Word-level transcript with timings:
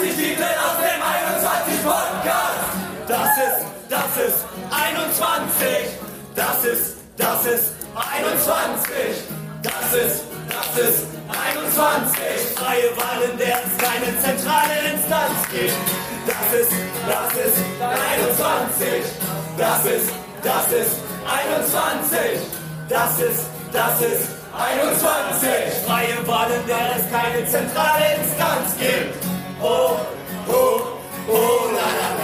21 0.00 0.16
Titel 0.16 0.42
aus 0.42 0.76
dem 0.80 1.02
21 1.02 1.84
Podcast. 1.84 2.60
Das 3.06 3.36
ist, 3.36 3.66
das 3.90 4.12
ist 4.24 4.38
21. 4.72 5.60
Das 6.34 6.64
ist, 6.64 6.96
das 7.18 7.44
ist 7.44 7.72
21. 7.92 8.88
Das 9.62 9.92
ist, 9.92 10.24
das 10.48 10.88
ist 10.88 11.04
21. 11.28 12.16
Freie 12.56 12.96
Wahl, 12.96 13.28
in 13.30 13.36
der 13.36 13.60
es 13.60 13.76
keine 13.76 14.08
zentrale 14.24 14.72
Instanz 14.90 15.36
gibt. 15.50 15.76
Das 16.26 16.48
ist, 16.60 16.72
das 17.04 17.32
ist 17.44 17.58
21. 17.80 19.04
Das 19.58 19.84
ist, 19.84 20.12
das 20.42 20.66
ist 20.72 20.96
21. 21.28 22.40
Das 22.88 23.18
ist, 23.20 23.44
das 23.72 24.00
ist 24.00 24.28
21. 24.56 25.48
Freie 25.86 26.26
Wahl, 26.26 26.50
in 26.52 26.66
der 26.66 26.96
es 26.96 27.04
keine 27.12 27.44
zentrale 27.46 28.16
Instanz 28.16 28.76
gibt. 28.78 29.29
Oh, 29.62 30.06
oh, 30.48 31.00
oh, 31.28 31.70
la 31.74 32.16
la 32.16 32.19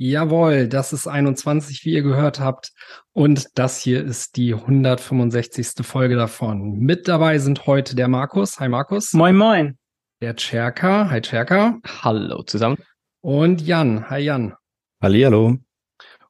Jawohl, 0.00 0.68
das 0.68 0.92
ist 0.92 1.08
21, 1.08 1.84
wie 1.84 1.94
ihr 1.94 2.02
gehört 2.02 2.38
habt. 2.38 2.70
Und 3.12 3.58
das 3.58 3.80
hier 3.80 4.04
ist 4.04 4.36
die 4.36 4.54
165. 4.54 5.84
Folge 5.84 6.14
davon. 6.14 6.78
Mit 6.78 7.08
dabei 7.08 7.38
sind 7.38 7.66
heute 7.66 7.96
der 7.96 8.06
Markus. 8.06 8.60
Hi 8.60 8.68
Markus. 8.68 9.12
Moin, 9.12 9.36
moin. 9.36 9.76
Der 10.20 10.36
Cherka. 10.36 11.10
Hi 11.10 11.20
Cherka. 11.20 11.80
Hallo 11.84 12.44
zusammen. 12.44 12.76
Und 13.22 13.60
Jan. 13.60 14.08
Hi 14.08 14.20
Jan. 14.20 14.54
Hallihallo. 15.02 15.56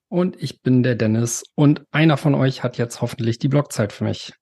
Und 0.09 0.43
ich 0.43 0.63
bin 0.63 0.83
der 0.83 0.95
Dennis. 0.95 1.45
Und 1.55 1.85
einer 1.91 2.17
von 2.17 2.35
euch 2.35 2.63
hat 2.63 2.79
jetzt 2.79 3.03
hoffentlich 3.03 3.39
die 3.39 3.49
Blockzeit 3.49 3.93
für 3.93 4.05
mich. 4.05 4.33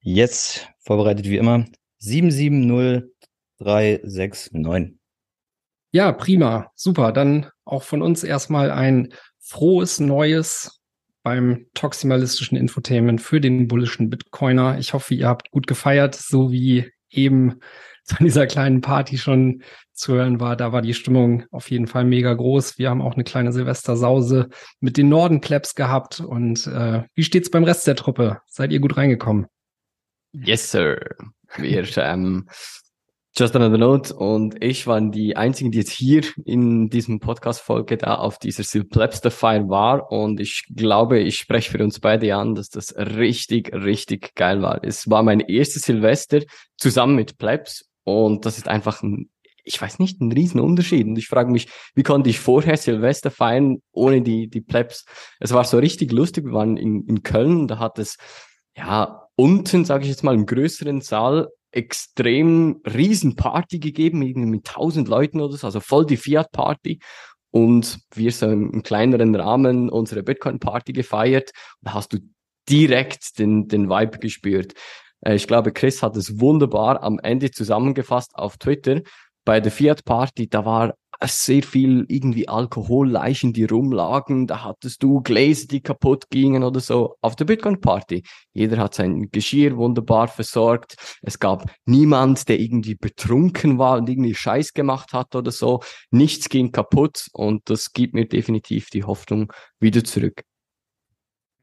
Jetzt 0.00 0.70
vorbereitet 0.78 1.26
wie 1.26 1.36
immer 1.36 1.66
770369. 1.98 4.96
Ja, 5.96 6.12
prima. 6.12 6.70
Super. 6.74 7.10
Dann 7.10 7.46
auch 7.64 7.82
von 7.82 8.02
uns 8.02 8.22
erstmal 8.22 8.70
ein 8.70 9.14
frohes 9.38 9.98
Neues 9.98 10.82
beim 11.22 11.68
toximalistischen 11.72 12.58
Infotainment 12.58 13.22
für 13.22 13.40
den 13.40 13.66
bullischen 13.66 14.10
Bitcoiner. 14.10 14.76
Ich 14.78 14.92
hoffe, 14.92 15.14
ihr 15.14 15.26
habt 15.26 15.50
gut 15.52 15.66
gefeiert, 15.66 16.14
so 16.14 16.52
wie 16.52 16.92
eben 17.08 17.60
von 18.04 18.26
dieser 18.26 18.46
kleinen 18.46 18.82
Party 18.82 19.16
schon 19.16 19.62
zu 19.94 20.12
hören 20.12 20.38
war. 20.38 20.54
Da 20.54 20.70
war 20.70 20.82
die 20.82 20.92
Stimmung 20.92 21.44
auf 21.50 21.70
jeden 21.70 21.86
Fall 21.86 22.04
mega 22.04 22.34
groß. 22.34 22.76
Wir 22.76 22.90
haben 22.90 23.00
auch 23.00 23.14
eine 23.14 23.24
kleine 23.24 23.50
Silvestersause 23.50 24.50
mit 24.80 24.98
den 24.98 25.08
Norden-Plebs 25.08 25.76
gehabt. 25.76 26.20
Und 26.20 26.66
äh, 26.66 27.04
wie 27.14 27.24
steht's 27.24 27.48
beim 27.48 27.64
Rest 27.64 27.86
der 27.86 27.96
Truppe? 27.96 28.42
Seid 28.44 28.70
ihr 28.70 28.80
gut 28.80 28.98
reingekommen? 28.98 29.46
Yes, 30.32 30.70
sir. 30.70 31.00
Wir, 31.56 31.88
ähm, 31.96 32.50
Just 33.38 33.54
another 33.54 33.76
note. 33.76 34.14
Und 34.14 34.64
ich 34.64 34.86
waren 34.86 35.12
die 35.12 35.36
einzigen, 35.36 35.70
die 35.70 35.76
jetzt 35.76 35.90
hier 35.90 36.22
in 36.46 36.88
diesem 36.88 37.20
Podcast-Folge 37.20 37.98
da 37.98 38.14
auf 38.14 38.38
dieser 38.38 38.62
Silplebster-Feier 38.62 39.68
war. 39.68 40.10
Und 40.10 40.40
ich 40.40 40.64
glaube, 40.74 41.18
ich 41.18 41.36
spreche 41.36 41.72
für 41.72 41.84
uns 41.84 42.00
beide 42.00 42.34
an, 42.34 42.54
dass 42.54 42.70
das 42.70 42.96
richtig, 42.96 43.74
richtig 43.74 44.34
geil 44.36 44.62
war. 44.62 44.82
Es 44.82 45.10
war 45.10 45.22
mein 45.22 45.40
erstes 45.40 45.82
Silvester 45.82 46.40
zusammen 46.78 47.14
mit 47.14 47.36
Plebs. 47.36 47.84
Und 48.04 48.46
das 48.46 48.56
ist 48.56 48.68
einfach 48.68 49.02
ein, 49.02 49.28
ich 49.64 49.82
weiß 49.82 49.98
nicht, 49.98 50.18
ein 50.22 50.32
Riesenunterschied. 50.32 51.06
Und 51.06 51.18
ich 51.18 51.28
frage 51.28 51.52
mich, 51.52 51.68
wie 51.94 52.04
konnte 52.04 52.30
ich 52.30 52.40
vorher 52.40 52.78
Silvester 52.78 53.30
feiern 53.30 53.82
ohne 53.92 54.22
die, 54.22 54.48
die 54.48 54.62
Plebs? 54.62 55.04
Es 55.40 55.52
war 55.52 55.64
so 55.64 55.76
richtig 55.76 56.10
lustig, 56.10 56.46
wir 56.46 56.54
waren 56.54 56.78
in, 56.78 57.04
in 57.06 57.22
Köln, 57.22 57.68
da 57.68 57.80
hat 57.80 57.98
es, 57.98 58.16
ja, 58.74 59.28
unten, 59.36 59.84
sage 59.84 60.04
ich 60.04 60.10
jetzt 60.10 60.24
mal, 60.24 60.34
im 60.34 60.46
größeren 60.46 61.02
Saal 61.02 61.48
extrem 61.76 62.80
riesen 62.86 63.36
Party 63.36 63.78
gegeben, 63.78 64.22
irgendwie 64.22 64.50
mit 64.50 64.64
tausend 64.64 65.08
Leuten 65.08 65.40
oder 65.40 65.56
so, 65.56 65.66
also 65.66 65.80
voll 65.80 66.06
die 66.06 66.16
Fiat-Party. 66.16 66.98
Und 67.50 68.00
wir 68.14 68.32
so 68.32 68.46
im 68.50 68.82
kleineren 68.82 69.34
Rahmen 69.34 69.88
unsere 69.88 70.22
Bitcoin-Party 70.22 70.92
gefeiert. 70.92 71.52
Da 71.82 71.94
hast 71.94 72.12
du 72.12 72.18
direkt 72.68 73.38
den, 73.38 73.68
den 73.68 73.88
Vibe 73.88 74.18
gespürt. 74.18 74.74
Äh, 75.20 75.36
Ich 75.36 75.46
glaube, 75.46 75.72
Chris 75.72 76.02
hat 76.02 76.16
es 76.16 76.40
wunderbar 76.40 77.02
am 77.02 77.18
Ende 77.18 77.50
zusammengefasst 77.50 78.34
auf 78.34 78.58
Twitter. 78.58 79.00
Bei 79.44 79.60
der 79.60 79.72
Fiat-Party, 79.72 80.48
da 80.48 80.64
war 80.64 80.94
sehr 81.24 81.62
viel 81.62 82.04
irgendwie 82.08 82.48
Alkoholleichen, 82.48 83.52
die 83.52 83.64
rumlagen. 83.64 84.46
Da 84.46 84.64
hattest 84.64 85.02
du 85.02 85.20
Gläser, 85.22 85.66
die 85.68 85.80
kaputt 85.80 86.28
gingen 86.30 86.62
oder 86.62 86.80
so. 86.80 87.16
Auf 87.20 87.36
der 87.36 87.46
Bitcoin-Party. 87.46 88.22
Jeder 88.52 88.78
hat 88.78 88.94
sein 88.94 89.30
Geschirr 89.30 89.76
wunderbar 89.76 90.28
versorgt. 90.28 90.96
Es 91.22 91.38
gab 91.38 91.70
niemand, 91.84 92.48
der 92.48 92.60
irgendwie 92.60 92.94
betrunken 92.94 93.78
war 93.78 93.98
und 93.98 94.08
irgendwie 94.08 94.34
Scheiß 94.34 94.72
gemacht 94.72 95.12
hat 95.12 95.34
oder 95.34 95.50
so. 95.50 95.80
Nichts 96.10 96.48
ging 96.48 96.72
kaputt 96.72 97.28
und 97.32 97.62
das 97.70 97.92
gibt 97.92 98.14
mir 98.14 98.26
definitiv 98.26 98.90
die 98.90 99.04
Hoffnung 99.04 99.52
wieder 99.80 100.04
zurück. 100.04 100.42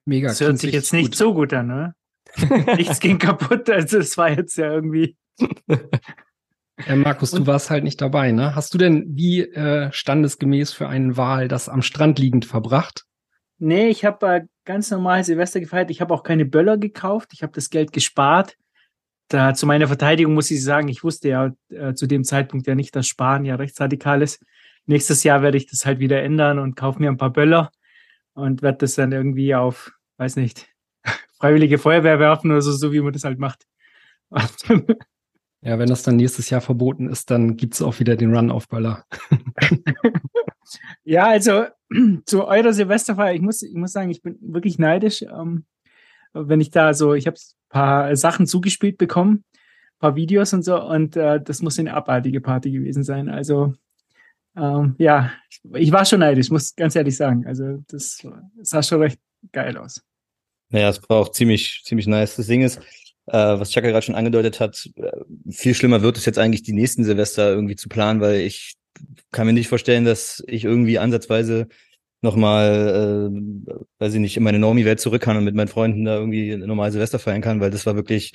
Mega. 0.05 0.29
Das 0.29 0.41
hört 0.41 0.59
sich 0.59 0.73
jetzt 0.73 0.93
nicht 0.93 1.11
gut. 1.11 1.15
so 1.15 1.33
gut 1.33 1.53
an, 1.53 1.67
ne? 1.67 1.95
Nichts 2.77 2.99
ging 2.99 3.19
kaputt, 3.19 3.69
also 3.69 3.99
es 3.99 4.17
war 4.17 4.31
jetzt 4.31 4.57
ja 4.57 4.71
irgendwie. 4.71 5.15
Äh, 6.77 6.95
Markus, 6.95 7.31
du 7.31 7.45
warst 7.45 7.69
halt 7.69 7.83
nicht 7.83 8.01
dabei, 8.01 8.31
ne? 8.31 8.55
Hast 8.55 8.73
du 8.73 8.77
denn 8.77 9.05
wie 9.15 9.41
äh, 9.41 9.91
standesgemäß 9.91 10.73
für 10.73 10.87
einen 10.87 11.17
Wahl 11.17 11.47
das 11.47 11.69
am 11.69 11.81
Strand 11.81 12.19
liegend 12.19 12.45
verbracht? 12.45 13.05
Nee, 13.59 13.89
ich 13.89 14.05
habe 14.05 14.27
äh, 14.27 14.41
ganz 14.65 14.89
normal 14.89 15.23
Silvester 15.23 15.59
gefeiert. 15.59 15.91
Ich 15.91 16.01
habe 16.01 16.13
auch 16.13 16.23
keine 16.23 16.45
Böller 16.45 16.77
gekauft. 16.77 17.29
Ich 17.33 17.43
habe 17.43 17.53
das 17.53 17.69
Geld 17.69 17.93
gespart. 17.93 18.57
Da 19.29 19.53
zu 19.53 19.65
meiner 19.65 19.87
Verteidigung 19.87 20.33
muss 20.33 20.51
ich 20.51 20.63
sagen, 20.63 20.87
ich 20.87 21.03
wusste 21.03 21.29
ja 21.29 21.51
äh, 21.69 21.93
zu 21.93 22.07
dem 22.07 22.23
Zeitpunkt 22.23 22.67
ja 22.67 22.75
nicht, 22.75 22.95
dass 22.95 23.07
Sparen 23.07 23.45
ja 23.45 23.55
rechtsradikal 23.55 24.21
ist. 24.21 24.43
Nächstes 24.85 25.23
Jahr 25.23 25.41
werde 25.41 25.57
ich 25.57 25.67
das 25.67 25.85
halt 25.85 25.99
wieder 25.99 26.21
ändern 26.21 26.59
und 26.59 26.75
kaufe 26.75 26.99
mir 26.99 27.09
ein 27.09 27.17
paar 27.17 27.31
Böller 27.31 27.71
und 28.33 28.61
werde 28.61 28.79
das 28.79 28.95
dann 28.95 29.11
irgendwie 29.11 29.55
auf, 29.55 29.93
weiß 30.17 30.35
nicht, 30.35 30.67
freiwillige 31.39 31.77
Feuerwehr 31.77 32.19
werfen 32.19 32.51
oder 32.51 32.61
so, 32.61 32.71
so 32.71 32.91
wie 32.91 32.99
man 32.99 33.13
das 33.13 33.23
halt 33.23 33.39
macht. 33.39 33.65
Ja, 35.63 35.79
wenn 35.79 35.89
das 35.89 36.03
dann 36.03 36.17
nächstes 36.17 36.49
Jahr 36.49 36.61
verboten 36.61 37.09
ist, 37.09 37.31
dann 37.31 37.55
gibt's 37.55 37.81
auch 37.81 37.99
wieder 37.99 38.15
den 38.15 38.35
Run 38.35 38.51
auf 38.51 38.67
Böller. 38.67 39.05
Ja, 41.03 41.27
also 41.27 41.65
zu 42.25 42.47
eurer 42.47 42.73
Silvesterfeier, 42.73 43.33
ich 43.33 43.41
muss, 43.41 43.61
ich 43.61 43.75
muss 43.75 43.91
sagen, 43.91 44.09
ich 44.09 44.21
bin 44.21 44.37
wirklich 44.41 44.79
neidisch. 44.79 45.21
Ähm, 45.23 45.65
wenn 46.33 46.61
ich 46.61 46.71
da 46.71 46.93
so, 46.93 47.13
ich 47.13 47.27
habe 47.27 47.37
ein 47.37 47.69
paar 47.69 48.15
Sachen 48.15 48.47
zugespielt 48.47 48.97
bekommen, 48.97 49.43
ein 49.53 49.99
paar 49.99 50.15
Videos 50.15 50.53
und 50.53 50.63
so, 50.63 50.81
und 50.81 51.15
äh, 51.15 51.41
das 51.41 51.61
muss 51.61 51.77
eine 51.77 51.93
abartige 51.93 52.41
Party 52.41 52.71
gewesen 52.71 53.03
sein. 53.03 53.29
Also 53.29 53.73
ähm, 54.55 54.95
ja, 54.97 55.31
ich, 55.49 55.61
ich 55.73 55.91
war 55.91 56.05
schon 56.05 56.19
neidisch, 56.19 56.49
muss 56.49 56.75
ganz 56.75 56.95
ehrlich 56.95 57.15
sagen. 57.15 57.45
Also 57.45 57.83
das 57.87 58.25
sah 58.61 58.83
schon 58.83 59.01
recht 59.01 59.19
geil 59.51 59.77
aus. 59.77 60.01
Naja, 60.69 60.89
es 60.89 61.07
war 61.07 61.17
auch 61.17 61.29
ziemlich, 61.29 61.81
ziemlich 61.83 62.07
nice. 62.07 62.35
Das 62.35 62.47
Ding 62.47 62.61
ist, 62.61 62.79
äh, 63.27 63.37
was 63.37 63.69
Chaka 63.71 63.89
gerade 63.89 64.05
schon 64.05 64.15
angedeutet 64.15 64.59
hat, 64.59 64.89
äh, 64.95 65.11
viel 65.49 65.73
schlimmer 65.73 66.01
wird 66.01 66.17
es 66.17 66.25
jetzt 66.25 66.39
eigentlich 66.39 66.63
die 66.63 66.73
nächsten 66.73 67.03
Silvester 67.03 67.49
irgendwie 67.49 67.75
zu 67.75 67.89
planen, 67.89 68.21
weil 68.21 68.41
ich 68.41 68.75
kann 69.31 69.47
mir 69.47 69.53
nicht 69.53 69.69
vorstellen, 69.69 70.05
dass 70.05 70.43
ich 70.47 70.65
irgendwie 70.65 70.99
ansatzweise 70.99 71.67
nochmal, 72.21 73.31
äh, 73.31 73.73
weiß 73.99 74.13
ich 74.13 74.19
nicht, 74.19 74.37
in 74.37 74.43
meine 74.43 74.59
Normie-Welt 74.59 74.99
zurück 74.99 75.21
kann 75.21 75.37
und 75.37 75.43
mit 75.43 75.55
meinen 75.55 75.67
Freunden 75.67 76.05
da 76.05 76.15
irgendwie 76.15 76.55
normal 76.55 76.91
Silvester 76.91 77.19
feiern 77.19 77.41
kann, 77.41 77.59
weil 77.59 77.71
das 77.71 77.85
war 77.85 77.95
wirklich 77.95 78.33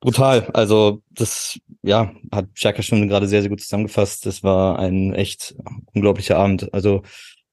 brutal. 0.00 0.48
Also 0.52 1.02
das, 1.10 1.58
ja, 1.82 2.12
hat 2.30 2.46
Chaka 2.54 2.82
schon 2.82 3.08
gerade 3.08 3.26
sehr, 3.26 3.40
sehr 3.42 3.50
gut 3.50 3.60
zusammengefasst. 3.60 4.26
Das 4.26 4.42
war 4.42 4.78
ein 4.78 5.14
echt 5.14 5.54
unglaublicher 5.94 6.36
Abend. 6.36 6.72
Also 6.72 7.02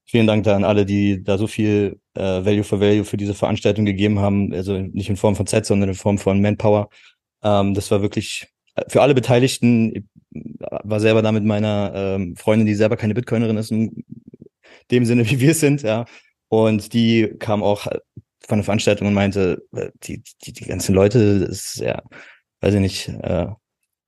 vielen 0.04 0.26
Dank 0.26 0.44
da 0.44 0.56
an 0.56 0.64
alle, 0.64 0.86
die 0.86 1.22
da 1.22 1.38
so 1.38 1.46
viel 1.46 1.98
äh, 2.14 2.44
Value 2.44 2.64
for 2.64 2.80
Value 2.80 3.04
für 3.04 3.16
diese 3.16 3.34
Veranstaltung 3.34 3.84
gegeben 3.84 4.18
haben. 4.20 4.52
Also 4.52 4.78
nicht 4.78 5.08
in 5.08 5.16
Form 5.16 5.36
von 5.36 5.46
Zeit, 5.46 5.66
sondern 5.66 5.90
in 5.90 5.94
Form 5.94 6.18
von 6.18 6.40
Manpower. 6.40 6.88
Ähm, 7.42 7.74
das 7.74 7.90
war 7.90 8.02
wirklich 8.02 8.48
äh, 8.74 8.84
für 8.88 9.02
alle 9.02 9.14
Beteiligten. 9.14 9.94
Ich 9.94 10.04
war 10.30 11.00
selber 11.00 11.22
da 11.22 11.32
mit 11.32 11.44
meiner 11.44 11.92
ähm, 11.94 12.36
Freundin, 12.36 12.66
die 12.66 12.74
selber 12.74 12.96
keine 12.96 13.14
Bitcoinerin 13.14 13.56
ist, 13.56 13.70
in 13.70 14.04
dem 14.90 15.04
Sinne, 15.04 15.26
wie 15.30 15.40
wir 15.40 15.52
es 15.52 15.60
sind, 15.60 15.82
ja. 15.82 16.06
Und 16.48 16.92
die 16.92 17.34
kam 17.38 17.62
auch 17.62 17.86
von 18.46 18.58
der 18.58 18.64
Veranstaltung 18.64 19.08
und 19.08 19.14
meinte, 19.14 19.62
äh, 19.74 19.90
die, 20.02 20.22
die, 20.44 20.52
die 20.52 20.64
ganzen 20.64 20.94
Leute, 20.94 21.40
das 21.40 21.74
ist 21.74 21.76
ja, 21.76 22.02
weiß 22.60 22.74
ich 22.74 22.80
nicht, 22.80 23.08
äh, 23.08 23.46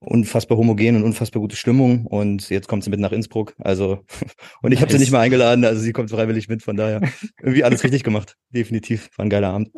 unfassbar 0.04 0.58
homogen 0.58 0.96
und 0.96 1.04
unfassbar 1.04 1.40
gute 1.40 1.56
Stimmung 1.56 2.06
und 2.06 2.48
jetzt 2.50 2.68
kommt 2.68 2.84
sie 2.84 2.90
mit 2.90 3.00
nach 3.00 3.12
Innsbruck. 3.12 3.54
Also 3.58 4.00
und 4.62 4.72
ich 4.72 4.78
nice. 4.78 4.82
habe 4.82 4.92
sie 4.92 4.98
nicht 4.98 5.12
mal 5.12 5.20
eingeladen, 5.20 5.64
also 5.64 5.80
sie 5.80 5.92
kommt 5.92 6.10
freiwillig 6.10 6.48
mit, 6.48 6.62
von 6.62 6.76
daher 6.76 7.00
irgendwie 7.40 7.64
alles 7.64 7.82
richtig 7.84 8.04
gemacht. 8.04 8.36
Definitiv, 8.50 9.10
war 9.16 9.26
ein 9.26 9.30
geiler 9.30 9.50
Abend. 9.50 9.70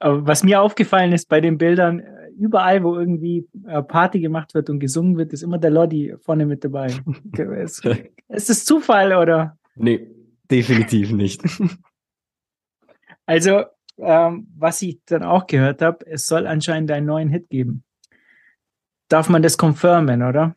Was 0.00 0.44
mir 0.44 0.60
aufgefallen 0.60 1.12
ist 1.12 1.28
bei 1.28 1.40
den 1.40 1.56
Bildern, 1.56 2.02
überall, 2.36 2.82
wo 2.82 2.96
irgendwie 2.96 3.48
äh, 3.66 3.82
Party 3.82 4.20
gemacht 4.20 4.54
wird 4.54 4.70
und 4.70 4.80
gesungen 4.80 5.16
wird, 5.16 5.32
ist 5.32 5.42
immer 5.42 5.58
der 5.58 5.70
Lodi 5.70 6.14
vorne 6.20 6.46
mit 6.46 6.64
dabei. 6.64 6.92
ist, 7.62 7.84
ist 8.28 8.50
das 8.50 8.64
Zufall 8.64 9.14
oder? 9.14 9.58
Nee, 9.76 10.06
definitiv 10.50 11.12
nicht. 11.12 11.42
Also, 13.26 13.64
ähm, 13.96 14.48
was 14.54 14.82
ich 14.82 15.00
dann 15.06 15.22
auch 15.22 15.46
gehört 15.46 15.80
habe, 15.80 16.04
es 16.06 16.26
soll 16.26 16.46
anscheinend 16.46 16.90
einen 16.90 17.06
neuen 17.06 17.30
Hit 17.30 17.48
geben. 17.48 17.82
Darf 19.08 19.28
man 19.28 19.42
das 19.42 19.58
confirmen, 19.58 20.22
oder? 20.22 20.56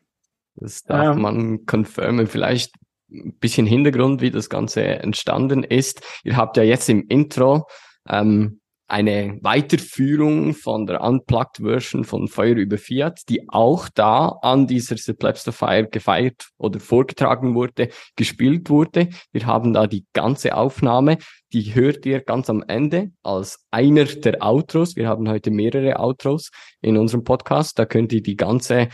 Das 0.56 0.82
darf 0.84 1.16
ähm, 1.16 1.22
man 1.22 1.66
confirmen. 1.66 2.26
Vielleicht 2.26 2.74
ein 3.10 3.36
bisschen 3.38 3.66
Hintergrund, 3.66 4.20
wie 4.20 4.30
das 4.30 4.50
Ganze 4.50 4.82
entstanden 4.82 5.62
ist. 5.62 6.02
Ihr 6.24 6.36
habt 6.36 6.56
ja 6.56 6.62
jetzt 6.62 6.88
im 6.88 7.06
Intro 7.08 7.66
ähm, 8.08 8.57
eine 8.88 9.38
Weiterführung 9.42 10.54
von 10.54 10.86
der 10.86 11.02
Unplugged-Version 11.02 12.04
von 12.04 12.26
Feuer 12.26 12.56
über 12.56 12.78
Fiat, 12.78 13.20
die 13.28 13.48
auch 13.48 13.88
da 13.90 14.38
an 14.40 14.66
dieser 14.66 14.96
The 14.96 15.12
Plebster 15.12 15.52
Fire 15.52 15.86
gefeiert 15.86 16.48
oder 16.56 16.80
vorgetragen 16.80 17.54
wurde, 17.54 17.90
gespielt 18.16 18.70
wurde. 18.70 19.10
Wir 19.30 19.46
haben 19.46 19.74
da 19.74 19.86
die 19.86 20.06
ganze 20.14 20.56
Aufnahme, 20.56 21.18
die 21.52 21.74
hört 21.74 22.06
ihr 22.06 22.20
ganz 22.20 22.48
am 22.48 22.64
Ende 22.66 23.12
als 23.22 23.58
einer 23.70 24.04
der 24.04 24.42
Outros. 24.42 24.96
Wir 24.96 25.06
haben 25.06 25.28
heute 25.28 25.50
mehrere 25.50 26.00
Outros 26.00 26.50
in 26.80 26.96
unserem 26.96 27.24
Podcast. 27.24 27.78
Da 27.78 27.84
könnt 27.84 28.12
ihr 28.14 28.22
die 28.22 28.36
ganze 28.36 28.88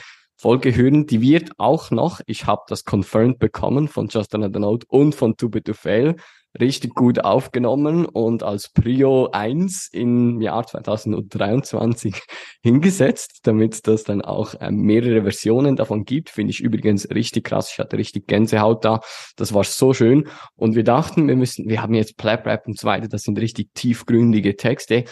Folge 0.45 0.77
hören. 0.77 1.07
Die 1.07 1.23
wird 1.23 1.53
auch 1.57 1.91
noch, 1.91 2.21
ich 2.27 2.45
habe 2.45 2.61
das 2.69 2.85
confirmed 2.85 3.39
bekommen 3.39 3.89
von 3.89 4.09
Just 4.09 4.35
Another 4.35 4.61
Note 4.61 4.87
und 4.91 5.15
von 5.15 5.39
Too 5.39 5.49
Bit 5.49 5.65
to 5.65 5.73
Fail, 5.73 6.17
richtig 6.61 6.95
gut 6.95 7.25
aufgenommen 7.25 8.05
und 8.05 8.43
als 8.43 8.69
Prio 8.69 9.31
1 9.31 9.89
im 9.95 10.43
Jahr 10.43 10.67
2023 10.67 12.21
hingesetzt, 12.63 13.39
damit 13.45 13.89
das 13.89 14.05
dann 14.05 14.21
auch 14.21 14.53
äh, 14.61 14.71
mehrere 14.71 15.23
Versionen 15.23 15.77
davon 15.77 16.05
gibt. 16.05 16.29
Finde 16.29 16.51
ich 16.51 16.61
übrigens 16.61 17.09
richtig 17.09 17.45
krass. 17.45 17.71
Ich 17.73 17.79
hatte 17.79 17.97
richtig 17.97 18.27
Gänsehaut 18.27 18.85
da. 18.85 19.01
Das 19.37 19.55
war 19.55 19.65
so 19.65 19.95
schön. 19.95 20.29
Und 20.57 20.75
wir 20.75 20.85
dachten, 20.85 21.27
wir 21.27 21.37
müssen, 21.37 21.71
wir 21.71 21.81
haben 21.81 21.95
jetzt 21.95 22.19
Plap 22.19 22.45
Rap 22.45 22.67
und 22.67 22.79
so 22.79 22.87
weiter. 22.87 23.09
Das 23.09 23.23
sind 23.23 23.39
richtig 23.39 23.71
tiefgründige 23.73 24.57
Texte. 24.57 25.05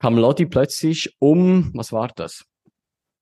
Kam 0.00 0.18
Lotti 0.18 0.44
plötzlich 0.44 1.16
um, 1.18 1.70
was 1.72 1.92
war 1.92 2.08
das? 2.14 2.44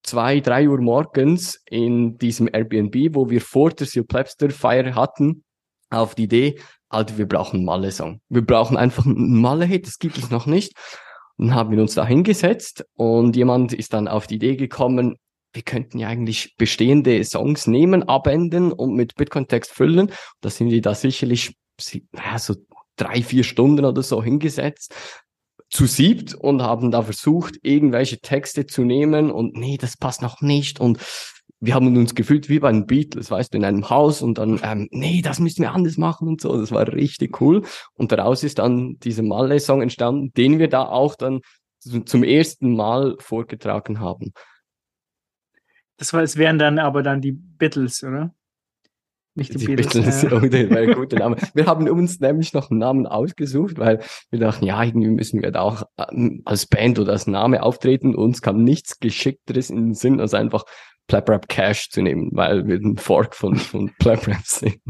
Zwei, 0.06 0.40
drei 0.40 0.68
Uhr 0.68 0.80
morgens 0.80 1.60
in 1.68 2.16
diesem 2.18 2.48
Airbnb, 2.52 3.14
wo 3.14 3.28
wir 3.28 3.40
vor 3.40 3.70
der 3.70 3.86
Seal 3.86 4.04
Plebster 4.04 4.50
Feier 4.50 4.94
hatten, 4.94 5.44
auf 5.90 6.14
die 6.14 6.24
Idee, 6.24 6.58
Alter, 6.88 7.18
wir 7.18 7.26
brauchen 7.26 7.56
einen 7.56 7.64
Malle-Song. 7.64 8.20
Wir 8.28 8.44
brauchen 8.44 8.76
einfach 8.76 9.04
einen 9.04 9.40
Malle-Hit, 9.40 9.86
das 9.86 9.98
gibt 9.98 10.18
es 10.18 10.30
noch 10.30 10.46
nicht. 10.46 10.72
Und 11.36 11.48
dann 11.48 11.54
haben 11.54 11.70
wir 11.70 11.80
uns 11.80 11.94
da 11.94 12.06
hingesetzt 12.06 12.84
und 12.94 13.36
jemand 13.36 13.72
ist 13.72 13.92
dann 13.92 14.08
auf 14.08 14.26
die 14.26 14.36
Idee 14.36 14.56
gekommen, 14.56 15.16
wir 15.52 15.62
könnten 15.62 15.98
ja 15.98 16.08
eigentlich 16.08 16.54
bestehende 16.56 17.22
Songs 17.24 17.66
nehmen, 17.66 18.02
abändern 18.02 18.72
und 18.72 18.94
mit 18.94 19.14
Bitcoin-Text 19.14 19.72
füllen. 19.72 20.12
Da 20.40 20.50
sind 20.50 20.70
wir 20.70 20.82
da 20.82 20.94
sicherlich 20.94 21.56
ja, 22.12 22.38
so 22.38 22.54
drei, 22.96 23.22
vier 23.22 23.42
Stunden 23.42 23.84
oder 23.84 24.02
so 24.02 24.22
hingesetzt, 24.22 24.94
zu 25.68 25.86
siebt 25.86 26.34
und 26.34 26.62
haben 26.62 26.90
da 26.90 27.02
versucht, 27.02 27.56
irgendwelche 27.62 28.20
Texte 28.20 28.66
zu 28.66 28.82
nehmen 28.82 29.30
und 29.30 29.56
nee, 29.56 29.76
das 29.76 29.96
passt 29.96 30.22
noch 30.22 30.40
nicht 30.40 30.80
und 30.80 30.98
wir 31.60 31.74
haben 31.74 31.96
uns 31.96 32.14
gefühlt 32.14 32.48
wie 32.48 32.58
bei 32.58 32.70
den 32.70 32.86
Beatles, 32.86 33.30
weißt 33.30 33.52
du, 33.52 33.58
in 33.58 33.64
einem 33.64 33.88
Haus 33.88 34.20
und 34.20 34.38
dann, 34.38 34.60
ähm, 34.62 34.88
nee, 34.90 35.22
das 35.22 35.40
müssen 35.40 35.62
wir 35.62 35.72
anders 35.72 35.96
machen 35.96 36.28
und 36.28 36.40
so. 36.40 36.58
Das 36.60 36.70
war 36.70 36.86
richtig 36.92 37.40
cool. 37.40 37.62
Und 37.94 38.12
daraus 38.12 38.44
ist 38.44 38.58
dann 38.58 38.98
dieser 38.98 39.22
Malle-Song 39.22 39.80
entstanden, 39.80 40.32
den 40.36 40.58
wir 40.58 40.68
da 40.68 40.84
auch 40.84 41.14
dann 41.14 41.40
zum 41.80 42.24
ersten 42.24 42.76
Mal 42.76 43.16
vorgetragen 43.20 44.00
haben. 44.00 44.32
Das 45.96 46.12
war, 46.12 46.22
es 46.22 46.36
wären 46.36 46.58
dann 46.58 46.78
aber 46.78 47.02
dann 47.02 47.22
die 47.22 47.32
Beatles, 47.32 48.02
oder? 48.02 48.34
Nicht 49.36 49.52
die, 49.52 49.58
die 49.58 49.66
Beatles. 49.66 49.92
Beatles 49.92 50.22
ja. 50.22 50.76
ein 50.78 50.94
guter 50.94 51.18
Name. 51.20 51.36
Wir 51.52 51.66
haben 51.66 51.88
uns 51.88 52.20
nämlich 52.20 52.54
noch 52.54 52.70
einen 52.70 52.80
Namen 52.80 53.06
ausgesucht, 53.06 53.78
weil 53.78 54.00
wir 54.30 54.40
dachten, 54.40 54.64
ja, 54.64 54.82
irgendwie 54.82 55.10
müssen 55.10 55.42
wir 55.42 55.52
da 55.52 55.60
auch 55.60 55.82
ähm, 55.98 56.40
als 56.46 56.66
Band 56.66 56.98
oder 56.98 57.12
als 57.12 57.26
Name 57.26 57.62
auftreten. 57.62 58.14
Uns 58.14 58.40
kam 58.40 58.64
nichts 58.64 58.98
Geschickteres 58.98 59.68
in 59.68 59.76
den 59.76 59.94
Sinn, 59.94 60.20
als 60.20 60.32
einfach 60.32 60.64
PlapRap 61.06 61.48
Cash 61.48 61.90
zu 61.90 62.00
nehmen, 62.00 62.30
weil 62.32 62.66
wir 62.66 62.76
ein 62.76 62.96
Fork 62.96 63.34
von, 63.34 63.56
von 63.56 63.92
PlapRap 63.98 64.44
sind. 64.44 64.80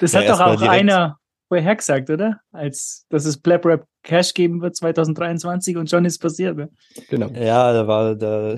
Das 0.00 0.12
ja, 0.12 0.20
hat 0.20 0.28
doch 0.28 0.40
auch 0.40 0.60
einer 0.62 1.16
vorher 1.48 1.76
gesagt, 1.76 2.10
oder? 2.10 2.40
Als, 2.50 3.06
dass 3.08 3.24
es 3.24 3.40
PlapRap 3.40 3.86
Cash 4.06 4.34
geben 4.34 4.62
wird 4.62 4.76
2023 4.76 5.76
und 5.76 5.90
schon 5.90 6.04
ist 6.04 6.18
passiert. 6.18 6.56
Ne? 6.56 6.70
Genau. 7.10 7.28
Ja, 7.30 7.72
da 7.72 7.88
war, 7.88 8.14
da 8.14 8.56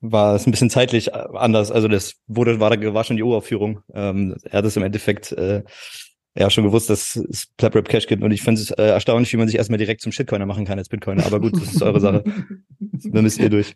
war 0.00 0.34
es 0.34 0.46
ein 0.46 0.50
bisschen 0.50 0.70
zeitlich 0.70 1.14
anders. 1.14 1.70
Also 1.70 1.86
das 1.86 2.14
wurde, 2.26 2.58
war, 2.60 2.70
war 2.94 3.04
schon 3.04 3.16
die 3.16 3.22
Uraufführung. 3.22 3.80
Ähm, 3.92 4.34
er 4.44 4.58
hat 4.58 4.64
es 4.64 4.76
im 4.76 4.82
Endeffekt, 4.82 5.32
äh, 5.32 5.62
ja, 6.34 6.50
schon 6.50 6.64
gewusst, 6.64 6.90
dass 6.90 7.14
es 7.16 7.46
PlapRap 7.58 7.88
Cash 7.88 8.06
gibt 8.06 8.22
und 8.22 8.30
ich 8.30 8.42
finde 8.42 8.60
es 8.60 8.70
äh, 8.70 8.88
erstaunlich, 8.88 9.32
wie 9.32 9.36
man 9.36 9.48
sich 9.48 9.56
erstmal 9.56 9.78
direkt 9.78 10.00
zum 10.00 10.12
Shitcoiner 10.12 10.46
machen 10.46 10.64
kann 10.64 10.78
als 10.78 10.88
Bitcoiner. 10.88 11.24
Aber 11.26 11.40
gut, 11.40 11.54
das 11.54 11.74
ist 11.74 11.82
eure 11.82 12.00
Sache. 12.00 12.24
Dann 12.80 13.22
müsst 13.22 13.38
ihr 13.38 13.50
durch. 13.50 13.74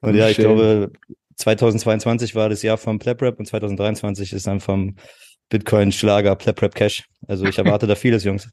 Und 0.00 0.14
ja, 0.14 0.28
ich 0.28 0.36
Schön. 0.36 0.44
glaube, 0.44 0.92
2022 1.36 2.36
war 2.36 2.48
das 2.48 2.62
Jahr 2.62 2.78
vom 2.78 3.00
PlapRap 3.00 3.38
und 3.38 3.46
2023 3.46 4.32
ist 4.32 4.46
dann 4.46 4.60
vom 4.60 4.94
Bitcoin-Schlager 5.48 6.36
PlapRap 6.36 6.74
Cash. 6.74 7.04
Also 7.26 7.46
ich 7.46 7.58
erwarte 7.58 7.88
da 7.88 7.96
vieles, 7.96 8.22
Jungs. 8.22 8.48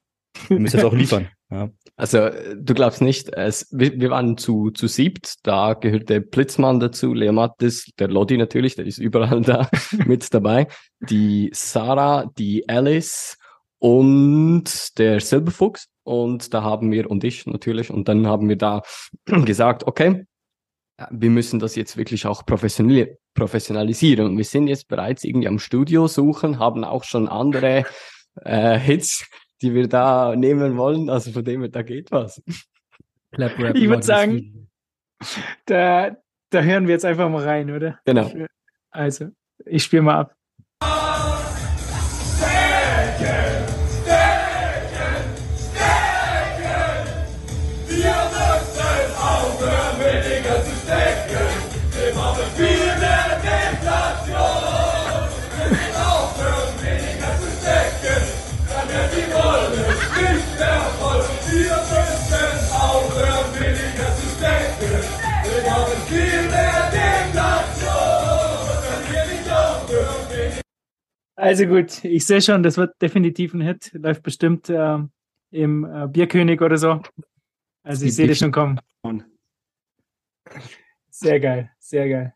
Wir 0.48 0.60
müssen 0.60 0.78
jetzt 0.78 0.86
auch 0.86 0.94
liefern. 0.94 1.28
Ja. 1.52 1.70
Also 1.96 2.30
du 2.56 2.74
glaubst 2.74 3.02
nicht, 3.02 3.34
es, 3.34 3.68
wir, 3.72 4.00
wir 4.00 4.12
waren 4.12 4.38
zu, 4.38 4.70
zu 4.72 4.88
siebt, 4.88 5.36
da 5.44 5.74
gehört 5.74 6.10
der 6.10 6.20
Blitzmann 6.20 6.80
dazu, 6.80 7.14
Leo 7.14 7.34
Mattis, 7.34 7.90
der 7.98 8.08
Lodi 8.08 8.38
natürlich, 8.38 8.76
der 8.76 8.86
ist 8.86 9.00
überall 9.00 9.42
da 9.42 9.70
mit 10.06 10.32
dabei, 10.34 10.68
die 11.00 11.50
Sarah, 11.54 12.32
die 12.38 12.70
Alice 12.70 13.38
und 13.80 14.98
der 14.98 15.20
Silberfuchs 15.20 15.88
und 16.04 16.54
da 16.54 16.64
haben 16.64 16.92
wir, 16.92 17.10
und 17.12 17.24
ich 17.24 17.46
natürlich, 17.46 17.90
und 17.90 18.08
dann 18.08 18.26
haben 18.28 18.50
wir 18.50 18.58
da 18.58 18.82
gesagt, 19.26 19.86
okay, 19.86 20.26
wir 21.12 21.30
müssen 21.30 21.60
das 21.60 21.76
jetzt 21.76 21.98
wirklich 21.98 22.26
auch 22.26 22.46
professionalisieren. 22.46 24.26
Und 24.26 24.38
wir 24.38 24.44
sind 24.44 24.68
jetzt 24.68 24.88
bereits 24.88 25.24
irgendwie 25.24 25.48
am 25.48 25.60
Studio 25.60 26.08
suchen, 26.08 26.60
haben 26.60 26.84
auch 26.84 27.04
schon 27.04 27.28
andere 27.28 27.86
äh, 28.42 28.78
Hits, 28.78 29.26
die 29.62 29.74
wir 29.74 29.88
da 29.88 30.36
nehmen 30.36 30.78
wollen. 30.78 31.10
Also 31.10 31.32
von 31.32 31.44
dem 31.44 31.62
her, 31.62 31.70
da 31.70 31.82
geht 31.82 32.12
was. 32.12 32.42
Clap 33.32 33.58
-Rap 33.60 33.76
ich 33.76 33.88
würde 33.88 34.04
sagen, 34.04 34.70
da, 35.66 36.18
da 36.50 36.62
hören 36.62 36.88
wir 36.88 36.94
jetzt 36.94 37.06
einfach 37.06 37.30
mal 37.30 37.44
rein, 37.44 37.72
oder? 37.72 38.00
Genau. 38.06 38.32
Also, 38.92 39.30
ich 39.66 39.84
spiele 39.84 40.02
mal 40.02 40.20
ab. 40.20 40.36
Also 71.40 71.68
gut, 71.68 72.04
ich 72.04 72.26
sehe 72.26 72.42
schon, 72.42 72.64
das 72.64 72.76
wird 72.76 73.02
definitiv 73.02 73.54
ein 73.54 73.62
Hit. 73.62 73.92
Läuft 73.94 74.24
bestimmt 74.24 74.68
äh, 74.68 74.98
im 75.52 75.86
äh, 75.86 76.08
Bierkönig 76.10 76.60
oder 76.62 76.78
so. 76.78 77.02
Also 77.82 78.06
ich 78.06 78.14
sehe 78.14 78.28
das 78.28 78.40
schon 78.40 78.52
kommen. 78.52 78.78
Sehr 81.10 81.40
geil, 81.40 81.72
sehr 81.80 82.10
geil. 82.10 82.34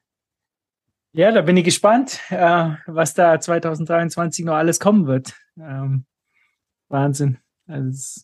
Ja, 1.12 1.34
da 1.34 1.42
bin 1.42 1.58
ich 1.58 1.66
gespannt, 1.66 2.22
äh, 2.30 2.76
was 2.86 3.14
da 3.14 3.38
2023 3.38 4.46
noch 4.46 4.56
alles 4.56 4.80
kommen 4.80 5.06
wird. 5.06 5.34
Ähm, 5.60 6.06
Wahnsinn. 6.88 7.40
Also, 7.68 8.22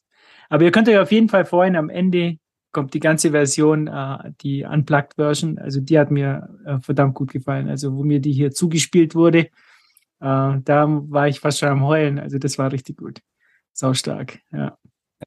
aber 0.48 0.64
ihr 0.64 0.72
könnt 0.72 0.88
euch 0.88 0.98
auf 0.98 1.12
jeden 1.12 1.28
Fall 1.28 1.44
freuen, 1.44 1.76
am 1.76 1.90
Ende 1.90 2.38
kommt 2.72 2.94
die 2.94 3.02
ganze 3.02 3.32
Version, 3.32 3.88
äh, 3.88 4.32
die 4.40 4.64
Unplugged-Version. 4.64 5.58
Also 5.58 5.82
die 5.82 6.00
hat 6.00 6.10
mir 6.10 6.50
äh, 6.66 6.80
verdammt 6.80 7.16
gut 7.16 7.34
gefallen. 7.34 7.68
Also 7.68 7.98
wo 7.98 8.04
mir 8.06 8.22
die 8.22 8.32
hier 8.32 8.52
zugespielt 8.52 9.14
wurde, 9.14 9.50
da 10.20 10.88
war 10.88 11.28
ich 11.28 11.40
fast 11.40 11.60
schon 11.60 11.70
am 11.70 11.86
Heulen. 11.86 12.20
Also 12.20 12.38
das 12.38 12.58
war 12.58 12.72
richtig 12.72 12.98
gut. 12.98 13.22
Sau 13.74 13.94
stark, 13.94 14.40
ja. 14.52 14.78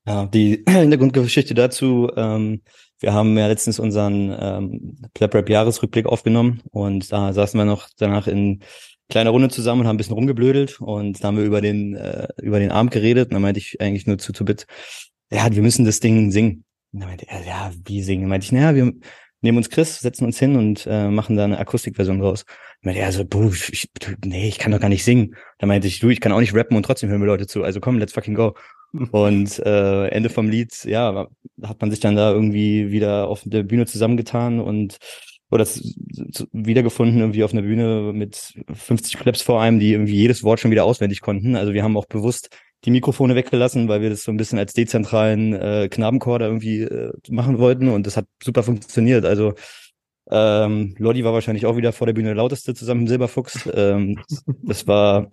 Ja, 0.07 0.27
die 0.27 0.65
Hintergrundgeschichte 0.69 1.55
dazu, 1.55 2.11
ähm, 2.17 2.63
wir 3.01 3.13
haben 3.13 3.37
ja 3.37 3.47
letztens 3.47 3.79
unseren 3.79 4.35
ähm, 4.39 4.99
Plap-Rap-Jahresrückblick 5.15 6.07
aufgenommen 6.07 6.63
und 6.71 7.13
da 7.13 7.33
saßen 7.33 7.59
wir 7.59 7.65
noch 7.65 7.89
danach 7.99 8.27
in 8.27 8.63
kleiner 9.09 9.31
Runde 9.31 9.49
zusammen 9.49 9.83
und 9.83 9.87
haben 9.89 9.95
ein 9.95 9.99
bisschen 9.99 10.15
rumgeblödelt 10.15 10.81
und 10.81 11.23
da 11.23 11.29
haben 11.29 11.37
wir 11.37 11.45
über 11.45 11.61
den, 11.61 11.95
äh, 11.95 12.29
über 12.41 12.59
den 12.59 12.71
Abend 12.71 12.93
geredet 12.93 13.29
und 13.29 13.35
dann 13.35 13.43
meinte 13.43 13.59
ich 13.61 13.81
eigentlich 13.81 14.07
nur 14.07 14.19
zu 14.19 14.33
Tobit, 14.33 14.67
ja, 15.31 15.51
wir 15.53 15.63
müssen 15.63 15.85
das 15.85 16.01
Ding 16.01 16.31
singen. 16.31 16.65
Und 16.93 17.01
dann 17.01 17.09
meinte 17.09 17.27
er, 17.29 17.45
ja, 17.45 17.73
wie 17.85 18.03
singen? 18.03 18.23
Dann 18.23 18.31
meinte 18.31 18.45
ich, 18.45 18.53
naja, 18.53 18.75
wir 18.75 18.93
nehmen 19.41 19.59
uns 19.59 19.71
Chris, 19.71 20.01
setzen 20.01 20.25
uns 20.25 20.39
hin 20.39 20.57
und 20.57 20.87
äh, 20.87 21.09
machen 21.09 21.37
da 21.37 21.45
eine 21.45 21.59
Akustikversion 21.59 22.21
draus. 22.21 22.45
Meinte 22.83 23.01
er 23.01 23.13
so, 23.13 23.25
buh, 23.25 23.51
ich, 23.53 23.89
nee, 24.25 24.49
ich 24.49 24.59
kann 24.59 24.73
doch 24.73 24.81
gar 24.81 24.89
nicht 24.89 25.05
singen. 25.05 25.37
Dann 25.59 25.69
meinte 25.69 25.87
ich, 25.87 26.01
du, 26.01 26.09
ich 26.09 26.21
kann 26.21 26.33
auch 26.33 26.41
nicht 26.41 26.55
rappen 26.55 26.77
und 26.77 26.85
trotzdem 26.85 27.09
hören 27.11 27.21
wir 27.21 27.27
Leute 27.27 27.47
zu. 27.47 27.63
Also 27.63 27.81
komm, 27.81 27.99
let's 27.99 28.13
fucking 28.13 28.35
go. 28.35 28.55
Und 29.11 29.59
äh, 29.61 30.09
Ende 30.09 30.29
vom 30.29 30.51
Lied, 30.51 30.85
ja, 30.85 31.27
hat 31.63 31.81
man 31.81 31.91
sich 31.91 32.01
dann 32.01 32.15
da 32.15 32.31
irgendwie 32.31 32.91
wieder 32.91 33.27
auf 33.27 33.41
der 33.43 33.63
Bühne 33.63 33.87
zusammengetan 33.87 34.61
und 34.61 34.99
oder 35.51 35.67
wiedergefunden 36.53 37.21
irgendwie 37.21 37.45
auf 37.45 37.53
einer 37.53 37.63
Bühne 37.63 38.13
mit 38.15 38.55
50 38.73 39.19
Claps 39.19 39.43
vor 39.43 39.61
einem, 39.61 39.79
die 39.79 39.93
irgendwie 39.93 40.15
jedes 40.15 40.43
Wort 40.43 40.61
schon 40.61 40.71
wieder 40.71 40.85
auswendig 40.85 41.21
konnten. 41.21 41.57
Also 41.57 41.75
wir 41.75 41.83
haben 41.83 41.97
auch 41.97 42.07
bewusst 42.07 42.51
die 42.85 42.91
Mikrofone 42.91 43.35
weggelassen, 43.35 43.87
weil 43.87 44.01
wir 44.01 44.11
das 44.11 44.25
so 44.25 44.33
ein 44.33 44.37
bisschen 44.37 44.59
als 44.59 44.73
dezentralen 44.73 45.53
äh, 45.53 45.89
Knabenchor 45.91 46.39
da 46.39 46.47
irgendwie 46.47 46.81
äh, 46.81 47.13
machen 47.29 47.59
wollten 47.59 47.89
und 47.89 48.07
das 48.07 48.17
hat 48.17 48.27
super 48.43 48.63
funktioniert. 48.63 49.25
Also 49.25 49.55
ähm, 50.33 50.95
Lodi 50.99 51.25
war 51.25 51.35
wahrscheinlich 51.35 51.67
auch 51.67 51.77
wieder 51.77 51.93
vor 51.93 52.07
der 52.07 52.15
Bühne 52.15 52.29
der 52.29 52.37
lauteste 52.37 52.73
zusammen 52.75 53.03
mit 53.03 53.11
Silberfuchs. 53.11 53.69
Ähm, 53.75 54.19
das 54.63 54.87
war 54.87 55.31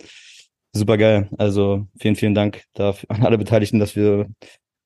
super 0.73 0.97
geil. 0.97 1.29
Also 1.37 1.87
vielen, 1.99 2.15
vielen 2.15 2.35
Dank 2.35 2.63
dafür 2.73 3.09
an 3.09 3.25
alle 3.25 3.37
Beteiligten, 3.37 3.79
dass 3.79 3.95
wir 3.95 4.27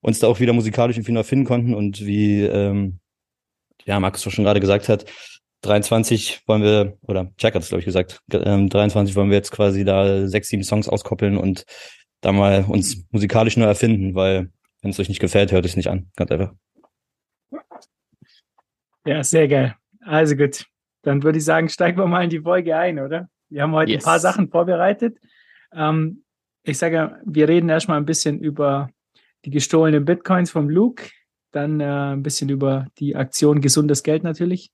uns 0.02 0.20
da 0.20 0.28
auch 0.28 0.40
wieder 0.40 0.54
musikalisch 0.54 0.98
irgendwie 0.98 1.14
noch 1.14 1.26
finden 1.26 1.46
konnten 1.46 1.74
und 1.74 2.06
wie 2.06 2.42
ähm, 2.42 3.00
ja 3.86 4.00
Markus 4.00 4.22
schon 4.22 4.44
gerade 4.44 4.60
gesagt 4.60 4.88
hat, 4.88 5.06
23 5.62 6.42
wollen 6.46 6.62
wir, 6.62 6.98
oder 7.08 7.32
Jack 7.40 7.56
hat 7.56 7.64
es 7.64 7.70
glaube 7.70 7.80
ich 7.80 7.86
gesagt, 7.86 8.22
ähm, 8.32 8.70
23 8.70 9.16
wollen 9.16 9.30
wir 9.30 9.38
jetzt 9.38 9.52
quasi 9.52 9.84
da 9.84 10.28
sechs, 10.28 10.50
sieben 10.50 10.64
Songs 10.64 10.88
auskoppeln 10.88 11.38
und 11.38 11.66
da 12.22 12.32
mal 12.32 12.66
uns 12.68 13.04
musikalisch 13.12 13.58
neu 13.58 13.66
erfinden, 13.66 14.14
weil 14.14 14.52
wenn 14.82 14.92
es 14.92 15.00
euch 15.00 15.10
nicht 15.10 15.20
gefällt, 15.20 15.52
hört 15.52 15.66
es 15.66 15.76
nicht 15.76 15.88
an. 15.88 16.12
Ganz 16.16 16.32
einfach. 16.32 16.54
Ja, 19.06 19.24
sehr 19.24 19.48
geil. 19.48 19.76
Also 20.06 20.36
gut, 20.36 20.66
dann 21.04 21.24
würde 21.24 21.38
ich 21.38 21.46
sagen, 21.46 21.70
steigen 21.70 21.98
wir 21.98 22.08
mal 22.08 22.24
in 22.24 22.30
die 22.30 22.42
Folge 22.42 22.76
ein, 22.76 23.00
oder? 23.00 23.30
Wir 23.50 23.64
haben 23.64 23.74
heute 23.74 23.92
yes. 23.92 24.04
ein 24.04 24.06
paar 24.06 24.20
Sachen 24.20 24.50
vorbereitet. 24.50 25.20
Ähm, 25.74 26.24
ich 26.64 26.78
sage, 26.78 27.20
wir 27.26 27.48
reden 27.48 27.70
erstmal 27.70 27.98
ein 27.98 28.06
bisschen 28.06 28.40
über 28.40 28.90
die 29.46 29.50
gestohlenen 29.50 30.06
Bitcoins 30.06 30.52
vom 30.52 30.70
Luke, 30.70 31.10
dann 31.52 31.80
äh, 31.80 32.14
ein 32.14 32.24
bisschen 32.24 32.50
über 32.50 32.88
die 32.98 33.16
Aktion 33.16 33.62
Gesundes 33.62 34.04
Geld 34.04 34.24
natürlich, 34.24 34.72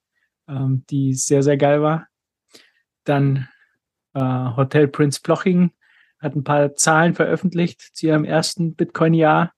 ähm, 0.47 0.83
die 0.89 1.13
sehr, 1.13 1.43
sehr 1.43 1.57
geil 1.57 1.81
war. 1.81 2.07
Dann 3.03 3.47
äh, 4.13 4.21
Hotel 4.21 4.87
Prince 4.87 5.19
Bloching 5.21 5.71
hat 6.19 6.35
ein 6.35 6.43
paar 6.43 6.75
Zahlen 6.75 7.15
veröffentlicht 7.15 7.81
zu 7.93 8.07
ihrem 8.07 8.23
ersten 8.23 8.75
Bitcoin-Jahr 8.75 9.53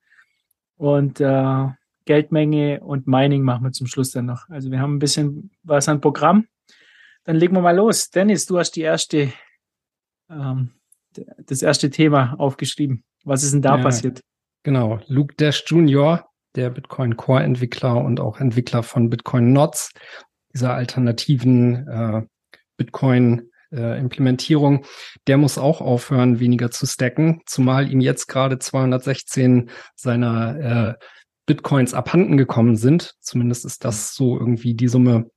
und 0.77 1.19
äh, 1.19 1.67
Geldmenge 2.05 2.81
und 2.81 3.07
Mining 3.07 3.43
machen 3.43 3.63
wir 3.63 3.71
zum 3.71 3.87
Schluss 3.87 4.11
dann 4.11 4.25
noch. 4.25 4.49
Also 4.49 4.71
wir 4.71 4.79
haben 4.79 4.95
ein 4.95 4.99
bisschen 4.99 5.51
was 5.63 5.87
an 5.87 6.01
Programm. 6.01 6.47
Dann 7.23 7.35
legen 7.35 7.55
wir 7.55 7.61
mal 7.61 7.75
los. 7.75 8.09
Dennis, 8.09 8.45
du 8.45 8.57
hast 8.57 8.71
die 8.71 8.81
erste 8.81 9.31
ähm, 10.29 10.71
das 11.45 11.61
erste 11.61 11.89
Thema 11.89 12.35
aufgeschrieben. 12.37 13.03
Was 13.23 13.43
ist 13.43 13.53
denn 13.53 13.61
da 13.61 13.77
ja, 13.77 13.83
passiert? 13.83 14.21
Genau, 14.63 14.99
Luke 15.07 15.35
Dash 15.35 15.63
Jr., 15.67 16.25
der 16.55 16.69
Bitcoin 16.69 17.17
Core 17.17 17.43
Entwickler 17.43 17.97
und 17.97 18.19
auch 18.19 18.39
Entwickler 18.39 18.83
von 18.83 19.09
Bitcoin 19.09 19.53
Nots, 19.53 19.91
dieser 20.53 20.73
alternativen 20.73 21.87
äh, 21.87 22.21
Bitcoin 22.77 23.49
äh, 23.71 23.97
Implementierung, 23.97 24.85
der 25.27 25.37
muss 25.37 25.57
auch 25.57 25.79
aufhören, 25.81 26.39
weniger 26.39 26.71
zu 26.71 26.85
stacken, 26.85 27.41
zumal 27.45 27.89
ihm 27.89 28.01
jetzt 28.01 28.27
gerade 28.27 28.59
216 28.59 29.69
seiner 29.95 30.97
äh, 30.99 31.05
Bitcoins 31.45 31.93
abhanden 31.93 32.37
gekommen 32.37 32.75
sind. 32.75 33.15
Zumindest 33.19 33.65
ist 33.65 33.83
das 33.83 34.13
so 34.13 34.37
irgendwie 34.37 34.73
die 34.73 34.87
Summe, 34.87 35.29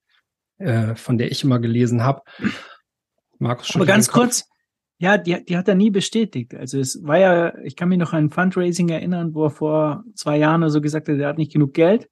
äh, 0.58 0.94
von 0.94 1.18
der 1.18 1.30
ich 1.30 1.44
immer 1.44 1.58
gelesen 1.58 2.02
habe. 2.02 2.22
Markus 3.38 3.68
schon. 3.68 3.80
Aber 3.80 3.86
ganz 3.86 4.08
kurz, 4.08 4.48
ja, 4.98 5.18
die, 5.18 5.44
die 5.44 5.56
hat 5.56 5.68
er 5.68 5.74
nie 5.74 5.90
bestätigt. 5.90 6.54
Also 6.54 6.78
es 6.78 7.02
war 7.02 7.18
ja, 7.18 7.58
ich 7.58 7.76
kann 7.76 7.88
mich 7.88 7.98
noch 7.98 8.12
an 8.12 8.30
Fundraising 8.30 8.88
erinnern, 8.88 9.34
wo 9.34 9.44
er 9.44 9.50
vor 9.50 10.04
zwei 10.14 10.38
Jahren 10.38 10.62
oder 10.62 10.70
so 10.70 10.80
gesagt 10.80 11.08
hat, 11.08 11.18
er 11.18 11.28
hat 11.28 11.38
nicht 11.38 11.52
genug 11.52 11.74
Geld. 11.74 12.08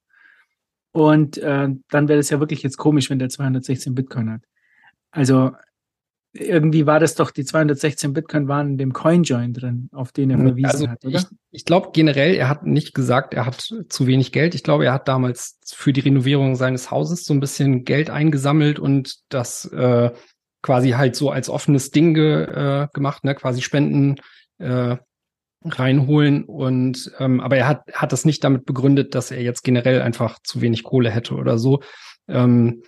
Und 0.91 1.37
äh, 1.39 1.69
dann 1.89 2.07
wäre 2.07 2.19
das 2.19 2.29
ja 2.29 2.39
wirklich 2.39 2.61
jetzt 2.61 2.77
komisch, 2.77 3.09
wenn 3.09 3.19
der 3.19 3.29
216 3.29 3.95
Bitcoin 3.95 4.31
hat. 4.31 4.41
Also 5.11 5.51
irgendwie 6.33 6.87
war 6.87 6.99
das 6.99 7.13
doch, 7.13 7.29
die 7.29 7.45
216 7.45 8.11
Bitcoin 8.11 8.47
waren 8.47 8.71
in 8.71 8.77
dem 8.77 8.93
CoinJoin 8.93 9.53
drin, 9.53 9.89
auf 9.91 10.11
den 10.11 10.31
er 10.31 10.39
verwiesen 10.39 10.65
also 10.65 10.87
hat, 10.87 11.05
oder? 11.05 11.19
Ich, 11.19 11.25
ich 11.51 11.65
glaube 11.65 11.89
generell, 11.93 12.33
er 12.33 12.49
hat 12.49 12.65
nicht 12.65 12.95
gesagt, 12.95 13.35
er 13.35 13.45
hat 13.45 13.61
zu 13.61 14.07
wenig 14.07 14.31
Geld. 14.31 14.55
Ich 14.55 14.63
glaube, 14.63 14.85
er 14.85 14.93
hat 14.93 15.07
damals 15.07 15.59
für 15.65 15.93
die 15.93 16.01
Renovierung 16.01 16.55
seines 16.55 16.89
Hauses 16.89 17.23
so 17.23 17.33
ein 17.33 17.39
bisschen 17.39 17.85
Geld 17.85 18.09
eingesammelt 18.09 18.79
und 18.79 19.19
das 19.29 19.65
äh, 19.65 20.11
quasi 20.63 20.91
halt 20.91 21.15
so 21.15 21.29
als 21.29 21.49
offenes 21.49 21.91
Ding 21.91 22.15
ge, 22.15 22.45
äh, 22.45 22.87
gemacht, 22.93 23.23
ne, 23.23 23.35
quasi 23.35 23.61
Spenden 23.61 24.15
äh, 24.57 24.97
reinholen 25.65 26.43
und 26.43 27.11
ähm, 27.19 27.39
aber 27.39 27.57
er 27.57 27.67
hat 27.67 27.83
hat 27.93 28.11
das 28.11 28.25
nicht 28.25 28.43
damit 28.43 28.65
begründet, 28.65 29.15
dass 29.15 29.31
er 29.31 29.41
jetzt 29.41 29.63
generell 29.63 30.01
einfach 30.01 30.39
zu 30.43 30.61
wenig 30.61 30.83
Kohle 30.83 31.09
hätte 31.09 31.35
oder 31.35 31.57
so. 31.57 31.81
Ähm, 32.27 32.83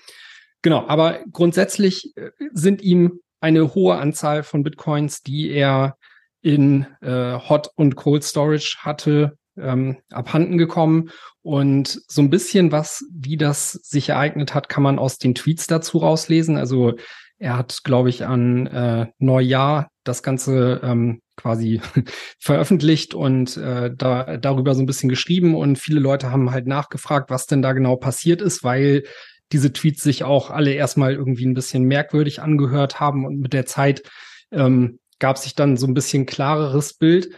genau, 0.62 0.86
aber 0.88 1.20
grundsätzlich 1.32 2.18
äh, 2.18 2.32
sind 2.52 2.82
ihm 2.82 3.22
eine 3.46 3.76
hohe 3.76 3.96
Anzahl 3.96 4.42
von 4.42 4.64
Bitcoins, 4.64 5.22
die 5.22 5.52
er 5.52 5.98
in 6.42 6.88
äh, 7.02 7.38
Hot 7.38 7.70
und 7.76 7.96
Cold 7.96 8.24
Storage 8.24 8.78
hatte, 8.80 9.38
ähm, 9.56 9.98
abhanden 10.12 10.58
gekommen. 10.58 11.12
Und 11.44 12.02
so 12.08 12.24
ein 12.24 12.32
bisschen 12.32 12.72
was, 12.72 13.06
wie 13.14 13.38
das 13.38 13.74
sich 13.74 14.10
ereignet 14.10 14.56
hat, 14.56 14.68
kann 14.68 14.82
man 14.82 14.98
aus 14.98 15.20
den 15.20 15.36
Tweets 15.36 15.68
dazu 15.68 16.00
rauslesen. 16.00 16.58
Also 16.58 16.96
er 17.38 17.56
hat, 17.56 17.82
glaube 17.84 18.10
ich, 18.10 18.26
an 18.26 18.66
äh, 18.66 19.08
Neujahr 19.20 19.90
das 20.04 20.24
Ganze 20.24 20.82
ähm, 20.84 21.22
quasi 21.38 21.82
veröffentlicht 22.40 23.14
und 23.14 23.58
äh, 23.58 23.92
da, 23.96 24.38
darüber 24.38 24.74
so 24.74 24.82
ein 24.82 24.88
bisschen 24.88 25.10
geschrieben. 25.10 25.54
Und 25.54 25.78
viele 25.78 26.00
Leute 26.00 26.32
haben 26.32 26.50
halt 26.50 26.66
nachgefragt, 26.66 27.30
was 27.30 27.46
denn 27.46 27.62
da 27.62 27.74
genau 27.74 27.96
passiert 27.96 28.42
ist, 28.42 28.64
weil 28.64 29.04
diese 29.52 29.74
Tweets 29.74 30.04
sich 30.04 30.24
auch 30.24 30.50
alle 30.50 30.74
erstmal 30.74 31.14
irgendwie 31.14 31.46
ein 31.46 31.54
bisschen 31.54 31.84
merkwürdig 31.84 32.42
angehört 32.42 33.00
haben 33.00 33.26
und 33.26 33.40
mit 33.40 33.54
der 33.54 33.66
Zeit 33.66 34.04
ähm, 34.52 35.00
gab 35.20 35.38
sich 35.38 35.56
dann 35.56 35.78
so 35.78 35.88
ein 35.88 35.94
bisschen 35.94 36.26
klareres 36.26 36.94
Bild. 36.94 37.30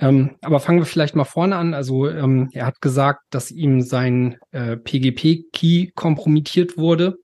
Ähm, 0.00 0.36
aber 0.40 0.60
fangen 0.60 0.80
wir 0.80 0.86
vielleicht 0.86 1.14
mal 1.14 1.24
vorne 1.24 1.56
an. 1.56 1.72
Also 1.72 2.08
ähm, 2.08 2.48
er 2.52 2.66
hat 2.66 2.80
gesagt, 2.80 3.22
dass 3.30 3.50
ihm 3.50 3.80
sein 3.80 4.38
äh, 4.50 4.76
PGP-Key 4.76 5.92
kompromittiert 5.94 6.76
wurde 6.76 7.16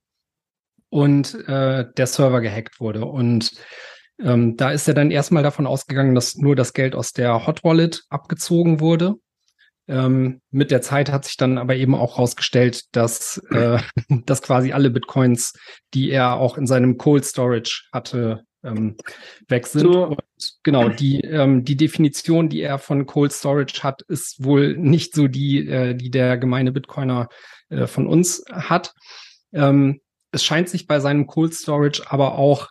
und 0.89 1.35
äh, 1.47 1.85
der 1.97 2.07
Server 2.07 2.41
gehackt 2.41 2.79
wurde. 2.79 3.05
Und 3.05 3.53
ähm, 4.19 4.55
da 4.55 4.71
ist 4.71 4.87
er 4.87 4.93
dann 4.93 5.11
erstmal 5.11 5.43
davon 5.43 5.67
ausgegangen, 5.67 6.15
dass 6.15 6.35
nur 6.35 6.55
das 6.55 6.73
Geld 6.73 6.95
aus 6.95 7.11
der 7.11 7.45
Hot 7.45 7.63
Wallet 7.63 8.03
abgezogen 8.09 8.79
wurde. 8.79 9.15
Ähm, 9.87 10.41
mit 10.51 10.71
der 10.71 10.81
Zeit 10.81 11.11
hat 11.11 11.25
sich 11.25 11.37
dann 11.37 11.57
aber 11.57 11.75
eben 11.75 11.95
auch 11.95 12.17
herausgestellt, 12.17 12.83
dass, 12.95 13.41
äh, 13.51 13.79
dass 14.25 14.41
quasi 14.41 14.71
alle 14.71 14.89
Bitcoins, 14.89 15.53
die 15.93 16.09
er 16.09 16.35
auch 16.35 16.57
in 16.57 16.67
seinem 16.67 16.97
Cold 16.97 17.25
Storage 17.25 17.87
hatte, 17.91 18.43
ähm, 18.63 18.95
weg 19.47 19.67
sind. 19.67 19.91
So. 19.91 20.07
Und 20.07 20.19
genau, 20.63 20.89
die, 20.89 21.21
ähm, 21.21 21.65
die 21.65 21.77
Definition, 21.77 22.49
die 22.49 22.61
er 22.61 22.79
von 22.79 23.05
Cold 23.05 23.31
Storage 23.31 23.83
hat, 23.83 24.03
ist 24.03 24.43
wohl 24.43 24.77
nicht 24.77 25.13
so 25.13 25.27
die, 25.27 25.67
äh, 25.67 25.95
die 25.95 26.11
der 26.11 26.37
gemeine 26.37 26.71
Bitcoiner 26.71 27.27
äh, 27.69 27.87
von 27.87 28.07
uns 28.07 28.43
hat. 28.51 28.93
Ähm, 29.51 30.01
es 30.31 30.43
scheint 30.43 30.69
sich 30.69 30.87
bei 30.87 30.99
seinem 30.99 31.27
Cold 31.27 31.53
Storage 31.53 32.03
aber 32.07 32.37
auch 32.37 32.69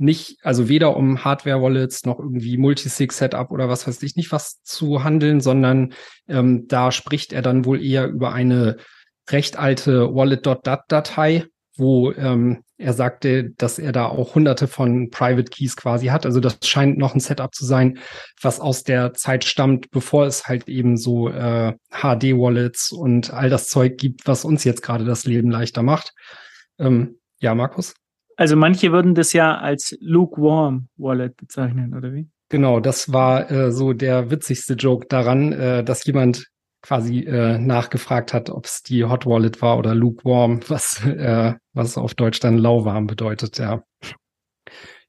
nicht, 0.00 0.38
also 0.42 0.68
weder 0.68 0.96
um 0.96 1.24
Hardware-Wallets 1.24 2.04
noch 2.04 2.18
irgendwie 2.18 2.56
Multisig-Setup 2.56 3.50
oder 3.50 3.68
was 3.68 3.86
weiß 3.86 4.02
ich 4.02 4.16
nicht 4.16 4.32
was 4.32 4.62
zu 4.62 5.04
handeln, 5.04 5.40
sondern 5.40 5.92
ähm, 6.28 6.66
da 6.68 6.90
spricht 6.90 7.32
er 7.32 7.42
dann 7.42 7.64
wohl 7.64 7.82
eher 7.82 8.06
über 8.08 8.32
eine 8.32 8.78
recht 9.30 9.58
alte 9.58 10.14
Wallet.dat-Datei, 10.14 11.46
wo 11.76 12.12
ähm, 12.12 12.62
er 12.78 12.94
sagte, 12.94 13.50
dass 13.50 13.78
er 13.78 13.92
da 13.92 14.06
auch 14.06 14.34
hunderte 14.34 14.68
von 14.68 15.10
Private 15.10 15.50
Keys 15.50 15.76
quasi 15.76 16.06
hat. 16.06 16.24
Also 16.24 16.40
das 16.40 16.58
scheint 16.64 16.96
noch 16.96 17.14
ein 17.14 17.20
Setup 17.20 17.54
zu 17.54 17.66
sein, 17.66 17.98
was 18.40 18.58
aus 18.58 18.84
der 18.84 19.12
Zeit 19.12 19.44
stammt, 19.44 19.90
bevor 19.90 20.24
es 20.24 20.46
halt 20.46 20.66
eben 20.68 20.96
so 20.96 21.28
äh, 21.28 21.74
HD-Wallets 21.90 22.92
und 22.92 23.32
all 23.32 23.50
das 23.50 23.68
Zeug 23.68 23.98
gibt, 23.98 24.26
was 24.26 24.46
uns 24.46 24.64
jetzt 24.64 24.82
gerade 24.82 25.04
das 25.04 25.26
Leben 25.26 25.50
leichter 25.50 25.82
macht. 25.82 26.14
Ähm, 26.78 27.18
ja, 27.38 27.54
Markus? 27.54 27.94
Also 28.40 28.56
manche 28.56 28.90
würden 28.90 29.14
das 29.14 29.34
ja 29.34 29.58
als 29.58 29.94
lukewarm 30.00 30.88
Wallet 30.96 31.36
bezeichnen, 31.36 31.92
oder 31.92 32.14
wie? 32.14 32.30
Genau, 32.48 32.80
das 32.80 33.12
war 33.12 33.50
äh, 33.50 33.70
so 33.70 33.92
der 33.92 34.30
witzigste 34.30 34.72
Joke 34.72 35.06
daran, 35.10 35.52
äh, 35.52 35.84
dass 35.84 36.06
jemand 36.06 36.46
quasi 36.80 37.18
äh, 37.18 37.58
nachgefragt 37.58 38.32
hat, 38.32 38.48
ob 38.48 38.64
es 38.64 38.82
die 38.82 39.04
Hot 39.04 39.26
Wallet 39.26 39.60
war 39.60 39.76
oder 39.76 39.94
lukewarm, 39.94 40.60
was, 40.68 41.04
äh, 41.04 41.52
was 41.74 41.98
auf 41.98 42.14
Deutsch 42.14 42.40
dann 42.40 42.56
lauwarm 42.56 43.06
bedeutet, 43.06 43.58
ja. 43.58 43.82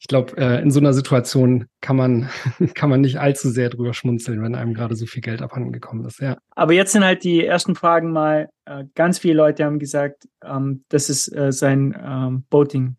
Ich 0.01 0.07
glaube, 0.07 0.35
äh, 0.35 0.61
in 0.61 0.69
so 0.69 0.81
einer 0.81 0.91
Situation 0.91 1.67
kann 1.79 1.95
man, 1.95 2.29
kann 2.75 2.89
man 2.89 3.00
nicht 3.00 3.17
allzu 3.17 3.50
sehr 3.50 3.69
drüber 3.69 3.93
schmunzeln, 3.93 4.43
wenn 4.43 4.55
einem 4.55 4.73
gerade 4.73 4.95
so 4.95 5.05
viel 5.05 5.21
Geld 5.21 5.41
abhanden 5.41 5.71
gekommen 5.71 6.03
ist, 6.03 6.19
ja. 6.19 6.35
Aber 6.50 6.73
jetzt 6.73 6.91
sind 6.91 7.05
halt 7.05 7.23
die 7.23 7.45
ersten 7.45 7.75
Fragen 7.75 8.11
mal, 8.11 8.50
äh, 8.65 8.83
ganz 8.93 9.19
viele 9.19 9.35
Leute 9.35 9.63
haben 9.63 9.79
gesagt, 9.79 10.27
ähm, 10.43 10.83
das 10.89 11.09
ist 11.09 11.33
sein 11.51 11.95
ähm, 11.97 12.43
Boating 12.50 12.97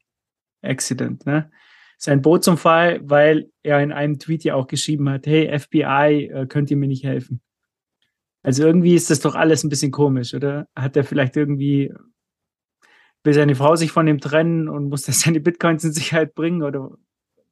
Accident, 0.62 1.26
ne? 1.26 1.50
Sein 1.98 2.22
Bootsunfall, 2.22 3.00
weil 3.04 3.50
er 3.62 3.80
in 3.80 3.92
einem 3.92 4.18
Tweet 4.18 4.42
ja 4.42 4.56
auch 4.56 4.66
geschrieben 4.66 5.08
hat, 5.08 5.26
hey 5.26 5.56
FBI, 5.56 6.30
äh, 6.32 6.46
könnt 6.46 6.70
ihr 6.70 6.76
mir 6.76 6.88
nicht 6.88 7.04
helfen? 7.04 7.40
Also 8.42 8.64
irgendwie 8.64 8.94
ist 8.94 9.10
das 9.10 9.20
doch 9.20 9.36
alles 9.36 9.62
ein 9.62 9.68
bisschen 9.68 9.92
komisch, 9.92 10.34
oder? 10.34 10.68
Hat 10.74 10.96
er 10.96 11.04
vielleicht 11.04 11.36
irgendwie, 11.36 11.92
will 13.22 13.34
seine 13.34 13.54
Frau 13.54 13.76
sich 13.76 13.92
von 13.92 14.08
ihm 14.08 14.20
trennen 14.20 14.68
und 14.68 14.88
muss 14.88 15.06
er 15.08 15.14
seine 15.14 15.40
Bitcoins 15.40 15.84
in 15.84 15.92
Sicherheit 15.92 16.34
bringen 16.34 16.62
oder 16.62 16.90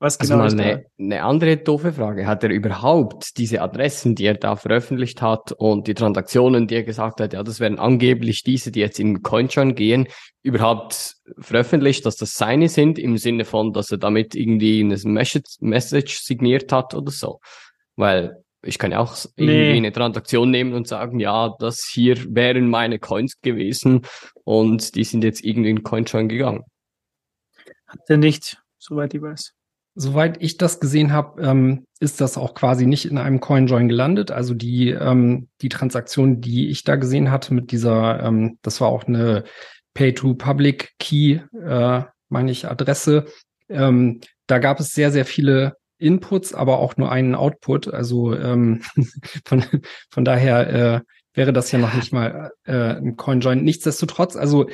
was 0.01 0.19
Also 0.19 0.33
genau 0.33 0.45
mal 0.45 0.47
ist 0.47 0.59
da? 0.59 0.65
eine, 0.65 0.87
eine 0.99 1.23
andere 1.23 1.59
doofe 1.59 1.93
Frage. 1.93 2.27
Hat 2.27 2.43
er 2.43 2.51
überhaupt 2.51 3.37
diese 3.39 3.61
Adressen, 3.61 4.15
die 4.15 4.25
er 4.25 4.35
da 4.35 4.57
veröffentlicht 4.57 5.21
hat 5.23 5.53
und 5.53 5.87
die 5.89 5.95
Transaktionen, 5.95 6.67
die 6.67 6.77
er 6.77 6.83
gesagt 6.85 7.21
hat, 7.21 7.35
ja, 7.35 7.43
das 7.43 7.61
wären 7.61 7.79
angeblich 7.79 8.43
diese, 8.43 8.73
die 8.73 8.81
jetzt 8.81 8.99
in 8.99 9.23
CoinJoin 9.23 9.75
gehen, 9.75 10.09
überhaupt 10.43 11.17
veröffentlicht, 11.39 12.07
dass 12.07 12.17
das 12.17 12.33
seine 12.33 12.69
sind, 12.71 12.99
im 12.99 13.19
Sinne 13.19 13.45
von, 13.45 13.73
dass 13.75 13.91
er 13.93 13.99
damit 13.99 14.35
irgendwie 14.35 14.81
eine 14.81 14.97
Message, 15.05 15.57
Message 15.61 16.21
signiert 16.21 16.73
hat 16.73 16.95
oder 16.95 17.11
so? 17.13 17.41
Weil 17.97 18.43
ich 18.63 18.79
kann 18.79 18.93
ja 18.93 19.01
auch 19.01 19.17
irgendwie 19.37 19.55
Nee. 19.73 19.77
eine 19.77 19.93
Transaktion 19.93 20.51
nehmen 20.51 20.73
und 20.75 20.89
sagen, 20.89 21.21
ja, 21.21 21.55
das 21.59 21.85
hier 21.91 22.17
wären 22.35 22.69
meine 22.71 22.99
Coins 22.99 23.41
gewesen 23.43 24.03
und 24.45 24.95
die 24.95 25.05
sind 25.05 25.25
jetzt 25.25 25.45
irgendwie 25.45 25.71
in 25.71 25.83
CoinJoin 25.83 26.29
gegangen. 26.29 26.65
Hat 27.87 28.01
er 28.09 28.17
nicht, 28.17 28.63
soweit 28.79 29.13
ich 29.15 29.21
weiß. 29.23 29.53
Soweit 29.95 30.41
ich 30.41 30.57
das 30.57 30.81
gesehen 30.81 31.13
habe, 31.13 31.43
ähm, 31.43 31.87
ist 31.99 32.21
das 32.21 32.39
auch 32.39 32.55
quasi 32.55 32.87
nicht 32.87 33.07
in 33.07 33.19
einem 33.19 33.41
CoinJoin 33.41 33.89
gelandet. 33.89 34.31
Also 34.31 34.55
die, 34.55 34.91
ähm, 34.91 35.49
die 35.61 35.69
Transaktion, 35.69 36.41
die 36.41 36.71
ich 36.71 36.85
da 36.85 36.97
gesehen 36.97 37.31
hatte 37.31 37.53
mit 37.55 37.73
dieser, 37.73 38.23
ähm, 38.23 38.59
das 38.63 38.81
war 38.81 38.89
auch 38.89 39.05
eine 39.05 39.45
Pay-to-Public-Key, 39.95 41.41
äh, 41.65 42.03
meine 42.29 42.51
ich, 42.51 42.69
Adresse. 42.69 43.27
Ähm, 43.69 44.21
da 44.47 44.59
gab 44.59 44.81
es 44.81 44.93
sehr, 44.93 45.11
sehr 45.11 45.25
viele 45.25 45.77
Inputs, 45.99 46.55
aber 46.55 46.79
auch 46.79 46.97
nur 46.97 47.11
einen 47.11 47.35
Output. 47.35 47.93
Also 47.93 48.35
ähm, 48.35 48.83
von, 49.45 49.65
von 50.11 50.25
daher 50.25 50.71
äh, 50.73 51.01
wäre 51.35 51.53
das 51.53 51.73
ja 51.73 51.79
noch 51.79 51.95
nicht 51.95 52.13
mal 52.13 52.53
äh, 52.65 52.95
ein 52.95 53.17
CoinJoin. 53.17 53.63
Nichtsdestotrotz, 53.63 54.37
also 54.37 54.69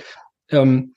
ähm, 0.51 0.95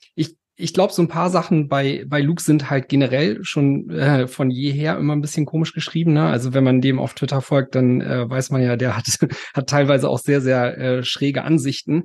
ich, 0.60 0.74
glaube, 0.74 0.94
so 0.94 1.02
ein 1.02 1.08
paar 1.08 1.30
Sachen 1.30 1.68
bei, 1.68 2.04
bei 2.08 2.22
Luke 2.22 2.42
sind 2.42 2.70
halt 2.70 2.90
generell 2.90 3.40
schon 3.44 3.90
äh, 3.90 4.28
von 4.28 4.52
jeher 4.52 4.98
immer 4.98 5.16
ein 5.16 5.22
bisschen 5.22 5.46
komisch 5.46 5.74
geschrieben. 5.74 6.14
Ne? 6.14 6.28
Also 6.28 6.54
wenn 6.54 6.64
man 6.64 6.82
dem 6.82 7.00
auf 7.00 7.14
Twitter 7.14 7.42
folgt, 7.42 7.76
dann 7.76 8.02
äh, 8.02 8.30
weiß 8.30 8.52
man 8.52 8.62
ja, 8.62 8.76
der 8.76 8.96
hat, 8.98 9.06
hat 9.54 9.68
teilweise 9.68 10.10
auch 10.10 10.20
sehr, 10.20 10.42
sehr 10.42 10.78
äh, 10.78 11.04
schräge 11.04 11.44
Ansichten. 11.44 12.04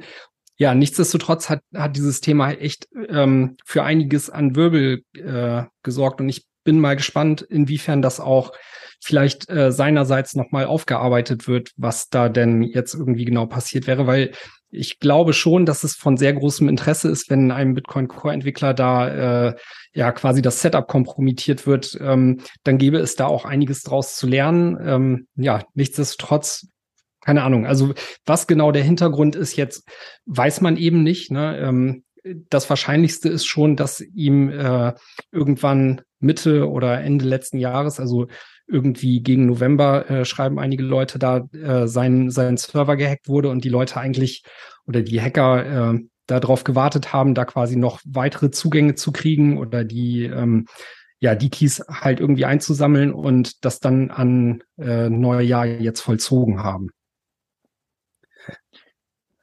Ja, 0.56 0.74
nichtsdestotrotz 0.74 1.50
hat, 1.50 1.60
hat 1.74 1.96
dieses 1.96 2.20
Thema 2.20 2.52
echt 2.52 2.86
ähm, 3.08 3.56
für 3.64 3.82
einiges 3.82 4.30
an 4.30 4.54
Wirbel 4.54 5.02
äh, 5.14 5.64
gesorgt 5.82 6.20
und 6.20 6.28
ich 6.28 6.46
bin 6.62 6.80
mal 6.80 6.96
gespannt, 6.96 7.42
inwiefern 7.42 8.02
das 8.02 8.20
auch 8.20 8.52
vielleicht 9.04 9.50
äh, 9.50 9.70
seinerseits 9.70 10.34
nochmal 10.34 10.64
aufgearbeitet 10.66 11.46
wird, 11.46 11.72
was 11.76 12.08
da 12.08 12.28
denn 12.28 12.62
jetzt 12.62 12.94
irgendwie 12.94 13.24
genau 13.24 13.46
passiert 13.46 13.86
wäre, 13.86 14.06
weil 14.06 14.32
ich 14.74 14.98
glaube 14.98 15.32
schon, 15.32 15.66
dass 15.66 15.84
es 15.84 15.94
von 15.94 16.16
sehr 16.16 16.32
großem 16.32 16.68
Interesse 16.68 17.08
ist, 17.08 17.30
wenn 17.30 17.50
einem 17.50 17.74
Bitcoin-Core-Entwickler 17.74 18.74
da 18.74 19.48
äh, 19.48 19.54
ja 19.92 20.10
quasi 20.12 20.42
das 20.42 20.60
Setup 20.60 20.88
kompromittiert 20.88 21.66
wird, 21.66 21.96
ähm, 22.00 22.40
dann 22.64 22.78
gäbe 22.78 22.98
es 22.98 23.14
da 23.14 23.26
auch 23.26 23.44
einiges 23.44 23.82
draus 23.82 24.16
zu 24.16 24.26
lernen. 24.26 24.76
Ähm, 24.84 25.28
ja, 25.36 25.62
nichtsdestotrotz, 25.74 26.66
keine 27.20 27.44
Ahnung. 27.44 27.66
Also 27.66 27.94
was 28.26 28.46
genau 28.46 28.72
der 28.72 28.82
Hintergrund 28.82 29.36
ist 29.36 29.56
jetzt, 29.56 29.88
weiß 30.26 30.60
man 30.60 30.76
eben 30.76 31.02
nicht. 31.02 31.30
Ne? 31.30 31.56
Ähm, 31.58 32.04
das 32.48 32.68
Wahrscheinlichste 32.68 33.28
ist 33.28 33.46
schon, 33.46 33.76
dass 33.76 34.00
ihm 34.00 34.48
äh, 34.50 34.94
irgendwann 35.30 36.00
Mitte 36.20 36.68
oder 36.68 37.00
Ende 37.00 37.26
letzten 37.26 37.58
Jahres, 37.58 38.00
also 38.00 38.26
irgendwie 38.66 39.22
gegen 39.22 39.46
November 39.46 40.08
äh, 40.10 40.24
schreiben 40.24 40.58
einige 40.58 40.82
Leute 40.82 41.18
da, 41.18 41.48
äh, 41.52 41.86
sein, 41.86 42.30
sein 42.30 42.56
Server 42.56 42.96
gehackt 42.96 43.28
wurde 43.28 43.50
und 43.50 43.64
die 43.64 43.68
Leute 43.68 43.98
eigentlich 44.00 44.44
oder 44.86 45.02
die 45.02 45.20
Hacker 45.20 45.94
äh, 45.94 46.00
darauf 46.26 46.64
gewartet 46.64 47.12
haben, 47.12 47.34
da 47.34 47.44
quasi 47.44 47.76
noch 47.76 48.00
weitere 48.04 48.50
Zugänge 48.50 48.94
zu 48.94 49.12
kriegen 49.12 49.58
oder 49.58 49.84
die 49.84 50.24
ähm, 50.24 50.66
ja 51.20 51.34
die 51.34 51.50
Keys 51.50 51.82
halt 51.88 52.20
irgendwie 52.20 52.44
einzusammeln 52.44 53.12
und 53.12 53.64
das 53.64 53.80
dann 53.80 54.10
an 54.10 54.62
äh, 54.78 55.08
Neujahr 55.08 55.66
jetzt 55.66 56.00
vollzogen 56.00 56.62
haben. 56.62 56.90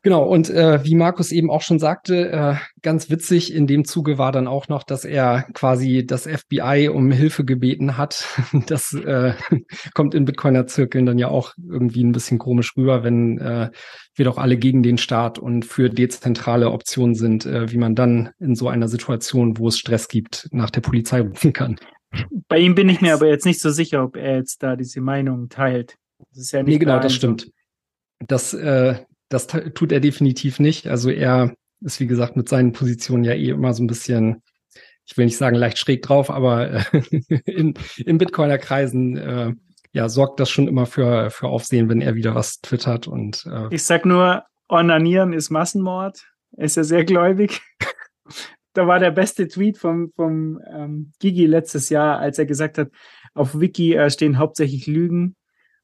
Genau, 0.04 0.24
und 0.24 0.50
äh, 0.50 0.84
wie 0.84 0.96
Markus 0.96 1.32
eben 1.32 1.52
auch 1.52 1.62
schon 1.62 1.78
sagte, 1.78 2.32
äh, 2.32 2.56
ganz 2.82 3.12
witzig 3.12 3.54
in 3.54 3.68
dem 3.68 3.86
Zuge 3.86 4.18
war 4.18 4.32
dann 4.32 4.48
auch 4.48 4.68
noch, 4.68 4.82
dass 4.82 5.06
er 5.06 5.46
quasi 5.54 6.06
das 6.08 6.28
FBI 6.28 6.90
um 6.92 7.12
Hilfe 7.12 7.46
gebeten 7.46 7.98
hat. 7.98 8.28
Das 8.68 8.94
äh, 8.94 9.34
kommt 9.94 10.16
in 10.16 10.26
Bitcoiner-Zirkeln 10.26 11.06
dann 11.06 11.18
ja 11.18 11.28
auch 11.28 11.54
irgendwie 11.58 12.04
ein 12.04 12.12
bisschen 12.12 12.38
komisch 12.38 12.76
rüber, 12.78 13.04
wenn 13.04 13.38
äh, 13.38 13.70
wir 14.16 14.26
doch 14.26 14.38
alle 14.38 14.58
gegen 14.58 14.82
den 14.82 14.98
Staat 14.98 15.40
und 15.40 15.66
für 15.66 15.90
dezentrale 15.90 16.72
Optionen 16.72 17.16
sind, 17.16 17.46
äh, 17.46 17.72
wie 17.72 17.78
man 17.78 17.96
dann 17.96 18.32
in 18.40 18.56
so 18.56 18.70
einer 18.70 18.88
Situation, 18.88 19.58
wo 19.58 19.68
es 19.68 19.78
Stress 19.78 20.08
gibt, 20.08 20.48
nach 20.52 20.70
der 20.70 20.82
Polizei 20.82 21.22
rufen 21.22 21.54
kann. 21.54 21.78
Bei 22.48 22.58
ihm 22.58 22.76
bin 22.76 22.90
ich 22.90 23.02
mir 23.02 23.14
aber 23.14 23.28
jetzt 23.28 23.46
nicht 23.46 23.60
so 23.60 23.70
sicher, 23.70 24.04
ob 24.04 24.16
er 24.16 24.38
jetzt 24.38 24.64
da 24.64 24.76
diese 24.76 25.02
Meinung 25.02 25.50
teilt. 25.50 25.96
Das 26.30 26.40
ist 26.40 26.52
ja 26.52 26.64
nicht 26.64 26.74
Nee, 26.74 26.80
genau, 26.80 27.00
das 27.00 27.14
stimmt. 27.14 27.52
Das, 28.20 28.54
äh, 28.54 28.96
das 29.34 29.48
tut 29.48 29.92
er 29.92 30.00
definitiv 30.00 30.60
nicht. 30.60 30.88
Also 30.88 31.10
er 31.10 31.56
ist, 31.82 32.00
wie 32.00 32.08
gesagt, 32.08 32.36
mit 32.36 32.50
seinen 32.50 32.74
Positionen 32.74 33.24
ja 33.24 33.34
eh 33.34 33.50
immer 33.50 33.74
so 33.74 33.84
ein 33.84 33.88
bisschen, 33.88 34.44
ich 35.06 35.18
will 35.18 35.26
nicht 35.26 35.38
sagen 35.38 35.56
leicht 35.56 35.78
schräg 35.78 36.02
drauf, 36.04 36.30
aber 36.30 36.86
in, 37.46 37.74
in 37.98 38.18
Bitcoiner-Kreisen 38.18 39.18
äh, 39.18 39.54
ja, 39.94 40.10
sorgt 40.10 40.40
das 40.40 40.50
schon 40.50 40.68
immer 40.68 40.86
für, 40.86 41.30
für 41.32 41.48
Aufsehen, 41.48 41.90
wenn 41.90 42.02
er 42.02 42.16
wieder 42.16 42.36
was 42.36 42.60
twittert 42.62 43.08
und 43.08 43.46
äh, 43.46 43.74
Ich 43.74 43.84
sag 43.84 44.06
nur, 44.06 44.44
Onanieren 44.70 45.34
ist 45.34 45.50
Massenmord. 45.50 46.22
Er 46.56 46.66
ist 46.66 46.78
ja 46.78 46.84
sehr 46.84 47.04
gläubig. 47.04 47.62
da 48.74 48.88
war 48.88 49.00
der 49.00 49.12
beste 49.12 49.48
Tweet 49.48 49.78
vom, 49.78 50.12
vom 50.16 50.62
ähm, 50.74 51.12
Gigi 51.20 51.46
letztes 51.46 51.90
Jahr, 51.90 52.20
als 52.20 52.40
er 52.40 52.46
gesagt 52.46 52.78
hat, 52.78 52.90
auf 53.34 53.60
Wiki 53.60 53.96
äh, 53.96 54.10
stehen 54.10 54.38
hauptsächlich 54.38 54.88
Lügen, 54.88 55.36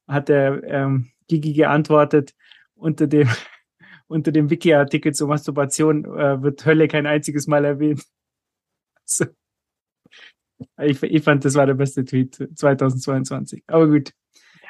hat 0.07 0.29
der 0.29 0.63
ähm, 0.63 1.11
Gigi 1.27 1.53
geantwortet, 1.53 2.33
unter 2.77 3.07
dem, 3.07 3.27
unter 4.07 4.31
dem 4.31 4.49
Wiki-Artikel 4.49 5.13
zur 5.13 5.27
Masturbation 5.27 6.05
äh, 6.05 6.41
wird 6.41 6.65
Hölle 6.65 6.87
kein 6.87 7.05
einziges 7.05 7.47
Mal 7.47 7.65
erwähnt. 7.65 8.03
So. 9.09 9.23
Ich, 10.81 11.01
ich 11.01 11.23
fand, 11.23 11.45
das 11.45 11.55
war 11.55 11.65
der 11.65 11.75
beste 11.75 12.03
Tweet 12.03 12.35
2022. 12.55 13.63
Aber 13.67 13.87
gut. 13.87 14.11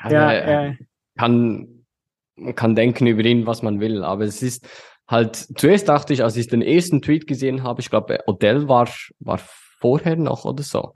Ja, 0.03 0.11
Ja, 0.11 0.29
der, 0.29 0.67
äh, 0.67 0.75
kann, 1.17 1.85
man 2.35 2.53
kann 2.53 2.75
denken 2.75 3.07
über 3.07 3.23
ihn, 3.25 3.47
was 3.47 3.63
man 3.63 3.79
will, 3.79 4.03
aber 4.03 4.25
es 4.25 4.43
ist 4.43 4.67
halt, 5.07 5.35
zuerst 5.35 5.89
dachte 5.89 6.13
ich, 6.13 6.23
als 6.23 6.37
ich 6.37 6.47
den 6.47 6.61
ersten 6.61 7.01
Tweet 7.01 7.25
gesehen 7.25 7.63
habe, 7.63 7.81
ich 7.81 7.89
glaube, 7.89 8.19
Odell 8.27 8.67
war, 8.67 8.87
war 9.19 9.39
vorher 9.79 10.15
noch 10.15 10.45
oder 10.45 10.63
so. 10.63 10.93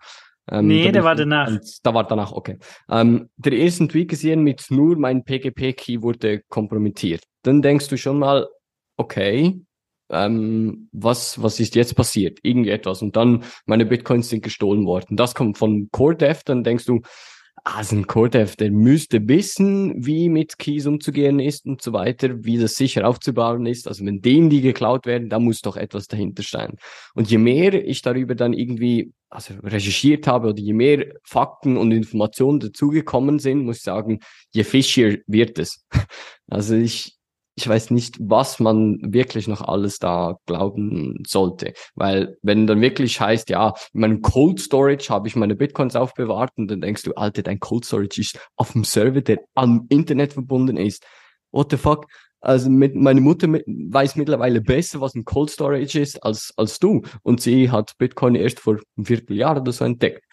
Ähm, 0.50 0.68
Nee, 0.68 0.86
da 0.86 0.92
der 0.92 1.04
war 1.04 1.16
danach. 1.16 1.52
Da 1.84 1.94
war 1.94 2.08
danach, 2.08 2.32
okay. 2.32 2.58
Ähm, 2.90 3.30
der 3.38 3.54
ersten 3.54 3.90
Tweet 3.90 4.10
gesehen 4.10 4.44
mit 4.44 4.66
nur 4.70 4.98
mein 4.98 5.24
PGP-Key 5.24 6.02
wurde 6.02 6.42
kompromittiert. 6.50 7.24
Dann 7.44 7.62
denkst 7.62 7.88
du 7.90 7.98
schon 7.98 8.20
mal, 8.20 8.48
okay, 8.98 9.62
ähm, 10.10 10.90
was, 10.92 11.42
was 11.42 11.60
ist 11.60 11.76
jetzt 11.76 11.96
passiert? 11.96 12.40
Irgendetwas. 12.44 13.02
Und 13.02 13.16
dann, 13.16 13.44
meine 13.66 13.86
Bitcoins 13.86 14.30
sind 14.30 14.44
gestohlen 14.44 14.86
worden. 14.86 15.16
Das 15.16 15.36
kommt 15.36 15.58
von 15.58 15.90
CoreDev, 15.92 16.44
dann 16.44 16.64
denkst 16.64 16.86
du, 16.86 17.02
also 17.64 17.96
ein 17.96 18.08
CoreDev, 18.08 18.56
der 18.56 18.72
müsste 18.72 19.28
wissen, 19.28 20.06
wie 20.06 20.30
mit 20.30 20.58
Keys 20.58 20.88
umzugehen 20.88 21.40
ist 21.40 21.66
und 21.66 21.82
so 21.82 21.94
weiter, 21.94 22.44
wie 22.44 22.58
das 22.58 22.76
sicher 22.76 23.08
aufzubauen 23.08 23.66
ist. 23.68 23.88
Also 23.88 24.06
wenn 24.06 24.22
dem 24.22 24.50
die 24.50 24.62
geklaut 24.62 25.06
werden, 25.06 25.30
da 25.30 25.40
muss 25.40 25.62
doch 25.62 25.78
etwas 25.78 26.08
dahinter 26.08 26.44
sein. 26.44 26.78
Und 27.14 27.30
je 27.30 27.38
mehr 27.38 27.74
ich 27.74 28.02
darüber 28.02 28.34
dann 28.34 28.54
irgendwie 28.54 29.14
also 29.30 29.54
recherchiert 29.64 30.28
habe 30.28 30.50
oder 30.50 30.60
je 30.60 30.74
mehr 30.74 31.14
Fakten 31.24 31.78
und 31.78 31.92
Informationen 31.92 32.60
dazugekommen 32.60 33.40
sind, 33.40 33.64
muss 33.64 33.78
ich 33.78 33.84
sagen, 33.84 34.20
je 34.52 34.64
fischier 34.64 35.20
wird 35.28 35.60
es. 35.60 35.86
Also 36.54 36.76
ich, 36.76 37.16
ich 37.62 37.68
weiß 37.68 37.92
nicht, 37.92 38.18
was 38.20 38.60
man 38.60 38.98
wirklich 39.02 39.48
noch 39.48 39.62
alles 39.62 40.00
da 40.00 40.38
glauben 40.48 41.24
sollte. 41.28 41.74
Weil 41.96 42.38
wenn 42.42 42.66
dann 42.66 42.82
wirklich 42.82 43.22
heißt, 43.22 43.50
ja, 43.50 43.74
in 43.94 44.02
meinem 44.02 44.22
Cold 44.22 44.60
Storage 44.60 45.10
habe 45.10 45.28
ich 45.28 45.36
meine 45.36 45.56
Bitcoins 45.56 45.96
aufbewahrt 45.96 46.52
und 46.58 46.70
dann 46.70 46.82
denkst 46.82 47.04
du, 47.04 47.14
Alter, 47.14 47.44
dein 47.44 47.60
Cold 47.60 47.86
Storage 47.86 48.20
ist 48.20 48.40
auf 48.56 48.72
dem 48.72 48.84
Server, 48.84 49.22
der 49.22 49.42
am 49.54 49.86
Internet 49.90 50.34
verbunden 50.34 50.78
ist. 50.78 51.06
What 51.52 51.72
the 51.72 51.78
fuck? 51.78 52.08
Also 52.40 52.72
mit, 52.72 52.96
meine 52.96 53.22
Mutter 53.22 53.48
mit, 53.48 53.64
weiß 53.68 54.16
mittlerweile 54.16 54.62
besser, 54.62 55.00
was 55.00 55.14
ein 55.14 55.26
Cold 55.26 55.52
Storage 55.52 56.00
ist, 56.00 56.24
als, 56.24 56.52
als 56.58 56.80
du. 56.80 57.04
Und 57.22 57.42
sie 57.42 57.70
hat 57.70 57.94
Bitcoin 58.00 58.34
erst 58.34 58.60
vor 58.60 58.80
einem 58.98 59.06
Vierteljahr 59.06 59.62
oder 59.62 59.72
so 59.72 59.86
entdeckt. 59.86 60.26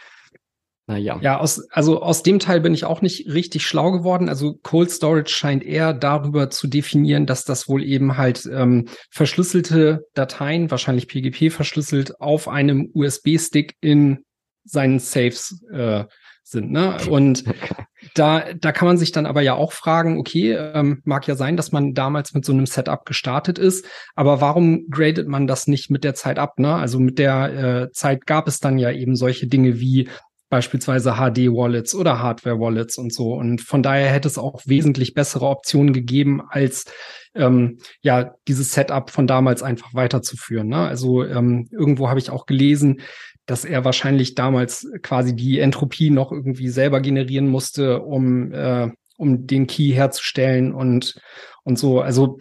Naja. 0.88 1.18
Ja, 1.20 1.38
aus, 1.38 1.68
also 1.70 2.01
aus 2.01 2.22
dem 2.22 2.38
Teil 2.38 2.62
bin 2.62 2.72
ich 2.72 2.87
auch 2.87 3.03
nicht 3.03 3.29
richtig 3.29 3.66
schlau 3.66 3.92
geworden. 3.92 4.31
Also 4.31 4.55
Cold 4.62 4.90
Storage 4.90 5.31
scheint 5.31 5.62
eher 5.62 5.92
darüber 5.92 6.48
zu 6.48 6.66
definieren, 6.66 7.27
dass 7.27 7.44
das 7.44 7.68
wohl 7.68 7.85
eben 7.85 8.16
halt 8.16 8.48
ähm, 8.51 8.87
verschlüsselte 9.11 10.07
Dateien, 10.14 10.70
wahrscheinlich 10.70 11.07
PGP 11.07 11.53
verschlüsselt, 11.53 12.18
auf 12.22 12.48
einem 12.48 12.90
USB-Stick 12.94 13.74
in 13.83 14.24
seinen 14.64 14.98
Saves 14.98 15.62
äh, 15.70 16.05
sind. 16.42 16.72
Ne? 16.72 16.96
Und 17.11 17.44
da, 18.14 18.44
da 18.55 18.72
kann 18.72 18.88
man 18.88 18.96
sich 18.96 19.12
dann 19.12 19.27
aber 19.27 19.42
ja 19.42 19.53
auch 19.53 19.72
fragen, 19.72 20.18
okay, 20.18 20.53
ähm, 20.53 21.03
mag 21.05 21.27
ja 21.27 21.35
sein, 21.35 21.59
dass 21.59 21.70
man 21.70 21.92
damals 21.92 22.33
mit 22.33 22.46
so 22.46 22.53
einem 22.53 22.64
Setup 22.64 23.05
gestartet 23.05 23.59
ist, 23.59 23.85
aber 24.14 24.40
warum 24.40 24.88
gradet 24.88 25.29
man 25.29 25.46
das 25.46 25.66
nicht 25.66 25.90
mit 25.90 26.03
der 26.03 26.14
Zeit 26.14 26.38
ab? 26.38 26.59
Ne? 26.59 26.74
Also 26.74 26.98
mit 26.98 27.18
der 27.18 27.53
äh, 27.53 27.92
Zeit 27.92 28.24
gab 28.27 28.48
es 28.48 28.59
dann 28.59 28.79
ja 28.79 28.90
eben 28.90 29.16
solche 29.16 29.48
Dinge 29.48 29.81
wie 29.81 30.09
beispielsweise 30.48 31.14
HD-Wallets 31.14 31.94
oder 31.94 32.20
Hardware-Wallets 32.20 32.98
und 32.98 33.12
so. 33.12 33.34
Und 33.34 33.61
von 33.61 33.82
daher 33.82 34.11
hätte 34.11 34.28
es 34.28 34.38
auch 34.38 34.62
wesentlich 34.66 35.14
bessere 35.14 35.46
Optionen 35.46 35.92
gegeben, 35.92 36.42
als 36.48 36.87
ähm, 37.34 37.78
ja 38.02 38.34
dieses 38.46 38.72
Setup 38.72 39.11
von 39.11 39.26
damals 39.26 39.62
einfach 39.62 39.94
weiterzuführen. 39.94 40.68
Ne? 40.68 40.78
Also 40.78 41.24
ähm, 41.24 41.68
irgendwo 41.70 42.08
habe 42.08 42.18
ich 42.18 42.30
auch 42.30 42.46
gelesen, 42.46 43.00
dass 43.46 43.64
er 43.64 43.84
wahrscheinlich 43.84 44.34
damals 44.34 44.87
quasi 45.02 45.34
die 45.34 45.58
Entropie 45.58 46.11
noch 46.11 46.32
irgendwie 46.32 46.68
selber 46.68 47.00
generieren 47.00 47.48
musste, 47.48 48.02
um, 48.02 48.52
äh, 48.52 48.90
um 49.16 49.46
den 49.46 49.66
Key 49.66 49.92
herzustellen 49.92 50.72
und, 50.74 51.20
und 51.64 51.78
so. 51.78 52.00
Also 52.00 52.38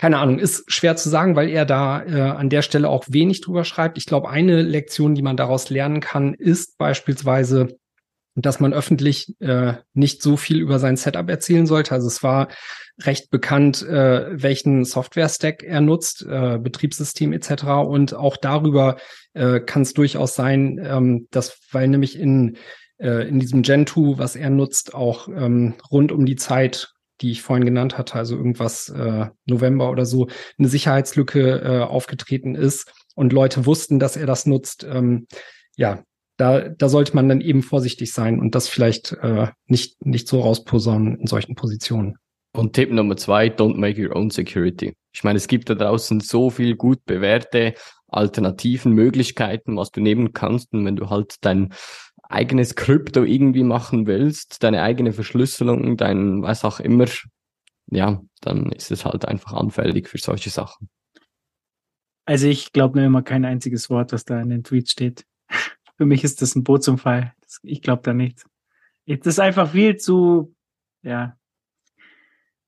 keine 0.00 0.16
Ahnung, 0.16 0.38
ist 0.38 0.64
schwer 0.72 0.96
zu 0.96 1.10
sagen, 1.10 1.36
weil 1.36 1.50
er 1.50 1.66
da 1.66 2.02
äh, 2.02 2.22
an 2.22 2.48
der 2.48 2.62
Stelle 2.62 2.88
auch 2.88 3.04
wenig 3.08 3.42
drüber 3.42 3.64
schreibt. 3.64 3.98
Ich 3.98 4.06
glaube, 4.06 4.30
eine 4.30 4.62
Lektion, 4.62 5.14
die 5.14 5.20
man 5.20 5.36
daraus 5.36 5.68
lernen 5.68 6.00
kann, 6.00 6.32
ist 6.32 6.78
beispielsweise, 6.78 7.76
dass 8.34 8.60
man 8.60 8.72
öffentlich 8.72 9.38
äh, 9.40 9.74
nicht 9.92 10.22
so 10.22 10.38
viel 10.38 10.58
über 10.58 10.78
sein 10.78 10.96
Setup 10.96 11.28
erzählen 11.28 11.66
sollte. 11.66 11.92
Also 11.92 12.06
es 12.06 12.22
war 12.22 12.48
recht 13.02 13.30
bekannt, 13.30 13.82
äh, 13.82 14.42
welchen 14.42 14.86
Software-Stack 14.86 15.64
er 15.64 15.82
nutzt, 15.82 16.24
äh, 16.26 16.56
Betriebssystem 16.56 17.34
etc. 17.34 17.64
Und 17.86 18.14
auch 18.14 18.38
darüber 18.38 18.96
äh, 19.34 19.60
kann 19.60 19.82
es 19.82 19.92
durchaus 19.92 20.34
sein, 20.34 20.80
ähm, 20.82 21.28
dass, 21.30 21.58
weil 21.72 21.88
nämlich 21.88 22.18
in, 22.18 22.56
äh, 22.96 23.28
in 23.28 23.38
diesem 23.38 23.60
Gentoo, 23.60 24.16
was 24.16 24.34
er 24.34 24.48
nutzt, 24.48 24.94
auch 24.94 25.28
ähm, 25.28 25.74
rund 25.90 26.10
um 26.10 26.24
die 26.24 26.36
Zeit 26.36 26.94
die 27.20 27.30
ich 27.30 27.42
vorhin 27.42 27.64
genannt 27.64 27.98
hatte, 27.98 28.14
also 28.14 28.36
irgendwas 28.36 28.88
äh, 28.88 29.26
November 29.46 29.90
oder 29.90 30.06
so, 30.06 30.28
eine 30.58 30.68
Sicherheitslücke 30.68 31.60
äh, 31.60 31.80
aufgetreten 31.82 32.54
ist 32.54 32.92
und 33.14 33.32
Leute 33.32 33.66
wussten, 33.66 33.98
dass 33.98 34.16
er 34.16 34.26
das 34.26 34.46
nutzt. 34.46 34.84
Ähm, 34.84 35.26
ja, 35.76 36.02
da, 36.36 36.68
da 36.68 36.88
sollte 36.88 37.14
man 37.14 37.28
dann 37.28 37.40
eben 37.40 37.62
vorsichtig 37.62 38.12
sein 38.12 38.40
und 38.40 38.54
das 38.54 38.68
vielleicht 38.68 39.12
äh, 39.22 39.48
nicht, 39.66 40.04
nicht 40.04 40.26
so 40.28 40.40
rausposaunen 40.40 41.20
in 41.20 41.26
solchen 41.26 41.54
Positionen. 41.54 42.16
Und 42.52 42.72
Tipp 42.72 42.90
Nummer 42.90 43.16
zwei, 43.16 43.46
don't 43.46 43.76
make 43.76 44.02
your 44.02 44.16
own 44.16 44.30
security. 44.30 44.94
Ich 45.12 45.22
meine, 45.22 45.36
es 45.36 45.46
gibt 45.46 45.70
da 45.70 45.74
draußen 45.74 46.20
so 46.20 46.50
viel 46.50 46.76
gut 46.76 47.04
bewährte 47.04 47.74
alternativen 48.08 48.92
Möglichkeiten, 48.92 49.76
was 49.76 49.90
du 49.90 50.00
nehmen 50.00 50.32
kannst. 50.32 50.72
Und 50.72 50.84
wenn 50.84 50.96
du 50.96 51.10
halt 51.10 51.36
dein 51.42 51.72
eigenes 52.30 52.76
Krypto 52.76 53.24
irgendwie 53.24 53.64
machen 53.64 54.06
willst, 54.06 54.62
deine 54.62 54.82
eigene 54.82 55.12
Verschlüsselung, 55.12 55.96
dein 55.96 56.42
was 56.42 56.64
auch 56.64 56.80
immer, 56.80 57.06
ja, 57.90 58.22
dann 58.40 58.70
ist 58.72 58.90
es 58.90 59.04
halt 59.04 59.26
einfach 59.26 59.52
anfällig 59.52 60.08
für 60.08 60.18
solche 60.18 60.50
Sachen. 60.50 60.88
Also 62.24 62.46
ich 62.46 62.72
glaube 62.72 62.98
nur 62.98 63.06
immer 63.06 63.22
kein 63.22 63.44
einziges 63.44 63.90
Wort, 63.90 64.12
was 64.12 64.24
da 64.24 64.40
in 64.40 64.50
den 64.50 64.62
Tweets 64.62 64.92
steht. 64.92 65.26
für 65.96 66.06
mich 66.06 66.22
ist 66.22 66.40
das 66.40 66.54
ein 66.54 66.62
Bootsunfall. 66.62 67.32
Ich 67.62 67.82
glaube 67.82 68.02
da 68.02 68.14
nicht. 68.14 68.44
Das 69.06 69.26
ist 69.26 69.40
einfach 69.40 69.72
viel 69.72 69.96
zu, 69.96 70.54
ja. 71.02 71.36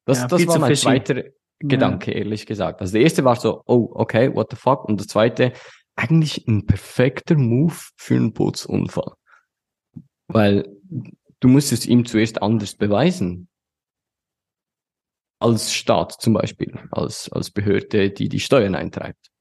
Das, 0.04 0.18
ja, 0.18 0.26
das 0.26 0.46
war 0.48 0.58
mein 0.58 0.70
fishy. 0.70 0.82
zweiter 0.82 1.22
Gedanke, 1.60 2.10
ja. 2.10 2.18
ehrlich 2.18 2.46
gesagt. 2.46 2.80
Also 2.80 2.94
der 2.94 3.02
erste 3.02 3.24
war 3.24 3.36
so, 3.36 3.62
oh, 3.66 3.90
okay, 3.94 4.34
what 4.34 4.50
the 4.50 4.56
fuck? 4.56 4.84
Und 4.86 4.98
der 4.98 5.06
zweite, 5.06 5.52
eigentlich 5.94 6.48
ein 6.48 6.66
perfekter 6.66 7.36
Move 7.36 7.76
für 7.96 8.16
einen 8.16 8.32
Bootsunfall. 8.32 9.14
Weil 10.32 10.68
du 11.40 11.48
musst 11.48 11.72
es 11.72 11.86
ihm 11.86 12.06
zuerst 12.06 12.42
anders 12.42 12.74
beweisen. 12.74 13.48
Als 15.38 15.74
Staat 15.74 16.12
zum 16.20 16.34
Beispiel, 16.34 16.78
als, 16.90 17.30
als 17.32 17.50
Behörde, 17.50 18.10
die 18.10 18.28
die 18.28 18.40
Steuern 18.40 18.74
eintreibt. 18.74 19.32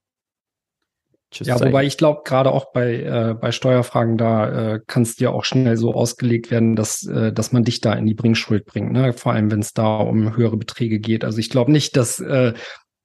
Just 1.33 1.47
ja, 1.47 1.59
wobei 1.59 1.85
ich 1.85 1.97
glaube, 1.97 2.23
gerade 2.25 2.51
auch 2.51 2.73
bei, 2.73 3.03
äh, 3.03 3.35
bei 3.39 3.53
Steuerfragen, 3.53 4.17
da 4.17 4.73
äh, 4.73 4.81
kann 4.85 5.03
es 5.03 5.15
dir 5.15 5.31
auch 5.31 5.45
schnell 5.45 5.77
so 5.77 5.93
ausgelegt 5.93 6.51
werden, 6.51 6.75
dass, 6.75 7.07
äh, 7.07 7.31
dass 7.31 7.53
man 7.53 7.63
dich 7.63 7.79
da 7.79 7.93
in 7.93 8.05
die 8.05 8.13
Bringschuld 8.13 8.65
bringt, 8.65 8.91
ne? 8.91 9.13
Vor 9.13 9.31
allem, 9.31 9.49
wenn 9.49 9.61
es 9.61 9.73
da 9.73 9.97
um 9.97 10.35
höhere 10.35 10.57
Beträge 10.57 10.99
geht. 10.99 11.23
Also 11.23 11.37
ich 11.37 11.49
glaube 11.49 11.71
nicht, 11.71 11.95
dass, 11.95 12.19
äh, 12.19 12.53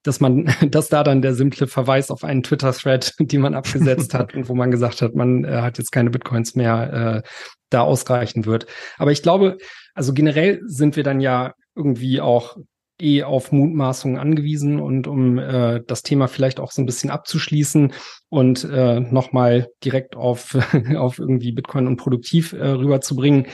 dass 0.07 0.19
man, 0.19 0.49
dass 0.71 0.89
da 0.89 1.03
dann 1.03 1.21
der 1.21 1.35
simple 1.35 1.67
Verweis 1.67 2.09
auf 2.09 2.23
einen 2.23 2.43
Twitter-Thread, 2.43 3.13
die 3.19 3.37
man 3.37 3.53
abgesetzt 3.53 4.13
hat 4.13 4.33
und 4.33 4.49
wo 4.49 4.55
man 4.55 4.71
gesagt 4.71 5.01
hat, 5.01 5.15
man 5.15 5.43
äh, 5.43 5.61
hat 5.61 5.77
jetzt 5.77 5.91
keine 5.91 6.09
Bitcoins 6.09 6.55
mehr, 6.55 7.23
äh, 7.23 7.29
da 7.69 7.81
ausreichen 7.81 8.45
wird. 8.45 8.65
Aber 8.97 9.11
ich 9.11 9.21
glaube, 9.21 9.57
also 9.93 10.13
generell 10.13 10.61
sind 10.65 10.95
wir 10.95 11.03
dann 11.03 11.19
ja 11.19 11.53
irgendwie 11.75 12.21
auch 12.21 12.55
eh 12.99 13.23
auf 13.23 13.51
Mutmaßungen 13.51 14.17
angewiesen 14.17 14.79
und 14.79 15.05
um 15.05 15.37
äh, 15.37 15.81
das 15.85 16.01
Thema 16.01 16.27
vielleicht 16.27 16.59
auch 16.59 16.71
so 16.71 16.81
ein 16.81 16.85
bisschen 16.85 17.09
abzuschließen 17.09 17.93
und 18.29 18.63
äh, 18.63 19.01
nochmal 19.01 19.67
direkt 19.83 20.15
auf, 20.15 20.55
auf 20.95 21.19
irgendwie 21.19 21.51
Bitcoin 21.51 21.87
und 21.87 21.97
produktiv 21.97 22.53
äh, 22.53 22.67
rüberzubringen. 22.69 23.47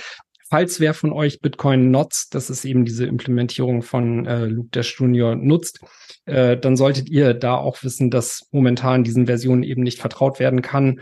Falls 0.53 0.79
wer 0.79 0.93
von 0.93 1.11
euch 1.11 1.39
Bitcoin 1.41 1.89
nutzt, 1.89 2.35
das 2.35 2.51
ist 2.51 2.63
eben 2.63 2.85
diese 2.85 3.07
Implementierung 3.07 3.81
von 3.81 4.27
äh, 4.27 4.45
Luke 4.45 4.69
Dash 4.69 4.99
Junior 4.99 5.35
nutzt, 5.35 5.79
äh, 6.25 6.57
dann 6.57 6.77
solltet 6.77 7.09
ihr 7.09 7.33
da 7.33 7.55
auch 7.55 7.81
wissen, 7.81 8.11
dass 8.11 8.47
momentan 8.51 9.03
diesen 9.03 9.25
Versionen 9.25 9.63
eben 9.63 9.81
nicht 9.81 9.99
vertraut 9.99 10.39
werden 10.39 10.61
kann 10.61 10.99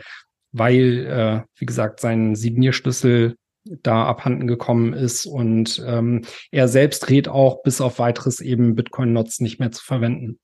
weil, 0.51 1.05
äh, 1.05 1.41
wie 1.57 1.65
gesagt, 1.65 1.99
sein 1.99 2.35
Signierschlüssel 2.35 3.35
da 3.63 4.05
abhanden 4.05 4.47
gekommen 4.47 4.93
ist 4.93 5.25
und 5.25 5.83
ähm, 5.85 6.23
er 6.51 6.67
selbst 6.67 7.09
rät 7.09 7.27
auch 7.27 7.61
bis 7.61 7.79
auf 7.79 7.99
weiteres 7.99 8.39
eben 8.39 8.75
Bitcoin-Nots 8.75 9.39
nicht 9.39 9.59
mehr 9.59 9.71
zu 9.71 9.83
verwenden. 9.83 10.39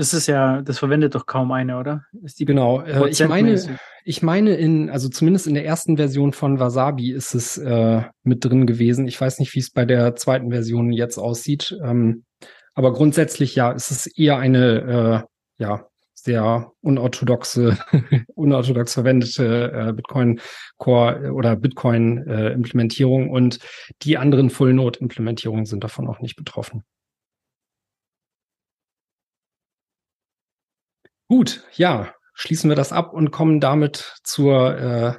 Das 0.00 0.14
ist 0.14 0.28
ja, 0.28 0.62
das 0.62 0.78
verwendet 0.78 1.14
doch 1.14 1.26
kaum 1.26 1.52
eine, 1.52 1.76
oder? 1.76 2.06
genau. 2.38 2.80
Äh, 2.80 3.10
ich 3.10 3.22
meine, 3.28 3.78
ich 4.02 4.22
meine 4.22 4.54
in, 4.54 4.88
also 4.88 5.10
zumindest 5.10 5.46
in 5.46 5.52
der 5.52 5.66
ersten 5.66 5.98
Version 5.98 6.32
von 6.32 6.58
Wasabi 6.58 7.12
ist 7.12 7.34
es 7.34 7.58
äh, 7.58 8.04
mit 8.22 8.42
drin 8.42 8.66
gewesen. 8.66 9.06
Ich 9.06 9.20
weiß 9.20 9.40
nicht, 9.40 9.54
wie 9.54 9.58
es 9.58 9.70
bei 9.70 9.84
der 9.84 10.16
zweiten 10.16 10.52
Version 10.52 10.90
jetzt 10.90 11.18
aussieht. 11.18 11.76
Ähm, 11.84 12.24
aber 12.72 12.94
grundsätzlich 12.94 13.54
ja, 13.56 13.72
ist 13.72 13.90
es 13.90 14.06
eher 14.06 14.38
eine 14.38 15.26
äh, 15.58 15.62
ja 15.62 15.84
sehr 16.14 16.72
unorthodoxe, 16.80 17.76
unorthodox 18.34 18.94
verwendete 18.94 19.70
äh, 19.70 19.92
Bitcoin 19.92 20.40
Core 20.78 21.30
oder 21.34 21.56
Bitcoin 21.56 22.26
äh, 22.26 22.52
Implementierung 22.52 23.28
und 23.28 23.58
die 24.00 24.16
anderen 24.16 24.48
Full 24.48 24.72
Node 24.72 24.98
Implementierungen 25.00 25.66
sind 25.66 25.84
davon 25.84 26.08
auch 26.08 26.20
nicht 26.20 26.36
betroffen. 26.36 26.84
Gut, 31.30 31.62
ja, 31.76 32.12
schließen 32.34 32.68
wir 32.68 32.74
das 32.74 32.92
ab 32.92 33.12
und 33.12 33.30
kommen 33.30 33.60
damit 33.60 34.16
zur 34.24 34.76
äh, 34.76 35.14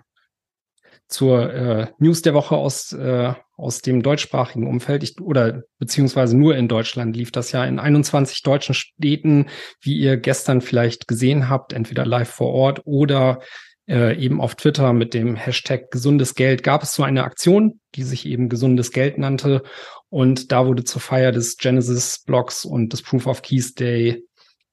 zur 1.07 1.53
äh, 1.53 1.87
News 1.99 2.21
der 2.21 2.33
Woche 2.33 2.57
aus, 2.57 2.91
äh, 2.91 3.33
aus 3.55 3.81
dem 3.81 4.03
deutschsprachigen 4.03 4.67
Umfeld. 4.67 5.03
Ich, 5.03 5.21
oder 5.21 5.63
beziehungsweise 5.79 6.37
nur 6.37 6.57
in 6.57 6.67
Deutschland 6.67 7.15
lief 7.15 7.31
das 7.31 7.53
ja 7.53 7.63
in 7.63 7.79
21 7.79 8.43
deutschen 8.43 8.75
Städten, 8.75 9.45
wie 9.79 9.97
ihr 9.97 10.17
gestern 10.17 10.59
vielleicht 10.59 11.07
gesehen 11.07 11.47
habt, 11.47 11.71
entweder 11.71 12.05
live 12.05 12.29
vor 12.29 12.51
Ort 12.51 12.81
oder 12.83 13.39
äh, 13.87 14.17
eben 14.21 14.41
auf 14.41 14.55
Twitter 14.55 14.91
mit 14.91 15.13
dem 15.13 15.37
Hashtag 15.37 15.91
gesundes 15.91 16.35
Geld 16.35 16.61
gab 16.61 16.83
es 16.83 16.93
so 16.93 17.03
eine 17.03 17.23
Aktion, 17.23 17.79
die 17.95 18.03
sich 18.03 18.25
eben 18.25 18.49
gesundes 18.49 18.91
Geld 18.91 19.17
nannte. 19.17 19.63
Und 20.09 20.51
da 20.51 20.67
wurde 20.67 20.83
zur 20.83 20.99
Feier 20.99 21.31
des 21.31 21.55
Genesis 21.55 22.21
Blocks 22.25 22.65
und 22.65 22.91
des 22.91 23.01
Proof 23.01 23.27
of 23.27 23.41
Keys 23.41 23.75
Day 23.75 24.25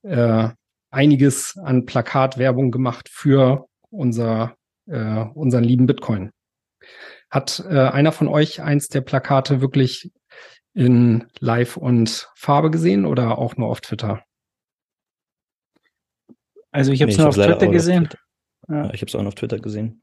äh, 0.02 0.48
einiges 0.90 1.56
an 1.58 1.86
Plakatwerbung 1.86 2.70
gemacht 2.70 3.08
für 3.10 3.66
unser 3.90 4.56
äh, 4.86 5.24
unseren 5.34 5.64
lieben 5.64 5.86
Bitcoin. 5.86 6.30
Hat 7.30 7.62
äh, 7.68 7.78
einer 7.78 8.12
von 8.12 8.28
euch 8.28 8.62
eins 8.62 8.88
der 8.88 9.02
Plakate 9.02 9.60
wirklich 9.60 10.10
in 10.72 11.26
Live 11.40 11.76
und 11.76 12.30
Farbe 12.34 12.70
gesehen 12.70 13.04
oder 13.04 13.38
auch 13.38 13.56
nur 13.56 13.68
auf 13.68 13.80
Twitter? 13.80 14.22
Also 16.70 16.92
ich 16.92 17.02
habe 17.02 17.10
es 17.10 17.18
nee, 17.18 17.22
nur 17.22 17.28
auf 17.30 17.34
Twitter 17.34 17.68
gesehen. 17.68 18.04
Auf 18.04 18.08
Twitter. 18.10 18.22
Ja. 18.68 18.94
Ich 18.94 19.00
habe 19.00 19.06
es 19.06 19.14
auch 19.14 19.22
noch 19.22 19.28
auf 19.28 19.34
Twitter 19.34 19.58
gesehen. 19.58 20.02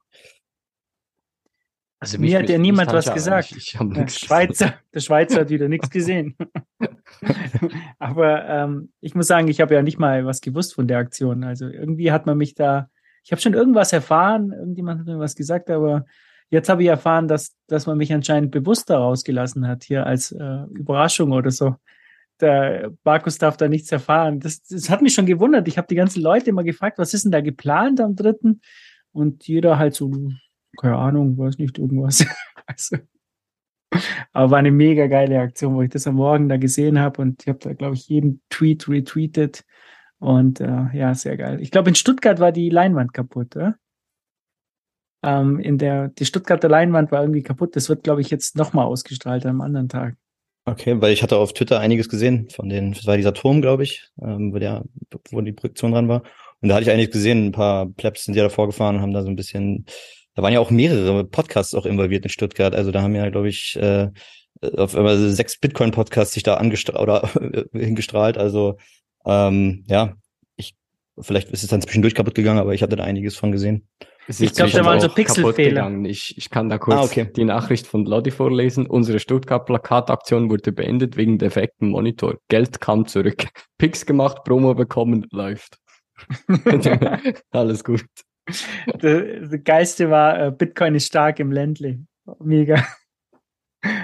Also 2.00 2.20
Mir 2.20 2.40
hat 2.40 2.50
ja 2.50 2.58
niemand 2.58 2.92
was 2.92 3.12
gesagt. 3.14 3.52
Ich, 3.52 3.74
ich 3.74 3.80
der, 3.80 4.08
Schweizer, 4.08 4.74
der 4.94 5.00
Schweizer 5.00 5.42
hat 5.42 5.50
wieder 5.50 5.70
nichts 5.70 5.90
gesehen. 5.90 6.36
Aber 8.00 8.46
ähm, 8.48 8.92
ich 9.00 9.16
muss 9.16 9.28
sagen, 9.28 9.48
ich 9.48 9.62
habe 9.62 9.74
ja 9.74 9.82
nicht 9.82 9.98
mal 9.98 10.26
was 10.26 10.42
gewusst 10.42 10.76
von 10.76 10.88
der 10.88 10.98
Aktion. 10.98 11.44
Also 11.44 11.68
irgendwie 11.68 12.12
hat 12.12 12.26
man 12.26 12.38
mich 12.38 12.54
da, 12.54 12.90
ich 13.24 13.32
habe 13.32 13.42
schon 13.42 13.54
irgendwas 13.54 13.94
erfahren, 13.94 14.52
irgendjemand 14.52 15.00
hat 15.00 15.08
mir 15.08 15.20
was 15.20 15.36
gesagt, 15.36 15.70
aber 15.70 16.06
jetzt 16.50 16.70
habe 16.70 16.84
ich 16.84 16.90
erfahren, 16.90 17.28
dass, 17.28 17.56
dass 17.68 17.88
man 17.88 17.98
mich 17.98 18.14
anscheinend 18.14 18.52
bewusst 18.52 18.90
da 18.90 18.98
rausgelassen 18.98 19.68
hat, 19.68 19.84
hier 19.84 20.06
als 20.06 20.32
äh, 20.32 20.64
Überraschung 20.74 21.32
oder 21.32 21.52
so. 21.52 21.76
Der 22.42 22.92
Markus 23.06 23.38
darf 23.38 23.56
da 23.56 23.70
nichts 23.70 23.92
erfahren. 23.92 24.42
Das, 24.42 24.62
das 24.64 24.90
hat 24.90 25.02
mich 25.02 25.14
schon 25.14 25.26
gewundert. 25.26 25.68
Ich 25.70 25.78
habe 25.78 25.88
die 25.88 25.96
ganzen 25.96 26.22
Leute 26.22 26.50
immer 26.50 26.64
gefragt, 26.64 26.98
was 26.98 27.14
ist 27.14 27.24
denn 27.24 27.32
da 27.32 27.40
geplant 27.40 28.02
am 28.02 28.16
dritten? 28.16 28.62
Und 29.14 29.48
jeder 29.48 29.80
halt 29.80 29.96
so, 29.96 30.12
keine 30.76 30.98
Ahnung, 30.98 31.38
weiß 31.38 31.58
nicht, 31.58 31.78
irgendwas. 31.78 32.26
also, 32.66 32.98
aber 34.34 34.52
war 34.52 34.60
eine 34.60 34.72
mega 34.72 35.08
geile 35.08 35.40
Aktion, 35.40 35.76
wo 35.76 35.82
ich 35.82 35.90
das 35.90 36.08
am 36.08 36.16
Morgen 36.16 36.50
da 36.50 36.58
gesehen 36.58 37.00
habe 37.00 37.22
und 37.22 37.44
ich 37.44 37.48
habe 37.48 37.60
da, 37.60 37.74
glaube 37.74 37.96
ich, 37.96 38.08
jeden 38.08 38.42
Tweet 38.50 38.88
retweetet. 38.88 39.64
Und 40.20 40.60
äh, 40.60 40.88
ja, 40.94 41.14
sehr 41.14 41.38
geil. 41.38 41.62
Ich 41.62 41.72
glaube, 41.72 41.90
in 41.90 41.96
Stuttgart 41.96 42.40
war 42.40 42.52
die 42.52 42.70
Leinwand 42.70 43.14
kaputt, 43.14 43.56
oder? 43.56 43.76
Ähm, 45.24 45.60
in 45.60 45.78
der, 45.78 46.10
die 46.10 46.26
Stuttgarter 46.26 46.70
Leinwand 46.70 47.12
war 47.12 47.22
irgendwie 47.22 47.44
kaputt. 47.44 47.76
Das 47.76 47.90
wird, 47.90 48.04
glaube 48.04 48.22
ich, 48.22 48.30
jetzt 48.30 48.56
nochmal 48.56 48.86
ausgestrahlt 48.86 49.46
am 49.46 49.62
anderen 49.62 49.90
Tag. 49.90 50.16
Okay, 50.66 51.00
weil 51.00 51.14
ich 51.14 51.22
hatte 51.22 51.38
auf 51.38 51.54
Twitter 51.54 51.80
einiges 51.80 52.10
gesehen 52.10 52.50
von 52.50 52.70
den, 52.70 52.94
das 52.94 53.06
war 53.06 53.18
dieser 53.18 53.34
Turm, 53.34 53.62
glaube 53.62 53.84
ich, 53.84 54.10
ähm, 54.22 54.54
wo 54.54 54.58
der, 54.58 54.84
wo 55.30 55.42
die 55.42 55.52
Projektion 55.52 55.92
dran 55.92 56.08
war. 56.08 56.24
Und 56.62 56.70
da 56.70 56.76
hatte 56.76 56.84
ich 56.84 56.92
einiges 56.92 57.12
gesehen, 57.12 57.48
ein 57.48 57.52
paar 57.52 57.88
Plebs 57.88 58.24
sind 58.24 58.36
ja 58.36 58.44
davor 58.44 58.68
gefahren 58.68 58.96
und 58.96 59.02
haben 59.02 59.14
da 59.14 59.22
so 59.22 59.30
ein 59.30 59.36
bisschen 59.36 59.86
da 60.36 60.43
waren 60.43 60.54
ja 60.54 60.60
auch 60.60 60.71
mehrere 60.71 61.24
Podcasts 61.24 61.74
auch 61.74 61.86
involviert 61.86 62.24
in 62.24 62.30
Stuttgart. 62.30 62.76
Also 62.76 62.91
da 62.91 63.02
haben 63.02 63.15
ja, 63.15 63.30
glaube 63.30 63.50
ich, 63.50 63.78
äh, 63.78 64.10
auf 64.78 64.95
einmal 64.95 65.17
sechs 65.17 65.58
Bitcoin-Podcasts 65.58 66.34
sich 66.34 66.43
da 66.43 66.56
angestrahlt 66.56 67.02
oder 67.02 67.30
hingestrahlt. 67.74 68.38
Also 68.38 68.78
ähm, 69.26 69.86
ja, 69.88 70.13
ich 70.58 70.76
vielleicht 71.19 71.50
ist 71.52 71.63
es 71.63 71.69
dann 71.69 71.82
zwischendurch 71.82 72.15
kaputt 72.15 72.36
gegangen, 72.36 72.60
aber 72.60 72.74
ich 72.74 72.84
hatte 72.84 72.98
da 72.98 73.04
einiges 73.04 73.36
von 73.36 73.52
gesehen. 73.52 73.88
Ich 74.28 74.54
glaube, 74.54 74.71
da 74.71 74.84
waren 74.84 75.00
so 75.00 75.08
Pixelfehler. 75.08 76.04
Ich, 76.06 76.36
ich 76.36 76.50
kann 76.50 76.67
da 76.67 76.80
kurz 76.80 76.98
ah, 76.98 77.04
okay. 77.04 77.32
die 77.36 77.45
Nachricht 77.45 77.86
von 77.86 78.06
Lodi 78.06 78.32
vorlesen. 78.32 78.88
Unsere 78.88 79.19
Stuttgart-Plakataktion 79.19 80.50
wurde 80.50 80.71
beendet 80.71 81.15
wegen 81.15 81.38
defekten 81.38 81.89
Monitor. 81.89 82.38
Geld 82.50 82.82
kam 82.82 83.06
zurück. 83.06 83.45
Pix 83.78 84.06
gemacht, 84.06 84.43
Promo 84.43 84.74
bekommen, 84.74 85.28
läuft. 85.32 85.78
Alles 87.52 87.84
gut. 87.84 88.06
Das 88.46 89.64
Geiste 89.64 90.10
war, 90.10 90.48
äh, 90.48 90.52
Bitcoin 90.52 90.96
ist 90.96 91.08
stark 91.08 91.40
im 91.40 91.52
Ländle. 91.52 92.00
Mega. 92.40 92.86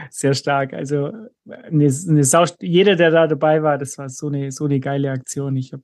Sehr 0.10 0.34
stark. 0.34 0.74
Also 0.74 1.12
eine, 1.48 1.86
eine 1.86 2.24
Sau, 2.24 2.46
jeder, 2.60 2.96
der 2.96 3.12
da 3.12 3.28
dabei 3.28 3.64
war, 3.64 3.78
das 3.78 3.98
war 3.98 4.10
so 4.10 4.28
eine, 4.28 4.52
so 4.52 4.66
eine 4.66 4.80
geile 4.80 5.12
Aktion. 5.12 5.56
Ich 5.56 5.74
habe 5.74 5.84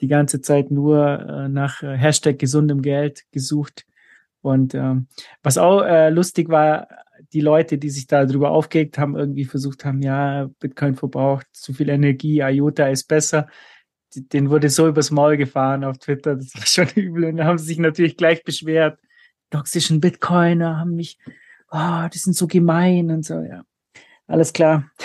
die 0.00 0.08
ganze 0.08 0.40
Zeit 0.40 0.70
nur 0.70 1.20
äh, 1.20 1.48
nach 1.48 1.82
äh, 1.82 1.96
Hashtag 1.96 2.38
gesundem 2.38 2.82
Geld 2.82 3.24
gesucht. 3.32 3.86
Und 4.40 4.74
ähm, 4.74 5.08
was 5.42 5.56
auch 5.56 5.82
äh, 5.82 6.10
lustig 6.10 6.48
war, 6.50 6.88
die 7.32 7.40
Leute, 7.40 7.78
die 7.78 7.90
sich 7.90 8.06
da 8.06 8.26
drüber 8.26 8.50
aufgeregt 8.50 8.98
haben, 8.98 9.16
irgendwie 9.16 9.44
versucht 9.44 9.84
haben, 9.84 10.02
ja, 10.02 10.50
Bitcoin 10.58 10.94
verbraucht 10.94 11.46
zu 11.52 11.72
viel 11.72 11.88
Energie, 11.88 12.40
IOTA 12.40 12.88
ist 12.88 13.04
besser 13.04 13.48
den 14.14 14.50
wurde 14.50 14.70
so 14.70 14.88
übers 14.88 15.10
Maul 15.10 15.36
gefahren 15.36 15.84
auf 15.84 15.98
Twitter, 15.98 16.36
das 16.36 16.54
war 16.54 16.66
schon 16.66 16.88
übel. 17.02 17.24
Und 17.24 17.36
da 17.38 17.44
haben 17.44 17.58
sie 17.58 17.66
sich 17.66 17.78
natürlich 17.78 18.16
gleich 18.16 18.42
beschwert. 18.44 18.98
Toxischen 19.50 20.00
Bitcoiner 20.00 20.78
haben 20.78 20.94
mich, 20.94 21.18
oh, 21.70 22.08
die 22.12 22.18
sind 22.18 22.34
so 22.34 22.46
gemein 22.46 23.10
und 23.10 23.24
so, 23.24 23.40
ja. 23.40 23.62
Alles 24.26 24.52
klar. 24.52 24.90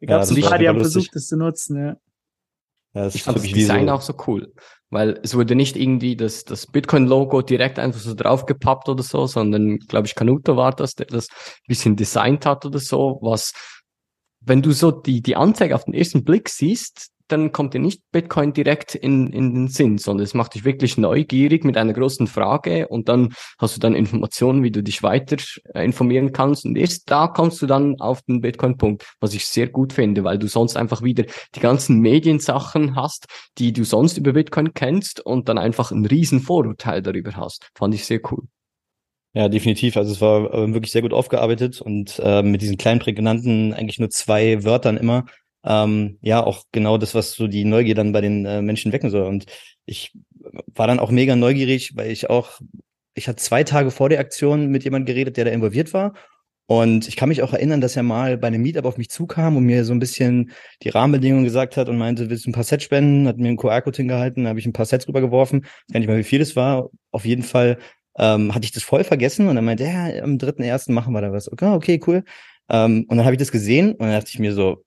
Da 0.00 0.06
gab 0.06 0.22
es 0.22 0.30
ja, 0.30 0.36
ein 0.36 0.42
paar, 0.42 0.58
die 0.58 0.68
haben 0.68 0.80
versucht, 0.80 1.14
das 1.14 1.26
zu 1.26 1.36
nutzen, 1.36 1.76
ja. 1.76 1.96
Ja, 2.94 3.04
das 3.04 3.14
ich 3.14 3.22
fand 3.22 3.38
das 3.38 3.44
Design 3.44 3.86
so. 3.86 3.92
auch 3.92 4.02
so 4.02 4.14
cool, 4.26 4.52
weil 4.90 5.18
es 5.22 5.34
wurde 5.34 5.54
nicht 5.54 5.76
irgendwie 5.76 6.14
das, 6.14 6.44
das 6.44 6.66
Bitcoin-Logo 6.66 7.42
direkt 7.42 7.78
einfach 7.78 8.00
so 8.00 8.14
draufgepappt 8.14 8.88
oder 8.88 9.02
so, 9.02 9.26
sondern, 9.26 9.78
glaube 9.78 10.06
ich, 10.06 10.14
Canuto 10.14 10.56
war 10.56 10.72
das, 10.72 10.94
der 10.94 11.06
das 11.06 11.28
ein 11.30 11.68
bisschen 11.68 11.96
designt 11.96 12.44
hat 12.44 12.66
oder 12.66 12.78
so, 12.78 13.18
was, 13.22 13.52
wenn 14.40 14.60
du 14.60 14.72
so 14.72 14.90
die, 14.90 15.22
die 15.22 15.36
Anzeige 15.36 15.74
auf 15.74 15.84
den 15.84 15.94
ersten 15.94 16.24
Blick 16.24 16.48
siehst, 16.48 17.11
dann 17.32 17.52
kommt 17.52 17.74
dir 17.74 17.80
nicht 17.80 18.02
Bitcoin 18.12 18.52
direkt 18.52 18.94
in, 18.94 19.28
in 19.32 19.54
den 19.54 19.68
Sinn, 19.68 19.98
sondern 19.98 20.24
es 20.24 20.34
macht 20.34 20.54
dich 20.54 20.64
wirklich 20.64 20.98
neugierig 20.98 21.64
mit 21.64 21.76
einer 21.76 21.92
großen 21.92 22.26
Frage 22.26 22.88
und 22.88 23.08
dann 23.08 23.34
hast 23.58 23.76
du 23.76 23.80
dann 23.80 23.94
Informationen, 23.94 24.62
wie 24.62 24.70
du 24.70 24.82
dich 24.82 25.02
weiter 25.02 25.36
äh, 25.74 25.84
informieren 25.84 26.32
kannst 26.32 26.64
und 26.64 26.76
erst 26.76 27.10
da 27.10 27.26
kommst 27.28 27.60
du 27.62 27.66
dann 27.66 28.00
auf 28.00 28.22
den 28.22 28.40
Bitcoin-Punkt, 28.40 29.04
was 29.20 29.34
ich 29.34 29.46
sehr 29.46 29.68
gut 29.68 29.92
finde, 29.92 30.24
weil 30.24 30.38
du 30.38 30.46
sonst 30.46 30.76
einfach 30.76 31.02
wieder 31.02 31.24
die 31.54 31.60
ganzen 31.60 32.00
Mediensachen 32.00 32.94
hast, 32.94 33.26
die 33.58 33.72
du 33.72 33.84
sonst 33.84 34.18
über 34.18 34.32
Bitcoin 34.34 34.74
kennst 34.74 35.24
und 35.24 35.48
dann 35.48 35.58
einfach 35.58 35.90
einen 35.90 36.06
riesen 36.06 36.40
Vorurteil 36.40 37.02
darüber 37.02 37.32
hast. 37.36 37.68
Fand 37.74 37.94
ich 37.94 38.04
sehr 38.04 38.20
cool. 38.30 38.46
Ja, 39.34 39.48
definitiv. 39.48 39.96
Also 39.96 40.12
es 40.12 40.20
war 40.20 40.52
äh, 40.52 40.74
wirklich 40.74 40.92
sehr 40.92 41.00
gut 41.00 41.14
aufgearbeitet 41.14 41.80
und 41.80 42.20
äh, 42.22 42.42
mit 42.42 42.60
diesen 42.60 42.76
kleinen 42.76 43.00
prägnanten 43.00 43.72
eigentlich 43.72 43.98
nur 43.98 44.10
zwei 44.10 44.62
Wörtern 44.62 44.98
immer 44.98 45.24
ähm, 45.64 46.18
ja 46.22 46.44
auch 46.44 46.64
genau 46.72 46.98
das, 46.98 47.14
was 47.14 47.32
so 47.32 47.46
die 47.46 47.64
Neugier 47.64 47.94
dann 47.94 48.12
bei 48.12 48.20
den 48.20 48.44
äh, 48.46 48.62
Menschen 48.62 48.92
wecken 48.92 49.10
soll. 49.10 49.26
Und 49.26 49.46
ich 49.86 50.12
war 50.74 50.86
dann 50.86 51.00
auch 51.00 51.10
mega 51.10 51.36
neugierig, 51.36 51.96
weil 51.96 52.10
ich 52.10 52.30
auch, 52.30 52.60
ich 53.14 53.28
hatte 53.28 53.36
zwei 53.36 53.64
Tage 53.64 53.90
vor 53.90 54.08
der 54.08 54.20
Aktion 54.20 54.68
mit 54.68 54.84
jemandem 54.84 55.14
geredet, 55.14 55.36
der 55.36 55.44
da 55.44 55.50
involviert 55.50 55.92
war. 55.94 56.14
Und 56.66 57.08
ich 57.08 57.16
kann 57.16 57.28
mich 57.28 57.42
auch 57.42 57.52
erinnern, 57.52 57.80
dass 57.80 57.96
er 57.96 58.02
mal 58.02 58.38
bei 58.38 58.46
einem 58.46 58.62
Meetup 58.62 58.86
auf 58.86 58.96
mich 58.96 59.10
zukam 59.10 59.56
und 59.56 59.64
mir 59.64 59.84
so 59.84 59.92
ein 59.92 59.98
bisschen 59.98 60.52
die 60.82 60.88
Rahmenbedingungen 60.88 61.44
gesagt 61.44 61.76
hat 61.76 61.88
und 61.88 61.98
meinte, 61.98 62.30
willst 62.30 62.46
du 62.46 62.50
ein 62.50 62.54
paar 62.54 62.64
Sets 62.64 62.84
spenden? 62.84 63.26
Hat 63.28 63.36
mir 63.36 63.48
einen 63.48 63.56
QR-Code 63.56 63.96
hingehalten, 63.96 64.46
habe 64.46 64.58
ich 64.58 64.66
ein 64.66 64.72
paar 64.72 64.86
Sets 64.86 65.08
rübergeworfen. 65.08 65.66
Ich 65.88 65.94
weiß 65.94 66.00
nicht 66.00 66.08
mal, 66.08 66.18
wie 66.18 66.24
viel 66.24 66.38
das 66.38 66.56
war. 66.56 66.88
Auf 67.10 67.24
jeden 67.26 67.42
Fall 67.42 67.78
ähm, 68.18 68.54
hatte 68.54 68.64
ich 68.64 68.72
das 68.72 68.84
voll 68.84 69.04
vergessen 69.04 69.48
und 69.48 69.56
dann 69.56 69.64
meinte 69.64 69.84
er, 69.84 70.16
ja, 70.16 70.22
am 70.22 70.38
dritten 70.38 70.62
ersten 70.62 70.94
machen 70.94 71.12
wir 71.12 71.20
da 71.20 71.32
was. 71.32 71.50
Okay, 71.50 71.66
okay, 71.66 72.00
cool. 72.06 72.24
Ähm, 72.70 73.04
und 73.08 73.16
dann 73.16 73.24
habe 73.24 73.34
ich 73.34 73.40
das 73.40 73.52
gesehen 73.52 73.92
und 73.92 74.00
dann 74.00 74.12
dachte 74.12 74.30
ich 74.32 74.38
mir 74.38 74.54
so, 74.54 74.84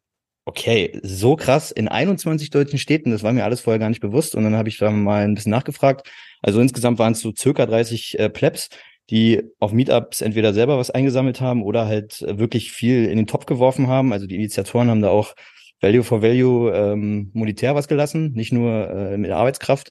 Okay, 0.47 0.99
so 1.01 1.35
krass 1.35 1.71
in 1.71 1.87
21 1.87 2.51
deutschen 2.51 2.77
Städten, 2.77 3.09
das 3.09 3.23
war 3.23 3.33
mir 3.33 3.45
alles 3.45 3.61
vorher 3.61 3.79
gar 3.79 3.89
nicht 3.89 3.99
bewusst. 3.99 4.35
Und 4.35 4.43
dann 4.43 4.55
habe 4.55 4.69
ich 4.69 4.77
da 4.77 4.91
mal 4.91 5.23
ein 5.23 5.33
bisschen 5.33 5.49
nachgefragt. 5.49 6.07
Also 6.43 6.61
insgesamt 6.61 6.99
waren 6.99 7.13
es 7.13 7.21
so 7.21 7.33
circa 7.35 7.65
30 7.65 8.19
äh, 8.19 8.29
Plebs, 8.29 8.69
die 9.09 9.41
auf 9.59 9.71
Meetups 9.71 10.21
entweder 10.21 10.53
selber 10.53 10.77
was 10.77 10.91
eingesammelt 10.91 11.41
haben 11.41 11.63
oder 11.63 11.87
halt 11.87 12.21
wirklich 12.27 12.71
viel 12.71 13.05
in 13.05 13.17
den 13.17 13.25
Topf 13.25 13.47
geworfen 13.47 13.87
haben. 13.87 14.13
Also 14.13 14.27
die 14.27 14.35
Initiatoren 14.35 14.89
haben 14.91 15.01
da 15.01 15.09
auch 15.09 15.33
Value 15.81 16.03
for 16.03 16.21
Value 16.21 16.71
ähm, 16.71 17.31
monetär 17.33 17.73
was 17.73 17.87
gelassen, 17.87 18.31
nicht 18.33 18.53
nur 18.53 18.89
äh, 18.89 19.17
mit 19.17 19.29
der 19.29 19.37
Arbeitskraft. 19.37 19.89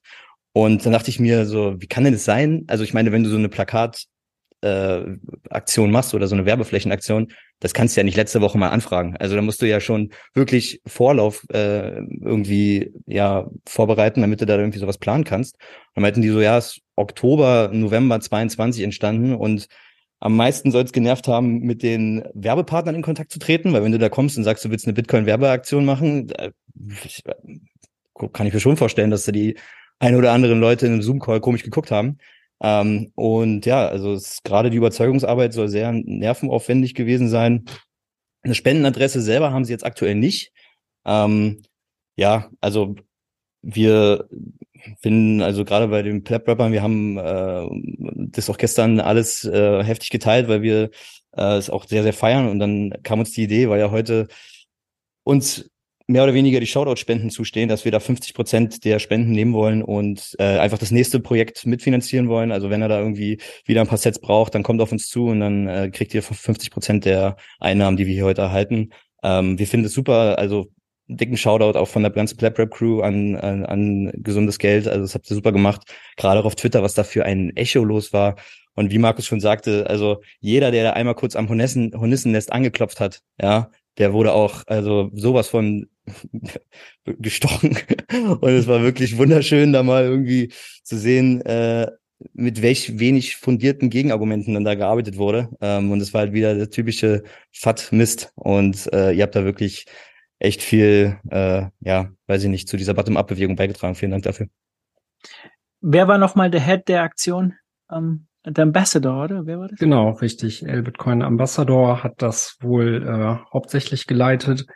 Und 0.53 0.87
dann 0.87 0.93
dachte 0.93 1.11
ich 1.11 1.19
mir 1.19 1.47
so, 1.47 1.81
wie 1.81 1.89
kann 1.89 2.05
denn 2.05 2.13
das 2.13 2.25
sein? 2.25 2.63
Also 2.69 2.85
ich 2.85 2.95
meine, 2.95 3.11
wenn 3.11 3.25
du 3.25 3.31
so 3.31 3.37
eine 3.37 3.49
Plakat 3.49 4.05
äh, 4.65 5.17
Aktion 5.51 5.91
machst 5.91 6.15
oder 6.15 6.27
so 6.27 6.35
eine 6.35 6.47
Werbeflächenaktion, 6.47 7.33
das 7.61 7.75
kannst 7.75 7.97
du 7.97 8.01
ja 8.01 8.05
nicht 8.05 8.17
letzte 8.17 8.41
Woche 8.41 8.59
mal 8.59 8.71
anfragen. 8.71 9.17
Also 9.19 9.37
da 9.37 9.43
musst 9.43 9.61
du 9.63 9.69
ja 9.69 9.81
schon 9.81 10.11
wirklich 10.33 10.81
Vorlauf 10.87 11.45
äh, 11.53 11.99
irgendwie 11.99 12.93
ja 13.07 13.47
vorbereiten, 13.67 14.23
damit 14.23 14.41
du 14.41 14.47
da 14.47 14.57
irgendwie 14.57 14.79
sowas 14.79 14.99
planen 14.99 15.25
kannst. 15.25 15.57
Und 15.57 15.97
dann 15.97 16.03
meinten 16.03 16.23
die 16.23 16.31
so, 16.31 16.41
ja, 16.41 16.59
ist 16.59 16.81
Oktober, 16.97 17.71
November 17.73 18.21
22 18.21 18.83
entstanden 18.83 19.35
und 19.35 19.69
am 20.21 20.37
meisten 20.37 20.71
soll 20.71 20.85
es 20.85 20.93
genervt 20.93 21.29
haben, 21.29 21.59
mit 21.61 21.83
den 21.83 22.25
Werbepartnern 22.33 22.95
in 22.95 23.03
Kontakt 23.03 23.31
zu 23.31 23.39
treten, 23.39 23.75
weil 23.75 23.85
wenn 23.85 23.93
du 23.93 23.99
da 23.99 24.09
kommst 24.09 24.39
und 24.39 24.45
sagst, 24.45 24.65
du 24.65 24.71
willst 24.71 24.87
eine 24.87 24.95
Bitcoin-Werbeaktion 24.95 25.85
machen, 25.85 26.31
äh, 26.31 26.51
kann 28.33 28.47
ich 28.47 28.55
mir 28.55 28.61
schon 28.61 28.79
vorstellen, 28.79 29.11
dass 29.11 29.27
da 29.27 29.33
die 29.33 29.57
ein 29.99 30.17
oder 30.17 30.33
anderen 30.33 30.61
Leute 30.61 30.87
in 30.87 30.93
einem 30.93 31.03
Zoom-Call 31.03 31.41
komisch 31.41 31.63
geguckt 31.63 31.91
haben. 31.91 32.19
Ähm, 32.63 33.13
und 33.15 33.67
ja, 33.67 33.87
also 33.87 34.19
gerade 34.45 34.71
die 34.71 34.77
Überzeugungsarbeit 34.77 35.53
soll 35.53 35.69
sehr 35.69 35.93
nervenaufwendig 35.93 36.95
gewesen 36.95 37.29
sein. 37.29 37.65
Eine 38.43 38.55
Spendenadresse 38.55 39.21
selber 39.23 39.53
haben 39.53 39.65
sie 39.65 39.73
jetzt 39.73 39.87
aktuell 39.87 40.15
nicht. 40.15 40.53
Ähm, 41.05 41.63
ja, 42.17 42.51
also 42.61 42.97
wir 43.63 44.29
finden, 45.01 45.41
also 45.43 45.65
gerade 45.65 45.89
bei 45.89 46.03
den 46.03 46.25
Plap-Rappern, 46.25 46.73
wir 46.73 46.83
haben 46.83 47.19
äh, 47.19 47.67
das 48.31 48.51
auch 48.51 48.59
gestern 48.59 49.01
alles 49.01 49.45
äh, 49.45 49.83
heftig 49.83 50.11
geteilt, 50.11 50.49
weil 50.49 50.63
wir 50.63 50.91
äh, 51.37 51.57
es 51.57 51.71
auch 51.71 51.87
sehr, 51.87 52.03
sehr 52.03 52.13
feiern. 52.13 52.49
Und 52.49 52.59
dann 52.59 52.93
kam 53.03 53.21
uns 53.21 53.33
die 53.33 53.45
Idee, 53.45 53.69
weil 53.69 53.81
ja 53.81 53.91
heute 53.91 54.29
uns 55.25 55.71
mehr 56.07 56.23
oder 56.23 56.35
weniger 56.35 56.61
die 56.61 56.67
Shoutout-Spenden 56.67 57.31
zustehen, 57.31 57.69
dass 57.69 57.85
wir 57.85 57.93
da 57.93 57.99
50 57.99 58.35
Prozent 58.35 58.85
der 58.85 58.99
Spenden 58.99 59.33
nehmen 59.33 59.55
wollen 59.55 59.83
und 59.83 60.35
äh, 60.39 60.59
einfach 60.59 60.79
das 60.79 60.91
nächste 60.91 61.21
Projekt 61.21 61.65
mitfinanzieren 61.67 62.29
wollen. 62.29 62.53
Also 62.53 62.69
wenn 62.69 62.83
er 62.83 62.89
da 62.89 62.99
irgendwie 62.99 63.41
wieder 63.65 63.81
ein 63.81 63.87
paar 63.87 63.99
Sets 63.99 64.19
braucht, 64.19 64.55
dann 64.55 64.63
kommt 64.63 64.83
auf 64.83 64.93
uns 64.93 65.09
zu 65.09 65.27
und 65.27 65.41
dann 65.41 65.67
äh, 65.67 65.91
kriegt 65.91 66.13
ihr 66.13 66.23
50 66.23 66.71
Prozent 66.71 67.05
der 67.07 67.37
Einnahmen, 67.59 67.97
die 67.97 68.07
wir 68.07 68.15
hier 68.15 68.25
heute 68.25 68.43
erhalten. 68.43 68.91
Ähm, 69.23 69.59
wir 69.59 69.67
finden 69.67 69.87
es 69.87 69.95
super. 69.95 70.39
Also 70.39 70.71
dicken 71.09 71.37
Shoutout 71.37 71.79
auch 71.79 71.89
von 71.89 72.03
der 72.03 72.13
ganzen 72.13 72.37
Pleb 72.37 72.59
Rap 72.59 72.71
Crew 72.71 73.01
an, 73.01 73.37
an, 73.37 73.65
an 73.65 74.13
gesundes 74.17 74.59
Geld. 74.59 74.87
Also 74.87 75.03
das 75.03 75.15
habt 75.15 75.31
ihr 75.31 75.35
super 75.35 75.53
gemacht. 75.53 75.83
Gerade 76.17 76.41
auch 76.41 76.45
auf 76.45 76.57
Twitter, 76.57 76.83
was 76.83 76.95
da 76.95 77.05
für 77.05 77.25
ein 77.25 77.57
Echo 77.57 77.83
los 77.83 78.13
war. 78.13 78.37
Und 78.75 78.91
wie 78.91 78.99
Markus 78.99 79.27
schon 79.27 79.41
sagte, 79.41 79.89
also 79.89 80.21
jeder, 80.41 80.71
der 80.71 80.85
da 80.85 80.91
einmal 80.91 81.15
kurz 81.15 81.37
am 81.37 81.49
Hornissen, 81.49 81.93
Hornissennest 81.95 82.53
angeklopft 82.53 83.01
hat, 83.01 83.21
ja, 83.41 83.71
der 83.99 84.13
wurde 84.13 84.33
auch, 84.33 84.65
also 84.67 85.11
sowas 85.15 85.49
von 85.49 85.87
gestochen. 87.05 87.77
Und 88.41 88.51
es 88.51 88.67
war 88.67 88.83
wirklich 88.83 89.17
wunderschön, 89.19 89.73
da 89.73 89.83
mal 89.83 90.05
irgendwie 90.05 90.53
zu 90.83 90.97
sehen, 90.97 91.41
äh, 91.43 91.91
mit 92.33 92.63
welch 92.63 92.99
wenig 92.99 93.37
fundierten 93.37 93.91
Gegenargumenten 93.91 94.55
dann 94.55 94.65
da 94.65 94.75
gearbeitet 94.75 95.19
wurde. 95.19 95.49
Ähm, 95.61 95.91
und 95.91 96.01
es 96.01 96.15
war 96.15 96.23
halt 96.23 96.33
wieder 96.33 96.55
der 96.55 96.71
typische 96.71 97.23
Fat-Mist. 97.53 98.33
Und 98.35 98.93
äh, 98.93 99.13
ihr 99.13 99.23
habt 99.23 99.37
da 99.37 99.45
wirklich 99.45 99.87
echt 100.39 100.63
viel, 100.63 101.19
äh, 101.31 101.67
ja, 101.81 102.11
weiß 102.27 102.45
ich 102.45 102.51
nicht, 102.51 102.69
zu 102.69 102.77
dieser 102.77 102.95
Bottom-up-Bewegung 102.95 103.57
beigetragen. 103.57 103.95
Vielen 103.95 104.13
Dank 104.13 104.25
dafür. 104.25 104.47
Wer 105.81 106.09
war 106.09 106.19
nochmal 106.19 106.51
der 106.51 106.65
Head 106.65 106.89
der 106.89 107.03
Aktion? 107.03 107.55
Ähm, 107.91 108.27
der 108.47 108.65
Ambassador, 108.65 109.25
oder? 109.25 109.47
Wer 109.47 109.59
war 109.59 109.69
das? 109.69 109.79
Genau, 109.79 110.11
richtig. 110.11 110.67
El 110.67 110.83
Bitcoin 110.83 111.23
Ambassador 111.23 112.03
hat 112.03 112.15
das 112.19 112.57
wohl 112.61 113.03
äh, 113.07 113.53
hauptsächlich 113.53 114.07
geleitet. 114.07 114.67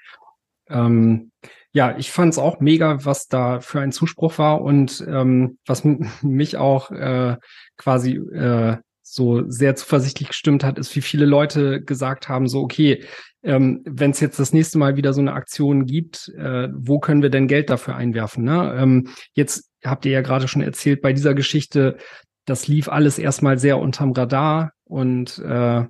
Ähm, 0.71 1.31
ja, 1.73 1.97
ich 1.97 2.11
fand 2.11 2.33
es 2.33 2.39
auch 2.39 2.61
mega, 2.61 3.05
was 3.05 3.29
da 3.29 3.61
für 3.61 3.81
ein 3.81 3.93
Zuspruch 3.93 4.39
war 4.39 4.63
und 4.63 5.05
ähm, 5.07 5.59
was 5.67 5.85
mich 6.23 6.57
auch 6.57 6.91
äh, 6.91 7.37
quasi 7.77 8.15
äh, 8.15 8.77
so 9.03 9.49
sehr 9.49 9.75
zuversichtlich 9.75 10.29
gestimmt 10.29 10.65
hat, 10.65 10.79
ist, 10.79 10.95
wie 10.95 11.01
viele 11.01 11.25
Leute 11.25 11.83
gesagt 11.83 12.29
haben, 12.29 12.47
so, 12.49 12.61
okay, 12.61 13.05
ähm, 13.43 13.83
wenn 13.85 14.11
es 14.11 14.21
jetzt 14.21 14.39
das 14.39 14.53
nächste 14.53 14.79
Mal 14.79 14.97
wieder 14.97 15.13
so 15.13 15.21
eine 15.21 15.33
Aktion 15.33 15.87
gibt, 15.87 16.29
äh, 16.37 16.69
wo 16.75 16.99
können 16.99 17.23
wir 17.23 17.31
denn 17.31 17.49
Geld 17.49 17.71
dafür 17.71 17.97
einwerfen? 17.97 18.45
Ne? 18.45 18.75
Ähm, 18.77 19.09
jetzt 19.33 19.71
habt 19.85 20.05
ihr 20.05 20.13
ja 20.13 20.21
gerade 20.21 20.49
schon 20.49 20.63
erzählt, 20.63 21.01
bei 21.01 21.13
dieser 21.13 21.35
Geschichte, 21.35 21.97
das 22.45 22.67
lief 22.67 22.89
alles 22.89 23.19
erstmal 23.19 23.59
sehr 23.59 23.79
unterm 23.79 24.13
Radar 24.13 24.73
und 24.85 25.39
äh, 25.39 25.85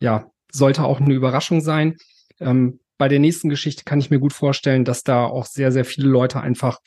ja, 0.00 0.30
sollte 0.50 0.84
auch 0.84 1.00
eine 1.00 1.14
Überraschung 1.14 1.60
sein. 1.60 1.96
Ähm, 2.40 2.80
bei 3.02 3.08
der 3.08 3.18
nächsten 3.18 3.48
Geschichte 3.48 3.82
kann 3.82 3.98
ich 3.98 4.10
mir 4.10 4.20
gut 4.20 4.32
vorstellen, 4.32 4.84
dass 4.84 5.02
da 5.02 5.24
auch 5.24 5.44
sehr, 5.44 5.72
sehr 5.72 5.84
viele 5.84 6.06
Leute 6.08 6.40
einfach 6.40 6.78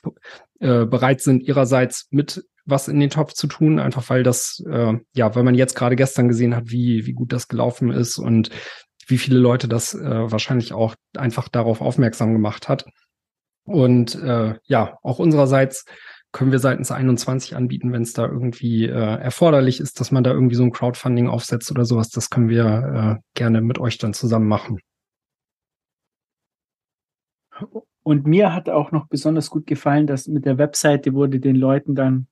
äh, 0.62 0.86
bereit 0.86 1.20
sind, 1.20 1.44
ihrerseits 1.44 2.08
mit 2.10 2.46
was 2.64 2.88
in 2.88 3.02
den 3.02 3.10
Topf 3.10 3.34
zu 3.34 3.48
tun, 3.48 3.80
einfach 3.80 4.10
weil 4.10 4.24
das, 4.24 4.64
äh, 4.66 4.94
ja, 5.14 5.36
weil 5.36 5.44
man 5.44 5.56
jetzt 5.56 5.76
gerade 5.76 5.98
gestern 5.98 6.30
gesehen 6.30 6.56
hat, 6.56 6.72
wie, 6.72 7.06
wie 7.06 7.12
gut 7.12 7.34
das 7.34 7.50
gelaufen 7.50 7.92
ist 7.92 8.18
und 8.18 8.50
wie 9.06 9.18
viele 9.18 9.38
Leute 9.38 9.68
das 9.68 9.94
äh, 9.94 10.32
wahrscheinlich 10.32 10.72
auch 10.72 10.96
einfach 11.18 11.50
darauf 11.50 11.82
aufmerksam 11.82 12.32
gemacht 12.32 12.70
hat. 12.70 12.86
Und 13.66 14.16
äh, 14.16 14.54
ja, 14.64 14.98
auch 15.04 15.20
unsererseits 15.20 15.84
können 16.32 16.54
wir 16.54 16.60
seitens 16.60 16.92
21 16.92 17.58
anbieten, 17.58 17.92
wenn 17.92 18.04
es 18.04 18.14
da 18.14 18.26
irgendwie 18.26 18.86
äh, 18.86 19.20
erforderlich 19.20 19.82
ist, 19.82 20.00
dass 20.00 20.14
man 20.14 20.24
da 20.24 20.32
irgendwie 20.32 20.56
so 20.56 20.64
ein 20.64 20.72
Crowdfunding 20.72 21.28
aufsetzt 21.28 21.72
oder 21.72 21.84
sowas. 21.84 22.08
Das 22.08 22.30
können 22.30 22.48
wir 22.48 23.18
äh, 23.20 23.22
gerne 23.34 23.60
mit 23.60 23.80
euch 23.80 23.98
dann 23.98 24.14
zusammen 24.14 24.48
machen. 24.48 24.80
Und 28.04 28.28
mir 28.28 28.54
hat 28.54 28.70
auch 28.70 28.92
noch 28.92 29.08
besonders 29.08 29.50
gut 29.50 29.66
gefallen, 29.66 30.08
dass 30.08 30.28
mit 30.28 30.46
der 30.46 30.58
Webseite 30.58 31.14
wurde 31.14 31.40
den 31.40 31.56
Leuten 31.56 31.96
dann, 31.96 32.28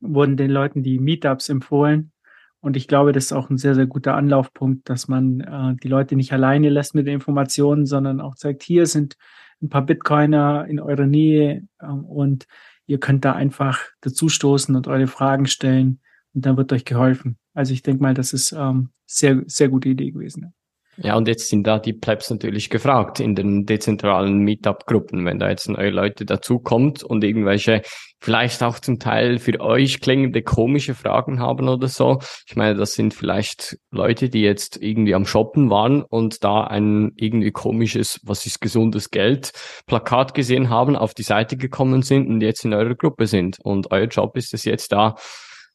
wurden 0.00 0.36
den 0.36 0.50
Leuten 0.50 0.82
die 0.82 0.98
Meetups 0.98 1.48
empfohlen. 1.48 2.12
Und 2.60 2.76
ich 2.76 2.88
glaube, 2.88 3.12
das 3.12 3.26
ist 3.26 3.32
auch 3.32 3.50
ein 3.50 3.58
sehr, 3.58 3.74
sehr 3.74 3.86
guter 3.86 4.14
Anlaufpunkt, 4.14 4.88
dass 4.88 5.08
man 5.08 5.40
äh, 5.40 5.76
die 5.82 5.88
Leute 5.88 6.16
nicht 6.16 6.32
alleine 6.32 6.68
lässt 6.68 6.94
mit 6.94 7.06
den 7.06 7.14
Informationen, 7.14 7.86
sondern 7.86 8.20
auch 8.20 8.34
zeigt, 8.36 8.62
hier 8.62 8.86
sind 8.86 9.16
ein 9.62 9.68
paar 9.68 9.84
Bitcoiner 9.84 10.66
in 10.66 10.80
eurer 10.80 11.06
Nähe 11.06 11.66
äh, 11.78 11.86
und 11.86 12.46
ihr 12.86 13.00
könnt 13.00 13.24
da 13.24 13.32
einfach 13.32 13.80
dazustoßen 14.02 14.76
und 14.76 14.88
eure 14.88 15.06
Fragen 15.06 15.46
stellen 15.46 16.00
und 16.34 16.44
dann 16.44 16.56
wird 16.56 16.72
euch 16.72 16.84
geholfen. 16.84 17.38
Also 17.54 17.72
ich 17.72 17.82
denke 17.82 18.02
mal, 18.02 18.14
das 18.14 18.32
ist 18.32 18.52
ähm, 18.52 18.90
sehr, 19.06 19.42
sehr 19.46 19.68
gute 19.68 19.88
Idee 19.88 20.10
gewesen. 20.10 20.52
Ja, 20.96 21.16
und 21.16 21.28
jetzt 21.28 21.48
sind 21.48 21.66
da 21.66 21.78
die 21.78 21.92
Plebs 21.92 22.30
natürlich 22.30 22.68
gefragt 22.68 23.20
in 23.20 23.34
den 23.34 23.64
dezentralen 23.64 24.38
Meetup-Gruppen, 24.40 25.24
wenn 25.24 25.38
da 25.38 25.48
jetzt 25.48 25.68
neue 25.68 25.90
Leute 25.90 26.26
dazukommt 26.26 27.02
und 27.02 27.24
irgendwelche 27.24 27.82
vielleicht 28.20 28.62
auch 28.62 28.78
zum 28.78 28.98
Teil 28.98 29.38
für 29.38 29.60
euch 29.60 30.00
klingende 30.00 30.42
komische 30.42 30.94
Fragen 30.94 31.40
haben 31.40 31.68
oder 31.68 31.88
so. 31.88 32.18
Ich 32.46 32.54
meine, 32.54 32.74
das 32.74 32.92
sind 32.92 33.14
vielleicht 33.14 33.78
Leute, 33.90 34.28
die 34.28 34.42
jetzt 34.42 34.76
irgendwie 34.82 35.14
am 35.14 35.24
Shoppen 35.24 35.70
waren 35.70 36.02
und 36.02 36.44
da 36.44 36.64
ein 36.64 37.12
irgendwie 37.16 37.50
komisches, 37.50 38.20
was 38.24 38.44
ist 38.44 38.60
gesundes 38.60 39.10
Geld, 39.10 39.52
Plakat 39.86 40.34
gesehen 40.34 40.68
haben, 40.68 40.96
auf 40.96 41.14
die 41.14 41.22
Seite 41.22 41.56
gekommen 41.56 42.02
sind 42.02 42.28
und 42.28 42.42
jetzt 42.42 42.64
in 42.64 42.74
eurer 42.74 42.94
Gruppe 42.94 43.26
sind. 43.26 43.56
Und 43.62 43.90
euer 43.90 44.06
Job 44.06 44.36
ist 44.36 44.52
es 44.52 44.64
jetzt 44.64 44.92
da 44.92 45.14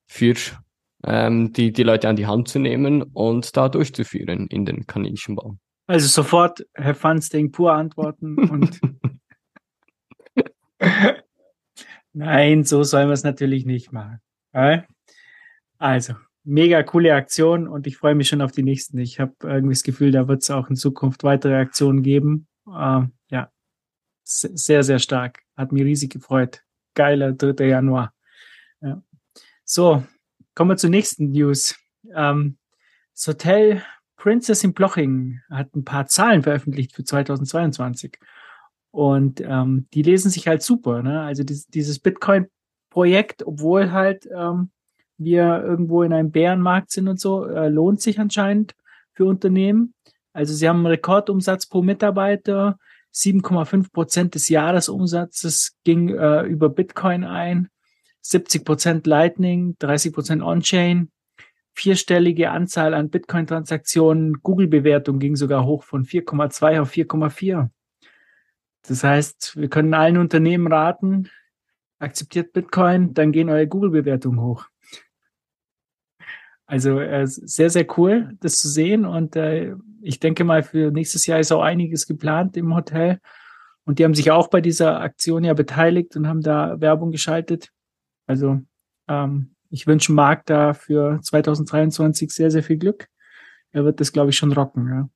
für 0.05 0.35
ähm, 1.05 1.53
die, 1.53 1.71
die 1.71 1.83
Leute 1.83 2.09
an 2.09 2.15
die 2.15 2.27
Hand 2.27 2.47
zu 2.47 2.59
nehmen 2.59 3.03
und 3.03 3.55
da 3.55 3.69
durchzuführen 3.69 4.47
in 4.47 4.65
den 4.65 4.85
Kaninchenbau. 4.87 5.57
Also 5.87 6.07
sofort 6.07 6.65
Herr 6.73 6.95
Fansting 6.95 7.51
pur 7.51 7.73
antworten 7.73 8.37
und 8.37 8.79
Nein, 12.13 12.63
so 12.63 12.83
sollen 12.83 13.09
wir 13.09 13.13
es 13.13 13.23
natürlich 13.23 13.65
nicht 13.65 13.91
machen. 13.91 14.21
Also, 15.77 16.13
mega 16.43 16.81
coole 16.83 17.13
Aktion 17.13 17.67
und 17.67 17.87
ich 17.87 17.97
freue 17.97 18.15
mich 18.15 18.29
schon 18.29 18.41
auf 18.41 18.53
die 18.53 18.63
nächsten. 18.63 18.97
Ich 18.99 19.19
habe 19.19 19.33
irgendwie 19.43 19.73
das 19.73 19.83
Gefühl, 19.83 20.11
da 20.11 20.27
wird 20.27 20.41
es 20.41 20.49
auch 20.49 20.69
in 20.69 20.75
Zukunft 20.75 21.23
weitere 21.23 21.55
Aktionen 21.55 22.03
geben. 22.03 22.47
Äh, 22.67 23.01
ja, 23.29 23.51
sehr, 24.23 24.83
sehr 24.83 24.99
stark. 24.99 25.41
Hat 25.57 25.71
mich 25.71 25.83
riesig 25.83 26.11
gefreut. 26.11 26.63
Geiler 26.93 27.33
3. 27.33 27.65
Januar. 27.65 28.13
Ja. 28.81 29.03
So, 29.65 30.03
Kommen 30.55 30.71
wir 30.71 30.77
zur 30.77 30.89
nächsten 30.89 31.31
News. 31.31 31.75
Ähm, 32.15 32.57
das 33.13 33.27
Hotel 33.27 33.83
Princess 34.15 34.63
in 34.63 34.73
Bloching 34.73 35.41
hat 35.49 35.75
ein 35.75 35.83
paar 35.83 36.07
Zahlen 36.07 36.43
veröffentlicht 36.43 36.95
für 36.95 37.03
2022. 37.03 38.17
Und 38.91 39.41
ähm, 39.41 39.87
die 39.93 40.01
lesen 40.01 40.31
sich 40.31 40.47
halt 40.47 40.63
super. 40.63 41.03
Ne? 41.03 41.21
Also 41.21 41.43
dieses, 41.43 41.67
dieses 41.67 41.99
Bitcoin-Projekt, 41.99 43.45
obwohl 43.45 43.91
halt 43.91 44.29
ähm, 44.33 44.71
wir 45.17 45.61
irgendwo 45.61 46.03
in 46.03 46.13
einem 46.13 46.31
Bärenmarkt 46.31 46.89
sind 46.91 47.09
und 47.09 47.19
so, 47.19 47.45
äh, 47.45 47.67
lohnt 47.67 47.99
sich 47.99 48.17
anscheinend 48.17 48.75
für 49.11 49.25
Unternehmen. 49.25 49.93
Also 50.31 50.53
sie 50.53 50.69
haben 50.69 50.77
einen 50.77 50.87
Rekordumsatz 50.87 51.67
pro 51.67 51.81
Mitarbeiter. 51.81 52.79
7,5 53.13 53.91
Prozent 53.91 54.35
des 54.35 54.47
Jahresumsatzes 54.47 55.75
ging 55.83 56.09
äh, 56.09 56.43
über 56.43 56.69
Bitcoin 56.69 57.25
ein. 57.25 57.69
70 58.25 58.65
Prozent 58.65 59.07
Lightning, 59.07 59.75
30 59.79 60.11
Prozent 60.11 60.41
On-Chain, 60.41 61.11
vierstellige 61.73 62.49
Anzahl 62.49 62.93
an 62.93 63.09
Bitcoin-Transaktionen, 63.09 64.41
Google-Bewertung 64.41 65.19
ging 65.19 65.35
sogar 65.35 65.65
hoch 65.65 65.83
von 65.83 66.05
4,2 66.05 66.81
auf 66.81 66.91
4,4. 66.91 67.69
Das 68.87 69.03
heißt, 69.03 69.57
wir 69.57 69.69
können 69.69 69.93
allen 69.93 70.17
Unternehmen 70.17 70.71
raten, 70.71 71.29
akzeptiert 71.99 72.51
Bitcoin, 72.53 73.13
dann 73.13 73.31
gehen 73.31 73.49
eure 73.49 73.67
Google-Bewertungen 73.67 74.41
hoch. 74.41 74.65
Also 76.65 76.99
äh, 76.99 77.27
sehr, 77.27 77.69
sehr 77.69 77.85
cool, 77.97 78.35
das 78.39 78.57
zu 78.57 78.69
sehen. 78.69 79.05
Und 79.05 79.35
äh, 79.35 79.75
ich 80.01 80.19
denke 80.19 80.43
mal, 80.43 80.63
für 80.63 80.89
nächstes 80.89 81.27
Jahr 81.27 81.39
ist 81.39 81.51
auch 81.51 81.61
einiges 81.61 82.07
geplant 82.07 82.57
im 82.57 82.73
Hotel. 82.73 83.19
Und 83.83 83.99
die 83.99 84.03
haben 84.03 84.15
sich 84.15 84.31
auch 84.31 84.47
bei 84.47 84.61
dieser 84.61 84.99
Aktion 84.99 85.43
ja 85.43 85.53
beteiligt 85.53 86.15
und 86.15 86.27
haben 86.27 86.41
da 86.41 86.81
Werbung 86.81 87.11
geschaltet. 87.11 87.71
Also 88.25 88.61
ähm, 89.07 89.55
ich 89.69 89.87
wünsche 89.87 90.13
Marc 90.13 90.45
da 90.45 90.73
für 90.73 91.19
2023 91.21 92.31
sehr, 92.31 92.51
sehr 92.51 92.63
viel 92.63 92.77
Glück. 92.77 93.07
Er 93.71 93.83
wird 93.83 93.99
das, 93.99 94.13
glaube 94.13 94.29
ich, 94.29 94.37
schon 94.37 94.53
rocken. 94.53 94.87
Ja. 94.87 95.09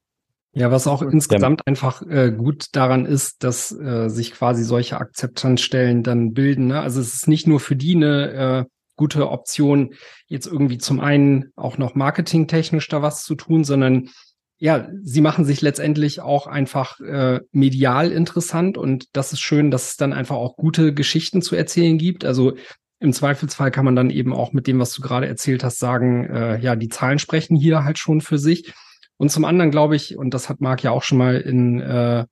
Ja, 0.53 0.71
was 0.71 0.87
auch 0.87 1.03
insgesamt 1.03 1.65
einfach 1.67 2.01
äh, 2.01 2.31
gut 2.31 2.75
daran 2.75 3.05
ist, 3.05 3.43
dass 3.43 3.71
äh, 3.71 4.09
sich 4.09 4.31
quasi 4.31 4.63
solche 4.63 4.97
Akzeptanzstellen 4.97 6.01
dann 6.01 6.33
bilden. 6.33 6.67
Ne? 6.67 6.79
Also 6.79 6.99
es 7.01 7.13
ist 7.13 7.27
nicht 7.27 7.45
nur 7.45 7.59
für 7.59 7.75
die 7.75 7.95
eine 7.95 8.31
äh, 8.31 8.65
gute 8.95 9.29
Option, 9.29 9.93
jetzt 10.25 10.47
irgendwie 10.47 10.79
zum 10.79 10.99
einen 10.99 11.51
auch 11.55 11.77
noch 11.77 11.93
marketingtechnisch 11.93 12.87
da 12.87 13.01
was 13.03 13.23
zu 13.23 13.35
tun, 13.35 13.63
sondern 13.63 14.09
ja, 14.57 14.89
sie 15.03 15.21
machen 15.21 15.45
sich 15.45 15.61
letztendlich 15.61 16.19
auch 16.19 16.47
einfach 16.47 16.99
äh, 16.99 17.39
medial 17.51 18.11
interessant 18.11 18.77
und 18.77 19.05
das 19.13 19.31
ist 19.31 19.39
schön, 19.39 19.71
dass 19.71 19.91
es 19.91 19.97
dann 19.97 20.11
einfach 20.11 20.35
auch 20.35 20.57
gute 20.57 20.93
Geschichten 20.93 21.41
zu 21.41 21.55
erzählen 21.55 21.97
gibt. 21.97 22.25
Also 22.25 22.55
im 22.99 23.13
Zweifelsfall 23.13 23.71
kann 23.71 23.85
man 23.85 23.95
dann 23.95 24.09
eben 24.09 24.33
auch 24.33 24.51
mit 24.51 24.67
dem, 24.67 24.79
was 24.79 24.93
du 24.93 25.01
gerade 25.01 25.27
erzählt 25.27 25.63
hast, 25.63 25.79
sagen, 25.79 26.25
äh, 26.25 26.59
ja, 26.59 26.75
die 26.75 26.89
Zahlen 26.89 27.19
sprechen 27.19 27.55
hier 27.55 27.83
halt 27.83 27.97
schon 27.97 28.21
für 28.21 28.37
sich. 28.37 28.73
Und 29.17 29.31
zum 29.31 29.45
anderen 29.45 29.71
glaube 29.71 29.95
ich, 29.95 30.17
und 30.17 30.33
das 30.33 30.49
hat 30.49 30.61
Marc 30.61 30.83
ja 30.83 30.91
auch 30.91 31.03
schon 31.03 31.17
mal 31.17 31.37
in, 31.37 31.79
äh, 31.79 32.25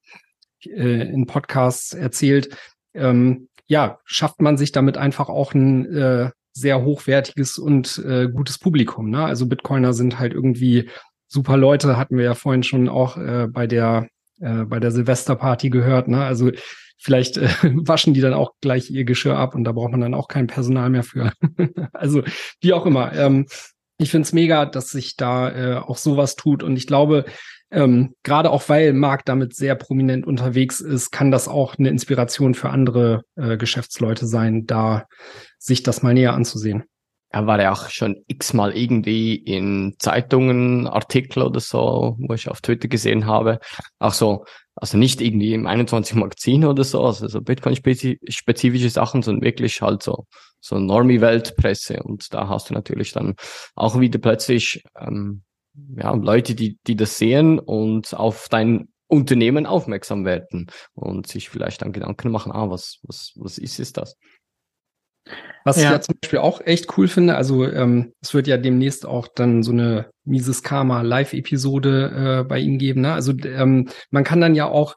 äh, 0.66 1.10
in 1.10 1.26
Podcasts 1.26 1.94
erzählt, 1.94 2.58
ähm, 2.94 3.50
ja, 3.68 4.00
schafft 4.06 4.42
man 4.42 4.58
sich 4.58 4.72
damit 4.72 4.98
einfach 4.98 5.30
auch 5.30 5.54
ein 5.54 5.86
äh, 5.94 6.32
sehr 6.54 6.84
hochwertiges 6.84 7.58
und 7.58 7.98
äh, 8.06 8.28
gutes 8.30 8.58
Publikum. 8.58 9.10
Ne? 9.10 9.24
Also 9.24 9.46
Bitcoiner 9.46 9.94
sind 9.94 10.20
halt 10.20 10.34
irgendwie 10.34 10.90
super 11.28 11.58
Leute, 11.58 11.98
hatten 11.98 12.18
wir 12.18 12.26
ja 12.26 12.34
vorhin 12.34 12.64
schon 12.64 12.90
auch 12.90 13.18
äh, 13.18 13.48
bei 13.48 13.68
der 13.68 14.08
äh, 14.40 14.64
bei 14.64 14.80
der 14.80 14.92
Silvesterparty 14.92 15.70
gehört. 15.70 16.08
Ne? 16.08 16.24
Also 16.24 16.52
vielleicht 16.98 17.38
äh, 17.38 17.50
waschen 17.64 18.14
die 18.14 18.22
dann 18.22 18.34
auch 18.34 18.54
gleich 18.62 18.90
ihr 18.90 19.06
Geschirr 19.06 19.38
ab 19.38 19.56
und 19.56 19.64
da 19.64 19.72
braucht 19.72 19.92
man 19.92 20.02
dann 20.02 20.14
auch 20.14 20.28
kein 20.28 20.48
Personal 20.48 20.90
mehr 20.90 21.04
für. 21.04 21.32
also 21.94 22.24
wie 22.62 22.74
auch 22.74 22.86
immer. 22.86 23.14
Ähm, 23.14 23.46
ich 24.00 24.12
finde 24.12 24.28
es 24.28 24.34
mega, 24.34 24.66
dass 24.66 24.90
sich 24.90 25.16
da 25.16 25.50
äh, 25.50 25.78
auch 25.78 25.98
sowas 25.98 26.36
tut 26.36 26.62
und 26.64 26.76
ich 26.78 26.86
glaube, 26.86 27.26
ähm, 27.70 28.14
gerade 28.24 28.52
auch 28.52 28.70
weil 28.70 28.94
Marc 28.94 29.26
damit 29.26 29.56
sehr 29.56 29.76
prominent 29.76 30.26
unterwegs 30.26 30.80
ist, 30.80 31.12
kann 31.12 31.32
das 31.32 31.48
auch 31.48 31.78
eine 31.78 31.90
Inspiration 31.90 32.54
für 32.54 32.70
andere 32.70 33.24
äh, 33.36 33.58
Geschäftsleute 33.58 34.26
sein, 34.26 34.66
da 34.66 35.06
sich 35.58 35.84
das 35.84 36.02
mal 36.02 36.14
näher 36.14 36.34
anzusehen. 36.34 36.84
Er 37.30 37.46
war 37.46 37.62
ja 37.62 37.72
auch 37.74 37.90
schon 37.90 38.24
x-mal 38.28 38.76
irgendwie 38.76 39.36
in 39.36 39.96
Zeitungen, 40.00 40.88
Artikel 40.88 41.44
oder 41.44 41.60
so, 41.60 42.16
wo 42.20 42.34
ich 42.34 42.50
auf 42.50 42.62
Twitter 42.62 42.88
gesehen 42.88 43.26
habe. 43.26 43.60
Auch 44.00 44.14
so, 44.14 44.46
also 44.76 44.98
nicht 44.98 45.22
irgendwie 45.22 45.54
im 45.54 45.68
21 45.68 46.16
Magazin 46.16 46.64
oder 46.64 46.84
so, 46.84 47.04
also 47.04 47.28
so 47.28 47.42
Bitcoin-spezifische 47.42 48.90
Sachen, 48.90 49.24
sondern 49.24 49.44
wirklich 49.44 49.82
halt 49.82 50.04
so, 50.04 50.26
so 50.62 50.80
Normie-Weltpresse. 50.80 52.02
Und 52.04 52.34
da 52.34 52.48
hast 52.48 52.70
du 52.70 52.74
natürlich 52.74 53.12
dann 53.12 53.36
auch 53.76 54.00
wieder 54.00 54.20
plötzlich 54.20 54.84
ähm, 54.98 55.44
ja, 55.96 56.14
Leute, 56.14 56.56
die, 56.56 56.78
die 56.88 56.96
das 56.96 57.18
sehen 57.18 57.60
und 57.60 58.14
auf 58.14 58.48
dein 58.50 58.88
Unternehmen 59.08 59.66
aufmerksam 59.66 60.26
werden 60.26 60.70
und 60.94 61.28
sich 61.28 61.50
vielleicht 61.50 61.82
dann 61.82 61.94
Gedanken 61.94 62.30
machen, 62.30 62.52
ah, 62.52 62.70
was, 62.70 63.00
was, 63.04 63.32
was 63.36 63.58
ist 63.58 63.80
es 63.80 63.94
das? 63.94 64.18
Was 65.64 65.78
ja. 65.78 65.84
ich 65.84 65.90
ja 65.90 66.02
zum 66.02 66.16
Beispiel 66.22 66.40
auch 66.40 66.62
echt 66.62 66.98
cool 66.98 67.08
finde, 67.08 67.36
also 67.36 67.66
ähm, 67.66 68.14
es 68.22 68.34
wird 68.34 68.48
ja 68.48 68.58
demnächst 68.58 69.06
auch 69.06 69.28
dann 69.28 69.64
so 69.64 69.72
eine 69.72 70.10
Mises 70.24 70.64
Karma 70.64 71.02
Live-Episode 71.02 72.42
äh, 72.42 72.44
bei 72.48 72.60
ihm 72.60 72.78
geben. 72.78 73.02
Ne? 73.02 73.14
Also 73.14 73.34
ähm, 73.44 73.90
man 74.10 74.24
kann 74.24 74.40
dann 74.40 74.56
ja 74.56 74.66
auch 74.68 74.96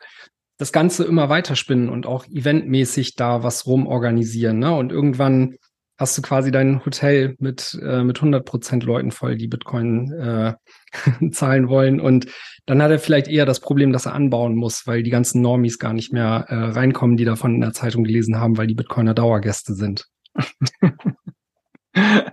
das 0.58 0.72
Ganze 0.72 1.04
immer 1.04 1.28
weiterspinnen 1.28 1.88
und 1.88 2.06
auch 2.06 2.26
eventmäßig 2.26 3.16
da 3.16 3.42
was 3.42 3.66
rumorganisieren. 3.66 4.58
Ne? 4.58 4.72
Und 4.74 4.92
irgendwann 4.92 5.56
hast 5.98 6.16
du 6.16 6.22
quasi 6.22 6.50
dein 6.50 6.84
Hotel 6.84 7.34
mit, 7.38 7.78
äh, 7.82 8.02
mit 8.02 8.18
100 8.18 8.44
Prozent 8.44 8.84
Leuten 8.84 9.10
voll, 9.10 9.36
die 9.36 9.48
Bitcoin 9.48 10.12
äh, 10.12 10.54
zahlen 11.32 11.68
wollen. 11.68 12.00
Und 12.00 12.26
dann 12.66 12.82
hat 12.82 12.90
er 12.90 12.98
vielleicht 12.98 13.28
eher 13.28 13.44
das 13.44 13.60
Problem, 13.60 13.92
dass 13.92 14.06
er 14.06 14.14
anbauen 14.14 14.54
muss, 14.54 14.86
weil 14.86 15.02
die 15.02 15.10
ganzen 15.10 15.42
Normies 15.42 15.78
gar 15.78 15.92
nicht 15.92 16.12
mehr 16.12 16.46
äh, 16.48 16.54
reinkommen, 16.54 17.16
die 17.16 17.24
davon 17.24 17.54
in 17.54 17.60
der 17.60 17.72
Zeitung 17.72 18.04
gelesen 18.04 18.38
haben, 18.38 18.56
weil 18.56 18.66
die 18.66 18.74
Bitcoiner 18.74 19.14
Dauergäste 19.14 19.74
sind. 19.74 20.06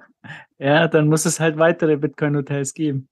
ja, 0.57 0.87
dann 0.87 1.07
muss 1.07 1.25
es 1.25 1.39
halt 1.39 1.57
weitere 1.57 1.97
Bitcoin-Hotels 1.97 2.73
geben. 2.73 3.09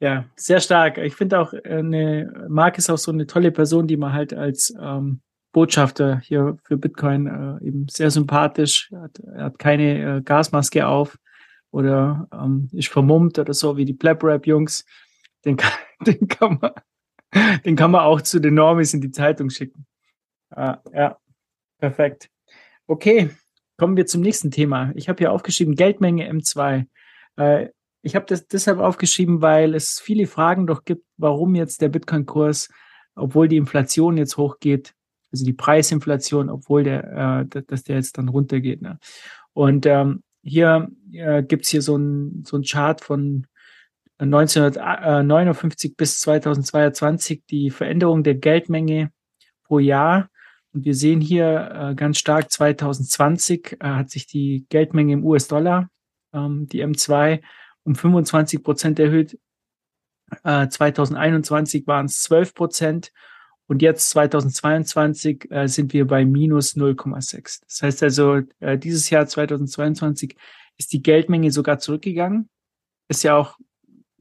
Ja, 0.00 0.26
sehr 0.36 0.60
stark. 0.60 0.98
Ich 0.98 1.16
finde 1.16 1.40
auch, 1.40 1.52
eine, 1.52 2.46
Mark 2.48 2.78
ist 2.78 2.88
auch 2.88 2.98
so 2.98 3.10
eine 3.10 3.26
tolle 3.26 3.50
Person, 3.50 3.88
die 3.88 3.96
man 3.96 4.12
halt 4.12 4.32
als 4.32 4.72
ähm, 4.80 5.20
Botschafter 5.52 6.20
hier 6.20 6.56
für 6.62 6.76
Bitcoin 6.76 7.26
äh, 7.26 7.66
eben 7.66 7.88
sehr 7.88 8.10
sympathisch. 8.10 8.92
Hat, 8.94 9.18
er 9.18 9.44
hat 9.44 9.58
keine 9.58 10.18
äh, 10.18 10.22
Gasmaske 10.22 10.86
auf 10.86 11.18
oder 11.72 12.28
ähm, 12.32 12.68
ist 12.72 12.88
vermummt 12.88 13.38
oder 13.38 13.54
so 13.54 13.76
wie 13.76 13.84
die 13.84 13.94
Pleb 13.94 14.22
Rap 14.22 14.46
Jungs. 14.46 14.84
Den 15.44 15.56
kann, 15.56 15.72
den 16.06 16.28
man, 16.40 16.70
den 17.64 17.74
kann 17.74 17.90
man 17.90 18.02
auch 18.02 18.20
zu 18.20 18.40
den 18.40 18.54
Normis 18.54 18.94
in 18.94 19.00
die 19.00 19.10
Zeitung 19.10 19.50
schicken. 19.50 19.84
Ah, 20.50 20.78
ja, 20.92 21.18
perfekt. 21.78 22.30
Okay, 22.86 23.30
kommen 23.78 23.96
wir 23.96 24.06
zum 24.06 24.20
nächsten 24.20 24.50
Thema. 24.50 24.92
Ich 24.96 25.08
habe 25.08 25.18
hier 25.18 25.32
aufgeschrieben 25.32 25.74
Geldmenge 25.74 26.30
M2. 26.30 26.86
Äh, 27.36 27.68
ich 28.02 28.14
habe 28.14 28.26
das 28.26 28.46
deshalb 28.46 28.78
aufgeschrieben, 28.78 29.40
weil 29.40 29.74
es 29.74 30.00
viele 30.00 30.26
Fragen 30.26 30.66
doch 30.66 30.84
gibt, 30.84 31.04
warum 31.16 31.54
jetzt 31.54 31.80
der 31.80 31.88
Bitcoin-Kurs, 31.88 32.68
obwohl 33.14 33.48
die 33.48 33.56
Inflation 33.56 34.18
jetzt 34.18 34.36
hochgeht, 34.36 34.94
also 35.32 35.44
die 35.44 35.52
Preisinflation, 35.52 36.50
obwohl 36.50 36.82
der, 36.84 37.46
äh, 37.52 37.62
dass 37.62 37.84
der 37.84 37.96
jetzt 37.96 38.18
dann 38.18 38.28
runtergeht. 38.28 38.82
Ne? 38.82 38.98
Und 39.52 39.86
ähm, 39.86 40.22
hier 40.42 40.88
äh, 41.12 41.42
gibt's 41.42 41.68
hier 41.68 41.82
so 41.82 41.96
ein, 41.96 42.44
so 42.44 42.56
ein 42.56 42.62
Chart 42.62 43.00
von 43.00 43.46
1959 44.18 45.96
bis 45.96 46.18
2022, 46.20 47.44
die 47.48 47.70
Veränderung 47.70 48.24
der 48.24 48.34
Geldmenge 48.34 49.12
pro 49.62 49.78
Jahr. 49.78 50.28
Und 50.78 50.84
wir 50.84 50.94
sehen 50.94 51.20
hier 51.20 51.90
äh, 51.90 51.94
ganz 51.96 52.18
stark 52.18 52.52
2020 52.52 53.78
äh, 53.80 53.84
hat 53.84 54.10
sich 54.10 54.28
die 54.28 54.64
Geldmenge 54.68 55.14
im 55.14 55.24
US-Dollar, 55.24 55.90
ähm, 56.32 56.68
die 56.68 56.84
M2, 56.84 57.42
um 57.82 57.96
25 57.96 58.62
Prozent 58.62 59.00
erhöht. 59.00 59.36
Äh, 60.44 60.68
2021 60.68 61.88
waren 61.88 62.06
es 62.06 62.22
12 62.22 62.54
Prozent 62.54 63.12
und 63.66 63.82
jetzt 63.82 64.10
2022 64.10 65.50
äh, 65.50 65.66
sind 65.66 65.92
wir 65.92 66.06
bei 66.06 66.24
minus 66.24 66.76
0,6. 66.76 67.62
Das 67.64 67.82
heißt 67.82 68.04
also, 68.04 68.42
äh, 68.60 68.78
dieses 68.78 69.10
Jahr 69.10 69.26
2022 69.26 70.36
ist 70.76 70.92
die 70.92 71.02
Geldmenge 71.02 71.50
sogar 71.50 71.80
zurückgegangen. 71.80 72.48
Ist 73.08 73.24
ja 73.24 73.36
auch 73.36 73.58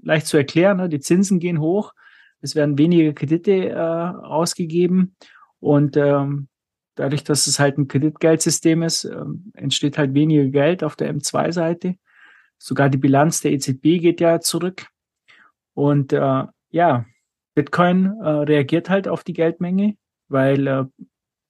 leicht 0.01 0.26
zu 0.26 0.38
erklären. 0.38 0.78
Ne? 0.78 0.89
Die 0.89 1.01
Zinsen 1.01 1.39
gehen 1.39 1.60
hoch. 1.60 1.93
Es 2.41 2.55
werden 2.55 2.80
weniger 2.80 3.14
Kredite 3.14 3.70
äh, 3.70 3.76
ausgegeben. 3.76 5.16
Und 5.60 5.97
ähm, 5.97 6.47
dadurch, 6.95 7.24
dass 7.24 7.47
es 7.47 7.60
halt 7.60 7.78
ein 7.78 7.88
Kreditgeldsystem 7.88 8.84
ist, 8.84 9.05
ähm, 9.05 9.51
entsteht 9.53 9.97
halt 9.97 10.14
weniger 10.14 10.45
Geld 10.45 10.84
auf 10.84 10.95
der 10.95 11.14
M2-Seite. 11.14 11.95
Sogar 12.58 12.89
die 12.89 12.97
Bilanz 12.97 13.41
der 13.41 13.51
EZB 13.51 13.99
geht 13.99 14.20
ja 14.20 14.39
zurück. 14.39 14.88
Und 15.74 16.14
äh, 16.14 16.43
ja, 16.70 17.05
Bitcoin 17.55 18.20
äh, 18.22 18.30
reagiert 18.30 18.89
halt 18.89 19.08
auf 19.08 19.24
die 19.24 19.34
Geldmenge, 19.34 19.95
weil 20.28 20.68
äh, 20.68 20.86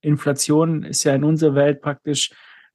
Inflation 0.01 0.83
ist 0.83 1.03
ja 1.03 1.15
in 1.15 1.23
unserer 1.23 1.55
Welt 1.55 1.81
praktisch 1.81 2.31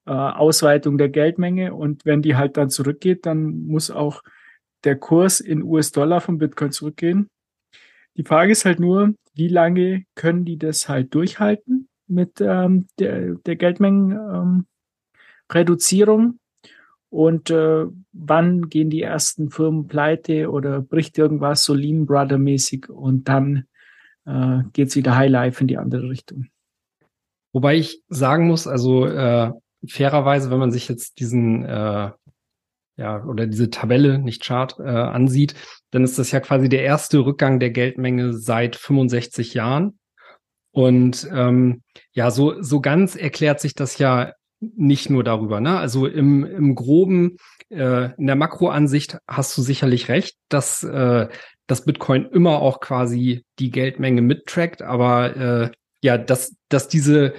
äh, 0.07 0.11
Ausweitung 0.11 0.99
der 0.99 1.09
Geldmenge 1.09 1.75
und 1.75 2.05
wenn 2.05 2.23
die 2.23 2.37
halt 2.37 2.57
dann 2.57 2.71
zurückgeht, 2.71 3.25
dann 3.27 3.67
muss 3.67 3.91
auch 3.91 4.23
der 4.85 4.97
Kurs 4.97 5.41
in 5.41 5.63
US-Dollar 5.63 6.21
von 6.21 6.39
Bitcoin 6.39 6.73
zurückgehen. 6.73 7.29
Die 8.17 8.25
Frage 8.25 8.53
ist 8.53 8.65
halt 8.65 8.81
nur, 8.81 9.15
wie 9.35 9.49
lange 9.49 10.05
können 10.15 10.45
die 10.45 10.59
das 10.59 10.89
halt 10.89 11.15
durchhalten 11.15 11.89
mit 12.07 12.41
ähm, 12.41 12.87
der, 12.99 13.35
der 13.37 13.57
Geldmengenreduzierung? 13.57 16.21
Ähm, 16.21 16.39
und 17.13 17.51
äh, 17.51 17.85
wann 18.13 18.71
gehen 18.71 18.89
die 18.89 19.03
ersten 19.03 19.51
Firmen 19.51 19.87
pleite 19.87 20.51
oder 20.51 20.81
bricht 20.81 21.19
irgendwas 21.19 21.63
so 21.63 21.75
Lean 21.75 22.07
Brother 22.07 22.39
mäßig 22.39 22.89
und 22.89 23.29
dann 23.29 23.67
äh, 24.25 24.61
geht's 24.73 24.97
wieder 24.97 25.15
High 25.15 25.31
Life 25.31 25.61
in 25.61 25.69
die 25.69 25.77
andere 25.77 26.09
Richtung. 26.09 26.47
Wobei 27.53 27.77
ich 27.77 28.03
sagen 28.09 28.47
muss, 28.47 28.67
also 28.67 29.05
äh, 29.05 29.53
fairerweise, 29.87 30.51
wenn 30.51 30.59
man 30.59 30.73
sich 30.73 30.89
jetzt 30.89 31.21
diesen 31.21 31.67
äh, 31.67 32.13
ja 32.97 33.25
oder 33.25 33.47
diese 33.47 33.71
Tabelle, 33.71 34.19
nicht 34.19 34.43
Chart, 34.43 34.77
äh, 34.79 34.89
ansieht, 34.89 35.55
dann 35.91 36.05
ist 36.05 36.19
das 36.19 36.31
ja 36.31 36.41
quasi 36.41 36.69
der 36.69 36.83
erste 36.83 37.21
Rückgang 37.21 37.61
der 37.61 37.71
Geldmenge 37.71 38.35
seit 38.35 38.77
65 38.77 39.55
Jahren. 39.55 39.99
Und 40.73 41.29
ähm, 41.33 41.83
ja, 42.13 42.31
so, 42.31 42.63
so 42.63 42.81
ganz 42.81 43.15
erklärt 43.15 43.61
sich 43.61 43.75
das 43.75 43.99
ja 43.99 44.33
nicht 44.61 45.11
nur 45.11 45.25
darüber. 45.25 45.61
Ne? 45.61 45.79
Also 45.79 46.07
im, 46.07 46.45
im 46.45 46.75
groben, 46.75 47.37
äh, 47.69 48.15
in 48.17 48.27
der 48.27 48.37
Makroansicht 48.37 49.19
hast 49.29 49.57
du 49.57 49.63
sicherlich 49.63 50.09
recht, 50.09 50.37
dass 50.49 50.83
äh, 50.83 51.29
das 51.67 51.85
Bitcoin 51.85 52.27
immer 52.27 52.61
auch 52.61 52.81
quasi 52.81 53.45
die 53.59 53.71
Geldmenge 53.71 54.23
mittrackt, 54.23 54.83
aber 54.83 55.37
äh, 55.37 55.71
ja, 56.03 56.19
dass, 56.19 56.57
dass 56.69 56.89
diese, 56.89 57.35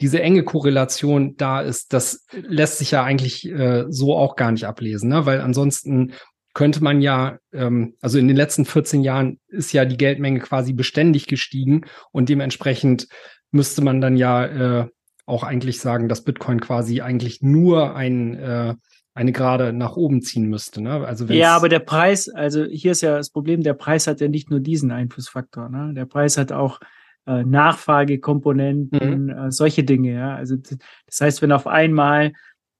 diese 0.00 0.20
enge 0.20 0.42
Korrelation 0.42 1.36
da 1.36 1.60
ist, 1.60 1.92
das 1.92 2.26
lässt 2.32 2.78
sich 2.78 2.90
ja 2.90 3.02
eigentlich 3.02 3.48
äh, 3.48 3.84
so 3.88 4.14
auch 4.16 4.36
gar 4.36 4.52
nicht 4.52 4.64
ablesen, 4.64 5.08
ne? 5.08 5.26
weil 5.26 5.40
ansonsten 5.40 6.12
könnte 6.52 6.82
man 6.82 7.00
ja, 7.00 7.38
ähm, 7.52 7.94
also 8.00 8.18
in 8.18 8.28
den 8.28 8.36
letzten 8.36 8.64
14 8.64 9.02
Jahren 9.02 9.38
ist 9.48 9.72
ja 9.72 9.84
die 9.84 9.96
Geldmenge 9.96 10.40
quasi 10.40 10.72
beständig 10.72 11.26
gestiegen 11.26 11.82
und 12.12 12.28
dementsprechend 12.28 13.08
müsste 13.50 13.82
man 13.82 14.00
dann 14.00 14.16
ja 14.16 14.44
äh, 14.44 14.88
auch 15.26 15.42
eigentlich 15.42 15.80
sagen, 15.80 16.08
dass 16.08 16.24
Bitcoin 16.24 16.60
quasi 16.60 17.00
eigentlich 17.00 17.42
nur 17.42 17.94
ein 17.94 18.34
äh, 18.34 18.74
eine 19.16 19.32
gerade 19.32 19.72
nach 19.72 19.96
oben 19.96 20.20
ziehen 20.20 20.46
müsste. 20.48 20.82
Ne? 20.82 21.06
Also 21.06 21.24
ja, 21.26 21.56
aber 21.56 21.70
der 21.70 21.78
Preis, 21.78 22.28
also 22.28 22.64
hier 22.64 22.92
ist 22.92 23.00
ja 23.00 23.16
das 23.16 23.30
Problem, 23.30 23.62
der 23.62 23.72
Preis 23.72 24.06
hat 24.06 24.20
ja 24.20 24.28
nicht 24.28 24.50
nur 24.50 24.60
diesen 24.60 24.90
Einflussfaktor. 24.90 25.70
Ne? 25.70 25.94
Der 25.94 26.04
Preis 26.04 26.36
hat 26.36 26.52
auch 26.52 26.80
äh, 27.26 27.44
Nachfragekomponenten, 27.44 29.24
mhm. 29.24 29.28
äh, 29.30 29.50
solche 29.50 29.84
Dinge. 29.84 30.14
Ja? 30.14 30.34
Also 30.34 30.56
das 30.56 31.20
heißt, 31.20 31.42
wenn 31.42 31.52
auf 31.52 31.66
einmal 31.66 32.32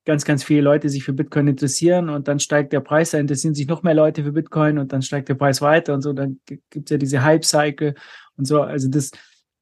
ganz, 0.05 0.25
ganz 0.25 0.45
viele 0.45 0.61
Leute 0.61 0.89
sich 0.89 1.05
für 1.05 1.13
Bitcoin 1.13 1.49
interessieren 1.49 2.09
und 2.09 2.29
dann 2.29 2.39
steigt 2.39 2.73
der 2.73 2.81
Preis, 2.81 3.11
da 3.11 3.19
interessieren 3.19 3.55
sich 3.55 3.67
noch 3.67 3.83
mehr 3.83 3.95
Leute 3.95 4.23
für 4.23 4.33
Bitcoin 4.33 4.79
und 4.79 4.93
dann 4.93 5.03
steigt 5.03 5.29
der 5.29 5.35
Preis 5.35 5.61
weiter 5.61 5.95
und 5.95 6.03
so, 6.03 6.13
dann 6.13 6.41
gibt's 6.71 6.91
ja 6.91 6.97
diese 6.97 7.25
Hype-Cycle 7.25 7.95
und 8.37 8.45
so. 8.45 8.63
Also 8.63 8.89
das, 8.89 9.11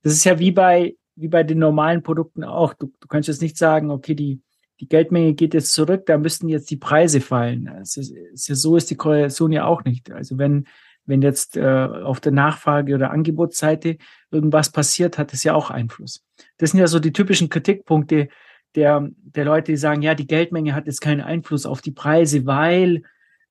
das 0.02 0.12
ist 0.12 0.24
ja 0.24 0.38
wie 0.38 0.52
bei 0.52 0.94
wie 1.16 1.28
bei 1.28 1.42
den 1.42 1.58
normalen 1.58 2.02
Produkten 2.02 2.44
auch. 2.44 2.74
Du, 2.74 2.92
du 3.00 3.08
kannst 3.08 3.28
jetzt 3.28 3.42
nicht 3.42 3.56
sagen, 3.56 3.90
okay, 3.90 4.14
die, 4.14 4.40
die 4.80 4.88
Geldmenge 4.88 5.34
geht 5.34 5.54
jetzt 5.54 5.72
zurück, 5.72 6.06
da 6.06 6.18
müssten 6.18 6.48
jetzt 6.48 6.70
die 6.70 6.76
Preise 6.76 7.20
fallen. 7.20 7.68
Es 7.80 7.96
ist, 7.96 8.14
es 8.32 8.48
ist, 8.48 8.62
so 8.62 8.76
ist 8.76 8.90
die 8.90 8.96
Korrelation 8.96 9.52
ja 9.52 9.64
auch 9.64 9.84
nicht. 9.84 10.10
Also 10.10 10.38
wenn, 10.38 10.66
wenn 11.06 11.22
jetzt 11.22 11.56
äh, 11.56 11.62
auf 11.62 12.20
der 12.20 12.32
Nachfrage- 12.32 12.94
oder 12.94 13.10
Angebotsseite 13.10 13.98
irgendwas 14.30 14.70
passiert, 14.70 15.18
hat 15.18 15.32
es 15.32 15.44
ja 15.44 15.54
auch 15.54 15.70
Einfluss. 15.70 16.24
Das 16.58 16.70
sind 16.70 16.80
ja 16.80 16.86
so 16.86 16.98
die 16.98 17.12
typischen 17.12 17.48
Kritikpunkte 17.48 18.28
der, 18.74 19.08
der 19.16 19.44
Leute, 19.44 19.72
die 19.72 19.76
sagen, 19.76 20.02
ja, 20.02 20.14
die 20.14 20.26
Geldmenge 20.26 20.74
hat 20.74 20.86
jetzt 20.86 21.00
keinen 21.00 21.20
Einfluss 21.20 21.66
auf 21.66 21.80
die 21.80 21.92
Preise, 21.92 22.46
weil 22.46 23.02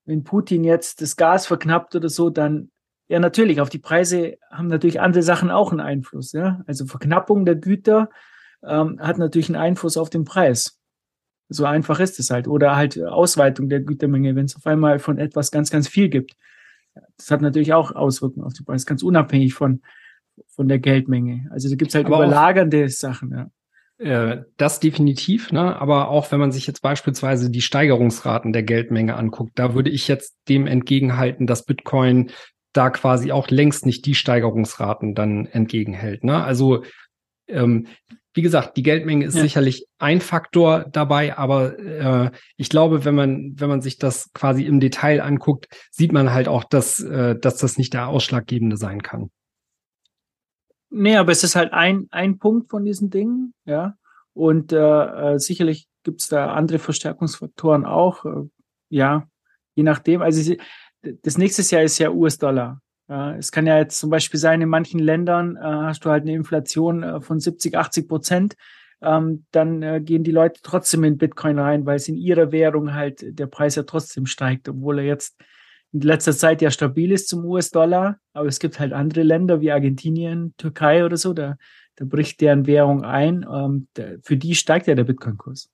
wenn 0.06 0.24
Putin 0.24 0.64
jetzt 0.64 1.02
das 1.02 1.16
Gas 1.16 1.48
verknappt 1.48 1.96
oder 1.96 2.10
so, 2.10 2.30
dann 2.30 2.72
ja 3.08 3.20
natürlich 3.20 3.62
auf 3.62 3.70
die 3.70 3.80
Preise 3.80 4.38
haben 4.52 4.68
natürlich 4.68 5.00
andere 5.00 5.24
Sachen 5.24 5.52
auch 5.52 5.72
einen 5.72 5.80
Einfluss. 5.80 6.34
Ja? 6.34 6.62
Also 6.68 6.86
Verknappung 6.86 7.46
der 7.46 7.56
Güter 7.56 8.10
ähm, 8.64 9.00
hat 9.00 9.18
natürlich 9.18 9.50
einen 9.50 9.62
Einfluss 9.62 9.98
auf 9.98 10.10
den 10.10 10.26
Preis. 10.26 10.80
So 11.50 11.66
einfach 11.66 12.00
ist 12.00 12.20
es 12.20 12.32
halt. 12.32 12.48
Oder 12.48 12.76
halt 12.76 13.02
Ausweitung 13.02 13.70
der 13.70 13.82
Gütermenge, 13.82 14.36
wenn 14.36 14.46
es 14.46 14.56
auf 14.56 14.66
einmal 14.66 15.00
von 15.00 15.20
etwas 15.20 15.52
ganz, 15.52 15.70
ganz 15.70 15.88
viel 15.88 16.10
gibt. 16.10 16.36
Das 17.18 17.32
hat 17.32 17.42
natürlich 17.42 17.74
auch 17.74 17.94
Auswirkungen 17.94 18.46
auf 18.46 18.54
den 18.54 18.66
Preis, 18.66 18.86
ganz 18.86 19.04
unabhängig 19.04 19.54
von, 19.54 19.82
von 20.48 20.68
der 20.68 20.80
Geldmenge. 20.80 21.48
Also 21.52 21.70
da 21.70 21.76
gibt 21.76 21.90
es 21.90 21.96
halt 21.96 22.06
Aber 22.06 22.18
überlagernde 22.18 22.90
Sachen. 22.90 23.32
Ja. 23.32 23.50
Äh, 24.04 24.44
das 24.58 24.80
definitiv, 24.80 25.52
ne? 25.52 25.80
aber 25.80 26.10
auch 26.10 26.32
wenn 26.32 26.40
man 26.40 26.52
sich 26.52 26.68
jetzt 26.68 26.82
beispielsweise 26.82 27.50
die 27.50 27.62
Steigerungsraten 27.62 28.52
der 28.52 28.64
Geldmenge 28.64 29.16
anguckt, 29.16 29.54
da 29.56 29.76
würde 29.76 29.90
ich 29.90 30.08
jetzt 30.08 30.36
dem 30.50 30.68
entgegenhalten, 30.68 31.48
dass 31.48 31.66
Bitcoin 31.66 32.32
da 32.74 32.90
quasi 32.90 33.32
auch 33.32 33.50
längst 33.50 33.86
nicht 33.86 34.06
die 34.06 34.16
Steigerungsraten 34.16 35.14
dann 35.14 35.46
entgegenhält. 35.46 36.24
Ne? 36.24 36.44
Also 36.44 36.84
ähm, 37.48 37.88
wie 38.34 38.42
gesagt, 38.42 38.78
die 38.78 38.84
Geldmenge 38.84 39.26
ist 39.26 39.36
ja. 39.36 39.42
sicherlich 39.42 39.88
ein 40.00 40.22
Faktor 40.22 40.86
dabei, 40.92 41.38
aber 41.38 41.78
äh, 41.80 42.32
ich 42.58 42.70
glaube, 42.70 43.06
wenn 43.06 43.16
man 43.16 43.54
wenn 43.56 43.70
man 43.70 43.82
sich 43.82 43.98
das 43.98 44.32
quasi 44.34 44.66
im 44.66 44.80
Detail 44.80 45.22
anguckt, 45.22 45.68
sieht 45.92 46.12
man 46.12 46.34
halt 46.34 46.48
auch, 46.48 46.64
dass 46.64 47.00
äh, 47.00 47.38
dass 47.38 47.58
das 47.58 47.78
nicht 47.78 47.94
der 47.94 48.08
ausschlaggebende 48.08 48.78
sein 48.78 49.02
kann. 49.02 49.30
Nee, 50.90 51.18
aber 51.18 51.32
es 51.32 51.44
ist 51.44 51.56
halt 51.56 51.74
ein, 51.74 52.08
ein 52.12 52.38
Punkt 52.38 52.70
von 52.70 52.86
diesen 52.86 53.10
Dingen, 53.10 53.56
ja. 53.66 53.96
Und 54.34 54.72
äh, 54.72 54.78
äh, 55.34 55.40
sicherlich 55.40 55.88
gibt's 56.04 56.28
da 56.28 56.54
andere 56.54 56.78
Verstärkungsfaktoren 56.78 57.86
auch, 57.86 58.26
äh, 58.26 58.48
ja, 58.90 59.28
je 59.76 59.84
nachdem. 59.84 60.22
Also 60.22 60.56
das 61.02 61.38
nächste 61.38 61.64
Jahr 61.64 61.84
ist 61.84 61.98
ja 61.98 62.12
US-Dollar. 62.12 62.80
Ja, 63.10 63.36
es 63.36 63.52
kann 63.52 63.68
ja 63.68 63.78
jetzt 63.78 64.00
zum 64.00 64.10
Beispiel 64.10 64.40
sein, 64.40 64.62
in 64.62 64.70
manchen 64.70 65.00
Ländern 65.00 65.58
äh, 65.58 65.62
hast 65.62 66.06
du 66.06 66.10
halt 66.10 66.24
eine 66.24 66.34
Inflation 66.34 67.04
äh, 67.04 67.22
von 67.22 67.40
70, 67.40 67.78
80 67.78 68.08
Prozent. 68.08 68.56
Ähm, 69.02 69.46
dann 69.52 69.84
äh, 69.84 70.02
gehen 70.02 70.24
die 70.24 70.32
Leute 70.32 70.62
trotzdem 70.64 71.04
in 71.04 71.18
Bitcoin 71.18 71.60
rein, 71.60 71.86
weil 71.86 71.98
es 71.98 72.08
in 72.08 72.16
ihrer 72.16 72.54
Währung 72.54 72.94
halt 72.94 73.24
der 73.38 73.48
Preis 73.48 73.76
ja 73.76 73.84
trotzdem 73.84 74.26
steigt, 74.26 74.70
obwohl 74.70 75.00
er 75.00 75.06
jetzt 75.06 75.36
in 75.92 76.02
letzter 76.02 76.32
Zeit 76.34 76.62
ja 76.62 76.72
stabil 76.72 77.12
ist 77.12 77.28
zum 77.28 77.46
US-Dollar, 77.46 78.18
aber 78.34 78.48
es 78.48 78.60
gibt 78.60 78.80
halt 78.80 78.94
andere 78.94 79.24
Länder 79.24 79.62
wie 79.62 79.72
Argentinien, 79.72 80.54
Türkei 80.58 81.06
oder 81.06 81.18
so, 81.18 81.34
da, 81.34 81.58
da 81.98 82.06
bricht 82.06 82.40
deren 82.40 82.66
Währung 82.66 83.04
ein. 83.04 83.46
Ähm, 83.52 83.88
für 84.24 84.38
die 84.38 84.56
steigt 84.56 84.88
ja 84.88 84.96
der 84.96 85.04
Bitcoin-Kurs. 85.04 85.70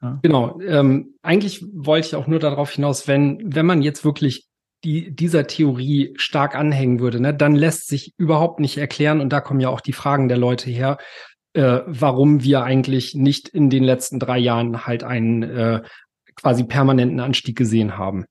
Ja. 0.00 0.20
Genau. 0.22 0.60
Ähm, 0.60 1.14
eigentlich 1.22 1.64
wollte 1.72 2.08
ich 2.08 2.14
auch 2.14 2.26
nur 2.26 2.38
darauf 2.38 2.70
hinaus, 2.70 3.08
wenn, 3.08 3.40
wenn 3.42 3.66
man 3.66 3.82
jetzt 3.82 4.04
wirklich 4.04 4.47
die, 4.84 5.10
dieser 5.14 5.46
Theorie 5.46 6.14
stark 6.16 6.54
anhängen 6.54 7.00
würde, 7.00 7.20
ne, 7.20 7.34
dann 7.34 7.54
lässt 7.54 7.88
sich 7.88 8.14
überhaupt 8.16 8.60
nicht 8.60 8.78
erklären, 8.78 9.20
und 9.20 9.32
da 9.32 9.40
kommen 9.40 9.60
ja 9.60 9.68
auch 9.68 9.80
die 9.80 9.92
Fragen 9.92 10.28
der 10.28 10.38
Leute 10.38 10.70
her, 10.70 10.98
äh, 11.54 11.80
warum 11.86 12.42
wir 12.42 12.62
eigentlich 12.62 13.14
nicht 13.14 13.48
in 13.48 13.70
den 13.70 13.84
letzten 13.84 14.20
drei 14.20 14.38
Jahren 14.38 14.86
halt 14.86 15.02
einen 15.04 15.42
äh, 15.42 15.82
quasi 16.36 16.64
permanenten 16.64 17.20
Anstieg 17.20 17.56
gesehen 17.56 17.96
haben. 17.98 18.24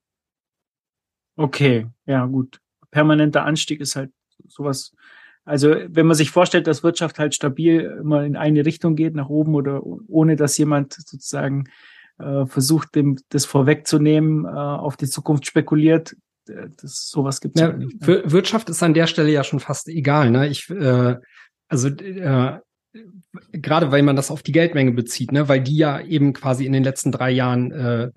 Okay, 1.36 1.86
ja, 2.06 2.24
gut. 2.26 2.58
Permanenter 2.90 3.44
Anstieg 3.44 3.80
ist 3.80 3.96
halt 3.96 4.10
sowas. 4.46 4.92
Also, 5.44 5.74
wenn 5.88 6.06
man 6.06 6.16
sich 6.16 6.30
vorstellt, 6.30 6.66
dass 6.66 6.82
Wirtschaft 6.82 7.18
halt 7.18 7.34
stabil 7.34 7.80
immer 8.00 8.24
in 8.24 8.36
eine 8.36 8.66
Richtung 8.66 8.96
geht, 8.96 9.14
nach 9.14 9.28
oben 9.28 9.54
oder 9.54 9.82
ohne 9.84 10.36
dass 10.36 10.58
jemand 10.58 10.94
sozusagen 10.94 11.64
äh, 12.18 12.46
versucht, 12.46 12.94
dem 12.94 13.18
das 13.28 13.44
vorwegzunehmen, 13.44 14.44
äh, 14.44 14.48
auf 14.48 14.96
die 14.96 15.08
Zukunft 15.08 15.46
spekuliert, 15.46 16.16
das, 16.80 17.08
sowas 17.08 17.40
gibt 17.40 17.56
es 17.56 17.62
ja, 17.62 17.72
nicht. 17.72 18.00
Ne? 18.00 18.22
Wirtschaft 18.24 18.68
ist 18.70 18.82
an 18.82 18.94
der 18.94 19.06
Stelle 19.06 19.30
ja 19.30 19.44
schon 19.44 19.60
fast 19.60 19.88
egal. 19.88 20.30
Ne? 20.30 20.48
Ich, 20.48 20.68
äh, 20.70 21.16
also 21.68 21.88
äh, 21.88 22.58
gerade 23.52 23.92
weil 23.92 24.02
man 24.02 24.16
das 24.16 24.30
auf 24.30 24.42
die 24.42 24.52
Geldmenge 24.52 24.92
bezieht, 24.92 25.32
ne, 25.32 25.48
weil 25.48 25.60
die 25.60 25.76
ja 25.76 26.00
eben 26.00 26.32
quasi 26.32 26.64
in 26.64 26.72
den 26.72 26.84
letzten 26.84 27.12
drei 27.12 27.30
Jahren 27.30 27.72
äh, 27.72 28.10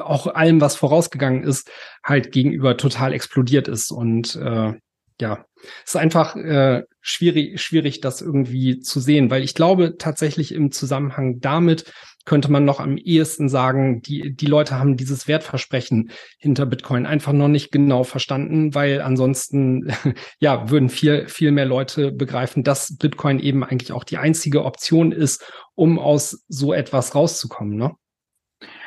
auch 0.00 0.26
allem, 0.26 0.60
was 0.60 0.76
vorausgegangen 0.76 1.44
ist, 1.44 1.70
halt 2.04 2.32
gegenüber 2.32 2.76
total 2.76 3.12
explodiert 3.12 3.68
ist. 3.68 3.90
Und 3.90 4.36
äh, 4.36 4.72
ja, 5.20 5.44
ist 5.84 5.96
einfach 5.96 6.36
äh, 6.36 6.84
schwierig, 7.00 7.60
schwierig, 7.60 8.00
das 8.00 8.22
irgendwie 8.22 8.80
zu 8.80 9.00
sehen, 9.00 9.30
weil 9.30 9.42
ich 9.42 9.54
glaube 9.54 9.96
tatsächlich 9.98 10.52
im 10.52 10.72
Zusammenhang 10.72 11.40
damit 11.40 11.92
könnte 12.24 12.50
man 12.50 12.64
noch 12.64 12.80
am 12.80 12.96
ehesten 12.96 13.48
sagen, 13.48 14.02
die, 14.02 14.34
die 14.34 14.46
Leute 14.46 14.78
haben 14.78 14.96
dieses 14.96 15.28
Wertversprechen 15.28 16.10
hinter 16.38 16.66
Bitcoin 16.66 17.06
einfach 17.06 17.32
noch 17.32 17.48
nicht 17.48 17.72
genau 17.72 18.04
verstanden, 18.04 18.74
weil 18.74 19.00
ansonsten, 19.00 19.92
ja, 20.38 20.70
würden 20.70 20.88
viel, 20.88 21.28
viel 21.28 21.52
mehr 21.52 21.66
Leute 21.66 22.12
begreifen, 22.12 22.64
dass 22.64 22.96
Bitcoin 22.96 23.40
eben 23.40 23.64
eigentlich 23.64 23.92
auch 23.92 24.04
die 24.04 24.18
einzige 24.18 24.64
Option 24.64 25.12
ist, 25.12 25.44
um 25.74 25.98
aus 25.98 26.44
so 26.48 26.72
etwas 26.72 27.14
rauszukommen, 27.14 27.76
ne? 27.76 27.92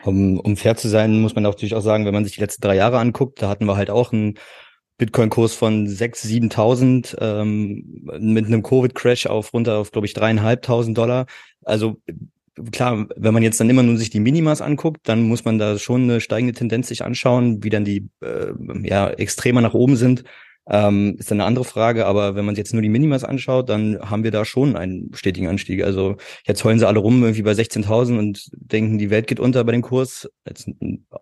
Um, 0.04 0.40
um 0.40 0.56
fair 0.56 0.78
zu 0.78 0.88
sein, 0.88 1.20
muss 1.20 1.36
man 1.36 1.44
natürlich 1.44 1.76
auch 1.76 1.82
sagen, 1.82 2.06
wenn 2.06 2.14
man 2.14 2.24
sich 2.24 2.36
die 2.36 2.42
letzten 2.42 2.62
drei 2.62 2.76
Jahre 2.76 3.00
anguckt, 3.00 3.42
da 3.42 3.50
hatten 3.50 3.66
wir 3.66 3.76
halt 3.76 3.90
auch 3.90 4.14
einen 4.14 4.36
Bitcoin-Kurs 4.98 5.54
von 5.54 5.88
6.000, 5.88 6.54
7.000 6.54 7.18
ähm, 7.20 8.06
mit 8.20 8.46
einem 8.46 8.64
Covid-Crash 8.64 9.26
auf 9.26 9.54
runter 9.54 9.78
auf, 9.78 9.92
glaube 9.92 10.08
ich, 10.08 10.14
dreieinhalbtausend 10.14 10.98
Dollar. 10.98 11.26
Also 11.66 11.98
klar, 12.72 13.08
wenn 13.16 13.34
man 13.34 13.44
jetzt 13.44 13.60
dann 13.60 13.70
immer 13.70 13.84
nur 13.84 13.98
sich 13.98 14.10
die 14.10 14.20
Minimas 14.20 14.62
anguckt, 14.62 15.08
dann 15.08 15.24
muss 15.24 15.46
man 15.46 15.60
da 15.60 15.78
schon 15.78 16.04
eine 16.04 16.22
steigende 16.22 16.54
Tendenz 16.54 16.88
sich 16.88 17.04
anschauen, 17.04 17.64
wie 17.64 17.70
dann 17.70 17.86
die 17.86 18.10
äh, 18.22 18.54
ja 18.84 19.10
extremer 19.10 19.62
nach 19.62 19.74
oben 19.74 19.96
sind 19.96 20.24
ähm, 20.68 21.16
ist 21.20 21.30
dann 21.30 21.40
eine 21.40 21.48
andere 21.48 21.66
Frage, 21.66 22.06
aber 22.06 22.36
wenn 22.36 22.46
man 22.46 22.56
sich 22.56 22.64
jetzt 22.64 22.74
nur 22.74 22.82
die 22.82 22.90
Minimas 22.90 23.24
anschaut, 23.24 23.70
dann 23.70 24.00
haben 24.00 24.24
wir 24.24 24.32
da 24.32 24.46
schon 24.46 24.76
einen 24.76 25.12
stetigen 25.14 25.48
Anstieg. 25.48 25.84
Also 25.84 26.18
jetzt 26.46 26.64
heulen 26.64 26.80
sie 26.80 26.88
alle 26.88 27.00
rum 27.00 27.22
irgendwie 27.22 27.44
bei 27.44 27.52
16.000 27.52 28.18
und 28.18 28.50
denken, 28.54 28.98
die 28.98 29.10
Welt 29.10 29.28
geht 29.28 29.40
unter 29.40 29.64
bei 29.64 29.72
dem 29.72 29.84
Kurs. 29.84 30.30
Jetzt 30.48 30.68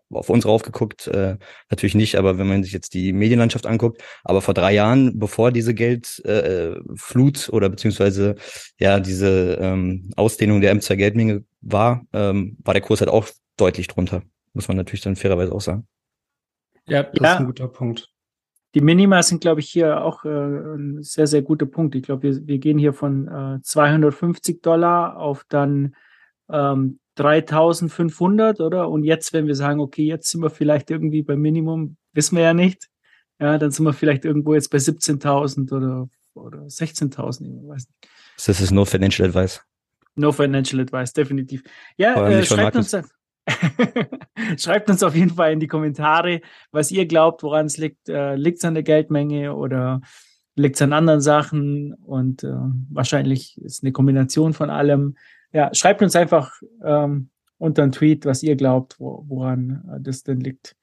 auf 0.09 0.29
uns 0.29 0.45
raufgeguckt, 0.45 1.07
äh, 1.07 1.37
natürlich 1.69 1.95
nicht, 1.95 2.15
aber 2.15 2.37
wenn 2.37 2.47
man 2.47 2.63
sich 2.63 2.71
jetzt 2.71 2.93
die 2.93 3.11
Medienlandschaft 3.11 3.65
anguckt, 3.65 4.01
aber 4.23 4.41
vor 4.41 4.53
drei 4.53 4.73
Jahren, 4.73 5.19
bevor 5.19 5.51
diese 5.51 5.73
Geldflut 5.73 7.47
äh, 7.47 7.51
oder 7.51 7.69
beziehungsweise 7.69 8.35
ja 8.79 8.99
diese 8.99 9.57
ähm, 9.59 10.11
Ausdehnung 10.15 10.61
der 10.61 10.73
M2 10.75 10.95
Geldmenge 10.95 11.43
war, 11.61 12.05
ähm, 12.13 12.57
war 12.63 12.73
der 12.73 12.81
Kurs 12.81 13.01
halt 13.01 13.09
auch 13.09 13.27
deutlich 13.57 13.87
drunter. 13.87 14.23
Muss 14.53 14.67
man 14.67 14.77
natürlich 14.77 15.01
dann 15.01 15.15
fairerweise 15.15 15.51
auch 15.51 15.61
sagen. 15.61 15.87
Ja, 16.87 17.03
das 17.03 17.13
ja. 17.21 17.33
ist 17.33 17.39
ein 17.39 17.45
guter 17.45 17.67
Punkt. 17.67 18.12
Die 18.74 18.82
Minima 18.82 19.21
sind, 19.21 19.41
glaube 19.41 19.59
ich, 19.59 19.69
hier 19.69 20.03
auch 20.03 20.26
äh, 20.26 20.30
ein 20.30 21.03
sehr, 21.03 21.28
sehr 21.28 21.43
guter 21.43 21.65
Punkt. 21.67 21.95
Ich 21.95 22.03
glaube, 22.03 22.24
wir, 22.24 22.47
wir 22.47 22.57
gehen 22.57 22.80
hier 22.80 22.93
von 22.93 23.28
äh, 23.28 23.61
250 23.61 24.61
Dollar 24.61 25.17
auf 25.17 25.45
dann 25.47 25.95
ähm, 26.49 26.99
3500, 27.15 28.59
oder? 28.59 28.89
Und 28.89 29.03
jetzt, 29.03 29.34
wenn 29.34 29.45
wir 29.45 29.55
sagen, 29.55 29.80
okay, 29.80 30.05
jetzt 30.05 30.30
sind 30.30 30.41
wir 30.41 30.49
vielleicht 30.49 30.89
irgendwie 30.89 31.21
beim 31.21 31.39
Minimum, 31.39 31.97
wissen 32.13 32.36
wir 32.36 32.43
ja 32.43 32.53
nicht, 32.53 32.89
ja, 33.39 33.57
dann 33.57 33.71
sind 33.71 33.86
wir 33.86 33.93
vielleicht 33.93 34.26
irgendwo 34.26 34.53
jetzt 34.55 34.69
bei 34.69 34.78
17.000 34.78 35.71
oder, 35.71 36.09
oder 36.34 36.59
16.000, 36.63 37.86
Das 38.45 38.59
ist 38.59 38.71
no 38.71 38.86
financial 38.86 39.28
advice. 39.28 39.61
No 40.15 40.32
financial 40.32 40.82
advice, 40.82 41.13
definitiv. 41.13 41.63
Ja, 41.97 42.28
äh, 42.28 42.45
schreibt 42.45 42.76
uns, 42.76 42.95
Schreibt 44.57 44.89
uns 44.89 45.03
auf 45.03 45.15
jeden 45.15 45.31
Fall 45.31 45.53
in 45.53 45.59
die 45.59 45.67
Kommentare, 45.67 46.41
was 46.71 46.91
ihr 46.91 47.05
glaubt, 47.05 47.43
woran 47.43 47.65
es 47.65 47.77
liegt. 47.77 48.09
Äh, 48.09 48.35
liegt 48.35 48.59
es 48.59 48.65
an 48.65 48.73
der 48.73 48.83
Geldmenge 48.83 49.55
oder 49.55 50.01
liegt 50.55 50.75
es 50.75 50.81
an 50.81 50.93
anderen 50.93 51.21
Sachen? 51.21 51.93
Und 51.93 52.43
äh, 52.43 52.55
wahrscheinlich 52.89 53.59
ist 53.61 53.83
eine 53.83 53.91
Kombination 53.91 54.53
von 54.53 54.69
allem. 54.69 55.15
Ja, 55.51 55.73
schreibt 55.73 56.01
uns 56.01 56.15
einfach 56.15 56.53
ähm, 56.83 57.29
unter 57.57 57.83
einen 57.83 57.91
Tweet, 57.91 58.25
was 58.25 58.43
ihr 58.43 58.55
glaubt, 58.55 58.99
wo, 58.99 59.23
woran 59.27 59.83
äh, 59.93 60.01
das 60.01 60.23
denn 60.23 60.39
liegt. 60.39 60.75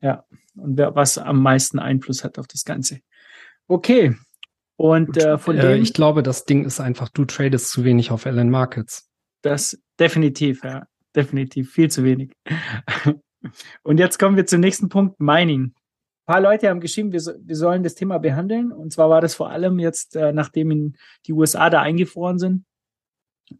Ja, 0.00 0.24
und 0.56 0.78
wer, 0.78 0.94
was 0.94 1.18
am 1.18 1.42
meisten 1.42 1.78
Einfluss 1.78 2.24
hat 2.24 2.38
auf 2.38 2.46
das 2.46 2.64
Ganze. 2.64 3.00
Okay. 3.66 4.16
Und 4.76 5.16
äh, 5.16 5.38
von 5.38 5.58
äh, 5.58 5.74
dem. 5.74 5.82
Ich 5.82 5.92
glaube, 5.92 6.22
das 6.22 6.44
Ding 6.44 6.64
ist 6.64 6.80
einfach, 6.80 7.08
du 7.08 7.24
tradest 7.24 7.70
zu 7.70 7.84
wenig 7.84 8.12
auf 8.12 8.24
LN 8.24 8.48
Markets. 8.48 9.10
Das 9.42 9.80
definitiv, 9.98 10.62
ja 10.64 10.86
definitiv 11.14 11.72
viel 11.72 11.90
zu 11.90 12.04
wenig. 12.04 12.32
Und 13.82 13.98
jetzt 13.98 14.18
kommen 14.18 14.36
wir 14.36 14.46
zum 14.46 14.60
nächsten 14.60 14.88
Punkt, 14.88 15.20
Mining. 15.20 15.62
Ein 15.62 15.74
paar 16.26 16.40
Leute 16.40 16.68
haben 16.68 16.80
geschrieben, 16.80 17.12
wir, 17.12 17.20
wir 17.20 17.56
sollen 17.56 17.82
das 17.82 17.94
Thema 17.94 18.18
behandeln. 18.18 18.72
Und 18.72 18.92
zwar 18.92 19.08
war 19.10 19.20
das 19.20 19.34
vor 19.34 19.50
allem 19.50 19.78
jetzt, 19.78 20.16
äh, 20.16 20.32
nachdem 20.32 20.94
die 21.26 21.32
USA 21.32 21.70
da 21.70 21.80
eingefroren 21.80 22.38
sind 22.38 22.64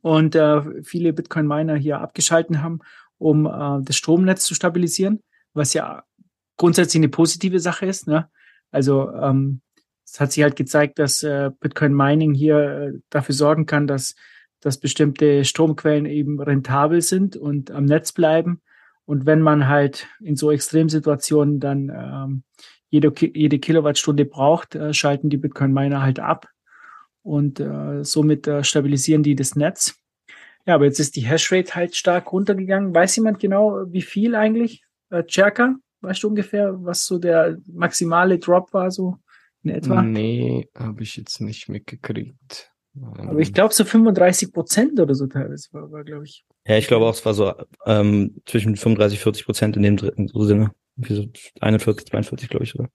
und 0.02 0.34
äh, 0.34 0.82
viele 0.82 1.12
Bitcoin-Miner 1.12 1.76
hier 1.76 2.00
abgeschalten 2.00 2.62
haben, 2.62 2.80
um 3.16 3.46
äh, 3.46 3.82
das 3.82 3.96
Stromnetz 3.96 4.44
zu 4.44 4.54
stabilisieren, 4.54 5.22
was 5.54 5.74
ja 5.74 6.04
grundsätzlich 6.56 7.00
eine 7.00 7.08
positive 7.08 7.60
Sache 7.60 7.86
ist. 7.86 8.06
Ne? 8.06 8.28
Also 8.70 9.10
ähm, 9.12 9.62
es 10.04 10.20
hat 10.20 10.32
sich 10.32 10.42
halt 10.42 10.56
gezeigt, 10.56 10.98
dass 10.98 11.22
äh, 11.22 11.50
Bitcoin 11.60 11.94
Mining 11.94 12.34
hier 12.34 12.58
äh, 12.58 12.92
dafür 13.10 13.34
sorgen 13.34 13.66
kann, 13.66 13.86
dass, 13.86 14.14
dass 14.60 14.78
bestimmte 14.78 15.44
Stromquellen 15.44 16.06
eben 16.06 16.40
rentabel 16.40 17.00
sind 17.00 17.36
und 17.36 17.70
am 17.70 17.84
Netz 17.84 18.12
bleiben. 18.12 18.60
Und 19.04 19.24
wenn 19.24 19.40
man 19.40 19.68
halt 19.68 20.06
in 20.20 20.36
so 20.36 20.50
Extremsituationen 20.50 21.60
dann 21.60 21.90
ähm, 21.94 22.42
jede, 22.90 23.12
jede 23.34 23.58
Kilowattstunde 23.58 24.24
braucht, 24.24 24.74
äh, 24.74 24.92
schalten 24.92 25.30
die 25.30 25.36
Bitcoin-Miner 25.36 26.02
halt 26.02 26.20
ab 26.20 26.48
und 27.22 27.60
äh, 27.60 28.04
somit 28.04 28.46
äh, 28.46 28.64
stabilisieren 28.64 29.22
die 29.22 29.34
das 29.34 29.54
Netz. 29.54 29.96
Ja, 30.66 30.74
aber 30.74 30.84
jetzt 30.84 31.00
ist 31.00 31.16
die 31.16 31.26
Hashrate 31.26 31.74
halt 31.74 31.96
stark 31.96 32.32
runtergegangen. 32.32 32.94
Weiß 32.94 33.16
jemand 33.16 33.38
genau, 33.38 33.84
wie 33.88 34.02
viel 34.02 34.34
eigentlich? 34.34 34.82
Äh, 35.10 35.24
Cherka, 35.24 35.76
weißt 36.02 36.22
du 36.22 36.28
ungefähr, 36.28 36.74
was 36.84 37.06
so 37.06 37.18
der 37.18 37.58
maximale 37.66 38.38
Drop 38.38 38.72
war, 38.74 38.90
so 38.90 39.16
in 39.62 39.70
etwa? 39.70 40.02
Nee, 40.02 40.68
habe 40.76 41.02
ich 41.02 41.16
jetzt 41.16 41.40
nicht 41.40 41.68
mitgekriegt. 41.68 42.70
Aber 43.02 43.38
ich 43.38 43.52
glaube, 43.52 43.74
so 43.74 43.84
35 43.84 44.52
Prozent 44.52 44.98
oder 45.00 45.14
so 45.14 45.26
teilweise 45.26 45.68
war, 45.72 45.90
war 45.90 46.04
glaube 46.04 46.24
ich. 46.24 46.44
Ja, 46.66 46.76
ich 46.76 46.86
glaube 46.86 47.06
auch, 47.06 47.14
es 47.14 47.24
war 47.24 47.34
so 47.34 47.54
ähm, 47.86 48.40
zwischen 48.46 48.76
35, 48.76 49.20
40 49.20 49.44
Prozent 49.44 49.76
in 49.76 49.82
dem 49.82 49.96
dritten 49.96 50.28
so 50.28 50.44
Sinne. 50.44 50.72
So 50.96 51.26
41, 51.60 52.06
42, 52.08 52.48
glaube 52.48 52.64
ich, 52.64 52.74
oder? 52.74 52.88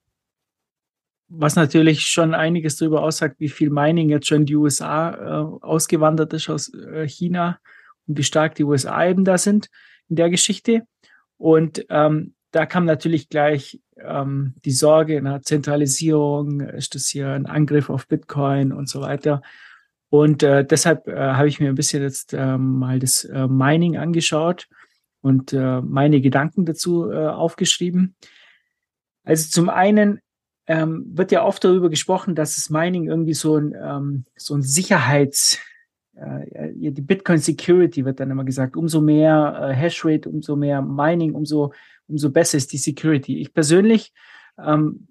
Was 1.30 1.56
natürlich 1.56 2.02
schon 2.02 2.34
einiges 2.34 2.76
darüber 2.76 3.02
aussagt, 3.02 3.40
wie 3.40 3.50
viel 3.50 3.70
Mining 3.70 4.10
jetzt 4.10 4.28
schon 4.28 4.42
in 4.42 4.46
die 4.46 4.56
USA 4.56 5.12
äh, 5.12 5.66
ausgewandert 5.66 6.34
ist 6.34 6.50
aus 6.50 6.74
äh, 6.74 7.08
China 7.08 7.60
und 8.08 8.18
wie 8.18 8.24
stark 8.24 8.56
die 8.56 8.64
USA 8.64 9.08
eben 9.08 9.24
da 9.24 9.38
sind 9.38 9.70
in 10.10 10.18
der 10.18 10.30
Geschichte. 10.30 10.86
Und 11.38 11.86
ähm, 11.90 12.36
da 12.52 12.66
kam 12.66 12.86
natürlich 12.86 13.30
gleich 13.30 13.82
ähm, 13.98 14.54
die 14.64 14.72
Sorge 14.72 15.22
nach 15.22 15.42
Zentralisierung, 15.42 16.62
ist 16.62 16.94
das 16.94 17.08
hier 17.08 17.30
ein 17.30 17.48
Angriff 17.48 17.90
auf 17.90 18.08
Bitcoin 18.08 18.72
und 18.72 18.88
so 18.88 19.02
weiter. 19.02 19.42
Und 20.14 20.44
äh, 20.44 20.64
deshalb 20.64 21.08
äh, 21.08 21.16
habe 21.16 21.48
ich 21.48 21.60
mir 21.60 21.70
ein 21.70 21.76
bisschen 21.76 22.04
jetzt 22.04 22.36
äh, 22.36 22.56
mal 22.56 23.00
das 23.00 23.24
äh, 23.24 23.48
Mining 23.48 23.98
angeschaut 23.98 24.68
und 25.22 25.54
äh, 25.54 25.82
meine 25.82 26.22
Gedanken 26.22 26.66
dazu 26.66 27.10
äh, 27.10 27.26
aufgeschrieben. 27.30 28.14
Also 29.24 29.50
zum 29.50 29.70
einen 29.70 30.20
ähm, 30.68 31.04
wird 31.08 31.32
ja 31.32 31.44
oft 31.44 31.64
darüber 31.64 31.90
gesprochen, 31.90 32.36
dass 32.36 32.58
das 32.58 32.70
Mining 32.70 33.08
irgendwie 33.08 33.34
so 33.34 33.58
ein, 33.58 33.74
ähm, 33.76 34.26
so 34.36 34.54
ein 34.54 34.62
Sicherheits, 34.62 35.58
äh, 36.14 36.70
die 36.76 37.02
Bitcoin 37.02 37.40
Security 37.40 38.06
wird 38.06 38.20
dann 38.20 38.30
immer 38.30 38.44
gesagt, 38.44 38.78
umso 38.78 39.02
mehr 39.02 39.72
äh, 39.72 39.74
Hashrate, 39.74 40.30
umso 40.30 40.56
mehr 40.56 40.84
Mining, 40.84 41.34
umso, 41.34 41.74
umso 42.06 42.30
besser 42.30 42.60
ist 42.60 42.72
die 42.72 42.78
Security. 42.78 43.40
Ich 43.40 43.52
persönlich 43.52 44.14
ähm, 44.64 45.08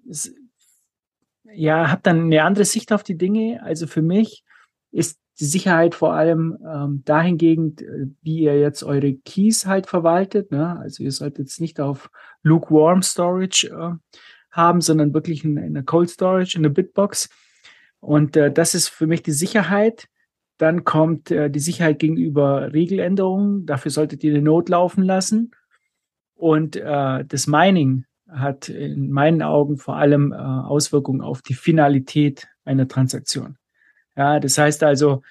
ja, 1.53 1.91
habe 1.91 1.99
dann 2.03 2.21
eine 2.21 2.41
andere 2.45 2.63
Sicht 2.63 2.93
auf 2.93 3.03
die 3.03 3.17
Dinge. 3.17 3.61
Also 3.63 3.85
für 3.85 4.01
mich 4.01 4.42
ist 4.93 5.19
die 5.39 5.45
Sicherheit 5.45 5.95
vor 5.95 6.13
allem 6.13 6.57
ähm, 6.65 7.01
dahingehend, 7.05 7.81
äh, 7.81 8.07
wie 8.21 8.43
ihr 8.43 8.59
jetzt 8.59 8.83
eure 8.83 9.13
Keys 9.13 9.65
halt 9.65 9.87
verwaltet. 9.87 10.51
Ne? 10.51 10.79
Also 10.79 11.03
ihr 11.03 11.11
solltet 11.11 11.39
jetzt 11.39 11.59
nicht 11.59 11.79
auf 11.79 12.09
lukewarm 12.43 13.01
Storage 13.01 13.67
äh, 13.67 14.19
haben, 14.51 14.81
sondern 14.81 15.13
wirklich 15.13 15.43
in, 15.43 15.57
in 15.57 15.85
Cold 15.85 16.09
Storage, 16.09 16.57
in 16.57 16.63
eine 16.63 16.69
Bitbox. 16.69 17.29
Und 17.99 18.37
äh, 18.37 18.51
das 18.51 18.75
ist 18.75 18.89
für 18.89 19.07
mich 19.07 19.23
die 19.23 19.31
Sicherheit. 19.31 20.07
Dann 20.59 20.83
kommt 20.83 21.31
äh, 21.31 21.49
die 21.49 21.59
Sicherheit 21.59 21.97
gegenüber 21.97 22.71
Regeländerungen. 22.71 23.65
Dafür 23.65 23.89
solltet 23.89 24.23
ihr 24.23 24.33
eine 24.33 24.43
Not 24.43 24.69
laufen 24.69 25.03
lassen. 25.03 25.51
Und 26.35 26.75
äh, 26.75 27.25
das 27.25 27.47
Mining 27.47 28.05
hat 28.29 28.69
in 28.69 29.11
meinen 29.11 29.41
Augen 29.41 29.77
vor 29.77 29.95
allem 29.95 30.31
äh, 30.31 30.35
Auswirkungen 30.35 31.21
auf 31.21 31.41
die 31.41 31.53
Finalität 31.53 32.47
einer 32.65 32.87
Transaktion. 32.87 33.57
Ja, 34.15 34.39
das 34.39 34.57
heißt 34.57 34.83
also, 34.83 35.21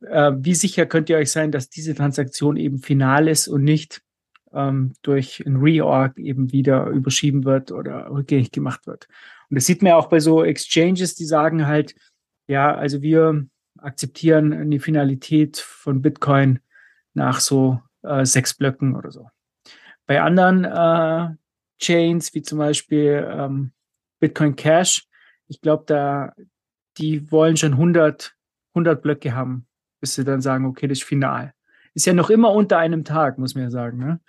äh, 0.00 0.32
wie 0.36 0.54
sicher 0.54 0.86
könnt 0.86 1.10
ihr 1.10 1.16
euch 1.16 1.30
sein, 1.30 1.50
dass 1.50 1.70
diese 1.70 1.94
Transaktion 1.94 2.56
eben 2.56 2.78
final 2.78 3.28
ist 3.28 3.48
und 3.48 3.64
nicht 3.64 4.02
ähm, 4.52 4.92
durch 5.02 5.42
ein 5.46 5.56
Reorg 5.56 6.18
eben 6.18 6.52
wieder 6.52 6.86
überschrieben 6.86 7.44
wird 7.44 7.72
oder 7.72 8.10
rückgängig 8.10 8.52
gemacht 8.52 8.86
wird. 8.86 9.08
Und 9.50 9.56
das 9.56 9.66
sieht 9.66 9.82
man 9.82 9.90
ja 9.90 9.96
auch 9.96 10.08
bei 10.08 10.20
so 10.20 10.44
Exchanges, 10.44 11.14
die 11.14 11.24
sagen 11.24 11.66
halt, 11.66 11.94
ja, 12.46 12.74
also 12.74 13.02
wir 13.02 13.46
akzeptieren 13.78 14.52
eine 14.52 14.80
Finalität 14.80 15.58
von 15.58 16.02
Bitcoin 16.02 16.60
nach 17.14 17.40
so 17.40 17.80
äh, 18.02 18.24
sechs 18.24 18.54
Blöcken 18.54 18.96
oder 18.96 19.10
so. 19.10 19.28
Bei 20.06 20.22
anderen 20.22 20.64
äh, 20.64 21.36
Chains, 21.78 22.34
wie 22.34 22.42
zum 22.42 22.58
Beispiel 22.58 23.26
ähm, 23.30 23.72
Bitcoin 24.20 24.56
Cash, 24.56 25.06
ich 25.46 25.60
glaube, 25.60 25.84
da 25.86 26.32
die 26.98 27.30
wollen 27.30 27.56
schon 27.56 27.72
100, 27.72 28.34
100 28.74 29.02
Blöcke 29.02 29.34
haben, 29.34 29.66
bis 30.00 30.14
sie 30.14 30.24
dann 30.24 30.40
sagen, 30.40 30.66
okay, 30.66 30.86
das 30.86 30.98
ist 30.98 31.04
final. 31.04 31.54
Ist 31.94 32.06
ja 32.06 32.12
noch 32.12 32.30
immer 32.30 32.52
unter 32.52 32.78
einem 32.78 33.04
Tag, 33.04 33.38
muss 33.38 33.54
man 33.54 33.64
ja 33.64 33.70
sagen. 33.70 33.98
Ne? 33.98 34.20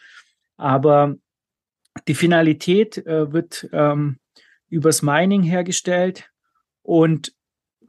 Aber 0.57 1.15
die 2.07 2.15
Finalität 2.15 2.97
äh, 3.05 3.32
wird 3.32 3.70
ähm, 3.72 4.20
übers 4.70 5.01
Mining 5.01 5.43
hergestellt. 5.43 6.30
Und 6.82 7.34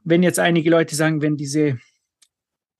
wenn 0.03 0.23
jetzt 0.23 0.39
einige 0.39 0.69
Leute 0.69 0.95
sagen, 0.95 1.21
wenn 1.21 1.37
diese, 1.37 1.79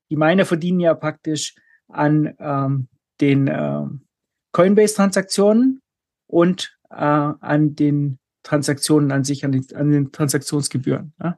die 0.10 0.16
Miner 0.16 0.46
verdienen 0.46 0.80
ja 0.80 0.94
praktisch 0.94 1.56
an 1.88 2.36
ähm, 2.40 2.88
den 3.20 3.48
äh, 3.48 3.86
Coinbase-Transaktionen 4.52 5.82
und 6.28 6.78
äh, 6.90 6.96
an 6.96 7.76
den 7.76 8.20
Transaktionen 8.44 9.12
an 9.12 9.24
sich, 9.24 9.46
an 9.46 9.52
den, 9.52 9.66
an 9.76 9.92
den 9.92 10.12
Transaktionsgebühren. 10.12 11.14
Ja? 11.22 11.38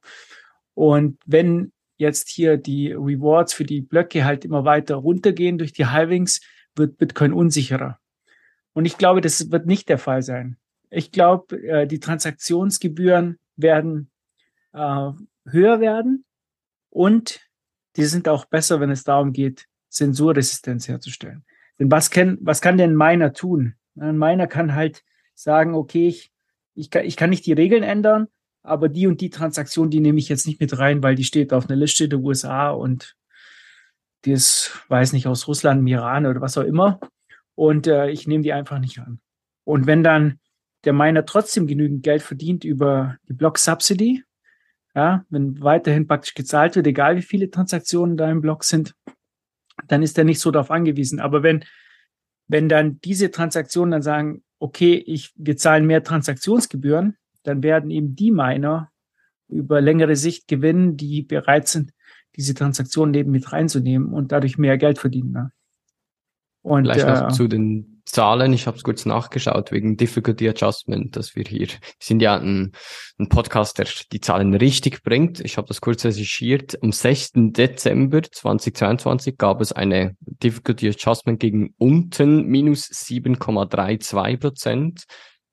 Und 0.74 1.20
wenn 1.26 1.72
jetzt 1.98 2.30
hier 2.30 2.58
die 2.58 2.92
Rewards 2.92 3.54
für 3.54 3.64
die 3.64 3.82
Blöcke 3.82 4.26
halt 4.26 4.46
immer 4.46 4.66
weiter 4.66 4.96
runtergehen 4.96 5.58
durch 5.58 5.74
die 5.74 5.86
Halvings, 5.86 6.42
wird 6.76 6.98
Bitcoin 6.98 7.34
unsicherer. 7.34 8.00
Und 8.74 8.86
ich 8.86 8.98
glaube, 8.98 9.22
das 9.22 9.52
wird 9.52 9.68
nicht 9.68 9.90
der 9.90 10.00
Fall 10.00 10.24
sein. 10.24 10.58
Ich 10.90 11.12
glaube, 11.12 11.56
äh, 11.58 11.88
die 11.88 12.00
Transaktionsgebühren 12.00 13.40
werden 13.56 14.10
äh, 14.74 15.12
höher 15.46 15.80
werden 15.80 16.26
und 16.90 17.42
die 17.96 18.06
sind 18.06 18.28
auch 18.28 18.46
besser, 18.46 18.80
wenn 18.80 18.90
es 18.90 19.04
darum 19.04 19.34
geht, 19.34 19.68
Zensurresistenz 19.90 20.88
herzustellen. 20.88 21.46
Denn 21.80 21.92
was 21.92 22.10
kann, 22.10 22.38
was 22.42 22.62
kann 22.62 22.78
denn 22.78 22.96
Miner 22.96 23.34
tun? 23.34 23.76
Ein 23.96 24.18
Miner 24.18 24.48
kann 24.48 24.74
halt 24.74 25.04
sagen, 25.36 25.76
okay, 25.76 26.08
ich, 26.08 26.32
ich, 26.74 26.90
kann, 26.90 27.06
ich 27.06 27.16
kann 27.16 27.30
nicht 27.30 27.46
die 27.46 27.54
Regeln 27.54 27.84
ändern, 27.84 28.28
aber 28.64 28.90
die 28.90 29.08
und 29.08 29.22
die 29.22 29.30
Transaktion, 29.30 29.90
die 29.90 30.00
nehme 30.00 30.20
ich 30.20 30.30
jetzt 30.30 30.48
nicht 30.48 30.60
mit 30.60 30.78
rein, 30.78 31.04
weil 31.04 31.16
die 31.16 31.26
steht 31.26 31.54
auf 31.54 31.70
einer 31.70 31.76
Liste 31.76 32.08
der 32.08 32.20
USA 32.20 32.72
und 32.72 33.16
die 34.26 34.32
ist, 34.32 34.84
weiß 34.88 35.12
nicht, 35.14 35.28
aus 35.28 35.48
Russland, 35.48 35.88
Iran 35.88 36.26
oder 36.26 36.40
was 36.40 36.58
auch 36.58 36.64
immer. 36.64 37.00
Und 37.56 37.88
äh, 37.88 38.10
ich 38.10 38.26
nehme 38.26 38.44
die 38.44 38.54
einfach 38.54 38.80
nicht 38.80 39.00
an. 39.00 39.20
Und 39.66 39.86
wenn 39.86 40.02
dann 40.02 40.40
der 40.86 40.94
Miner 40.94 41.26
trotzdem 41.26 41.68
genügend 41.68 42.04
Geld 42.04 42.22
verdient 42.22 42.64
über 42.64 43.18
die 43.28 43.34
Block 43.34 43.58
Subsidy, 43.58 44.24
ja, 44.96 45.26
wenn 45.30 45.62
weiterhin 45.62 46.08
praktisch 46.08 46.34
gezahlt 46.34 46.76
wird, 46.76 46.88
egal 46.88 47.18
wie 47.18 47.22
viele 47.22 47.50
Transaktionen 47.50 48.16
da 48.16 48.30
im 48.30 48.42
Block 48.42 48.64
sind, 48.64 48.96
dann 49.88 50.04
ist 50.04 50.18
er 50.18 50.24
nicht 50.24 50.40
so 50.40 50.52
darauf 50.52 50.72
angewiesen. 50.72 51.20
Aber 51.20 51.44
wenn, 51.44 51.66
wenn 52.48 52.70
dann 52.70 53.02
diese 53.02 53.32
Transaktionen 53.32 53.92
dann 53.92 54.02
sagen, 54.02 54.44
okay, 54.60 54.96
ich, 54.96 55.34
wir 55.36 55.58
zahlen 55.58 55.86
mehr 55.86 56.04
Transaktionsgebühren, 56.04 57.18
dann 57.44 57.64
werden 57.64 57.92
eben 57.92 58.16
die 58.16 58.32
Miner 58.32 58.90
über 59.48 59.82
längere 59.82 60.16
Sicht 60.16 60.48
gewinnen, 60.48 60.98
die 60.98 61.22
bereit 61.22 61.68
sind, 61.68 61.92
diese 62.36 62.54
Transaktionen 62.54 63.14
eben 63.14 63.32
mit 63.32 63.52
reinzunehmen 63.52 64.14
und 64.14 64.32
dadurch 64.32 64.58
mehr 64.58 64.78
Geld 64.78 64.98
verdienen. 64.98 65.32
Ne? 65.32 65.52
Und 66.62 66.86
Vielleicht 66.86 67.08
noch 67.08 67.30
äh, 67.30 67.34
zu 67.34 67.48
den 67.48 68.02
Zahlen. 68.06 68.52
Ich 68.54 68.68
habe 68.68 68.78
es 68.78 68.84
kurz 68.84 69.06
nachgeschaut 69.06 69.72
wegen 69.72 69.96
Difficulty 69.96 70.50
Adjustment, 70.50 71.16
dass 71.16 71.36
wir 71.36 71.44
hier 71.44 71.68
sind 72.00 72.22
ja 72.22 72.38
ein, 72.38 72.72
ein 73.18 73.30
Podcast, 73.30 73.78
der 73.80 73.88
die 74.12 74.20
Zahlen 74.20 74.54
richtig 74.54 75.04
bringt. 75.04 75.40
Ich 75.40 75.58
habe 75.58 75.68
das 75.68 75.80
kurz 75.80 76.04
recherchiert. 76.04 76.82
Am 76.84 76.92
6. 76.92 77.32
Dezember 77.36 78.22
2022 78.24 79.38
gab 79.38 79.62
es 79.62 79.72
eine 79.72 80.16
Difficulty 80.20 80.90
Adjustment 80.90 81.40
gegen 81.40 81.74
unten 81.78 82.46
minus 82.46 82.90
7,32 82.90 84.38
Prozent 84.38 85.04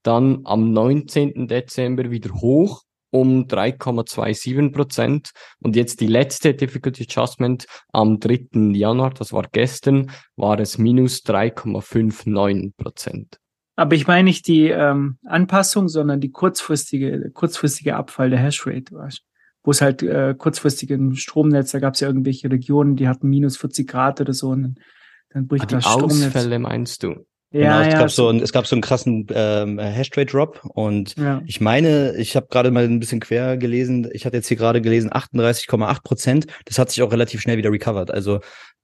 dann 0.02 0.40
am 0.44 0.72
19. 0.72 1.48
Dezember 1.48 2.10
wieder 2.10 2.32
hoch 2.34 2.82
um 3.10 3.46
3,27 3.46 4.72
Prozent 4.72 5.30
und 5.60 5.76
jetzt 5.76 6.00
die 6.00 6.06
letzte 6.06 6.54
Difficulty 6.54 7.04
Adjustment 7.04 7.66
am 7.92 8.20
3. 8.20 8.72
Januar, 8.72 9.10
das 9.10 9.32
war 9.32 9.46
gestern, 9.50 10.10
war 10.36 10.58
es 10.60 10.78
minus 10.78 11.24
3,59 11.24 12.72
Prozent. 12.76 13.38
Aber 13.76 13.94
ich 13.94 14.06
meine 14.06 14.24
nicht 14.24 14.46
die 14.46 14.68
ähm, 14.68 15.18
Anpassung, 15.24 15.88
sondern 15.88 16.20
die 16.20 16.30
kurzfristige, 16.30 17.30
kurzfristige 17.32 17.96
Abfall 17.96 18.30
der 18.30 18.38
Hashrate, 18.38 18.94
wo 19.62 19.70
es 19.70 19.80
halt 19.80 20.02
äh, 20.02 20.34
kurzfristig 20.36 20.90
im 20.90 21.14
Stromnetz, 21.14 21.72
da 21.72 21.78
gab 21.78 21.94
es 21.94 22.00
ja 22.00 22.08
irgendwelche 22.08 22.50
Regionen, 22.50 22.96
die 22.96 23.08
hatten 23.08 23.28
minus 23.28 23.56
40 23.56 23.88
Grad 23.88 24.20
oder 24.20 24.34
so 24.34 24.50
und 24.50 24.78
dann, 25.30 25.46
bricht 25.46 25.64
ah, 25.64 25.66
das 25.66 25.84
Stromnetz. 25.84 26.26
Ausfälle 26.26 26.58
meinst 26.58 27.02
du? 27.02 27.26
Genau, 27.52 27.64
Ja, 27.64 27.82
es, 27.82 27.92
ja, 27.92 27.98
gab 27.98 28.10
so 28.10 28.28
einen, 28.28 28.40
es 28.40 28.52
gab 28.52 28.66
so 28.66 28.76
einen 28.76 28.82
krassen 28.82 29.26
ähm, 29.34 29.78
Hashrate-Drop 29.78 30.60
und 30.74 31.16
ja. 31.16 31.42
ich 31.46 31.60
meine, 31.60 32.14
ich 32.16 32.36
habe 32.36 32.46
gerade 32.48 32.70
mal 32.70 32.84
ein 32.84 33.00
bisschen 33.00 33.20
quer 33.20 33.56
gelesen, 33.56 34.08
ich 34.12 34.24
hatte 34.24 34.36
jetzt 34.36 34.48
hier 34.48 34.56
gerade 34.56 34.80
gelesen 34.80 35.10
38,8 35.10 36.02
Prozent, 36.02 36.46
das 36.66 36.78
hat 36.78 36.90
sich 36.90 37.02
auch 37.02 37.10
relativ 37.10 37.40
schnell 37.40 37.56
wieder 37.56 37.72
recovered. 37.72 38.10
Also 38.10 38.40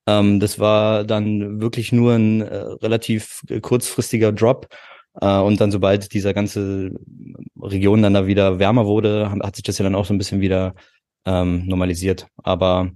ähm, 0.09 0.41
das 0.41 0.59
war 0.59 1.05
dann 1.05 1.61
wirklich 1.61 1.93
nur 1.93 2.15
ein 2.15 2.41
äh, 2.41 2.57
relativ 2.57 3.43
kurzfristiger 3.63 4.33
Drop 4.33 4.69
äh, 5.21 5.39
und 5.39 5.61
dann 5.61 5.71
sobald 5.71 6.13
dieser 6.13 6.35
ganze 6.35 6.91
Region 7.61 8.03
dann 8.03 8.15
da 8.15 8.27
wieder 8.27 8.59
wärmer 8.59 8.87
wurde, 8.87 9.31
hat 9.43 9.57
sich 9.57 9.65
das 9.65 9.79
ja 9.79 9.85
dann 9.85 9.95
auch 9.95 10.07
so 10.07 10.15
ein 10.15 10.19
bisschen 10.19 10.41
wieder 10.41 10.75
ähm, 11.25 11.67
normalisiert. 11.67 12.27
Aber 12.43 12.91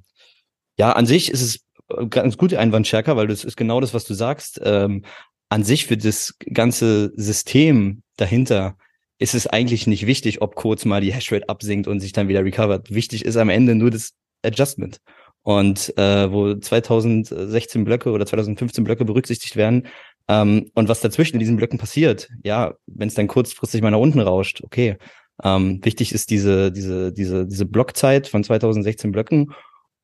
ja, 0.79 0.93
an 0.93 1.07
sich 1.07 1.31
ist 1.31 1.43
es 1.43 1.61
äh, 1.89 2.07
ganz 2.07 2.37
gut 2.37 2.55
Einwandstärker, 2.55 3.17
weil 3.17 3.27
das 3.27 3.45
ist 3.45 3.57
genau 3.57 3.81
das, 3.81 3.95
was 3.95 4.05
du 4.05 4.15
sagst. 4.15 4.61
Ähm, 4.65 5.05
an 5.51 5.65
sich 5.65 5.87
für 5.87 5.97
das 5.97 6.37
ganze 6.53 7.13
System 7.17 8.03
dahinter 8.17 8.77
ist 9.19 9.35
es 9.35 9.47
eigentlich 9.47 9.87
nicht 9.87 10.07
wichtig, 10.07 10.41
ob 10.41 10.55
kurz 10.55 10.87
mal 10.87 11.03
die 11.03 11.13
Hashrate 11.13 11.49
absinkt 11.49 11.87
und 11.87 12.01
sich 12.01 12.13
dann 12.13 12.29
wieder 12.29 12.43
recovert. 12.43 12.91
Wichtig 12.91 13.25
ist 13.25 13.37
am 13.37 13.51
Ende 13.51 13.75
nur 13.75 13.91
das 13.91 14.13
Adjustment. 14.43 15.01
Und 15.43 15.97
äh, 15.99 16.31
wo 16.31 16.55
2016 16.55 17.85
Blöcke 17.85 18.11
oder 18.13 18.27
2015 18.27 18.85
Blöcke 18.85 19.05
berücksichtigt 19.05 19.57
werden 19.57 19.89
ähm, 20.29 20.71
und 20.75 20.89
was 20.89 21.01
dazwischen 21.01 21.35
in 21.35 21.41
diesen 21.41 21.57
Blöcken 21.57 21.79
passiert, 21.79 22.29
ja, 22.45 22.75
wenn 22.87 23.09
es 23.09 23.15
dann 23.15 23.27
kurzfristig 23.27 23.83
mal 23.83 23.91
nach 23.91 23.99
unten 23.99 24.21
rauscht, 24.21 24.63
okay. 24.63 24.97
Ähm, 25.43 25.81
wichtig 25.83 26.13
ist 26.13 26.31
diese, 26.31 26.71
diese, 26.71 27.13
diese, 27.13 27.47
diese 27.47 27.65
Blockzeit 27.65 28.29
von 28.29 28.45
2016 28.45 29.13
Blöcken 29.13 29.53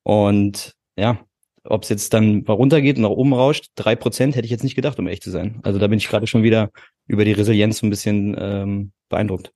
und 0.02 0.72
ja, 0.96 1.20
ob 1.68 1.82
es 1.82 1.88
jetzt 1.88 2.14
dann 2.14 2.44
runtergeht 2.46 2.96
und 2.96 3.02
nach 3.02 3.10
oben 3.10 3.32
rauscht, 3.32 3.70
drei 3.74 3.96
Prozent 3.96 4.36
hätte 4.36 4.44
ich 4.44 4.50
jetzt 4.50 4.64
nicht 4.64 4.76
gedacht, 4.76 4.98
um 4.98 5.06
ehrlich 5.06 5.22
zu 5.22 5.30
sein. 5.30 5.60
Also 5.62 5.78
da 5.78 5.86
bin 5.86 5.98
ich 5.98 6.08
gerade 6.08 6.26
schon 6.26 6.42
wieder 6.42 6.70
über 7.06 7.24
die 7.24 7.32
Resilienz 7.32 7.78
so 7.78 7.86
ein 7.86 7.90
bisschen 7.90 8.36
ähm, 8.38 8.92
beeindruckt. 9.08 9.52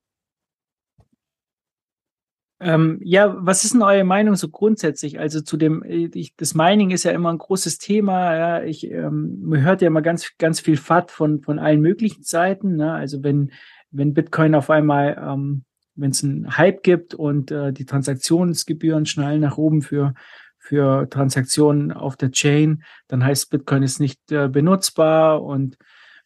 Ähm, 2.62 3.00
ja, 3.02 3.34
was 3.38 3.64
ist 3.64 3.72
denn 3.72 3.82
eure 3.82 4.04
Meinung 4.04 4.36
so 4.36 4.50
grundsätzlich? 4.50 5.18
Also 5.18 5.40
zu 5.40 5.56
dem, 5.56 5.82
ich, 5.86 6.36
das 6.36 6.54
Mining 6.54 6.90
ist 6.90 7.04
ja 7.04 7.12
immer 7.12 7.32
ein 7.32 7.38
großes 7.38 7.78
Thema. 7.78 8.36
Ja, 8.36 8.62
ich, 8.62 8.90
ähm, 8.90 9.38
man 9.42 9.62
hört 9.62 9.80
ja 9.80 9.86
immer 9.86 10.02
ganz, 10.02 10.36
ganz 10.36 10.60
viel 10.60 10.76
FAT 10.76 11.10
von, 11.10 11.40
von 11.40 11.58
allen 11.58 11.80
möglichen 11.80 12.22
Seiten. 12.22 12.76
Ne? 12.76 12.92
Also 12.92 13.22
wenn, 13.22 13.52
wenn 13.90 14.12
Bitcoin 14.12 14.54
auf 14.54 14.68
einmal, 14.68 15.16
ähm, 15.26 15.64
wenn 15.94 16.10
es 16.10 16.22
einen 16.22 16.58
Hype 16.58 16.82
gibt 16.82 17.14
und 17.14 17.50
äh, 17.50 17.72
die 17.72 17.86
Transaktionsgebühren 17.86 19.06
schnallen 19.06 19.40
nach 19.40 19.56
oben 19.56 19.80
für, 19.80 20.14
für 20.70 21.10
Transaktionen 21.10 21.90
auf 21.90 22.16
der 22.16 22.30
Chain, 22.30 22.84
dann 23.08 23.24
heißt 23.24 23.50
Bitcoin 23.50 23.82
ist 23.82 23.98
nicht 23.98 24.30
äh, 24.30 24.48
benutzbar 24.48 25.42
und 25.42 25.76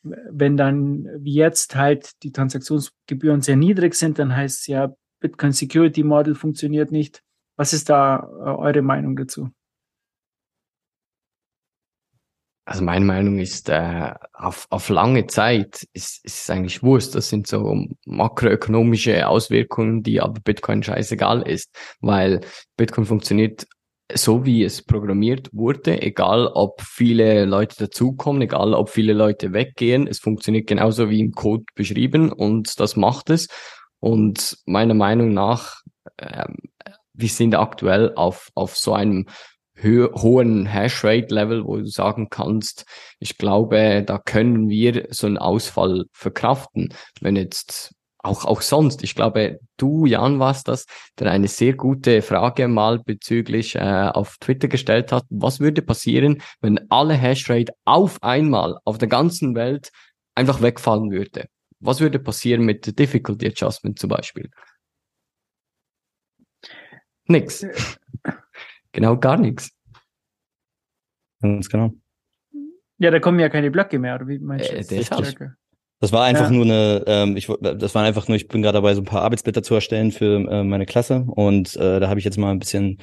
wenn 0.03 0.59
dann 0.59 1.09
wie 1.16 1.32
jetzt 1.32 1.76
halt 1.76 2.11
die 2.22 2.30
Transaktionsgebühren 2.30 3.40
sehr 3.40 3.57
niedrig 3.57 3.95
sind, 3.95 4.18
dann 4.18 4.36
heißt 4.36 4.61
es 4.61 4.66
ja, 4.66 4.95
Bitcoin 5.20 5.53
Security 5.53 6.03
Model 6.03 6.34
funktioniert 6.34 6.92
nicht. 6.92 7.22
Was 7.57 7.72
ist 7.72 7.88
da 7.88 8.18
äh, 8.18 8.51
eure 8.51 8.82
Meinung 8.82 9.16
dazu? 9.16 9.49
Also 12.66 12.84
meine 12.84 13.07
Meinung 13.07 13.38
ist, 13.38 13.70
äh, 13.70 14.12
auf, 14.34 14.66
auf 14.68 14.90
lange 14.90 15.26
Zeit 15.26 15.86
ist, 15.95 16.22
ist 16.22 16.42
es 16.42 16.51
eigentlich 16.51 16.82
Wurst. 16.82 17.14
Das 17.14 17.30
sind 17.30 17.47
so 17.47 17.86
makroökonomische 18.05 19.26
Auswirkungen, 19.26 20.03
die 20.03 20.20
aber 20.20 20.38
Bitcoin 20.40 20.82
scheißegal 20.82 21.49
ist, 21.49 21.74
weil 22.01 22.40
Bitcoin 22.76 23.07
funktioniert 23.07 23.66
so, 24.12 24.44
wie 24.44 24.64
es 24.64 24.82
programmiert 24.82 25.48
wurde, 25.52 26.02
egal 26.02 26.46
ob 26.48 26.82
viele 26.82 27.46
Leute 27.46 27.76
dazukommen, 27.78 28.42
egal 28.42 28.74
ob 28.74 28.90
viele 28.90 29.12
Leute 29.12 29.52
weggehen. 29.52 30.07
Es 30.07 30.18
funktioniert 30.18 30.66
genauso 30.66 31.09
wie 31.09 31.20
im 31.20 31.32
Code 31.32 31.64
beschrieben 31.74 32.30
und 32.30 32.78
das 32.80 32.96
macht 32.96 33.30
es. 33.30 33.48
Und 34.00 34.59
meiner 34.66 34.94
Meinung 34.94 35.32
nach, 35.32 35.80
ähm, 36.18 36.57
wir 37.14 37.28
sind 37.28 37.55
aktuell 37.55 38.12
auf, 38.14 38.50
auf 38.55 38.76
so 38.76 38.92
einem 38.92 39.26
hö 39.74 40.09
hohen 40.14 40.66
Hashrate-Level, 40.66 41.64
wo 41.64 41.78
du 41.78 41.86
sagen 41.86 42.28
kannst, 42.28 42.84
ich 43.18 43.38
glaube, 43.38 44.05
da 44.07 44.18
können 44.18 44.68
wir 44.68 45.07
so 45.11 45.26
einen 45.26 45.38
Ausfall 45.38 46.05
verkraften. 46.12 46.92
Wenn 47.20 47.36
jetzt 47.36 47.94
auch, 48.25 48.45
auch 48.45 48.62
sonst, 48.62 49.05
ich 49.05 49.14
glaube, 49.14 49.61
du, 49.77 50.07
Jan, 50.07 50.39
warst 50.39 50.68
das, 50.68 50.87
der 51.18 51.31
eine 51.31 51.49
sehr 51.49 51.75
gute 51.75 52.22
Frage 52.22 52.68
mal 52.68 52.99
bezüglich 52.99 53.75
äh, 53.77 54.11
auf 54.12 54.39
Twitter 54.39 54.68
gestellt 54.68 55.12
hat. 55.12 55.25
Was 55.29 55.61
würde 55.61 55.83
passieren, 55.83 56.43
wenn 56.61 56.91
alle 56.91 57.14
Hashrate 57.14 57.72
auf 57.85 58.22
einmal 58.22 58.79
auf 58.85 58.99
der 58.99 59.09
ganzen 59.09 59.55
Welt 59.55 59.91
einfach 60.35 60.62
wegfallen 60.62 61.11
würde? 61.11 61.49
Was 61.81 62.01
würde 62.01 62.18
passieren 62.18 62.64
mit 62.64 62.87
der 62.87 62.95
Difficulty 62.95 63.47
Adjustment 63.47 63.99
zum 63.99 64.09
Beispiel? 64.09 64.51
Nix. 67.27 67.66
genau 68.93 69.18
gar 69.18 69.37
nichts. 69.37 69.70
Ganz 71.41 71.68
genau. 71.68 71.93
Ja, 72.97 73.11
da 73.11 73.20
kommen 73.20 73.39
ja 73.39 73.51
keine 73.51 73.70
Blöcke 73.70 73.99
mehr, 73.99 74.14
oder 74.14 74.29
wie 74.29 74.39
meinst 74.39 74.70
du? 74.70 74.77
Äh, 74.77 74.79
das? 74.79 74.89
deshalb. 74.89 75.57
Das 76.05 76.12
war 76.12 76.24
einfach 76.24 76.50
Ja. 76.50 76.50
nur 76.50 76.66
eine, 76.66 77.02
ähm, 77.07 77.34
ich, 77.34 77.48
das 77.62 77.94
war 77.94 78.02
einfach 78.05 78.28
nur, 78.28 78.36
ich 78.36 78.46
bin 78.46 78.61
gerade 78.61 78.74
dabei, 78.76 78.94
so 78.94 79.00
ein 79.00 79.07
paar 79.07 79.22
Arbeitsblätter 79.22 79.62
zu 79.62 79.74
erstellen 79.74 80.12
für 80.12 80.46
äh, 80.50 80.62
meine 80.62 80.84
Klasse 80.84 81.24
und 81.26 81.74
äh, 81.76 81.98
da 81.98 82.11
habe 82.11 82.18
ich 82.18 82.26
jetzt 82.26 82.36
mal 82.36 82.50
ein 82.50 82.59
bisschen 82.59 82.98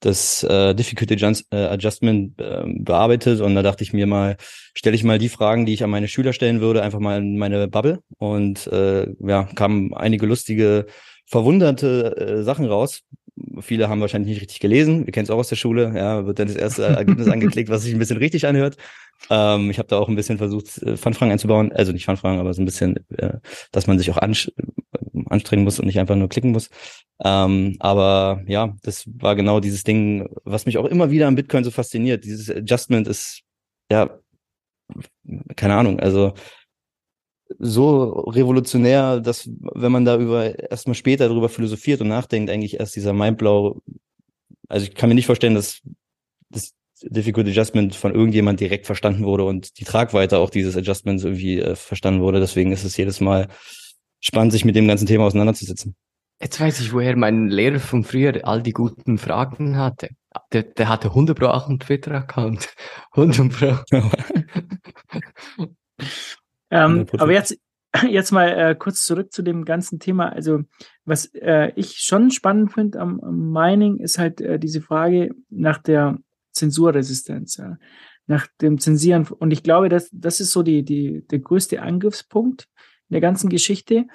das 0.00 0.42
äh, 0.42 0.74
Difficulty 0.74 1.16
äh, 1.50 1.56
Adjustment 1.56 2.40
äh, 2.40 2.62
bearbeitet 2.66 3.42
und 3.42 3.54
da 3.56 3.62
dachte 3.62 3.84
ich 3.84 3.92
mir 3.92 4.06
mal, 4.06 4.38
stelle 4.74 4.96
ich 4.96 5.04
mal 5.04 5.18
die 5.18 5.28
Fragen, 5.28 5.66
die 5.66 5.74
ich 5.74 5.84
an 5.84 5.90
meine 5.90 6.08
Schüler 6.08 6.32
stellen 6.32 6.62
würde, 6.62 6.82
einfach 6.82 6.98
mal 6.98 7.18
in 7.18 7.36
meine 7.36 7.68
Bubble 7.68 7.98
und 8.16 8.66
äh, 8.68 9.06
ja, 9.20 9.42
kamen 9.54 9.92
einige 9.92 10.24
lustige, 10.24 10.86
verwunderte 11.26 12.16
äh, 12.16 12.42
Sachen 12.42 12.64
raus. 12.64 13.02
Viele 13.60 13.90
haben 13.90 14.00
wahrscheinlich 14.00 14.30
nicht 14.30 14.40
richtig 14.40 14.60
gelesen. 14.60 15.04
Wir 15.04 15.12
kennen 15.12 15.24
es 15.24 15.30
auch 15.30 15.36
aus 15.36 15.48
der 15.50 15.56
Schule. 15.56 15.92
Ja, 15.94 16.24
wird 16.24 16.38
dann 16.38 16.46
das 16.48 16.56
erste 16.56 16.84
Ergebnis 16.96 17.28
angeklickt, 17.28 17.68
was 17.68 17.82
sich 17.82 17.92
ein 17.92 17.98
bisschen 17.98 18.16
richtig 18.16 18.46
anhört. 18.46 18.78
Ähm, 19.30 19.70
ich 19.70 19.78
habe 19.78 19.88
da 19.88 19.98
auch 19.98 20.08
ein 20.08 20.16
bisschen 20.16 20.38
versucht, 20.38 20.82
äh, 20.82 20.96
Fun-Fragen 20.96 21.32
einzubauen. 21.32 21.72
Also 21.72 21.92
nicht 21.92 22.04
Fun-Fragen, 22.04 22.38
aber 22.38 22.54
so 22.54 22.62
ein 22.62 22.64
bisschen, 22.64 22.96
äh, 23.16 23.38
dass 23.72 23.86
man 23.86 23.98
sich 23.98 24.10
auch 24.10 24.18
ansch 24.18 24.50
anstrengen 25.28 25.64
muss 25.64 25.80
und 25.80 25.86
nicht 25.86 25.98
einfach 25.98 26.16
nur 26.16 26.28
klicken 26.28 26.52
muss. 26.52 26.70
Ähm, 27.24 27.76
aber 27.80 28.42
ja, 28.46 28.76
das 28.82 29.04
war 29.06 29.34
genau 29.36 29.60
dieses 29.60 29.84
Ding, 29.84 30.28
was 30.44 30.66
mich 30.66 30.78
auch 30.78 30.84
immer 30.84 31.10
wieder 31.10 31.26
am 31.26 31.34
Bitcoin 31.34 31.64
so 31.64 31.70
fasziniert. 31.70 32.24
Dieses 32.24 32.50
Adjustment 32.50 33.08
ist, 33.08 33.42
ja, 33.90 34.18
keine 35.56 35.74
Ahnung, 35.74 36.00
also 36.00 36.34
so 37.58 38.10
revolutionär, 38.28 39.20
dass 39.20 39.48
wenn 39.48 39.92
man 39.92 40.04
da 40.04 40.18
über 40.18 40.70
erstmal 40.70 40.94
später 40.94 41.28
darüber 41.28 41.48
philosophiert 41.48 42.00
und 42.00 42.08
nachdenkt, 42.08 42.50
eigentlich 42.50 42.78
erst 42.80 42.96
dieser 42.96 43.12
Mindblow, 43.12 43.80
also 44.68 44.86
ich 44.86 44.94
kann 44.94 45.08
mir 45.08 45.14
nicht 45.14 45.26
vorstellen, 45.26 45.54
dass 45.54 45.80
das 46.50 46.74
Difficult 47.08 47.48
Adjustment 47.48 47.94
von 47.94 48.14
irgendjemand 48.14 48.60
direkt 48.60 48.86
verstanden 48.86 49.24
wurde 49.24 49.44
und 49.44 49.78
die 49.78 49.84
Tragweite 49.84 50.38
auch 50.38 50.50
dieses 50.50 50.76
Adjustments 50.76 51.24
irgendwie 51.24 51.60
äh, 51.60 51.76
verstanden 51.76 52.20
wurde. 52.20 52.40
Deswegen 52.40 52.72
ist 52.72 52.84
es 52.84 52.96
jedes 52.96 53.20
Mal 53.20 53.48
spannend, 54.20 54.52
sich 54.52 54.64
mit 54.64 54.76
dem 54.76 54.88
ganzen 54.88 55.06
Thema 55.06 55.24
auseinanderzusetzen. 55.24 55.94
Jetzt 56.40 56.60
weiß 56.60 56.80
ich, 56.80 56.92
woher 56.92 57.16
mein 57.16 57.48
Lehrer 57.48 57.80
von 57.80 58.04
früher 58.04 58.46
all 58.46 58.62
die 58.62 58.72
guten 58.72 59.16
Fragen 59.16 59.76
hatte. 59.76 60.10
Der, 60.52 60.64
der 60.64 60.88
hatte 60.88 61.08
100 61.08 61.38
Pro 61.38 61.46
auch 61.46 61.68
einen 61.68 61.80
Twitter-Account. 61.80 62.68
100 63.12 63.52
Pro. 63.52 63.76
Ähm, 66.68 67.06
100%. 67.06 67.20
aber 67.20 67.32
jetzt, 67.32 67.56
jetzt 68.08 68.32
mal 68.32 68.48
äh, 68.48 68.74
kurz 68.74 69.04
zurück 69.04 69.32
zu 69.32 69.42
dem 69.42 69.64
ganzen 69.64 69.98
Thema. 69.98 70.30
Also, 70.30 70.62
was 71.04 71.26
äh, 71.34 71.72
ich 71.76 71.98
schon 71.98 72.30
spannend 72.30 72.72
finde 72.72 73.00
am, 73.00 73.20
am 73.20 73.52
Mining, 73.52 73.98
ist 73.98 74.18
halt 74.18 74.40
äh, 74.40 74.58
diese 74.58 74.80
Frage 74.80 75.30
nach 75.48 75.78
der 75.78 76.18
Zensurresistenz, 76.56 77.58
ja. 77.58 77.78
nach 78.26 78.46
dem 78.60 78.78
Zensieren. 78.78 79.26
Und 79.26 79.52
ich 79.52 79.62
glaube, 79.62 79.88
das, 79.88 80.08
das 80.12 80.40
ist 80.40 80.52
so 80.52 80.62
die, 80.62 80.82
die, 80.84 81.26
der 81.28 81.38
größte 81.38 81.80
Angriffspunkt 81.82 82.68
in 83.08 83.14
der 83.14 83.20
ganzen 83.20 83.48
Geschichte. 83.48 84.06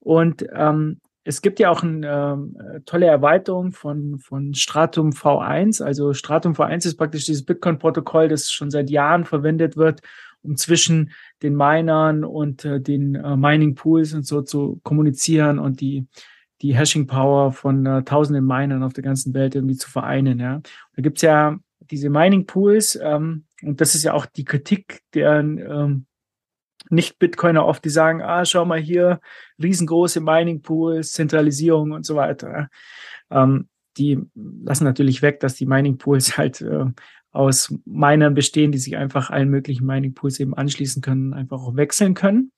Und 0.00 0.44
ähm, 0.52 1.00
es 1.24 1.42
gibt 1.42 1.60
ja 1.60 1.70
auch 1.70 1.82
eine 1.82 2.08
ähm, 2.08 2.82
tolle 2.84 3.06
Erweiterung 3.06 3.72
von, 3.72 4.18
von 4.18 4.54
Stratum 4.54 5.10
V1. 5.10 5.82
Also 5.82 6.14
Stratum 6.14 6.54
V1 6.54 6.86
ist 6.86 6.96
praktisch 6.96 7.24
dieses 7.24 7.44
Bitcoin-Protokoll, 7.44 8.28
das 8.28 8.50
schon 8.50 8.70
seit 8.70 8.90
Jahren 8.90 9.24
verwendet 9.24 9.76
wird, 9.76 10.00
um 10.42 10.56
zwischen 10.56 11.12
den 11.42 11.54
Minern 11.54 12.24
und 12.24 12.64
äh, 12.64 12.80
den 12.80 13.14
äh, 13.14 13.36
Mining 13.36 13.76
Pools 13.76 14.14
und 14.14 14.26
so 14.26 14.42
zu 14.42 14.80
kommunizieren 14.82 15.60
und 15.60 15.80
die, 15.80 16.08
die 16.60 16.74
Hashing 16.74 17.06
Power 17.06 17.52
von 17.52 17.86
äh, 17.86 18.02
tausenden 18.02 18.44
Minern 18.44 18.82
auf 18.82 18.92
der 18.92 19.04
ganzen 19.04 19.32
Welt 19.34 19.54
irgendwie 19.54 19.76
zu 19.76 19.88
vereinen. 19.88 20.40
Ja. 20.40 20.60
Da 20.96 21.02
gibt's 21.02 21.22
ja 21.22 21.58
diese 21.90 22.10
Mining 22.10 22.46
Pools 22.46 22.98
ähm, 23.00 23.44
und 23.62 23.80
das 23.80 23.94
ist 23.94 24.02
ja 24.02 24.14
auch 24.14 24.26
die 24.26 24.44
Kritik 24.44 25.00
der 25.14 25.40
ähm, 25.40 26.06
nicht-Bitcoiner 26.90 27.64
oft, 27.64 27.84
die 27.84 27.90
sagen, 27.90 28.22
ah, 28.22 28.44
schau 28.44 28.64
mal 28.64 28.80
hier, 28.80 29.20
riesengroße 29.62 30.20
Mining 30.20 30.62
Pools, 30.62 31.12
Zentralisierung 31.12 31.92
und 31.92 32.04
so 32.04 32.16
weiter. 32.16 32.68
Ähm, 33.30 33.68
die 33.96 34.18
lassen 34.34 34.84
natürlich 34.84 35.22
weg, 35.22 35.40
dass 35.40 35.54
die 35.54 35.66
Mining 35.66 35.98
Pools 35.98 36.36
halt 36.38 36.60
äh, 36.60 36.86
aus 37.30 37.74
Minern 37.86 38.34
bestehen, 38.34 38.72
die 38.72 38.78
sich 38.78 38.96
einfach 38.96 39.30
allen 39.30 39.48
möglichen 39.48 39.86
Mining 39.86 40.14
Pools 40.14 40.38
eben 40.38 40.54
anschließen 40.54 41.02
können, 41.02 41.32
einfach 41.32 41.62
auch 41.62 41.76
wechseln 41.76 42.14
können. 42.14 42.52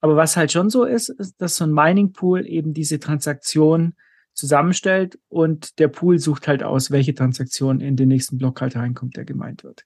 Aber 0.00 0.16
was 0.16 0.36
halt 0.36 0.52
schon 0.52 0.68
so 0.68 0.84
ist, 0.84 1.08
ist, 1.08 1.40
dass 1.40 1.56
so 1.56 1.64
ein 1.64 1.72
Mining 1.72 2.12
Pool 2.12 2.46
eben 2.46 2.74
diese 2.74 2.98
Transaktion 2.98 3.94
zusammenstellt 4.34 5.18
und 5.28 5.78
der 5.78 5.88
Pool 5.88 6.18
sucht 6.18 6.48
halt 6.48 6.62
aus, 6.62 6.90
welche 6.90 7.14
Transaktion 7.14 7.80
in 7.80 7.96
den 7.96 8.08
nächsten 8.08 8.38
Block 8.38 8.60
halt 8.60 8.76
reinkommt, 8.76 9.16
der 9.16 9.24
gemeint 9.24 9.64
wird. 9.64 9.84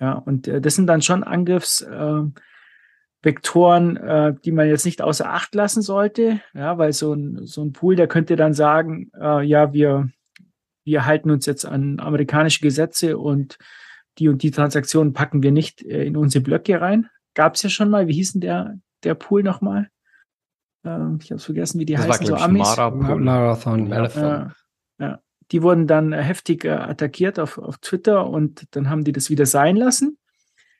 Ja, 0.00 0.14
und 0.14 0.48
äh, 0.48 0.60
das 0.60 0.74
sind 0.74 0.86
dann 0.86 1.02
schon 1.02 1.22
Angriffsvektoren, 1.22 3.96
äh, 3.96 4.28
äh, 4.28 4.34
die 4.44 4.52
man 4.52 4.68
jetzt 4.68 4.84
nicht 4.84 5.00
außer 5.00 5.30
Acht 5.30 5.54
lassen 5.54 5.82
sollte, 5.82 6.40
ja, 6.54 6.78
weil 6.78 6.92
so 6.92 7.12
ein, 7.12 7.46
so 7.46 7.62
ein 7.62 7.72
Pool, 7.72 7.94
der 7.94 8.08
könnte 8.08 8.34
dann 8.34 8.54
sagen, 8.54 9.12
äh, 9.20 9.46
ja, 9.46 9.72
wir, 9.72 10.10
wir 10.84 11.06
halten 11.06 11.30
uns 11.30 11.46
jetzt 11.46 11.64
an 11.64 12.00
amerikanische 12.00 12.62
Gesetze 12.62 13.18
und 13.18 13.58
die 14.18 14.28
und 14.28 14.42
die 14.42 14.50
Transaktionen 14.50 15.12
packen 15.12 15.42
wir 15.42 15.52
nicht 15.52 15.82
äh, 15.82 16.04
in 16.04 16.16
unsere 16.16 16.42
Blöcke 16.42 16.80
rein. 16.80 17.08
Gab 17.34 17.54
es 17.54 17.62
ja 17.62 17.70
schon 17.70 17.88
mal, 17.88 18.08
wie 18.08 18.14
hieß 18.14 18.32
denn 18.32 18.40
der, 18.40 18.78
der 19.04 19.14
Pool 19.14 19.42
nochmal? 19.42 19.88
Ähm, 20.84 21.18
ich 21.22 21.30
habe 21.30 21.40
vergessen, 21.40 21.80
wie 21.80 21.86
die 21.86 21.94
das 21.94 22.08
heißen, 22.08 22.30
war, 22.30 22.38
so 22.38 22.44
Amis. 22.44 22.76
Marathon. 22.76 23.24
Marathon. 23.24 23.88
Marathon. 23.88 24.22
Ja, 24.22 24.52
ja 24.98 25.20
die 25.52 25.62
wurden 25.62 25.86
dann 25.86 26.12
heftig 26.12 26.64
äh, 26.64 26.70
attackiert 26.70 27.38
auf, 27.38 27.58
auf 27.58 27.78
Twitter 27.78 28.26
und 28.26 28.66
dann 28.74 28.88
haben 28.88 29.04
die 29.04 29.12
das 29.12 29.28
wieder 29.28 29.46
sein 29.46 29.76
lassen. 29.76 30.18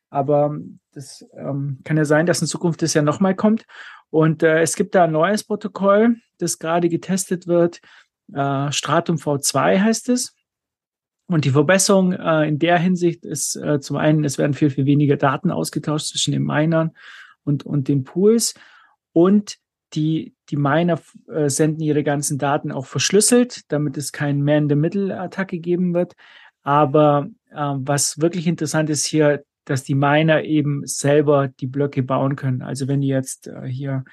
Aber 0.08 0.56
das 0.92 1.24
ähm, 1.36 1.80
kann 1.84 1.96
ja 1.96 2.04
sein, 2.04 2.26
dass 2.26 2.40
in 2.40 2.46
Zukunft 2.46 2.82
das 2.82 2.94
ja 2.94 3.02
nochmal 3.02 3.34
kommt. 3.34 3.64
Und 4.10 4.42
äh, 4.42 4.60
es 4.60 4.76
gibt 4.76 4.94
da 4.94 5.04
ein 5.04 5.12
neues 5.12 5.44
Protokoll, 5.44 6.16
das 6.38 6.58
gerade 6.58 6.88
getestet 6.88 7.46
wird. 7.46 7.80
Äh, 8.32 8.72
Stratum 8.72 9.16
V2 9.16 9.80
heißt 9.80 10.08
es. 10.08 10.34
Und 11.26 11.44
die 11.44 11.50
Verbesserung 11.50 12.12
äh, 12.12 12.46
in 12.46 12.58
der 12.58 12.78
Hinsicht 12.78 13.24
ist 13.24 13.56
äh, 13.56 13.80
zum 13.80 13.96
einen, 13.96 14.24
es 14.24 14.36
werden 14.36 14.52
viel, 14.52 14.70
viel 14.70 14.84
weniger 14.84 15.16
Daten 15.16 15.50
ausgetauscht 15.50 16.08
zwischen 16.08 16.32
den 16.32 16.42
Minern 16.42 16.92
und, 17.44 17.64
und 17.64 17.88
den 17.88 18.04
Pools. 18.04 18.54
Und 19.12 19.56
die, 19.94 20.34
die 20.50 20.56
Miner 20.56 21.00
äh, 21.28 21.48
senden 21.48 21.82
ihre 21.82 22.02
ganzen 22.02 22.38
Daten 22.38 22.72
auch 22.72 22.86
verschlüsselt, 22.86 23.70
damit 23.70 23.96
es 23.96 24.12
kein 24.12 24.42
Man-in-the-Middle-Attacke 24.42 25.58
geben 25.58 25.94
wird. 25.94 26.14
Aber 26.62 27.28
äh, 27.50 27.56
was 27.56 28.20
wirklich 28.20 28.46
interessant 28.46 28.90
ist 28.90 29.04
hier, 29.04 29.44
dass 29.64 29.84
die 29.84 29.94
Miner 29.94 30.42
eben 30.42 30.86
selber 30.86 31.48
die 31.48 31.66
Blöcke 31.66 32.02
bauen 32.02 32.36
können. 32.36 32.62
Also 32.62 32.88
wenn 32.88 33.02
ihr 33.02 33.16
jetzt 33.16 33.46
äh, 33.46 33.66
hier 33.66 34.04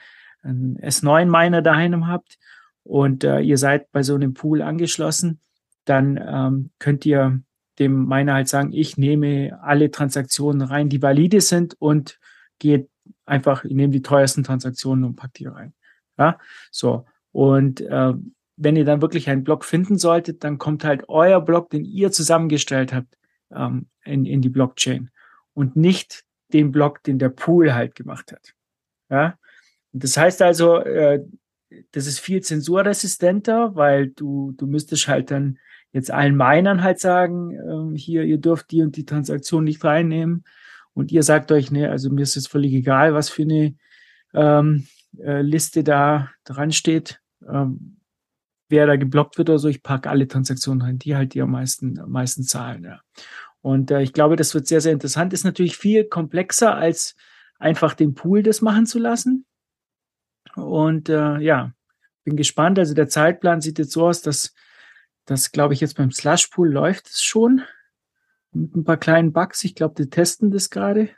einen 0.41 0.77
S9-Miner 0.77 1.61
daheim 1.61 2.07
habt 2.07 2.37
und 2.83 3.23
äh, 3.23 3.39
ihr 3.39 3.57
seid 3.57 3.91
bei 3.91 4.03
so 4.03 4.15
einem 4.15 4.33
Pool 4.33 4.61
angeschlossen, 4.61 5.39
dann 5.85 6.19
ähm, 6.23 6.69
könnt 6.79 7.05
ihr 7.05 7.41
dem 7.79 8.07
Miner 8.07 8.33
halt 8.33 8.47
sagen, 8.47 8.73
ich 8.73 8.97
nehme 8.97 9.57
alle 9.63 9.89
Transaktionen 9.89 10.61
rein, 10.61 10.89
die 10.89 11.01
valide 11.01 11.41
sind 11.41 11.75
und 11.79 12.19
gehe 12.59 12.87
einfach, 13.25 13.63
ich 13.63 13.73
nehme 13.73 13.91
die 13.91 14.01
teuersten 14.01 14.43
Transaktionen 14.43 15.03
und 15.03 15.15
pack 15.15 15.33
die 15.33 15.45
rein. 15.45 15.73
Ja, 16.17 16.37
so. 16.71 17.05
Und 17.31 17.81
äh, 17.81 18.13
wenn 18.57 18.75
ihr 18.75 18.85
dann 18.85 19.01
wirklich 19.01 19.29
einen 19.29 19.43
Block 19.43 19.63
finden 19.63 19.97
solltet, 19.97 20.43
dann 20.43 20.57
kommt 20.57 20.83
halt 20.83 21.07
euer 21.07 21.39
Block, 21.41 21.69
den 21.69 21.85
ihr 21.85 22.11
zusammengestellt 22.11 22.93
habt, 22.93 23.17
ähm, 23.51 23.87
in, 24.03 24.25
in 24.25 24.41
die 24.41 24.49
Blockchain 24.49 25.09
und 25.53 25.75
nicht 25.75 26.23
den 26.51 26.71
Block, 26.71 27.03
den 27.03 27.19
der 27.19 27.29
Pool 27.29 27.73
halt 27.73 27.95
gemacht 27.95 28.31
hat. 28.31 28.53
Ja, 29.09 29.37
und 29.93 30.03
das 30.03 30.17
heißt 30.17 30.41
also, 30.41 30.77
äh, 30.77 31.23
das 31.91 32.07
ist 32.07 32.19
viel 32.19 32.41
zensurresistenter, 32.41 33.75
weil 33.75 34.07
du, 34.07 34.53
du 34.57 34.65
müsstest 34.65 35.07
halt 35.07 35.31
dann 35.31 35.59
jetzt 35.91 36.11
allen 36.11 36.35
Minern 36.35 36.83
halt 36.83 36.99
sagen, 36.99 37.51
äh, 37.51 37.97
hier, 37.97 38.23
ihr 38.23 38.39
dürft 38.39 38.71
die 38.71 38.81
und 38.81 38.95
die 38.95 39.05
Transaktion 39.05 39.63
nicht 39.63 39.83
reinnehmen 39.83 40.43
und 40.93 41.11
ihr 41.11 41.23
sagt 41.23 41.51
euch, 41.51 41.71
ne, 41.71 41.89
also 41.89 42.09
mir 42.09 42.23
ist 42.23 42.37
es 42.37 42.47
völlig 42.47 42.73
egal, 42.73 43.13
was 43.13 43.29
für 43.29 43.43
eine 43.43 43.75
ähm, 44.33 44.87
äh, 45.17 45.41
Liste 45.41 45.83
da 45.83 46.29
dran 46.43 46.71
steht, 46.71 47.21
ähm, 47.47 47.97
wer 48.69 48.85
da 48.85 48.95
geblockt 48.95 49.37
wird 49.37 49.49
oder 49.49 49.59
so, 49.59 49.67
ich 49.67 49.83
packe 49.83 50.09
alle 50.09 50.27
Transaktionen 50.27 50.81
rein, 50.81 50.99
die 50.99 51.15
halt 51.15 51.33
die 51.33 51.41
am 51.41 51.51
meisten, 51.51 51.99
am 51.99 52.11
meisten 52.11 52.43
zahlen. 52.43 52.83
Ja. 52.83 53.01
Und 53.61 53.91
äh, 53.91 54.01
ich 54.01 54.13
glaube, 54.13 54.35
das 54.35 54.53
wird 54.53 54.67
sehr, 54.67 54.81
sehr 54.81 54.93
interessant. 54.93 55.33
Ist 55.33 55.43
natürlich 55.43 55.75
viel 55.75 56.05
komplexer, 56.05 56.75
als 56.75 57.15
einfach 57.57 57.93
den 57.93 58.13
Pool 58.13 58.43
das 58.43 58.61
machen 58.61 58.85
zu 58.85 58.99
lassen. 58.99 59.45
Und 60.55 61.09
äh, 61.09 61.39
ja, 61.39 61.73
bin 62.23 62.35
gespannt. 62.35 62.79
Also 62.79 62.93
der 62.93 63.09
Zeitplan 63.09 63.61
sieht 63.61 63.79
jetzt 63.79 63.91
so 63.91 64.07
aus, 64.07 64.21
dass 64.21 64.53
das, 65.25 65.51
glaube 65.51 65.73
ich, 65.73 65.81
jetzt 65.81 65.97
beim 65.97 66.11
Slush 66.11 66.47
Pool 66.47 66.71
läuft 66.71 67.07
es 67.07 67.21
schon 67.21 67.63
mit 68.51 68.75
ein 68.75 68.83
paar 68.83 68.97
kleinen 68.97 69.31
Bugs. 69.31 69.63
Ich 69.63 69.75
glaube, 69.75 69.95
die 69.97 70.09
testen 70.09 70.51
das 70.51 70.69
gerade. 70.69 71.09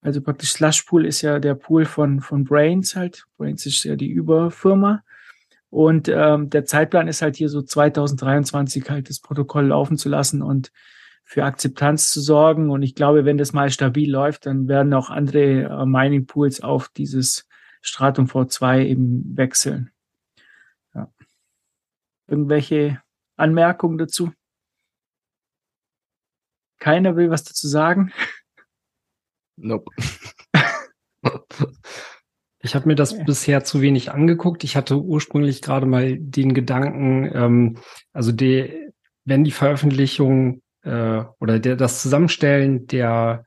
Also 0.00 0.20
praktisch 0.20 0.52
Slush 0.52 0.82
Pool 0.82 1.06
ist 1.06 1.22
ja 1.22 1.38
der 1.38 1.54
Pool 1.54 1.84
von, 1.84 2.20
von 2.20 2.44
Brains 2.44 2.96
halt. 2.96 3.24
Brains 3.36 3.66
ist 3.66 3.84
ja 3.84 3.94
die 3.94 4.10
Überfirma. 4.10 5.02
Und 5.70 6.08
ähm, 6.08 6.50
der 6.50 6.64
Zeitplan 6.64 7.08
ist 7.08 7.22
halt 7.22 7.36
hier 7.36 7.48
so 7.48 7.62
2023 7.62 8.90
halt 8.90 9.08
das 9.08 9.20
Protokoll 9.20 9.68
laufen 9.68 9.96
zu 9.96 10.08
lassen 10.08 10.42
und 10.42 10.70
für 11.24 11.44
Akzeptanz 11.44 12.10
zu 12.10 12.20
sorgen. 12.20 12.68
Und 12.68 12.82
ich 12.82 12.94
glaube, 12.94 13.24
wenn 13.24 13.38
das 13.38 13.52
mal 13.52 13.70
stabil 13.70 14.10
läuft, 14.10 14.46
dann 14.46 14.68
werden 14.68 14.92
auch 14.92 15.08
andere 15.08 15.62
äh, 15.62 15.86
Mining 15.86 16.26
Pools 16.26 16.60
auf 16.60 16.88
dieses 16.88 17.48
Stratum 17.80 18.26
V2 18.26 18.84
eben 18.84 19.36
wechseln. 19.36 19.90
Ja. 20.94 21.10
Irgendwelche 22.26 23.00
Anmerkungen 23.36 23.98
dazu? 23.98 24.32
Keiner 26.82 27.14
will 27.14 27.30
was 27.30 27.44
dazu 27.44 27.68
sagen. 27.68 28.12
Nope. 29.56 29.90
Ich 32.64 32.76
habe 32.76 32.86
mir 32.86 32.94
das 32.94 33.10
ja. 33.10 33.24
bisher 33.24 33.64
zu 33.64 33.80
wenig 33.80 34.12
angeguckt. 34.12 34.62
Ich 34.62 34.76
hatte 34.76 35.02
ursprünglich 35.02 35.62
gerade 35.62 35.84
mal 35.84 36.16
den 36.16 36.54
Gedanken, 36.54 37.28
ähm, 37.34 37.78
also 38.12 38.30
die, 38.30 38.88
wenn 39.24 39.42
die 39.42 39.50
Veröffentlichung 39.50 40.62
äh, 40.84 41.24
oder 41.40 41.58
der, 41.58 41.74
das 41.74 42.02
Zusammenstellen 42.02 42.86
der 42.86 43.46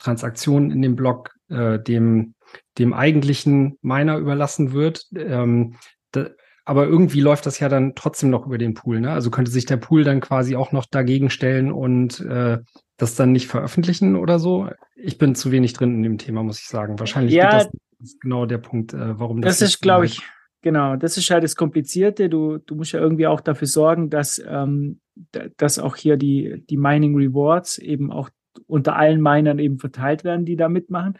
Transaktionen 0.00 0.72
in 0.72 0.82
dem 0.82 0.96
Blog 0.96 1.32
äh, 1.48 1.78
dem, 1.78 2.34
dem 2.78 2.92
eigentlichen 2.92 3.78
Miner 3.82 4.18
überlassen 4.18 4.72
wird, 4.72 5.06
ähm, 5.14 5.76
da, 6.10 6.30
aber 6.66 6.86
irgendwie 6.86 7.20
läuft 7.20 7.46
das 7.46 7.60
ja 7.60 7.68
dann 7.68 7.94
trotzdem 7.94 8.28
noch 8.28 8.44
über 8.44 8.58
den 8.58 8.74
Pool. 8.74 9.00
Ne? 9.00 9.12
Also 9.12 9.30
könnte 9.30 9.52
sich 9.52 9.66
der 9.66 9.76
Pool 9.76 10.02
dann 10.02 10.20
quasi 10.20 10.56
auch 10.56 10.72
noch 10.72 10.84
dagegen 10.84 11.30
stellen 11.30 11.70
und 11.70 12.20
äh, 12.20 12.58
das 12.96 13.14
dann 13.14 13.30
nicht 13.30 13.46
veröffentlichen 13.46 14.16
oder 14.16 14.40
so. 14.40 14.68
Ich 14.96 15.16
bin 15.16 15.36
zu 15.36 15.52
wenig 15.52 15.74
drin 15.74 15.94
in 15.94 16.02
dem 16.02 16.18
Thema, 16.18 16.42
muss 16.42 16.58
ich 16.58 16.66
sagen. 16.66 16.98
Wahrscheinlich 16.98 17.34
ja, 17.34 17.50
das, 17.50 17.68
das 17.68 18.10
ist 18.10 18.20
genau 18.20 18.46
der 18.46 18.58
Punkt, 18.58 18.94
äh, 18.94 19.18
warum 19.18 19.42
das. 19.42 19.60
Das 19.60 19.68
ist, 19.68 19.80
glaube 19.80 20.06
ich, 20.06 20.22
genau. 20.60 20.96
Das 20.96 21.16
ist 21.16 21.30
halt 21.30 21.44
das 21.44 21.54
Komplizierte. 21.54 22.28
Du, 22.28 22.58
du 22.58 22.74
musst 22.74 22.90
ja 22.90 22.98
irgendwie 22.98 23.28
auch 23.28 23.40
dafür 23.40 23.68
sorgen, 23.68 24.10
dass, 24.10 24.42
ähm, 24.44 24.98
dass 25.56 25.78
auch 25.78 25.94
hier 25.94 26.16
die, 26.16 26.64
die 26.68 26.76
Mining 26.76 27.14
Rewards 27.14 27.78
eben 27.78 28.10
auch 28.10 28.28
unter 28.66 28.96
allen 28.96 29.22
Minern 29.22 29.60
eben 29.60 29.78
verteilt 29.78 30.24
werden, 30.24 30.44
die 30.44 30.56
da 30.56 30.68
mitmachen. 30.68 31.16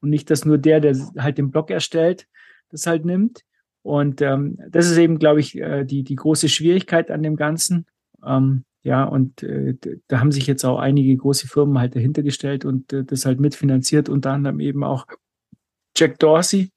Und 0.00 0.08
nicht, 0.08 0.30
dass 0.30 0.46
nur 0.46 0.56
der, 0.56 0.80
der 0.80 0.96
halt 1.18 1.36
den 1.36 1.50
Block 1.50 1.70
erstellt, 1.70 2.28
das 2.70 2.86
halt 2.86 3.04
nimmt. 3.04 3.42
Und 3.86 4.20
ähm, 4.20 4.58
das 4.68 4.90
ist 4.90 4.98
eben, 4.98 5.20
glaube 5.20 5.38
ich, 5.38 5.56
äh, 5.56 5.84
die, 5.84 6.02
die 6.02 6.16
große 6.16 6.48
Schwierigkeit 6.48 7.08
an 7.08 7.22
dem 7.22 7.36
Ganzen. 7.36 7.86
Ähm, 8.26 8.64
ja, 8.82 9.04
und 9.04 9.44
äh, 9.44 9.76
da 10.08 10.18
haben 10.18 10.32
sich 10.32 10.48
jetzt 10.48 10.64
auch 10.64 10.80
einige 10.80 11.16
große 11.16 11.46
Firmen 11.46 11.78
halt 11.78 11.94
dahinter 11.94 12.24
gestellt 12.24 12.64
und 12.64 12.92
äh, 12.92 13.04
das 13.04 13.26
halt 13.26 13.38
mitfinanziert, 13.38 14.08
unter 14.08 14.32
anderem 14.32 14.58
eben 14.58 14.82
auch 14.82 15.06
Jack 15.96 16.18
Dorsey 16.18 16.72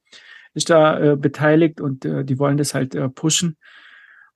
ist 0.53 0.69
da 0.69 0.99
äh, 0.99 1.15
beteiligt 1.15 1.81
und 1.81 2.05
äh, 2.05 2.23
die 2.23 2.37
wollen 2.37 2.57
das 2.57 2.75
halt 2.75 2.93
äh, 2.93 3.09
pushen. 3.09 3.57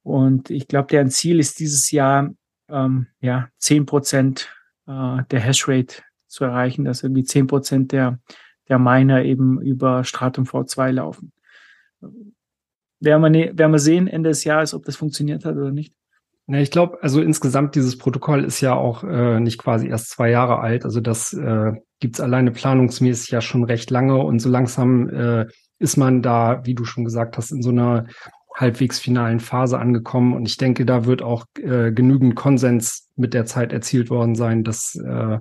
Und 0.01 0.49
ich 0.49 0.67
glaube, 0.67 0.88
deren 0.88 1.11
Ziel 1.11 1.39
ist 1.39 1.59
dieses 1.59 1.91
Jahr 1.91 2.34
ähm, 2.69 3.05
ja 3.21 3.49
zehn 3.59 3.86
Prozent 3.86 4.51
äh, 4.88 5.21
der 5.30 5.39
Hashrate 5.39 6.01
zu 6.26 6.43
erreichen, 6.43 6.86
dass 6.86 7.03
irgendwie 7.03 7.24
zehn 7.24 7.45
Prozent 7.45 7.91
der, 7.91 8.19
der 8.67 8.80
Miner 8.80 9.24
eben 9.24 9.61
über 9.61 10.03
Stratum 10.03 10.45
V2 10.45 10.89
laufen 10.93 11.34
werden 13.04 13.22
wir, 13.22 13.30
ne, 13.30 13.51
werden 13.54 13.72
wir 13.72 13.80
sehen 13.80 14.08
Ende 14.08 14.30
des 14.30 14.43
Jahres, 14.43 14.74
ob 14.74 14.86
das 14.86 14.95
funktioniert 14.95 15.45
hat 15.45 15.56
oder 15.56 15.72
nicht. 15.72 15.93
Ja, 16.47 16.58
ich 16.60 16.72
glaube, 16.72 16.97
also 17.01 17.22
insgesamt 17.22 17.76
dieses 17.76 17.97
Protokoll 17.97 18.43
ist 18.43 18.60
ja 18.60 18.76
auch 18.76 19.04
äh, 19.04 19.39
nicht 19.39 19.58
quasi 19.58 19.88
erst 19.88 20.10
zwei 20.10 20.30
Jahre 20.30 20.60
alt. 20.60 20.84
Also 20.84 20.99
das 20.99 21.32
äh, 21.32 21.72
gibt 21.99 22.20
alleine 22.20 22.51
planungsmäßig 22.51 23.32
ja 23.32 23.39
schon 23.39 23.64
recht 23.64 23.89
lange 23.91 24.18
und 24.18 24.39
so 24.39 24.49
langsam 24.49 25.08
äh, 25.10 25.45
ist 25.80 25.95
man 25.95 26.22
da, 26.22 26.62
wie 26.66 26.76
du 26.76 26.84
schon 26.84 27.06
gesagt 27.06 27.38
hast, 27.38 27.51
in 27.51 27.62
so 27.62 27.70
einer 27.70 28.08
halbwegs 28.56 28.99
finalen 28.99 29.39
Phase 29.39 29.80
angekommen. 29.80 30.34
Und 30.34 30.47
ich 30.47 30.58
denke, 30.58 30.86
da 30.86 31.06
wird 31.06 31.22
auch 31.22 31.45
äh, 31.60 31.91
genügend 31.91 32.36
Konsens 32.36 33.10
mit 33.16 33.34
der 33.34 33.45
Zeit 33.45 33.72
erzielt 33.72 34.10
worden 34.10 34.36
sein, 34.36 34.64
dass, 34.64 34.95
äh, 34.95 35.39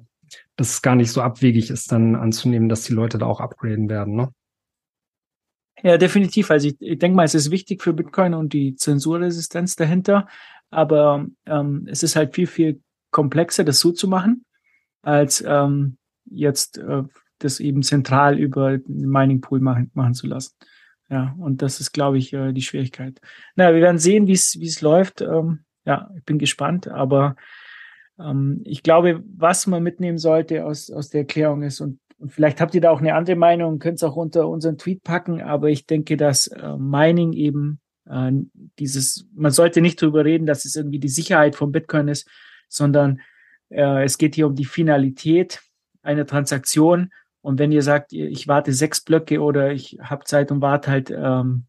dass 0.57 0.71
es 0.71 0.83
gar 0.83 0.95
nicht 0.95 1.11
so 1.11 1.21
abwegig 1.21 1.71
ist, 1.71 1.91
dann 1.91 2.15
anzunehmen, 2.15 2.69
dass 2.69 2.85
die 2.85 2.95
Leute 2.95 3.19
da 3.19 3.27
auch 3.27 3.41
upgraden 3.41 3.89
werden. 3.89 4.15
Ne? 4.15 4.29
Ja, 5.83 5.97
definitiv. 5.99 6.51
Also 6.51 6.69
ich, 6.69 6.77
ich 6.81 6.99
denke 6.99 7.17
mal, 7.17 7.25
es 7.25 7.35
ist 7.35 7.51
wichtig 7.51 7.83
für 7.83 7.93
Bitcoin 7.93 8.35
und 8.35 8.53
die 8.53 8.77
Zensurresistenz 8.77 9.77
dahinter, 9.77 10.29
aber 10.71 11.27
ähm, 11.47 11.87
es 11.91 12.03
ist 12.03 12.17
halt 12.17 12.35
viel, 12.35 12.47
viel 12.47 12.83
komplexer, 13.11 13.65
das 13.65 13.81
so 13.81 13.93
zu 13.93 14.09
machen. 14.09 14.45
als 15.03 15.43
ähm, 15.47 15.99
jetzt 16.25 16.79
äh, 16.79 17.03
das 17.39 17.61
eben 17.61 17.83
zentral 17.83 18.39
über 18.39 18.79
den 18.79 19.09
Mining 19.09 19.41
Pool 19.41 19.61
machen, 19.61 19.91
machen 19.95 20.15
zu 20.15 20.27
lassen. 20.27 20.55
Ja, 21.11 21.35
und 21.39 21.61
das 21.61 21.81
ist, 21.81 21.93
glaube 21.93 22.19
ich, 22.19 22.33
äh, 22.33 22.53
die 22.53 22.63
Schwierigkeit. 22.63 23.21
Na, 23.57 23.75
wir 23.75 23.83
werden 23.83 23.99
sehen, 23.99 24.27
wie 24.27 24.33
es 24.33 24.59
wie 24.59 24.67
es 24.67 24.81
läuft. 24.81 25.21
Ähm, 25.21 25.65
ja, 25.85 26.11
ich 26.17 26.25
bin 26.25 26.39
gespannt, 26.39 26.89
aber 26.89 27.37
ähm, 28.19 28.63
ich 28.65 28.83
glaube, 28.83 29.23
was 29.37 29.67
man 29.67 29.83
mitnehmen 29.83 30.19
sollte 30.19 30.65
aus, 30.65 30.91
aus 30.91 31.11
der 31.11 31.23
Erklärung 31.23 31.63
ist, 31.63 31.81
und, 31.81 31.99
und 32.23 32.33
vielleicht 32.33 32.61
habt 32.61 32.73
ihr 32.77 32.81
da 32.81 32.91
auch 32.91 33.01
eine 33.01 33.17
andere 33.17 33.35
Meinung, 33.35 33.81
könnt 33.81 33.97
es 33.97 34.05
auch 34.05 34.15
unter 34.15 34.49
unseren 34.49 34.79
Tweet 34.79 35.03
packen, 35.03 35.43
aber 35.43 35.71
ich 35.71 35.87
denke, 35.87 36.17
dass 36.17 36.47
äh, 36.47 36.77
Mining 36.79 37.33
eben 37.33 37.81
äh, 38.09 38.31
dieses, 38.79 39.27
man 39.35 39.51
sollte 39.51 39.81
nicht 39.81 40.01
darüber 40.01 40.25
reden, 40.25 40.47
dass 40.47 40.65
es 40.65 40.77
irgendwie 40.77 41.01
die 41.01 41.09
Sicherheit 41.09 41.57
von 41.57 41.73
Bitcoin 41.73 42.07
ist, 42.07 42.29
sondern 42.69 43.21
äh, 43.71 44.05
es 44.05 44.19
geht 44.19 44.37
hier 44.37 44.47
um 44.47 44.55
die 44.55 44.65
Finalität 44.65 45.63
einer 46.03 46.25
Transaktion. 46.25 47.11
Und 47.41 47.59
wenn 47.59 47.73
ihr 47.73 47.83
sagt, 47.83 48.13
ich 48.13 48.47
warte 48.47 48.73
sechs 48.73 49.01
Blöcke 49.01 49.41
oder 49.41 49.73
ich 49.73 49.99
habe 50.01 50.25
Zeit 50.25 50.53
und 50.53 50.61
warte 50.61 50.93
halt 50.93 51.11
ähm, 51.11 51.67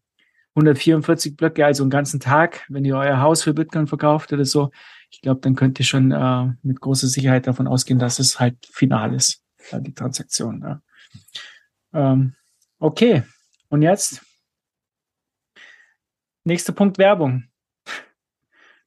144 0.54 1.36
Blöcke, 1.36 1.66
also 1.66 1.82
einen 1.82 1.90
ganzen 1.90 2.20
Tag, 2.20 2.64
wenn 2.68 2.84
ihr 2.84 2.96
euer 2.96 3.20
Haus 3.20 3.42
für 3.42 3.54
Bitcoin 3.54 3.88
verkauft 3.88 4.32
oder 4.32 4.44
so, 4.44 4.70
ich 5.10 5.20
glaube, 5.20 5.40
dann 5.40 5.56
könnt 5.56 5.80
ihr 5.80 5.84
schon 5.84 6.12
äh, 6.12 6.52
mit 6.62 6.80
großer 6.80 7.08
Sicherheit 7.08 7.48
davon 7.48 7.66
ausgehen, 7.66 7.98
dass 7.98 8.20
es 8.20 8.38
halt 8.38 8.56
final 8.70 9.14
ist, 9.14 9.43
die 9.72 9.94
Transaktion. 9.94 10.62
Ja. 10.62 10.82
Ähm, 11.92 12.34
okay, 12.78 13.22
und 13.68 13.82
jetzt 13.82 14.24
nächster 16.44 16.72
Punkt 16.72 16.98
Werbung. 16.98 17.44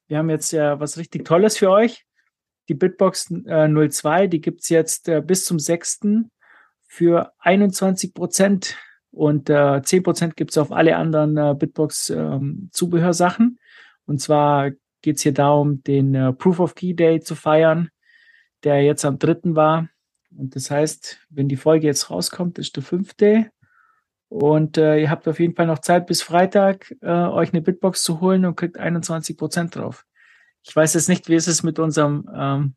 Wir 0.08 0.20
haben 0.20 0.30
jetzt 0.30 0.52
ja 0.52 0.80
was 0.80 0.98
richtig 0.98 1.26
Tolles 1.26 1.58
für 1.58 1.70
euch. 1.70 2.06
Die 2.70 2.74
Bitbox 2.74 3.32
äh, 3.46 3.68
02, 3.68 4.28
die 4.28 4.42
gibt's 4.42 4.70
jetzt 4.70 5.10
äh, 5.10 5.22
bis 5.22 5.46
zum 5.46 5.60
6. 5.60 6.00
für 6.86 7.34
21 7.40 8.14
Prozent 8.14 8.78
und 9.12 9.50
äh, 9.50 9.82
10 9.82 10.04
Prozent 10.04 10.36
gibt's 10.36 10.58
auf 10.58 10.72
alle 10.72 10.96
anderen 10.96 11.38
äh, 11.38 11.56
Bitbox-Zubehörsachen. 11.58 13.60
Und 14.06 14.22
zwar 14.22 14.72
geht 15.02 15.18
es 15.18 15.24
hier 15.24 15.34
darum, 15.34 15.84
den 15.84 16.16
äh, 16.16 16.34
Proof 16.34 16.60
of 16.60 16.76
Key 16.76 16.94
Day 16.94 17.22
zu 17.22 17.36
feiern, 17.36 17.90
der 18.64 18.84
jetzt 18.84 19.06
am 19.06 19.20
3. 19.20 19.56
war. 19.56 19.90
Und 20.38 20.56
das 20.56 20.70
heißt, 20.70 21.20
wenn 21.30 21.48
die 21.50 21.58
Folge 21.58 21.88
jetzt 21.88 22.10
rauskommt, 22.10 22.60
ist 22.60 22.76
der 22.76 22.84
5. 22.84 23.16
Und 24.30 24.78
äh, 24.78 25.00
ihr 25.00 25.10
habt 25.10 25.28
auf 25.28 25.40
jeden 25.40 25.56
Fall 25.56 25.68
noch 25.68 25.80
Zeit 25.80 26.06
bis 26.06 26.22
Freitag, 26.22 26.94
äh, 27.02 27.08
euch 27.08 27.54
eine 27.54 27.62
Bitbox 27.62 28.04
zu 28.04 28.20
holen 28.22 28.46
und 28.46 28.56
kriegt 28.56 28.78
21 28.78 29.38
Prozent 29.38 29.76
drauf. 29.76 30.06
Ich 30.64 30.76
weiß 30.76 30.94
jetzt 30.96 31.10
nicht, 31.10 31.30
wie 31.30 31.36
ist 31.36 31.48
es 31.48 31.64
mit 31.64 31.80
unserem 31.80 32.30
ähm, 32.34 32.76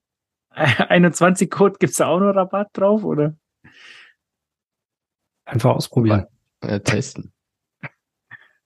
21-Code? 0.54 1.78
Gibt 1.78 1.90
es 1.90 1.98
da 1.98 2.06
auch 2.06 2.20
noch 2.20 2.34
Rabatt 2.34 2.68
drauf, 2.72 3.04
oder? 3.04 3.36
Einfach 5.44 5.74
ausprobieren. 5.74 6.26
Ja, 6.62 6.78
testen. 6.78 7.32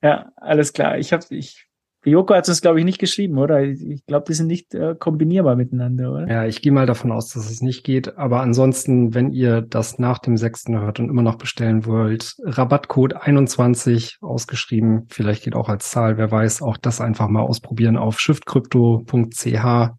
Ja, 0.02 0.30
alles 0.36 0.74
klar. 0.74 0.98
Ich 0.98 1.14
habe, 1.14 1.24
ich 1.30 1.66
Joko 2.04 2.34
hat 2.34 2.48
es, 2.48 2.60
glaube 2.60 2.78
ich, 2.78 2.84
nicht 2.84 2.98
geschrieben, 2.98 3.38
oder? 3.38 3.62
Ich 3.62 4.04
glaube, 4.06 4.26
die 4.28 4.34
sind 4.34 4.46
nicht 4.46 4.74
äh, 4.74 4.94
kombinierbar 4.94 5.56
miteinander, 5.56 6.12
oder? 6.12 6.28
Ja, 6.28 6.44
ich 6.44 6.60
gehe 6.60 6.72
mal 6.72 6.86
davon 6.86 7.12
aus, 7.12 7.30
dass 7.30 7.50
es 7.50 7.62
nicht 7.62 7.84
geht. 7.84 8.18
Aber 8.18 8.40
ansonsten, 8.40 9.14
wenn 9.14 9.32
ihr 9.32 9.62
das 9.62 9.98
nach 9.98 10.18
dem 10.18 10.36
sechsten 10.36 10.78
hört 10.78 11.00
und 11.00 11.08
immer 11.08 11.22
noch 11.22 11.36
bestellen 11.36 11.86
wollt, 11.86 12.36
Rabattcode 12.44 13.14
21 13.16 14.18
ausgeschrieben, 14.20 15.06
vielleicht 15.08 15.44
geht 15.44 15.54
auch 15.54 15.68
als 15.68 15.90
Zahl, 15.90 16.18
wer 16.18 16.30
weiß, 16.30 16.62
auch 16.62 16.76
das 16.76 17.00
einfach 17.00 17.28
mal 17.28 17.42
ausprobieren 17.42 17.96
auf 17.96 18.20
shiftcrypto.ch 18.20 19.90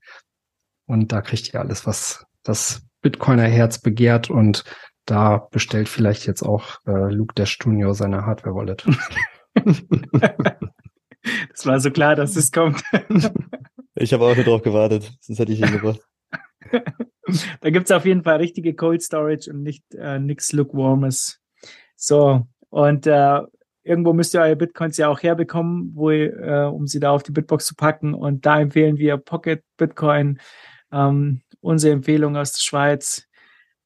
und 0.88 1.12
da 1.12 1.22
kriegt 1.22 1.53
ihr 1.53 1.60
alles, 1.60 1.88
was 1.88 2.26
das 2.43 2.86
Bitcoiner 3.01 3.43
Herz 3.43 3.80
begehrt 3.80 4.30
und 4.30 4.64
da 5.06 5.47
bestellt 5.51 5.89
vielleicht 5.89 6.26
jetzt 6.26 6.43
auch 6.43 6.78
äh, 6.88 7.14
Luke 7.14 7.34
Dash 7.36 7.58
Junior 7.62 7.93
seine 7.93 8.26
Hardware-Wallet. 8.26 8.86
Das 11.49 11.65
war 11.65 11.80
so 11.80 11.91
klar, 11.91 12.15
dass 12.15 12.36
es 12.36 12.51
kommt. 12.51 12.82
Ich 13.97 14.11
habe 14.11 14.26
auch 14.26 14.36
nur 14.36 14.43
drauf 14.43 14.61
gewartet, 14.61 15.13
sonst 15.21 15.39
hätte 15.39 15.53
ich 15.53 15.61
ihn 15.61 15.71
gebracht. 15.71 16.01
da 17.61 17.69
gibt's 17.69 17.91
auf 17.91 18.05
jeden 18.05 18.23
Fall 18.23 18.38
richtige 18.39 18.76
Cold 18.76 19.01
Storage 19.01 19.49
und 19.49 19.63
nicht 19.63 19.86
äh, 19.95 20.19
nichts 20.19 20.51
Lukewarmes. 20.51 21.39
So, 21.95 22.45
und 22.69 23.07
äh, 23.07 23.39
irgendwo 23.84 24.11
müsst 24.11 24.34
ihr 24.34 24.41
eure 24.41 24.57
Bitcoins 24.57 24.97
ja 24.97 25.07
auch 25.07 25.23
herbekommen, 25.23 25.91
wo 25.93 26.11
ihr, 26.11 26.38
äh, 26.38 26.65
um 26.65 26.88
sie 26.88 26.99
da 26.99 27.11
auf 27.11 27.23
die 27.23 27.32
Bitbox 27.32 27.67
zu 27.67 27.76
packen. 27.76 28.13
Und 28.13 28.45
da 28.45 28.59
empfehlen 28.59 28.97
wir 28.97 29.15
Pocket 29.15 29.63
Bitcoin, 29.78 30.39
ähm, 30.91 31.41
unsere 31.61 31.93
Empfehlung 31.93 32.36
aus 32.36 32.51
der 32.51 32.61
Schweiz. 32.61 33.28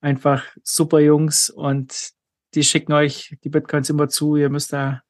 Einfach 0.02 0.46
super 0.64 1.00
Jungs 1.02 1.52
und 1.52 2.14
die 2.56 2.64
schicken 2.64 2.94
euch 2.94 3.38
die 3.44 3.50
Bitcoins 3.50 3.90
immer 3.92 4.10
zu. 4.10 4.38
Ihr 4.38 4.50
müsst 4.50 4.74
da 4.74 5.02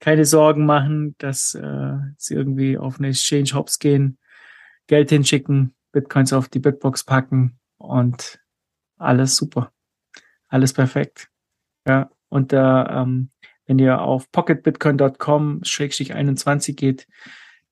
keine 0.00 0.24
Sorgen 0.24 0.66
machen, 0.66 1.14
dass 1.18 1.54
äh, 1.54 1.98
sie 2.16 2.34
irgendwie 2.34 2.78
auf 2.78 2.98
eine 2.98 3.08
Exchange 3.08 3.50
Hops 3.54 3.78
gehen, 3.78 4.18
Geld 4.86 5.10
hinschicken, 5.10 5.74
Bitcoins 5.92 6.32
auf 6.32 6.48
die 6.48 6.58
Bitbox 6.58 7.04
packen 7.04 7.58
und 7.78 8.40
alles 8.98 9.36
super. 9.36 9.72
Alles 10.48 10.72
perfekt. 10.72 11.28
Ja, 11.86 12.10
und 12.28 12.52
da, 12.52 13.02
ähm, 13.02 13.30
wenn 13.66 13.78
ihr 13.78 14.00
auf 14.00 14.32
pocketbitcoin.com-21 14.32 16.74
geht, 16.74 17.06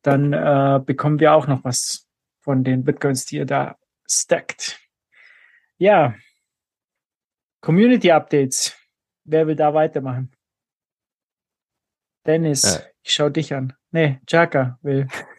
dann 0.03 0.33
äh, 0.33 0.81
bekommen 0.85 1.19
wir 1.21 1.35
auch 1.35 1.47
noch 1.47 1.63
was 1.65 2.09
von 2.41 2.65
den 2.65 2.85
Bitcoins, 2.85 3.27
die 3.27 3.37
ihr 3.37 3.47
da 3.47 3.79
stackt. 4.07 4.81
Ja, 5.79 6.15
Community 7.61 8.11
Updates. 8.11 8.77
Wer 9.25 9.47
will 9.47 9.55
da 9.57 9.73
weitermachen? 9.73 10.34
Dennis, 12.27 12.65
äh. 12.65 12.81
ich 13.03 13.13
schau 13.13 13.29
dich 13.29 13.55
an. 13.55 13.75
Nee, 13.91 14.21
Chaka 14.27 14.79
will. 14.83 15.07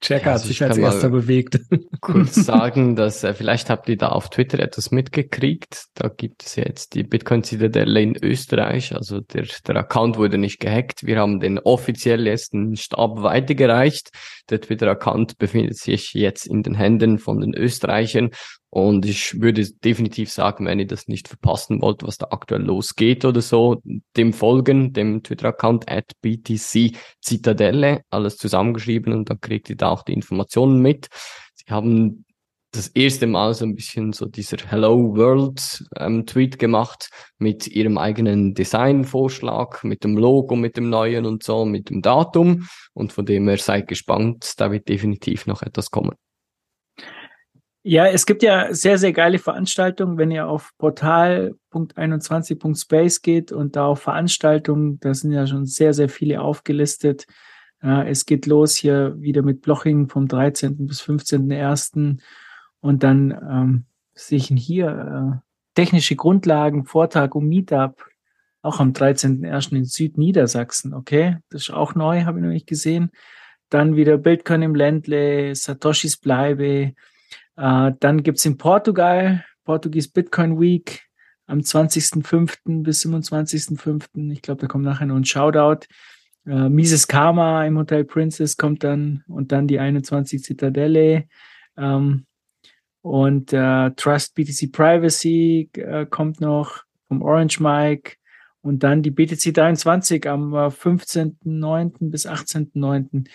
Chaka 0.00 0.26
ja, 0.26 0.32
also 0.32 0.44
hat 0.44 0.48
sich 0.48 0.62
als 0.62 0.76
erster 0.76 1.08
bewegt. 1.08 1.58
Kurz 2.00 2.34
sagen, 2.34 2.96
dass 2.96 3.24
äh, 3.24 3.32
vielleicht 3.32 3.70
habt 3.70 3.88
ihr 3.88 3.96
da 3.96 4.08
auf 4.08 4.28
Twitter 4.28 4.58
etwas 4.58 4.90
mitgekriegt. 4.90 5.86
Da 5.94 6.08
gibt 6.08 6.44
es 6.44 6.56
jetzt 6.56 6.94
die 6.94 7.02
Bitcoin 7.02 7.42
Zitadelle 7.42 8.02
in 8.02 8.16
Österreich. 8.22 8.94
Also 8.94 9.20
der, 9.20 9.46
der 9.66 9.76
Account 9.76 10.18
wurde 10.18 10.36
nicht 10.36 10.60
gehackt. 10.60 11.06
Wir 11.06 11.18
haben 11.18 11.40
den 11.40 11.58
offiziell 11.58 12.26
jetzt 12.26 12.52
einen 12.52 12.76
Stab 12.76 13.22
weitergereicht. 13.22 14.10
Der 14.50 14.60
Twitter-Account 14.60 15.38
befindet 15.38 15.78
sich 15.78 16.12
jetzt 16.12 16.46
in 16.46 16.62
den 16.62 16.74
Händen 16.74 17.18
von 17.18 17.40
den 17.40 17.54
Österreichern 17.54 18.30
und 18.76 19.06
ich 19.06 19.40
würde 19.40 19.66
definitiv 19.82 20.30
sagen, 20.30 20.66
wenn 20.66 20.78
ihr 20.78 20.86
das 20.86 21.08
nicht 21.08 21.28
verpassen 21.28 21.80
wollt, 21.80 22.02
was 22.02 22.18
da 22.18 22.26
aktuell 22.30 22.60
losgeht 22.60 23.24
oder 23.24 23.40
so, 23.40 23.80
dem 24.18 24.34
folgen, 24.34 24.92
dem 24.92 25.22
Twitter-Account 25.22 25.90
at 25.90 26.12
BTC 26.20 26.94
Zitadelle, 27.22 28.02
alles 28.10 28.36
zusammengeschrieben 28.36 29.14
und 29.14 29.30
dann 29.30 29.40
kriegt 29.40 29.70
ihr 29.70 29.76
da 29.76 29.88
auch 29.88 30.02
die 30.02 30.12
Informationen 30.12 30.82
mit. 30.82 31.08
Sie 31.54 31.72
haben 31.72 32.26
das 32.70 32.88
erste 32.88 33.26
Mal 33.26 33.54
so 33.54 33.64
ein 33.64 33.76
bisschen 33.76 34.12
so 34.12 34.26
dieser 34.26 34.58
Hello 34.58 35.16
World 35.16 35.82
ähm, 35.98 36.26
Tweet 36.26 36.58
gemacht 36.58 37.08
mit 37.38 37.66
ihrem 37.68 37.96
eigenen 37.96 38.52
Designvorschlag, 38.52 39.84
mit 39.84 40.04
dem 40.04 40.18
Logo, 40.18 40.54
mit 40.54 40.76
dem 40.76 40.90
neuen 40.90 41.24
und 41.24 41.42
so, 41.42 41.64
mit 41.64 41.88
dem 41.88 42.02
Datum. 42.02 42.68
Und 42.92 43.14
von 43.14 43.24
dem 43.24 43.48
her 43.48 43.56
seid 43.56 43.88
gespannt, 43.88 44.52
da 44.58 44.70
wird 44.70 44.86
definitiv 44.90 45.46
noch 45.46 45.62
etwas 45.62 45.90
kommen. 45.90 46.12
Ja, 47.88 48.08
es 48.08 48.26
gibt 48.26 48.42
ja 48.42 48.74
sehr, 48.74 48.98
sehr 48.98 49.12
geile 49.12 49.38
Veranstaltungen, 49.38 50.18
wenn 50.18 50.32
ihr 50.32 50.48
auf 50.48 50.72
portal.21.space 50.76 53.22
geht 53.22 53.52
und 53.52 53.76
da 53.76 53.86
auf 53.86 54.02
Veranstaltungen, 54.02 54.98
da 54.98 55.14
sind 55.14 55.30
ja 55.30 55.46
schon 55.46 55.66
sehr, 55.66 55.94
sehr 55.94 56.08
viele 56.08 56.40
aufgelistet. 56.40 57.28
Ja, 57.80 58.02
es 58.02 58.26
geht 58.26 58.46
los 58.46 58.74
hier 58.74 59.14
wieder 59.20 59.42
mit 59.42 59.62
Bloching 59.62 60.08
vom 60.08 60.26
13. 60.26 60.88
bis 60.88 61.00
15.01. 61.00 62.18
Und 62.80 63.04
dann 63.04 63.30
ähm, 63.30 63.84
sehe 64.14 64.38
ich 64.38 64.48
hier 64.48 64.88
äh, 64.88 65.36
technische 65.76 66.16
Grundlagen, 66.16 66.86
Vortrag 66.86 67.36
um 67.36 67.46
Meetup, 67.46 68.04
auch 68.62 68.80
am 68.80 68.94
13.01. 68.94 69.76
in 69.76 69.84
Südniedersachsen. 69.84 70.92
Okay, 70.92 71.36
das 71.50 71.68
ist 71.68 71.70
auch 71.70 71.94
neu, 71.94 72.24
habe 72.24 72.40
ich 72.40 72.44
noch 72.44 72.50
nicht 72.50 72.66
gesehen. 72.66 73.12
Dann 73.70 73.94
wieder 73.94 74.18
Bildkern 74.18 74.62
im 74.62 74.74
Ländle, 74.74 75.54
Satoshis 75.54 76.16
Bleibe, 76.16 76.94
äh, 77.56 77.92
dann 78.00 78.22
gibt's 78.22 78.44
in 78.44 78.58
Portugal, 78.58 79.44
Portugies 79.64 80.08
Bitcoin 80.08 80.60
Week 80.60 81.02
am 81.46 81.60
20.05. 81.60 82.82
bis 82.82 83.04
27.05. 83.04 84.32
Ich 84.32 84.42
glaube, 84.42 84.60
da 84.60 84.66
kommt 84.66 84.84
nachher 84.84 85.06
noch 85.06 85.16
ein 85.16 85.24
Shoutout. 85.24 85.86
Äh, 86.46 86.68
Mises 86.68 87.08
Karma 87.08 87.64
im 87.66 87.78
Hotel 87.78 88.04
Princess 88.04 88.56
kommt 88.56 88.84
dann 88.84 89.24
und 89.28 89.52
dann 89.52 89.66
die 89.66 89.78
21 89.78 90.42
Zitadelle. 90.42 91.24
Ähm, 91.76 92.26
und 93.02 93.52
äh, 93.52 93.90
Trust 93.92 94.34
BTC 94.34 94.72
Privacy 94.72 95.70
äh, 95.74 96.06
kommt 96.06 96.40
noch 96.40 96.82
vom 97.08 97.22
Orange 97.22 97.60
Mike. 97.60 98.16
Und 98.62 98.82
dann 98.82 99.02
die 99.02 99.12
BTC 99.12 99.54
23 99.54 100.28
am 100.28 100.52
äh, 100.52 100.66
15.09. 100.66 102.10
bis 102.10 102.26
18.09. 102.26 103.28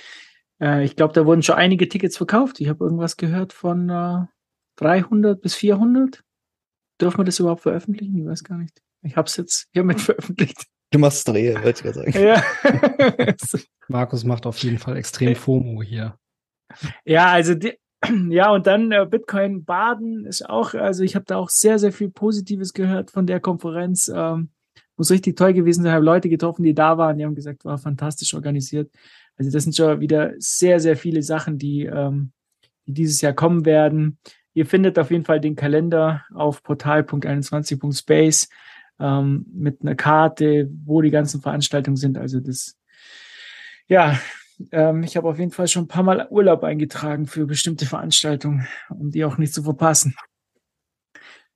Äh, 0.62 0.84
ich 0.86 0.96
glaube, 0.96 1.14
da 1.14 1.26
wurden 1.26 1.44
schon 1.44 1.56
einige 1.56 1.90
Tickets 1.90 2.18
verkauft. 2.18 2.62
Ich 2.62 2.70
habe 2.70 2.84
irgendwas 2.84 3.18
gehört 3.18 3.52
von 3.52 3.90
äh, 3.90 4.26
300 4.78 5.42
bis 5.42 5.56
400. 5.56 6.24
dürfen 7.00 7.20
wir 7.20 7.24
das 7.26 7.40
überhaupt 7.40 7.62
veröffentlichen? 7.62 8.18
Ich 8.18 8.26
weiß 8.26 8.44
gar 8.44 8.58
nicht. 8.58 8.82
Ich 9.02 9.18
habe 9.18 9.28
es 9.28 9.38
jetzt 9.38 9.68
hiermit 9.74 10.00
veröffentlicht. 10.02 10.66
Du 10.92 11.00
machst 11.00 11.28
Drehe, 11.28 11.56
wollte 11.56 11.88
ich 11.88 11.96
gerade 11.96 12.12
sagen. 12.12 12.24
Ja. 12.24 12.44
Markus 13.88 14.24
macht 14.24 14.46
auf 14.46 14.58
jeden 14.60 14.78
Fall 14.78 14.98
extrem 14.98 15.36
FOMO 15.36 15.82
hier. 15.82 16.18
Ja, 17.06 17.28
also 17.28 17.56
die, 17.56 17.78
ja, 18.30 18.52
und 18.52 18.68
dann 18.68 18.92
äh, 18.92 19.06
Bitcoin 19.10 19.64
Baden 19.64 20.26
ist 20.26 20.48
auch, 20.50 20.74
also 20.74 21.04
ich 21.04 21.16
habe 21.16 21.26
da 21.26 21.38
auch 21.38 21.50
sehr, 21.50 21.80
sehr 21.80 21.92
viel 21.92 22.10
Positives 22.10 22.74
gehört 22.74 23.12
von 23.12 23.26
der 23.26 23.40
Konferenz. 23.40 24.12
Ähm, 24.14 24.50
muss 24.98 25.12
richtig 25.12 25.38
toll 25.38 25.54
gewesen 25.54 25.84
sein. 25.84 25.92
Ich 25.92 25.96
habe 25.96 26.06
Leute 26.06 26.30
getroffen, 26.30 26.64
die 26.64 26.76
da 26.76 26.98
waren, 26.98 27.18
die 27.18 27.26
haben 27.26 27.36
gesagt, 27.36 27.66
war 27.66 27.78
fantastisch 27.78 28.34
organisiert. 28.34 28.92
Also 29.38 29.52
das 29.52 29.64
sind 29.64 29.76
schon 29.76 30.00
wieder 30.00 30.34
sehr, 30.38 30.80
sehr 30.80 30.98
viele 30.98 31.24
Sachen, 31.24 31.58
die, 31.58 31.86
ähm, 31.86 32.32
die 32.86 32.94
dieses 32.94 33.22
Jahr 33.22 33.34
kommen 33.34 33.66
werden. 33.66 34.18
Ihr 34.54 34.66
findet 34.66 35.00
auf 35.00 35.12
jeden 35.12 35.26
Fall 35.26 35.40
den 35.40 35.56
Kalender 35.56 36.26
auf 36.34 36.62
portal.21.space 36.64 38.50
ähm, 39.00 39.46
mit 39.54 39.82
einer 39.82 39.96
Karte, 39.96 40.70
wo 40.86 41.02
die 41.02 41.12
ganzen 41.12 41.42
Veranstaltungen 41.42 41.98
sind. 41.98 42.18
Also 42.18 42.40
das, 42.40 42.78
ja, 43.88 44.20
ähm, 44.72 45.04
ich 45.04 45.18
habe 45.18 45.28
auf 45.28 45.40
jeden 45.40 45.52
Fall 45.52 45.68
schon 45.68 45.86
ein 45.86 45.88
paar 45.88 46.04
Mal 46.04 46.28
Urlaub 46.30 46.64
eingetragen 46.64 47.26
für 47.26 47.46
bestimmte 47.46 47.86
Veranstaltungen, 47.86 48.68
um 48.90 49.10
die 49.12 49.26
auch 49.26 49.38
nicht 49.38 49.54
zu 49.54 49.64
verpassen. 49.64 50.16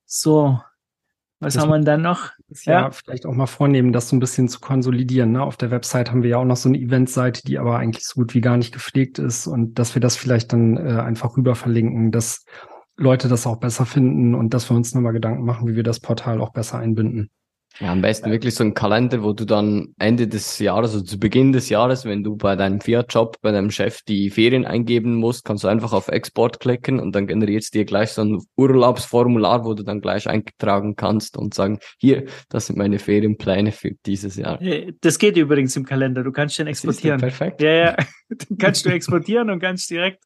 So, 0.04 0.60
was 1.38 1.54
Das 1.54 1.62
haben 1.62 1.70
wir 1.70 1.76
denn 1.76 1.84
dann 1.84 2.02
noch? 2.02 2.32
Ja, 2.64 2.72
Ja. 2.82 2.90
vielleicht 2.90 3.26
auch 3.26 3.32
mal 3.34 3.46
vornehmen, 3.46 3.92
das 3.92 4.08
so 4.08 4.16
ein 4.16 4.20
bisschen 4.20 4.48
zu 4.48 4.60
konsolidieren. 4.60 5.32
Ne? 5.32 5.42
Auf 5.42 5.56
der 5.56 5.70
Website 5.70 6.10
haben 6.10 6.22
wir 6.22 6.30
ja 6.30 6.38
auch 6.38 6.44
noch 6.44 6.56
so 6.56 6.68
eine 6.68 6.78
Eventseite, 6.78 7.42
die 7.44 7.58
aber 7.58 7.78
eigentlich 7.78 8.04
so 8.06 8.20
gut 8.20 8.34
wie 8.34 8.40
gar 8.40 8.56
nicht 8.56 8.72
gepflegt 8.72 9.18
ist 9.18 9.46
und 9.46 9.78
dass 9.78 9.94
wir 9.94 10.00
das 10.00 10.16
vielleicht 10.16 10.52
dann 10.52 10.76
äh, 10.76 11.00
einfach 11.00 11.36
rüber 11.36 11.54
verlinken, 11.56 12.12
dass 12.12 12.44
Leute 12.96 13.28
das 13.28 13.46
auch 13.46 13.56
besser 13.58 13.84
finden 13.84 14.34
und 14.34 14.54
dass 14.54 14.70
wir 14.70 14.76
uns 14.76 14.94
nochmal 14.94 15.12
Gedanken 15.12 15.44
machen, 15.44 15.66
wie 15.68 15.76
wir 15.76 15.82
das 15.82 16.00
Portal 16.00 16.40
auch 16.40 16.52
besser 16.52 16.78
einbinden. 16.78 17.30
Ja, 17.80 17.92
am 17.92 18.00
besten 18.00 18.30
wirklich 18.30 18.54
so 18.54 18.64
ein 18.64 18.74
Kalender, 18.74 19.22
wo 19.22 19.32
du 19.32 19.44
dann 19.44 19.94
Ende 19.98 20.28
des 20.28 20.58
Jahres, 20.58 20.92
also 20.92 21.04
zu 21.04 21.18
Beginn 21.18 21.52
des 21.52 21.68
Jahres, 21.68 22.04
wenn 22.04 22.24
du 22.24 22.36
bei 22.36 22.56
deinem 22.56 22.80
Fiat-Job, 22.80 23.36
bei 23.42 23.52
deinem 23.52 23.70
Chef 23.70 24.02
die 24.02 24.30
Ferien 24.30 24.64
eingeben 24.64 25.14
musst, 25.16 25.44
kannst 25.44 25.64
du 25.64 25.68
einfach 25.68 25.92
auf 25.92 26.08
Export 26.08 26.60
klicken 26.60 27.00
und 27.00 27.14
dann 27.14 27.26
generiert 27.26 27.64
es 27.64 27.70
dir 27.70 27.84
gleich 27.84 28.10
so 28.10 28.22
ein 28.22 28.40
Urlaubsformular, 28.56 29.64
wo 29.64 29.74
du 29.74 29.82
dann 29.82 30.00
gleich 30.00 30.28
eintragen 30.28 30.96
kannst 30.96 31.36
und 31.36 31.54
sagen, 31.54 31.78
hier, 31.98 32.24
das 32.48 32.66
sind 32.66 32.78
meine 32.78 32.98
Ferienpläne 32.98 33.72
für 33.72 33.92
dieses 34.06 34.36
Jahr. 34.36 34.58
Das 35.00 35.18
geht 35.18 35.36
übrigens 35.36 35.76
im 35.76 35.84
Kalender. 35.84 36.22
Du 36.22 36.32
kannst 36.32 36.58
den 36.58 36.66
Siehst 36.66 36.84
du, 36.84 36.88
exportieren. 36.88 37.20
Perfekt. 37.20 37.62
Ja, 37.62 37.72
ja. 37.72 37.96
Den 38.28 38.58
kannst 38.58 38.84
du 38.84 38.90
exportieren 38.90 39.50
und 39.50 39.60
kannst 39.60 39.88
direkt 39.88 40.24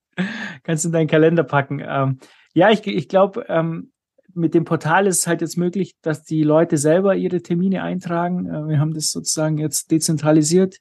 kannst 0.62 0.84
in 0.84 0.92
deinen 0.92 1.06
Kalender 1.06 1.44
packen. 1.44 1.82
Ähm, 1.86 2.18
ja, 2.54 2.70
ich, 2.70 2.86
ich 2.86 3.08
glaube, 3.08 3.44
ähm, 3.48 3.92
mit 4.34 4.54
dem 4.54 4.64
Portal 4.64 5.06
ist 5.06 5.18
es 5.18 5.26
halt 5.26 5.40
jetzt 5.40 5.56
möglich, 5.56 5.94
dass 6.02 6.22
die 6.22 6.42
Leute 6.42 6.76
selber 6.76 7.16
ihre 7.16 7.42
Termine 7.42 7.82
eintragen. 7.82 8.46
Äh, 8.46 8.68
wir 8.68 8.80
haben 8.80 8.94
das 8.94 9.10
sozusagen 9.10 9.58
jetzt 9.58 9.90
dezentralisiert. 9.90 10.80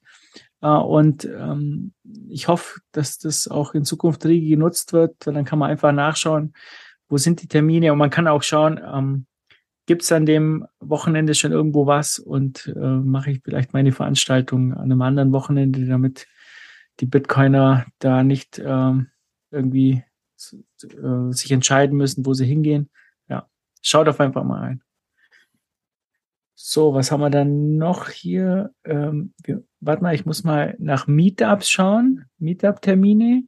Äh, 0.62 0.68
und 0.68 1.24
ähm, 1.24 1.92
ich 2.28 2.48
hoffe, 2.48 2.80
dass 2.92 3.18
das 3.18 3.48
auch 3.48 3.74
in 3.74 3.84
Zukunft 3.84 4.24
rege 4.26 4.48
genutzt 4.48 4.92
wird, 4.92 5.14
weil 5.24 5.34
dann 5.34 5.44
kann 5.44 5.58
man 5.58 5.70
einfach 5.70 5.92
nachschauen, 5.92 6.54
wo 7.08 7.16
sind 7.16 7.42
die 7.42 7.48
Termine 7.48 7.92
und 7.92 7.98
man 7.98 8.10
kann 8.10 8.28
auch 8.28 8.42
schauen, 8.42 8.80
ähm, 8.82 9.26
gibt 9.86 10.02
es 10.02 10.12
an 10.12 10.26
dem 10.26 10.66
Wochenende 10.78 11.34
schon 11.34 11.50
irgendwo 11.50 11.86
was 11.86 12.18
und 12.18 12.72
äh, 12.76 12.78
mache 12.78 13.32
ich 13.32 13.40
vielleicht 13.42 13.72
meine 13.72 13.90
Veranstaltung 13.92 14.72
an 14.72 14.82
einem 14.82 15.02
anderen 15.02 15.32
Wochenende, 15.32 15.84
damit 15.86 16.28
die 17.00 17.06
Bitcoiner 17.06 17.86
da 17.98 18.22
nicht 18.22 18.60
ähm, 18.64 19.08
irgendwie 19.50 20.04
äh, 20.82 21.32
sich 21.32 21.50
entscheiden 21.50 21.96
müssen, 21.96 22.24
wo 22.24 22.34
sie 22.34 22.46
hingehen. 22.46 22.90
Schaut 23.82 24.08
auf 24.08 24.20
einfach 24.20 24.44
mal 24.44 24.62
ein. 24.62 24.82
So, 26.54 26.92
was 26.92 27.10
haben 27.10 27.20
wir 27.20 27.30
dann 27.30 27.78
noch 27.78 28.10
hier? 28.10 28.74
Ähm, 28.84 29.32
wir, 29.42 29.64
warte 29.80 30.02
mal, 30.02 30.14
ich 30.14 30.26
muss 30.26 30.44
mal 30.44 30.76
nach 30.78 31.06
Meetups 31.06 31.70
schauen. 31.70 32.26
Meetup-Termine. 32.38 33.44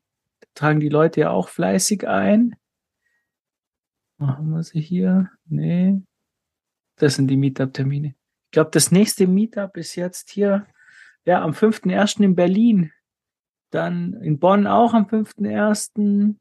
Tragen 0.54 0.80
die 0.80 0.88
Leute 0.88 1.20
ja 1.20 1.30
auch 1.30 1.48
fleißig 1.48 2.08
ein. 2.08 2.56
Machen 4.16 4.50
wir 4.50 4.62
sie 4.62 4.80
hier? 4.80 5.30
Nee. 5.44 6.00
Das 6.96 7.16
sind 7.16 7.28
die 7.28 7.36
Meetup-Termine. 7.36 8.08
Ich 8.46 8.50
glaube, 8.50 8.70
das 8.70 8.90
nächste 8.90 9.26
Meetup 9.26 9.76
ist 9.76 9.94
jetzt 9.96 10.30
hier, 10.30 10.66
ja, 11.26 11.42
am 11.42 11.52
5.1. 11.52 12.22
in 12.22 12.34
Berlin. 12.34 12.92
Dann 13.70 14.14
in 14.22 14.38
Bonn 14.38 14.66
auch 14.66 14.94
am 14.94 15.04
5.1. 15.04 16.36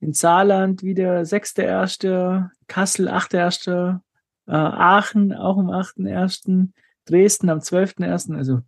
In 0.00 0.12
Saarland 0.12 0.82
wieder 0.82 1.20
6.1. 1.20 2.48
Kassel 2.66 3.08
8.1. 3.08 4.00
Äh, 4.46 4.52
Aachen 4.52 5.32
auch 5.32 5.58
am 5.58 5.70
8.1. 5.70 6.68
Dresden 7.04 7.50
am 7.50 7.58
12.1. 7.58 8.36
Also, 8.36 8.60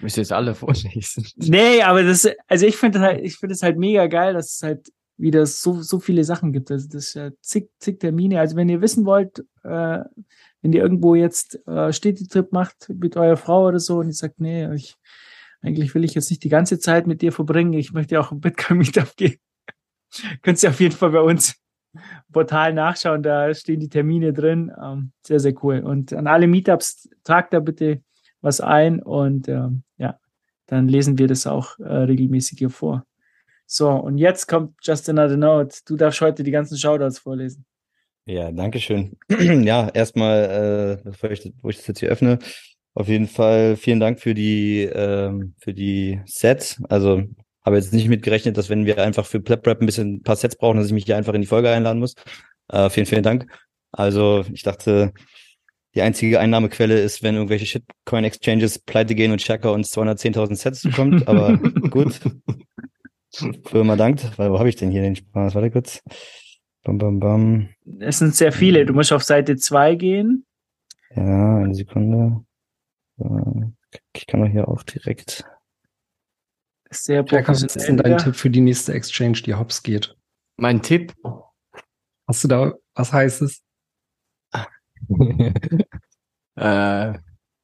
Müsst 0.00 0.16
ihr 0.16 0.22
jetzt 0.22 0.32
alle 0.32 0.54
vorlesen. 0.54 1.26
nee, 1.36 1.82
aber 1.82 2.02
das, 2.02 2.28
also 2.48 2.66
ich 2.66 2.76
finde 2.76 3.00
halt, 3.00 3.24
ich 3.24 3.36
finde 3.36 3.54
es 3.54 3.62
halt 3.62 3.78
mega 3.78 4.06
geil, 4.06 4.34
dass 4.34 4.54
es 4.54 4.62
halt 4.62 4.92
wieder 5.16 5.46
so, 5.46 5.80
so 5.82 6.00
viele 6.00 6.24
Sachen 6.24 6.52
gibt. 6.52 6.70
Also 6.70 6.88
das 6.88 7.06
ist 7.06 7.14
ja 7.14 7.30
zig, 7.40 7.68
zig 7.78 8.00
Termine. 8.00 8.40
Also 8.40 8.56
wenn 8.56 8.68
ihr 8.68 8.80
wissen 8.80 9.04
wollt, 9.04 9.44
äh, 9.62 9.98
wenn 10.62 10.72
ihr 10.72 10.82
irgendwo 10.82 11.14
jetzt 11.14 11.66
äh, 11.66 11.92
Städtetrip 11.92 12.52
macht 12.52 12.88
mit 12.88 13.16
eurer 13.16 13.36
Frau 13.36 13.66
oder 13.68 13.78
so 13.78 13.98
und 13.98 14.08
ihr 14.08 14.14
sagt, 14.14 14.40
nee, 14.40 14.72
ich, 14.74 14.96
eigentlich 15.60 15.94
will 15.94 16.04
ich 16.04 16.14
jetzt 16.14 16.30
nicht 16.30 16.42
die 16.42 16.48
ganze 16.48 16.78
Zeit 16.78 17.06
mit 17.06 17.22
dir 17.22 17.32
verbringen, 17.32 17.72
ich 17.74 17.92
möchte 17.92 18.18
auch 18.18 18.32
ein 18.32 18.40
Bitcoin-Meetup 18.40 19.16
gehen, 19.16 19.36
könnt 20.42 20.62
ihr 20.62 20.70
auf 20.70 20.80
jeden 20.80 20.94
Fall 20.94 21.10
bei 21.10 21.20
uns 21.20 21.54
im 21.94 22.00
Portal 22.32 22.72
nachschauen, 22.72 23.22
da 23.22 23.52
stehen 23.54 23.80
die 23.80 23.88
Termine 23.88 24.32
drin. 24.32 24.72
Ähm, 24.82 25.12
sehr, 25.26 25.40
sehr 25.40 25.54
cool. 25.62 25.80
Und 25.80 26.12
an 26.12 26.26
alle 26.26 26.46
Meetups 26.46 27.08
tragt 27.24 27.52
da 27.52 27.60
bitte 27.60 28.02
was 28.40 28.60
ein 28.60 29.00
und 29.00 29.48
ähm, 29.48 29.84
ja, 29.98 30.18
dann 30.66 30.88
lesen 30.88 31.18
wir 31.18 31.28
das 31.28 31.46
auch 31.46 31.78
äh, 31.78 31.84
regelmäßig 31.84 32.58
hier 32.58 32.70
vor. 32.70 33.04
So, 33.66 33.90
und 33.90 34.18
jetzt 34.18 34.48
kommt 34.48 34.74
Just 34.82 35.08
Another 35.08 35.36
Note. 35.36 35.78
Du 35.86 35.96
darfst 35.96 36.20
heute 36.20 36.42
die 36.42 36.50
ganzen 36.50 36.76
Shoutouts 36.76 37.18
vorlesen. 37.18 37.64
Ja, 38.26 38.52
danke 38.52 38.80
schön. 38.80 39.16
ja, 39.28 39.88
erstmal, 39.88 40.98
äh, 41.00 41.02
bevor 41.04 41.30
ich, 41.30 41.52
wo 41.62 41.70
ich 41.70 41.78
das 41.78 41.86
jetzt 41.86 42.00
hier 42.00 42.10
öffne, 42.10 42.38
auf 42.94 43.08
jeden 43.08 43.26
Fall 43.26 43.76
vielen 43.76 44.00
Dank 44.00 44.20
für 44.20 44.34
die, 44.34 44.82
ähm, 44.82 45.54
für 45.58 45.72
die 45.72 46.20
Sets. 46.26 46.82
Also 46.88 47.22
habe 47.64 47.76
jetzt 47.76 47.92
nicht 47.92 48.08
mitgerechnet, 48.08 48.56
dass 48.56 48.68
wenn 48.68 48.86
wir 48.86 49.02
einfach 49.02 49.26
für 49.26 49.40
Plap 49.40 49.66
Rap 49.66 49.80
ein 49.80 49.86
bisschen 49.86 50.14
ein 50.14 50.22
paar 50.22 50.36
Sets 50.36 50.56
brauchen, 50.56 50.78
dass 50.78 50.86
ich 50.86 50.92
mich 50.92 51.04
hier 51.04 51.16
einfach 51.16 51.34
in 51.34 51.40
die 51.40 51.46
Folge 51.46 51.70
einladen 51.70 51.98
muss. 51.98 52.14
Äh, 52.68 52.90
vielen, 52.90 53.06
vielen 53.06 53.22
Dank. 53.22 53.46
Also 53.92 54.44
ich 54.52 54.62
dachte, 54.62 55.12
die 55.94 56.02
einzige 56.02 56.40
Einnahmequelle 56.40 56.98
ist, 56.98 57.22
wenn 57.22 57.34
irgendwelche 57.34 57.66
Shitcoin-Exchanges 57.66 58.80
pleite 58.80 59.14
gehen 59.14 59.32
und 59.32 59.42
Shaka 59.42 59.68
uns 59.70 59.92
210.000 59.96 60.54
Sets 60.56 60.80
zukommt. 60.82 61.28
Aber 61.28 61.56
gut. 61.58 62.20
Firma 63.64 63.96
dankt. 63.96 64.38
Weil, 64.38 64.50
wo 64.50 64.58
habe 64.58 64.68
ich 64.68 64.76
denn 64.76 64.90
hier 64.90 65.02
den 65.02 65.16
Spaß? 65.16 65.54
Warte 65.54 65.70
kurz. 65.70 66.02
Bam, 66.82 66.98
bam, 66.98 67.20
bam. 67.20 67.68
Es 68.00 68.18
sind 68.18 68.34
sehr 68.34 68.52
viele. 68.52 68.84
Du 68.86 68.94
musst 68.94 69.12
auf 69.12 69.22
Seite 69.22 69.56
2 69.56 69.94
gehen. 69.94 70.46
Ja, 71.14 71.58
eine 71.58 71.74
Sekunde. 71.74 72.44
Ich 74.14 74.26
kann 74.26 74.40
doch 74.40 74.48
hier 74.48 74.68
auch 74.68 74.82
direkt. 74.82 75.44
Sehr 76.92 77.24
Jack, 77.26 77.48
was 77.48 77.62
ist 77.62 77.74
denn 77.74 77.96
dein 77.96 78.12
professionell. 78.12 78.18
Tipp 78.18 78.36
für 78.36 78.50
die 78.50 78.60
nächste 78.60 78.92
Exchange, 78.92 79.42
die 79.44 79.54
hops 79.54 79.82
geht? 79.82 80.16
Mein 80.56 80.82
Tipp, 80.82 81.14
Hast 82.32 82.44
du 82.44 82.48
da, 82.48 82.72
was 82.94 83.12
heißt 83.12 83.42
es? 83.42 83.62
äh, 86.56 87.12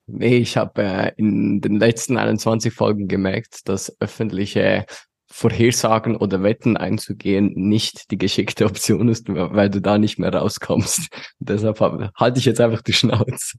nee, 0.06 0.36
ich 0.36 0.56
habe 0.56 0.82
äh, 0.82 1.12
in 1.16 1.60
den 1.60 1.78
letzten 1.78 2.16
21 2.16 2.74
Folgen 2.74 3.09
gemerkt, 3.09 3.68
dass 3.68 3.96
öffentliche 4.00 4.84
Vorhersagen 5.30 6.16
oder 6.16 6.42
Wetten 6.42 6.76
einzugehen 6.76 7.52
nicht 7.55 8.10
die 8.10 8.18
geschickte 8.18 8.64
Option 8.66 9.09
ist, 9.09 9.28
weil 9.28 9.70
du 9.70 9.80
da 9.80 9.98
nicht 9.98 10.18
mehr 10.18 10.34
rauskommst. 10.34 11.09
Deshalb 11.38 11.80
halte 11.80 12.38
ich 12.38 12.44
jetzt 12.44 12.60
einfach 12.60 12.82
die 12.82 12.92
Schnauze. 12.94 13.59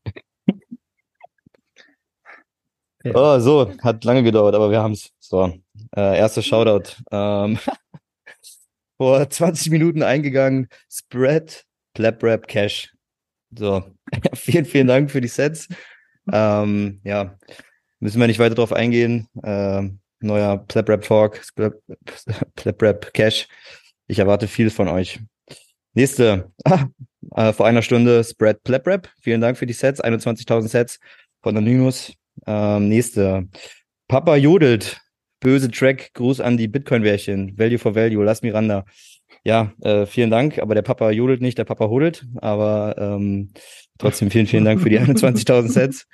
Ja. 3.04 3.14
Oh, 3.16 3.40
so, 3.40 3.74
hat 3.82 4.04
lange 4.04 4.24
gedauert, 4.24 4.54
aber 4.56 4.72
wir 4.72 4.82
haben 4.82 4.91
es. 4.91 5.10
So, 5.30 5.54
äh, 5.96 6.18
erster 6.18 6.42
Shoutout. 6.42 6.96
Ähm, 7.12 7.60
vor 8.98 9.30
20 9.30 9.70
Minuten 9.70 10.02
eingegangen. 10.02 10.70
Spread, 10.92 11.66
Plap 11.94 12.24
Rap, 12.24 12.48
Cash. 12.48 12.92
So, 13.56 13.84
vielen, 14.34 14.66
vielen 14.66 14.88
Dank 14.88 15.12
für 15.12 15.22
die 15.22 15.28
Sets. 15.28 15.68
Ähm, 16.34 17.00
ja, 17.04 17.38
müssen 18.00 18.20
wir 18.20 18.26
nicht 18.26 18.40
weiter 18.40 18.56
drauf 18.56 18.74
eingehen. 18.74 19.28
Ähm, 19.44 20.00
neuer 20.20 20.66
Plap 20.66 20.90
Rap 20.90 21.08
Plap, 21.08 21.76
Plap 22.56 22.82
Rap 22.82 23.14
Cash. 23.14 23.48
Ich 24.08 24.18
erwarte 24.18 24.48
viel 24.48 24.72
von 24.72 24.88
euch. 24.88 25.20
Nächste, 25.94 26.52
ah, 26.66 26.88
äh, 27.36 27.54
vor 27.54 27.68
einer 27.68 27.84
Stunde 27.84 28.24
Spread 28.24 28.64
Plap 28.64 28.88
Rap. 28.88 29.10
Vielen 29.22 29.42
Dank 29.42 29.60
für 29.60 29.68
die 29.68 29.74
Sets, 29.74 30.04
21.000 30.04 30.68
Sets 30.70 31.00
von 31.44 31.56
Anonymous. 31.56 32.14
Ähm, 32.48 32.90
nächste, 32.90 33.48
Papa 34.08 34.36
jodelt. 34.36 35.00
Böse 35.40 35.70
Track. 35.72 36.14
Gruß 36.14 36.41
an 36.41 36.57
die 36.57 36.68
Bitcoin-Bärchen. 36.68 37.57
Value 37.57 37.80
for 37.80 37.95
Value. 37.95 38.24
Lass 38.24 38.41
Miranda. 38.41 38.86
Ja, 39.44 39.74
äh, 39.82 40.06
vielen 40.06 40.30
Dank. 40.30 40.60
Aber 40.60 40.76
der 40.76 40.82
Papa 40.82 41.11
jodelt 41.11 41.41
nicht, 41.41 41.57
der 41.57 41.66
Papa 41.66 41.88
hodelt. 41.88 42.26
Aber 42.38 42.95
ähm, 42.98 43.52
trotzdem 43.98 44.32
vielen, 44.32 44.48
vielen 44.48 44.66
Dank 44.66 44.82
für 44.82 44.90
die 44.90 44.99
21.000 44.99 45.70
Sets. 45.70 46.07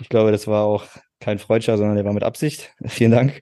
Ich 0.00 0.08
glaube, 0.08 0.30
das 0.30 0.46
war 0.46 0.64
auch 0.64 0.86
kein 1.20 1.38
Freudscher, 1.38 1.76
sondern 1.76 1.96
der 1.96 2.04
war 2.04 2.12
mit 2.12 2.22
Absicht. 2.22 2.72
Vielen 2.86 3.10
Dank. 3.10 3.40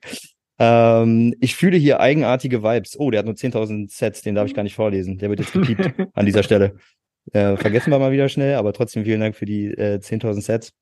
Ähm, 0.59 1.33
ich 1.39 1.55
fühle 1.55 1.77
hier 1.77 1.99
eigenartige 1.99 2.63
Vibes. 2.63 2.99
Oh, 2.99 3.09
der 3.11 3.19
hat 3.19 3.25
nur 3.25 3.35
10.000 3.35 3.89
Sets, 3.89 4.21
den 4.21 4.35
darf 4.35 4.47
ich 4.47 4.53
gar 4.53 4.63
nicht 4.63 4.75
vorlesen. 4.75 5.17
Der 5.17 5.29
wird 5.29 5.39
jetzt 5.39 5.53
gepiept 5.53 5.93
an 6.13 6.25
dieser 6.25 6.43
Stelle. 6.43 6.75
Äh, 7.31 7.57
vergessen 7.57 7.91
wir 7.91 7.99
mal 7.99 8.11
wieder 8.11 8.27
schnell, 8.27 8.55
aber 8.55 8.73
trotzdem 8.73 9.05
vielen 9.05 9.21
Dank 9.21 9.35
für 9.35 9.45
die 9.45 9.67
äh, 9.67 9.99
10.000 10.01 10.41
Sets. 10.41 10.73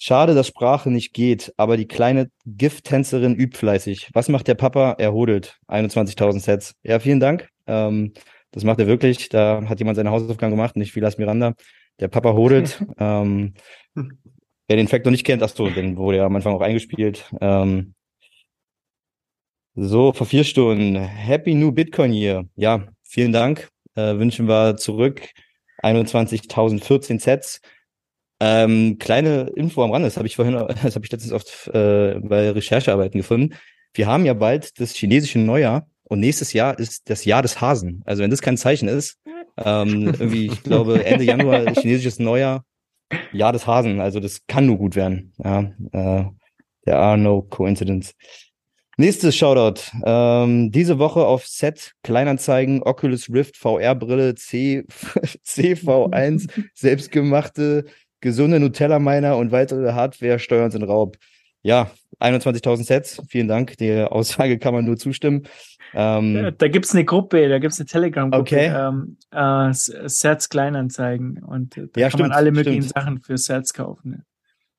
Schade, 0.00 0.34
dass 0.34 0.46
Sprache 0.46 0.90
nicht 0.90 1.12
geht, 1.12 1.52
aber 1.56 1.76
die 1.76 1.88
kleine 1.88 2.30
Gift-Tänzerin 2.46 3.34
übt 3.34 3.58
fleißig. 3.58 4.10
Was 4.14 4.28
macht 4.28 4.46
der 4.46 4.54
Papa? 4.54 4.94
Er 4.98 5.12
hodelt 5.12 5.58
21.000 5.66 6.38
Sets. 6.38 6.74
Ja, 6.84 7.00
vielen 7.00 7.18
Dank. 7.18 7.48
Ähm, 7.66 8.12
das 8.52 8.62
macht 8.62 8.78
er 8.78 8.86
wirklich. 8.86 9.28
Da 9.28 9.64
hat 9.68 9.80
jemand 9.80 9.96
seine 9.96 10.12
Hausaufgaben 10.12 10.52
gemacht, 10.52 10.76
nicht 10.76 10.94
Vilas 10.94 11.18
Miranda. 11.18 11.54
Der 11.98 12.06
Papa 12.06 12.32
hodelt. 12.34 12.80
ähm, 12.98 13.54
wer 13.94 14.76
den 14.76 14.86
Fact 14.86 15.04
noch 15.04 15.10
nicht 15.10 15.26
kennt, 15.26 15.42
ach 15.42 15.48
so, 15.48 15.68
den 15.68 15.96
wurde 15.96 16.18
ja 16.18 16.26
am 16.26 16.36
Anfang 16.36 16.54
auch 16.54 16.60
eingespielt. 16.60 17.28
Ähm, 17.40 17.94
so, 19.74 20.12
vor 20.12 20.26
vier 20.26 20.44
Stunden. 20.44 20.96
Happy 20.96 21.54
New 21.54 21.72
Bitcoin 21.72 22.12
Year. 22.12 22.44
Ja, 22.54 22.86
vielen 23.02 23.32
Dank. 23.32 23.68
Äh, 23.96 24.16
wünschen 24.16 24.46
wir 24.46 24.76
zurück 24.76 25.22
21.014 25.82 27.20
Sets. 27.20 27.60
Ähm, 28.40 28.98
kleine 28.98 29.50
Info 29.56 29.82
am 29.82 29.90
Rande, 29.90 30.06
das 30.06 30.16
habe 30.16 30.26
ich 30.26 30.36
vorhin, 30.36 30.54
das 30.82 30.94
habe 30.94 31.04
ich 31.04 31.12
letztens 31.12 31.32
oft 31.32 31.68
äh, 31.68 32.18
bei 32.20 32.50
Recherchearbeiten 32.50 33.18
gefunden. 33.18 33.54
Wir 33.94 34.06
haben 34.06 34.24
ja 34.24 34.34
bald 34.34 34.78
das 34.80 34.94
chinesische 34.94 35.38
Neujahr 35.38 35.88
und 36.04 36.20
nächstes 36.20 36.52
Jahr 36.52 36.78
ist 36.78 37.10
das 37.10 37.24
Jahr 37.24 37.42
des 37.42 37.60
Hasen. 37.60 38.02
Also 38.04 38.22
wenn 38.22 38.30
das 38.30 38.42
kein 38.42 38.56
Zeichen 38.56 38.88
ist, 38.88 39.18
ähm, 39.56 40.06
irgendwie, 40.06 40.46
ich 40.46 40.62
glaube, 40.62 41.04
Ende 41.04 41.24
Januar 41.24 41.72
chinesisches 41.74 42.18
Neujahr, 42.18 42.64
Jahr 43.32 43.52
des 43.52 43.66
Hasen. 43.66 44.00
Also 44.00 44.20
das 44.20 44.46
kann 44.46 44.66
nur 44.66 44.78
gut 44.78 44.94
werden. 44.94 45.32
Ja, 45.42 45.60
äh, 45.92 46.24
there 46.84 46.98
are 46.98 47.18
no 47.18 47.42
coincidence. 47.42 48.14
Nächstes 48.96 49.36
Shoutout. 49.36 49.80
Ähm, 50.04 50.72
diese 50.72 50.98
Woche 50.98 51.24
auf 51.24 51.46
Set 51.46 51.92
Kleinanzeigen 52.02 52.82
Oculus 52.82 53.30
Rift 53.30 53.56
VR-Brille 53.56 54.34
C, 54.34 54.84
CV1, 55.46 56.50
selbstgemachte 56.74 57.84
gesunde 58.20 58.60
Nutella-Miner 58.60 59.36
und 59.36 59.52
weitere 59.52 59.92
Hardware 59.92 60.38
steuern 60.38 60.70
sind 60.70 60.82
Raub. 60.84 61.16
Ja, 61.62 61.90
21.000 62.20 62.84
Sets. 62.84 63.22
Vielen 63.28 63.48
Dank. 63.48 63.76
Der 63.78 64.12
Aussage 64.12 64.58
kann 64.58 64.74
man 64.74 64.84
nur 64.84 64.96
zustimmen. 64.96 65.42
Ähm, 65.94 66.52
da 66.58 66.68
gibt's 66.68 66.94
eine 66.94 67.04
Gruppe, 67.04 67.48
da 67.48 67.58
gibt's 67.58 67.78
eine 67.80 67.86
Telegram-Gruppe. 67.86 68.40
Okay. 68.40 68.66
Ähm, 68.66 69.16
äh, 69.30 69.72
Sets 69.72 70.48
Kleinanzeigen. 70.48 71.42
Und 71.42 71.76
äh, 71.76 71.88
da 71.92 72.00
Ja, 72.00 72.08
kann 72.10 72.20
man 72.20 72.26
stimmt, 72.26 72.34
alle 72.36 72.52
möglichen 72.52 72.82
stimmt. 72.82 72.94
Sachen 72.94 73.18
für 73.20 73.38
Sets 73.38 73.72
kaufen. 73.72 74.24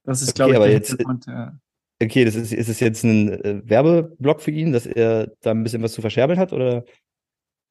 Das 0.04 0.22
ist, 0.22 0.30
Okay, 0.30 0.36
glaube 0.36 0.52
ich, 0.52 0.56
aber 0.58 0.66
der 0.68 0.74
jetzt- 0.76 0.90
Hintergrund, 0.90 1.26
ja. 1.28 1.54
okay, 2.02 2.26
das 2.26 2.36
ist, 2.36 2.54
ist 2.54 2.70
es 2.70 2.80
jetzt 2.80 3.04
ein 3.04 3.30
äh, 3.30 3.62
Werbeblock 3.66 4.42
für 4.42 4.52
ihn, 4.52 4.72
dass 4.72 4.86
er 4.86 5.32
da 5.42 5.52
ein 5.52 5.64
bisschen 5.64 5.82
was 5.84 5.94
zu 5.94 6.02
verscherbeln 6.02 6.40
hat? 6.40 6.54
Oder? 6.54 6.86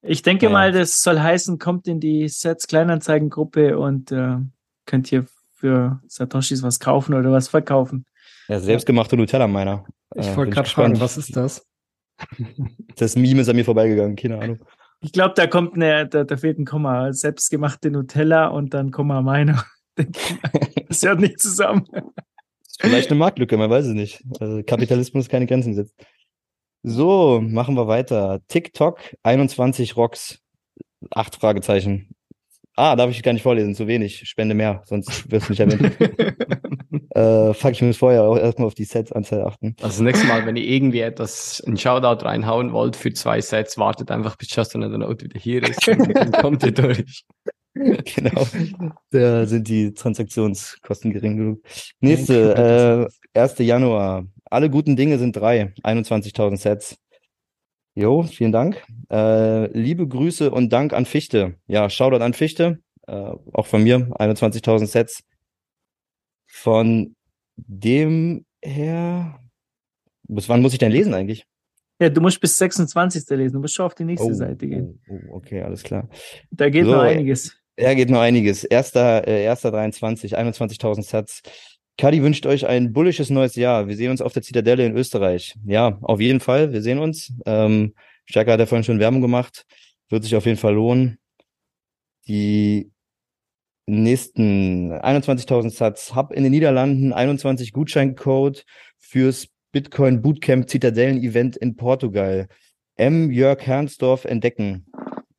Ich 0.02 0.22
denke 0.22 0.46
Ja. 0.46 0.52
mal, 0.52 0.72
das 0.72 0.98
soll 1.00 1.18
heißen, 1.18 1.58
kommt 1.58 1.88
in 1.88 1.98
die 2.00 2.28
Sets 2.28 2.66
Kleinanzeigengruppe 2.66 3.78
und 3.78 4.12
äh, 4.12 4.36
könnt 4.86 5.10
ihr 5.12 5.26
für 5.58 6.00
Satoshis 6.06 6.62
was 6.62 6.78
kaufen 6.80 7.14
oder 7.14 7.32
was 7.32 7.48
verkaufen. 7.48 8.06
Ja, 8.48 8.60
selbstgemachte 8.60 9.16
Nutella-Miner. 9.16 9.84
Ich 10.14 10.26
Äh, 10.26 10.36
wollte 10.36 10.52
gerade 10.52 10.68
fragen, 10.70 11.00
was 11.00 11.16
ist 11.16 11.36
das? 11.36 11.66
Das 12.96 13.14
Meme 13.14 13.42
ist 13.42 13.48
an 13.48 13.54
mir 13.54 13.64
vorbeigegangen, 13.64 14.16
keine 14.16 14.40
Ahnung. 14.40 14.58
Ich 15.00 15.12
glaube, 15.12 15.34
da 15.36 15.46
kommt 15.46 15.74
eine, 15.74 16.08
da, 16.08 16.24
da 16.24 16.36
fehlt 16.36 16.58
ein 16.58 16.64
Komma. 16.64 17.12
Selbstgemachte 17.12 17.92
Nutella 17.92 18.48
und 18.48 18.74
dann 18.74 18.90
Komma 18.90 19.22
meiner. 19.22 19.64
Das 20.88 21.02
hört 21.02 21.20
nicht 21.20 21.40
zusammen. 21.40 21.84
Vielleicht 22.80 23.10
eine 23.10 23.18
Marktlücke, 23.18 23.56
man 23.56 23.68
weiß 23.68 23.86
es 23.86 23.94
nicht. 23.94 24.22
Also 24.40 24.62
Kapitalismus 24.62 25.28
keine 25.28 25.46
Grenzen 25.46 25.70
gesetzt. 25.72 25.94
So, 26.84 27.40
machen 27.40 27.74
wir 27.76 27.88
weiter. 27.88 28.40
TikTok 28.48 29.00
21 29.24 29.96
Rocks. 29.96 30.40
Acht 31.10 31.36
Fragezeichen. 31.36 32.08
Ah, 32.78 32.94
darf 32.94 33.10
ich 33.10 33.24
gar 33.24 33.32
nicht 33.32 33.42
vorlesen, 33.42 33.74
zu 33.74 33.88
wenig. 33.88 34.22
Spende 34.28 34.54
mehr, 34.54 34.82
sonst 34.84 35.28
wirst 35.32 35.48
du 35.48 35.52
nicht 35.52 35.58
erwähnt. 35.58 35.96
äh, 37.10 37.52
fuck, 37.52 37.72
ich 37.72 37.82
muss 37.82 37.96
vorher 37.96 38.22
auch 38.22 38.38
erstmal 38.38 38.68
auf 38.68 38.74
die 38.74 38.84
Sets-Anzahl 38.84 39.42
achten. 39.42 39.74
Also 39.82 39.88
das 39.88 40.00
nächste 40.00 40.28
Mal, 40.28 40.46
wenn 40.46 40.54
ihr 40.54 40.62
irgendwie 40.62 41.00
etwas, 41.00 41.60
ein 41.66 41.76
Shoutout 41.76 42.24
reinhauen 42.24 42.72
wollt 42.72 42.94
für 42.94 43.12
zwei 43.12 43.40
Sets, 43.40 43.78
wartet 43.78 44.12
einfach 44.12 44.36
bis 44.36 44.54
Justin 44.54 44.82
in 44.82 44.90
der 44.90 44.98
Note 45.00 45.24
wieder 45.24 45.40
hier 45.40 45.64
ist. 45.64 45.88
und 45.88 46.14
Dann 46.16 46.30
kommt 46.30 46.62
ihr 46.62 46.70
durch. 46.70 47.24
genau. 47.74 48.46
Da 49.10 49.46
sind 49.46 49.66
die 49.66 49.92
Transaktionskosten 49.92 51.12
gering 51.12 51.36
genug. 51.36 51.62
Nächste, 51.98 53.08
äh, 53.34 53.40
1. 53.40 53.58
Januar. 53.58 54.24
Alle 54.44 54.70
guten 54.70 54.94
Dinge 54.94 55.18
sind 55.18 55.34
drei. 55.34 55.72
21.000 55.82 56.56
Sets. 56.56 56.96
Jo, 57.98 58.22
vielen 58.22 58.52
Dank. 58.52 58.80
Äh, 59.10 59.66
liebe 59.76 60.06
Grüße 60.06 60.52
und 60.52 60.72
Dank 60.72 60.92
an 60.92 61.04
Fichte. 61.04 61.56
Ja, 61.66 61.90
Shoutout 61.90 62.22
an 62.22 62.32
Fichte. 62.32 62.78
Äh, 63.08 63.32
auch 63.52 63.66
von 63.66 63.82
mir. 63.82 64.08
21.000 64.20 64.86
Sets. 64.86 65.24
Von 66.46 67.16
dem 67.56 68.46
her. 68.62 69.40
Bis 70.28 70.48
wann 70.48 70.62
muss 70.62 70.74
ich 70.74 70.78
denn 70.78 70.92
lesen 70.92 71.12
eigentlich? 71.12 71.44
Ja, 72.00 72.08
du 72.08 72.20
musst 72.20 72.40
bis 72.40 72.56
26. 72.56 73.28
lesen. 73.30 73.54
Du 73.54 73.60
musst 73.62 73.74
schon 73.74 73.86
auf 73.86 73.96
die 73.96 74.04
nächste 74.04 74.32
Seite 74.32 74.68
gehen. 74.68 75.02
oh, 75.08 75.14
oh, 75.14 75.36
okay, 75.38 75.62
alles 75.62 75.82
klar. 75.82 76.08
Da 76.52 76.70
geht 76.70 76.84
So, 76.84 76.92
noch 76.92 77.00
einiges. 77.02 77.56
Ja, 77.76 77.94
geht 77.94 78.10
noch 78.10 78.20
einiges. 78.20 78.62
Erster, 78.62 79.26
äh, 79.26 79.42
erster 79.42 79.72
23, 79.72 80.38
21.000 80.38 81.02
Satz. 81.02 81.42
Kadi 81.98 82.22
wünscht 82.22 82.46
euch 82.46 82.66
ein 82.66 82.92
bullisches 82.92 83.28
neues 83.28 83.56
Jahr. 83.56 83.88
Wir 83.88 83.96
sehen 83.96 84.12
uns 84.12 84.22
auf 84.22 84.32
der 84.32 84.42
Zitadelle 84.42 84.86
in 84.86 84.96
Österreich. 84.96 85.56
Ja, 85.66 85.98
auf 86.00 86.20
jeden 86.20 86.38
Fall. 86.38 86.72
Wir 86.72 86.80
sehen 86.80 87.00
uns. 87.00 87.32
Ähm, 87.44 87.94
Stärker 88.24 88.52
hat 88.52 88.60
ja 88.60 88.66
vorhin 88.66 88.84
schon 88.84 89.00
Werbung 89.00 89.20
gemacht. 89.20 89.66
Wird 90.08 90.22
sich 90.22 90.36
auf 90.36 90.46
jeden 90.46 90.58
Fall 90.58 90.74
lohnen. 90.74 91.18
Die 92.28 92.92
nächsten 93.86 94.92
21.000 94.92 95.70
Satz. 95.70 96.14
Hab 96.14 96.32
in 96.32 96.44
den 96.44 96.52
Niederlanden 96.52 97.12
21 97.12 97.72
Gutscheincode 97.72 98.64
fürs 98.98 99.48
Bitcoin 99.72 100.22
Bootcamp 100.22 100.68
Zitadellen 100.68 101.18
Event 101.18 101.56
in 101.56 101.74
Portugal. 101.74 102.46
M. 102.94 103.32
Jörg 103.32 103.66
Hernsdorf 103.66 104.24
entdecken. 104.24 104.86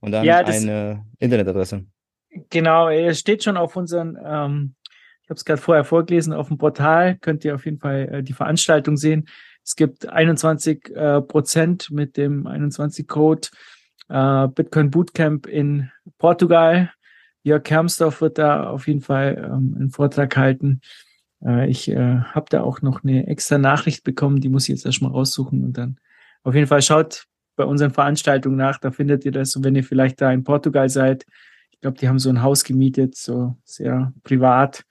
Und 0.02 0.12
dann 0.12 0.26
Ja, 0.26 0.40
eine 0.40 1.06
Internetadresse. 1.20 1.86
Genau, 2.50 2.90
es 2.90 3.20
steht 3.20 3.44
schon 3.44 3.58
auf 3.58 3.76
unseren, 3.76 4.18
ähm, 4.24 4.76
habe 5.30 5.38
es 5.38 5.46
gerade 5.46 5.62
vorher 5.62 5.84
vorgelesen, 5.84 6.34
auf 6.34 6.48
dem 6.48 6.58
Portal 6.58 7.18
könnt 7.18 7.46
ihr 7.46 7.56
auf 7.56 7.66
jeden 7.66 7.80
Fall 7.80 8.10
äh, 8.12 8.24
die 8.24 8.34
Veranstaltung 8.34 8.98
sehen. 8.98 9.28
Es 9.64 9.76
gibt 9.76 10.10
21 10.10 10.96
äh, 10.96 11.22
Prozent 11.22 11.92
mit 11.92 12.18
dem 12.18 12.48
21 12.48 13.08
Code 13.08 13.50
äh, 14.10 14.48
Bitcoin 14.48 14.90
Bootcamp 14.90 15.46
in 15.46 15.92
Portugal. 16.18 16.92
Jörg 17.44 17.70
Hermsdorf 17.70 18.22
wird 18.22 18.38
da 18.38 18.70
auf 18.70 18.88
jeden 18.88 19.02
Fall 19.02 19.38
ähm, 19.38 19.76
einen 19.78 19.90
Vortrag 19.92 20.36
halten. 20.36 20.82
Äh, 21.46 21.70
ich 21.70 21.90
äh, 21.90 22.20
habe 22.20 22.48
da 22.50 22.62
auch 22.62 22.82
noch 22.82 23.04
eine 23.04 23.28
extra 23.28 23.58
Nachricht 23.58 24.04
bekommen, 24.04 24.42
die 24.42 24.50
muss 24.50 24.64
ich 24.64 24.70
jetzt 24.70 24.86
erstmal 24.86 25.12
raussuchen 25.12 25.64
und 25.64 25.78
dann 25.78 26.00
auf 26.44 26.56
jeden 26.56 26.68
Fall 26.68 26.82
schaut 26.82 27.26
bei 27.56 27.66
unseren 27.66 27.92
Veranstaltungen 27.92 28.56
nach, 28.56 28.80
da 28.80 28.92
findet 28.92 29.26
ihr 29.26 29.32
das. 29.32 29.56
Und 29.56 29.66
wenn 29.66 29.76
ihr 29.76 29.84
vielleicht 29.84 30.22
da 30.22 30.32
in 30.32 30.44
Portugal 30.44 30.90
seid, 30.90 31.26
ich 31.72 31.82
glaube, 31.82 31.98
die 31.98 32.08
haben 32.08 32.20
so 32.20 32.30
ein 32.30 32.42
Haus 32.42 32.64
gemietet, 32.64 33.16
so 33.16 33.58
sehr 33.64 34.14
privat. 34.24 34.84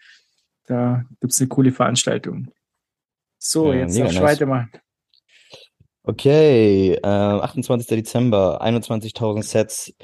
Da 0.68 1.04
gibt's 1.20 1.40
eine 1.40 1.48
coole 1.48 1.72
Veranstaltung. 1.72 2.52
So, 3.38 3.72
Ja, 3.72 3.80
jetzt 3.80 3.98
darfst 3.98 4.20
nice. 4.20 4.22
weitermachen. 4.22 4.70
Okay, 6.02 6.94
äh, 6.94 7.06
28. 7.06 7.86
Dezember, 7.88 8.62
21.000 8.62 9.42
Sets. 9.42 9.94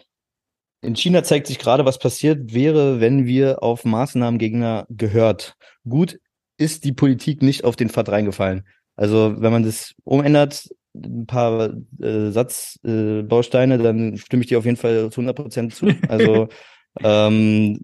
In 0.80 0.94
China 0.96 1.22
zeigt 1.22 1.46
sich 1.46 1.58
gerade, 1.58 1.84
was 1.84 1.98
passiert 1.98 2.52
wäre, 2.52 3.00
wenn 3.00 3.26
wir 3.26 3.62
auf 3.62 3.84
Maßnahmengegner 3.84 4.86
gehört. 4.90 5.54
Gut 5.88 6.18
ist 6.56 6.84
die 6.84 6.92
Politik 6.92 7.42
nicht 7.42 7.64
auf 7.64 7.76
den 7.76 7.88
Pfad 7.90 8.08
reingefallen. 8.08 8.66
Also 8.96 9.34
wenn 9.38 9.52
man 9.52 9.64
das 9.64 9.94
umändert, 10.04 10.68
ein 10.94 11.26
paar 11.26 11.74
äh, 12.00 12.30
Satzbausteine, 12.30 13.74
äh, 13.74 13.82
dann 13.82 14.16
stimme 14.16 14.42
ich 14.42 14.48
dir 14.48 14.58
auf 14.58 14.64
jeden 14.64 14.76
Fall 14.76 15.10
zu 15.10 15.20
100% 15.20 15.70
zu. 15.70 15.88
Also 16.08 16.48
ähm, 17.02 17.80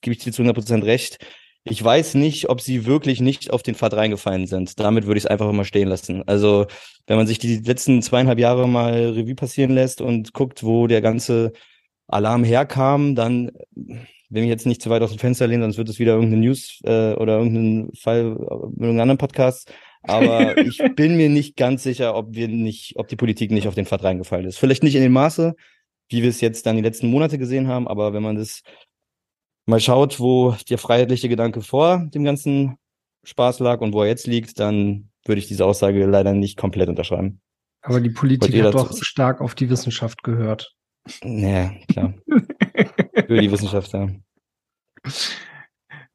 gebe 0.00 0.14
ich 0.14 0.18
dir 0.18 0.32
zu 0.32 0.42
100% 0.42 0.84
recht. 0.84 1.18
Ich 1.70 1.84
weiß 1.84 2.14
nicht, 2.14 2.48
ob 2.48 2.60
sie 2.60 2.84
wirklich 2.84 3.20
nicht 3.20 3.52
auf 3.52 3.62
den 3.62 3.76
Pfad 3.76 3.94
reingefallen 3.94 4.48
sind. 4.48 4.80
Damit 4.80 5.06
würde 5.06 5.18
ich 5.18 5.24
es 5.24 5.30
einfach 5.30 5.48
immer 5.48 5.64
stehen 5.64 5.86
lassen. 5.86 6.24
Also, 6.26 6.66
wenn 7.06 7.16
man 7.16 7.28
sich 7.28 7.38
die 7.38 7.58
letzten 7.58 8.02
zweieinhalb 8.02 8.40
Jahre 8.40 8.68
mal 8.68 8.92
Revue 8.92 9.36
passieren 9.36 9.70
lässt 9.70 10.00
und 10.00 10.32
guckt, 10.32 10.64
wo 10.64 10.88
der 10.88 11.00
ganze 11.00 11.52
Alarm 12.08 12.42
herkam, 12.42 13.14
dann 13.14 13.52
will 14.30 14.42
ich 14.42 14.48
jetzt 14.48 14.66
nicht 14.66 14.82
zu 14.82 14.90
weit 14.90 15.02
aus 15.02 15.10
dem 15.10 15.20
Fenster 15.20 15.46
lehnen, 15.46 15.62
sonst 15.62 15.78
wird 15.78 15.88
es 15.88 16.00
wieder 16.00 16.14
irgendeine 16.14 16.42
News 16.44 16.80
äh, 16.82 17.14
oder 17.14 17.38
irgendein 17.38 17.90
Fall 17.94 18.20
in 18.20 18.36
irgendeinem 18.36 19.00
anderen 19.00 19.18
Podcast. 19.18 19.72
Aber 20.02 20.58
ich 20.66 20.80
bin 20.96 21.16
mir 21.16 21.28
nicht 21.28 21.56
ganz 21.56 21.84
sicher, 21.84 22.16
ob 22.16 22.34
wir 22.34 22.48
nicht, 22.48 22.94
ob 22.96 23.06
die 23.06 23.16
Politik 23.16 23.52
nicht 23.52 23.68
auf 23.68 23.76
den 23.76 23.86
Pfad 23.86 24.02
reingefallen 24.02 24.46
ist. 24.46 24.58
Vielleicht 24.58 24.82
nicht 24.82 24.96
in 24.96 25.02
dem 25.02 25.12
Maße, 25.12 25.54
wie 26.08 26.22
wir 26.22 26.30
es 26.30 26.40
jetzt 26.40 26.66
dann 26.66 26.74
die 26.74 26.82
letzten 26.82 27.06
Monate 27.06 27.38
gesehen 27.38 27.68
haben, 27.68 27.86
aber 27.86 28.12
wenn 28.12 28.24
man 28.24 28.34
das 28.34 28.62
mal 29.70 29.80
schaut, 29.80 30.20
wo 30.20 30.54
der 30.68 30.78
freiheitliche 30.78 31.28
Gedanke 31.28 31.62
vor 31.62 32.06
dem 32.12 32.24
ganzen 32.24 32.76
Spaß 33.24 33.60
lag 33.60 33.80
und 33.80 33.92
wo 33.92 34.02
er 34.02 34.08
jetzt 34.08 34.26
liegt, 34.26 34.58
dann 34.60 35.10
würde 35.26 35.38
ich 35.40 35.48
diese 35.48 35.64
Aussage 35.64 36.04
leider 36.06 36.32
nicht 36.32 36.56
komplett 36.56 36.88
unterschreiben. 36.88 37.40
Aber 37.82 38.00
die 38.00 38.10
Politik 38.10 38.62
hat 38.62 38.74
doch 38.74 38.94
stark 39.02 39.40
auf 39.40 39.54
die 39.54 39.70
Wissenschaft 39.70 40.22
gehört. 40.22 40.74
Naja, 41.22 41.72
klar. 41.88 42.14
Für 43.26 43.40
die 43.40 43.50
Wissenschaft, 43.50 43.92
ja. 43.92 44.08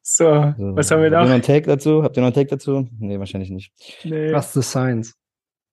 So, 0.02 0.54
So. 0.58 0.76
was 0.76 0.92
haben 0.92 1.02
wir 1.02 1.06
Habt 1.06 1.14
ihr 1.14 1.20
noch 1.22 1.28
da? 1.28 1.34
einen 1.34 1.42
Take 1.42 1.66
dazu? 1.66 2.04
Habt 2.04 2.18
ihr 2.18 2.22
noch 2.22 2.28
einen 2.28 2.36
Take 2.36 2.50
dazu? 2.50 2.88
Nee, 3.00 3.18
wahrscheinlich 3.18 3.50
nicht. 3.50 3.74
Nee. 4.04 4.30
Trust 4.32 4.54
the 4.54 4.62
science. 4.62 5.14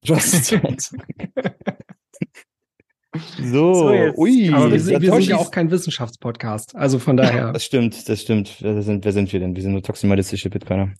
Just 0.04 0.44
Science. 0.44 0.96
so, 3.38 3.74
So, 3.74 3.92
jetzt- 3.92 4.18
ui. 4.18 4.50
Aber 4.52 4.70
wir 4.72 4.80
sind, 4.80 5.00
wir 5.02 5.12
sind 5.12 5.24
ja 5.28 5.36
auch 5.36 5.50
kein 5.50 5.70
Wissenschaftspodcast. 5.70 6.74
Also 6.76 6.98
von 6.98 7.16
daher. 7.16 7.52
Das 7.52 7.64
stimmt, 7.64 8.08
das 8.08 8.20
stimmt. 8.22 8.56
Wer 8.60 8.82
sind, 8.82 9.04
wer 9.04 9.12
sind 9.12 9.32
wir 9.32 9.40
denn? 9.40 9.54
Wir 9.54 9.62
sind 9.62 9.72
nur 9.72 9.82
toximalistische 9.82 10.50
Bitcoiner. 10.50 10.92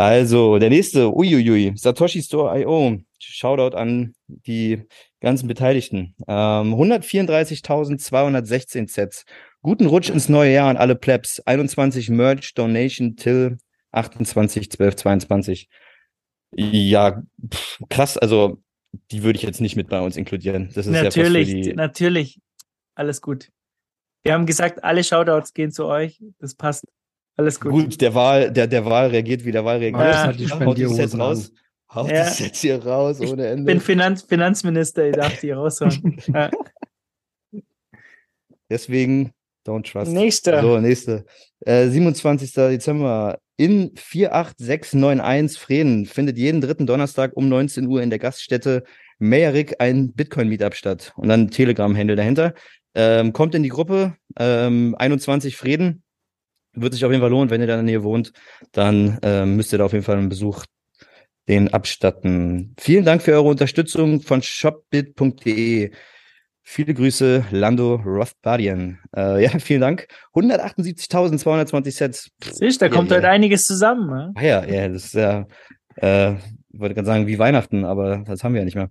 Also, 0.00 0.58
der 0.58 0.70
nächste, 0.70 1.12
uiuiui, 1.12 1.72
Satoshi 1.76 2.22
Store 2.22 2.60
IO. 2.60 2.98
Shoutout 3.20 3.76
an 3.76 4.14
die 4.26 4.84
ganzen 5.20 5.48
Beteiligten. 5.48 6.14
Ähm, 6.28 6.72
134.216 6.74 8.88
Sets. 8.88 9.24
Guten 9.62 9.86
Rutsch 9.86 10.08
ins 10.10 10.28
neue 10.28 10.52
Jahr 10.52 10.70
an 10.70 10.76
alle 10.76 10.94
Plebs. 10.94 11.40
21 11.44 12.10
Merch, 12.10 12.54
Donation, 12.54 13.16
Till, 13.16 13.58
28, 13.90 14.70
12, 14.70 14.94
22. 14.96 15.68
Ja, 16.54 17.20
pff, 17.52 17.80
krass, 17.90 18.16
also 18.16 18.58
die 19.10 19.22
würde 19.22 19.36
ich 19.38 19.42
jetzt 19.42 19.60
nicht 19.60 19.76
mit 19.76 19.88
bei 19.88 20.00
uns 20.00 20.16
inkludieren. 20.16 20.70
Das 20.74 20.86
ist 20.86 20.94
ja 20.94 21.02
natürlich, 21.04 21.48
fast 21.48 21.64
für 21.64 21.70
die, 21.70 21.74
natürlich. 21.74 22.40
Alles 22.94 23.20
gut. 23.20 23.50
Wir 24.24 24.32
haben 24.34 24.46
gesagt, 24.46 24.82
alle 24.82 25.04
Shoutouts 25.04 25.54
gehen 25.54 25.70
zu 25.70 25.86
euch. 25.86 26.20
Das 26.38 26.54
passt. 26.54 26.84
Alles 27.36 27.60
gut. 27.60 27.70
Gut, 27.70 28.00
der 28.00 28.14
Wahl, 28.14 28.50
der, 28.52 28.66
der 28.66 28.84
Wahl 28.84 29.08
reagiert, 29.08 29.44
wie 29.44 29.52
der 29.52 29.64
Wahl 29.64 29.78
reagiert. 29.78 30.02
Ja. 30.02 30.32
die 30.32 30.50
Haut 30.50 30.76
die 30.76 30.86
Sets 30.86 31.12
Spendierhosen 31.12 31.20
raus. 31.20 31.52
Haut 31.94 32.10
Ja. 32.10 32.24
die 32.24 32.30
Sets 32.30 32.60
hier 32.60 32.84
raus 32.84 33.20
ohne 33.20 33.44
Ich 33.46 33.52
Ende. 33.52 33.64
bin 33.64 33.80
Finanz 33.80 34.22
Finanzminister, 34.22 35.08
ich 35.08 35.14
darf 35.14 35.38
die 35.40 35.52
raushauen. 35.52 36.20
Ja. 36.34 36.50
Deswegen, 38.70 39.32
don't 39.66 39.90
trust. 39.90 40.12
Nächster. 40.12 40.60
So, 40.60 40.78
nächste. 40.80 41.24
Äh, 41.60 41.88
27. 41.88 42.52
Dezember 42.52 43.38
in 43.58 43.90
48691 43.96 45.58
Freden 45.58 46.06
findet 46.06 46.38
jeden 46.38 46.60
dritten 46.60 46.86
Donnerstag 46.86 47.36
um 47.36 47.48
19 47.48 47.86
Uhr 47.88 48.00
in 48.00 48.08
der 48.08 48.20
Gaststätte 48.20 48.84
Meyerik 49.18 49.80
ein 49.80 50.12
Bitcoin-Meetup 50.12 50.76
statt. 50.76 51.12
Und 51.16 51.28
dann 51.28 51.50
Telegram-Handle 51.50 52.14
dahinter. 52.14 52.54
Ähm, 52.94 53.32
kommt 53.32 53.56
in 53.56 53.64
die 53.64 53.68
Gruppe, 53.68 54.14
ähm, 54.38 54.94
21 54.96 55.56
Frieden. 55.56 56.04
Wird 56.72 56.94
sich 56.94 57.04
auf 57.04 57.10
jeden 57.10 57.20
Fall 57.20 57.30
lohnen, 57.30 57.50
wenn 57.50 57.60
ihr 57.60 57.66
da 57.66 57.78
in 57.78 57.84
der 57.84 57.94
Nähe 57.94 58.04
wohnt, 58.04 58.32
dann 58.70 59.18
ähm, 59.22 59.56
müsst 59.56 59.72
ihr 59.72 59.78
da 59.78 59.86
auf 59.86 59.92
jeden 59.92 60.04
Fall 60.04 60.18
einen 60.18 60.28
Besuch 60.28 60.64
den 61.48 61.72
abstatten. 61.72 62.74
Vielen 62.78 63.04
Dank 63.04 63.22
für 63.22 63.32
eure 63.32 63.48
Unterstützung 63.48 64.20
von 64.20 64.40
shopbit.de. 64.40 65.90
Viele 66.70 66.92
Grüße, 66.92 67.46
Lando 67.50 67.94
Rothbardien. 67.94 68.98
Äh, 69.16 69.42
ja, 69.42 69.50
vielen 69.58 69.80
Dank. 69.80 70.06
178.220 70.34 71.90
Sets. 71.90 72.30
Siehst, 72.44 72.82
da 72.82 72.86
ja, 72.86 72.92
kommt 72.92 73.10
ja. 73.10 73.16
heute 73.16 73.30
einiges 73.30 73.64
zusammen. 73.64 74.06
Ne? 74.10 74.32
Ah 74.34 74.42
ja, 74.42 74.64
ja, 74.66 74.88
das 74.88 75.06
ist 75.06 75.14
ja, 75.14 75.46
äh, 75.96 76.34
ich 76.34 76.78
wollte 76.78 76.94
gerade 76.94 77.06
sagen, 77.06 77.26
wie 77.26 77.38
Weihnachten, 77.38 77.86
aber 77.86 78.18
das 78.26 78.44
haben 78.44 78.52
wir 78.52 78.60
ja 78.60 78.64
nicht 78.66 78.74
mehr. 78.74 78.90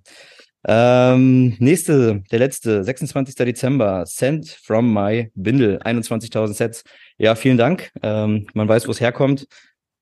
Ähm, 0.68 1.56
nächste, 1.60 2.24
der 2.32 2.40
letzte, 2.40 2.84
26. 2.84 3.36
Dezember, 3.36 4.06
Send 4.08 4.50
from 4.50 4.92
my 4.92 5.30
Bindle, 5.36 5.80
21.000 5.80 6.54
Sets. 6.56 6.84
Ja, 7.20 7.36
vielen 7.36 7.58
Dank. 7.58 7.92
Ähm, 8.02 8.48
man 8.56 8.68
weiß, 8.68 8.88
wo 8.88 8.92
es 8.92 9.00
herkommt. 9.00 9.46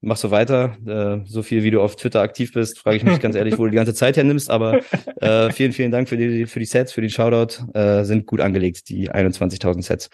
Mach 0.06 0.18
so 0.18 0.30
weiter. 0.30 0.78
Äh, 0.86 1.26
so 1.26 1.42
viel, 1.42 1.64
wie 1.64 1.72
du 1.72 1.82
auf 1.82 1.96
Twitter 1.96 2.22
aktiv 2.22 2.54
bist, 2.54 2.78
frage 2.78 2.98
ich 2.98 3.04
mich 3.04 3.20
ganz 3.20 3.36
ehrlich, 3.36 3.58
wo 3.58 3.64
du 3.64 3.72
die 3.72 3.76
ganze 3.76 3.96
Zeit 3.96 4.18
hernimmst. 4.18 4.52
Aber 4.52 4.80
äh, 5.20 5.52
vielen, 5.52 5.72
vielen 5.72 5.92
Dank 5.92 6.08
für 6.08 6.16
die, 6.16 6.46
für 6.46 6.60
die 6.60 6.66
Sets, 6.66 6.94
für 6.94 7.02
den 7.02 7.10
Shoutout. 7.10 7.64
Äh, 7.74 8.04
sind 8.04 8.28
gut 8.28 8.40
angelegt, 8.40 8.88
die 8.90 9.10
21.000 9.10 9.82
Sets. 9.82 10.10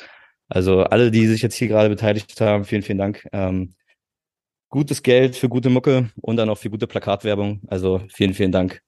Also 0.47 0.83
alle, 0.83 1.11
die 1.11 1.27
sich 1.27 1.41
jetzt 1.41 1.55
hier 1.55 1.67
gerade 1.67 1.89
beteiligt 1.89 2.39
haben, 2.39 2.63
vielen, 2.63 2.83
vielen 2.83 2.99
Dank. 2.99 3.27
Ähm, 3.33 3.73
gutes 4.69 5.03
Geld 5.03 5.35
für 5.35 5.49
gute 5.49 5.69
Mucke 5.69 6.09
und 6.21 6.37
dann 6.37 6.49
auch 6.49 6.57
für 6.57 6.69
gute 6.69 6.87
Plakatwerbung. 6.87 7.59
Also 7.67 8.01
vielen, 8.07 8.33
vielen 8.33 8.53
Dank. 8.53 8.81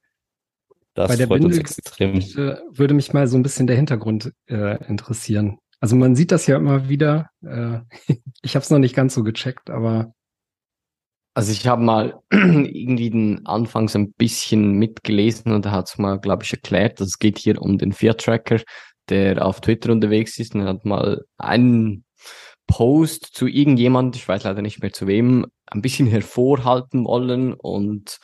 Das 0.94 1.10
Bei 1.10 1.18
der 1.18 1.28
freut 1.28 1.44
uns 1.44 1.58
extrem. 1.58 2.20
Äh, 2.20 2.56
würde 2.72 2.94
mich 2.94 3.12
mal 3.12 3.28
so 3.28 3.38
ein 3.38 3.44
bisschen 3.44 3.68
der 3.68 3.76
Hintergrund 3.76 4.32
äh, 4.48 4.82
interessieren. 4.88 5.58
Also 5.82 5.98
man 5.98 6.16
sieht 6.16 6.32
das 6.32 6.48
ja 6.48 6.56
immer 6.56 6.88
wieder. 6.88 7.30
Äh, 7.46 7.80
ich 8.42 8.56
habe 8.56 8.64
es 8.64 8.70
noch 8.70 8.80
nicht 8.80 8.96
ganz 8.96 9.14
so 9.14 9.24
gecheckt, 9.24 9.70
aber 9.70 10.14
Also 11.34 11.52
ich 11.52 11.66
habe 11.66 11.82
mal 11.82 12.22
irgendwie 12.32 13.10
den 13.10 13.46
Anfangs 13.46 13.96
ein 13.96 14.14
bisschen 14.14 14.74
mitgelesen 14.74 15.52
und 15.52 15.66
da 15.66 15.72
hat 15.72 15.90
es 15.90 15.98
mal, 15.98 16.20
glaube 16.20 16.44
ich, 16.44 16.54
erklärt, 16.54 17.00
dass 17.00 17.08
es 17.08 17.20
geht 17.20 17.40
hier 17.40 17.62
um 17.62 17.78
den 17.78 17.92
Fear-Tracker, 17.92 18.62
der 19.10 19.44
auf 19.46 19.60
Twitter 19.62 19.92
unterwegs 19.92 20.38
ist. 20.38 20.54
Und 20.54 20.62
er 20.62 20.68
hat 20.68 20.86
mal 20.86 21.26
einen 21.38 22.06
Post 22.68 23.26
zu 23.34 23.48
irgendjemand, 23.48 24.16
ich 24.16 24.28
weiß 24.28 24.44
leider 24.44 24.62
nicht 24.62 24.82
mehr 24.82 24.94
zu 24.94 25.08
wem, 25.08 25.48
ein 25.66 25.82
bisschen 25.82 26.08
hervorhalten 26.08 27.06
wollen 27.06 27.54
und 27.54 28.20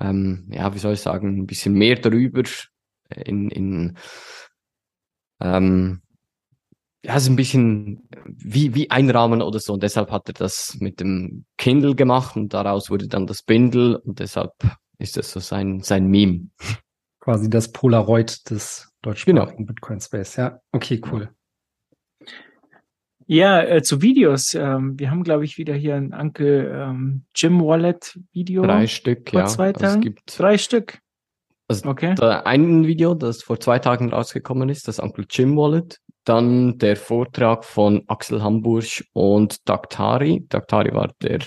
ähm, 0.00 0.48
ja, 0.50 0.74
wie 0.74 0.78
soll 0.78 0.94
ich 0.94 1.00
sagen, 1.00 1.38
ein 1.38 1.46
bisschen 1.46 1.74
mehr 1.74 1.96
darüber 1.96 2.42
in, 3.10 3.50
in 3.50 3.96
ähm, 5.40 6.02
ja, 7.04 7.20
so 7.20 7.30
ein 7.30 7.36
bisschen 7.36 8.08
wie, 8.26 8.74
wie 8.74 8.90
einrahmen 8.90 9.42
oder 9.42 9.60
so. 9.60 9.74
Und 9.74 9.82
deshalb 9.82 10.10
hat 10.10 10.28
er 10.28 10.32
das 10.34 10.76
mit 10.80 11.00
dem 11.00 11.44
Kindle 11.58 11.94
gemacht 11.94 12.34
und 12.36 12.54
daraus 12.54 12.90
wurde 12.90 13.08
dann 13.08 13.26
das 13.26 13.42
Bindle 13.42 14.00
und 14.00 14.18
deshalb 14.20 14.52
ist 14.98 15.16
das 15.16 15.30
so 15.30 15.40
sein, 15.40 15.80
sein 15.80 16.06
Meme. 16.06 16.48
quasi 17.20 17.50
das 17.50 17.70
Polaroid 17.72 18.48
des 18.50 18.90
deutschsprachigen 19.02 19.66
Bitcoin 19.66 20.00
Space. 20.00 20.36
Ja, 20.36 20.60
okay, 20.72 21.00
cool. 21.12 21.28
Ja, 23.26 23.62
äh, 23.62 23.82
zu 23.82 24.02
Videos. 24.02 24.54
Ähm, 24.54 24.98
wir 24.98 25.10
haben, 25.10 25.24
glaube 25.24 25.44
ich, 25.44 25.56
wieder 25.56 25.74
hier 25.74 25.94
ein 25.96 26.12
Uncle 26.12 26.70
ähm, 26.74 27.24
Jim 27.34 27.60
Wallet 27.60 28.18
Video. 28.32 28.62
Drei 28.62 28.86
Stück, 28.86 29.30
vor 29.30 29.40
ja. 29.40 29.46
zwei 29.46 29.68
Also 29.72 29.84
es 29.84 29.92
Tagen? 29.92 30.00
gibt 30.02 30.38
Drei 30.38 30.58
Stück. 30.58 30.98
Also 31.66 31.88
Okay. 31.88 32.14
ein 32.20 32.86
Video, 32.86 33.14
das 33.14 33.42
vor 33.42 33.58
zwei 33.58 33.78
Tagen 33.78 34.12
rausgekommen 34.12 34.68
ist, 34.68 34.86
das 34.86 34.98
Uncle 34.98 35.24
Jim 35.30 35.56
Wallet. 35.56 36.00
Dann 36.24 36.78
der 36.78 36.96
Vortrag 36.96 37.64
von 37.64 38.02
Axel 38.06 38.42
Hamburg 38.42 39.04
und 39.12 39.68
Daktari. 39.68 40.46
Daktari 40.48 40.94
war 40.94 41.12
der 41.22 41.40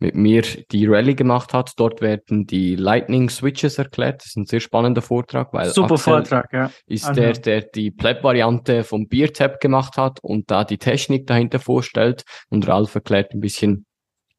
mit 0.00 0.14
mir 0.14 0.42
die 0.72 0.86
Rallye 0.86 1.14
gemacht 1.14 1.52
hat. 1.52 1.72
Dort 1.76 2.00
werden 2.00 2.46
die 2.46 2.74
Lightning 2.74 3.28
Switches 3.28 3.78
erklärt. 3.78 4.22
Das 4.22 4.28
ist 4.28 4.36
ein 4.36 4.46
sehr 4.46 4.60
spannender 4.60 5.02
Vortrag, 5.02 5.52
weil 5.52 5.68
Super 5.70 5.94
Axel 5.94 6.14
Vortrag, 6.14 6.52
ja. 6.52 6.70
ist 6.86 7.04
Anhören. 7.04 7.34
der, 7.42 7.60
der 7.60 7.70
die 7.70 7.90
Pleb-Variante 7.90 8.82
vom 8.82 9.08
Beer-Tab 9.08 9.60
gemacht 9.60 9.98
hat 9.98 10.18
und 10.22 10.50
da 10.50 10.64
die 10.64 10.78
Technik 10.78 11.26
dahinter 11.26 11.58
vorstellt. 11.58 12.24
Und 12.48 12.66
Ralf 12.66 12.94
erklärt 12.94 13.34
ein 13.34 13.40
bisschen, 13.40 13.86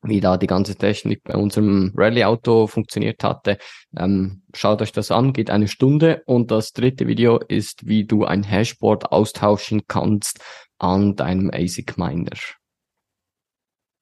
wie 0.03 0.19
da 0.19 0.37
die 0.37 0.47
ganze 0.47 0.75
Technik 0.75 1.23
bei 1.23 1.35
unserem 1.35 1.93
Rallye-Auto 1.95 2.67
funktioniert 2.67 3.23
hatte. 3.23 3.57
Ähm, 3.97 4.41
schaut 4.53 4.81
euch 4.81 4.91
das 4.91 5.11
an, 5.11 5.33
geht 5.33 5.49
eine 5.49 5.67
Stunde. 5.67 6.23
Und 6.25 6.51
das 6.51 6.73
dritte 6.73 7.07
Video 7.07 7.37
ist, 7.37 7.85
wie 7.87 8.05
du 8.05 8.25
ein 8.25 8.43
Hashboard 8.43 9.11
austauschen 9.11 9.83
kannst 9.87 10.39
an 10.79 11.15
deinem 11.15 11.51
ASIC-Miner. 11.53 12.37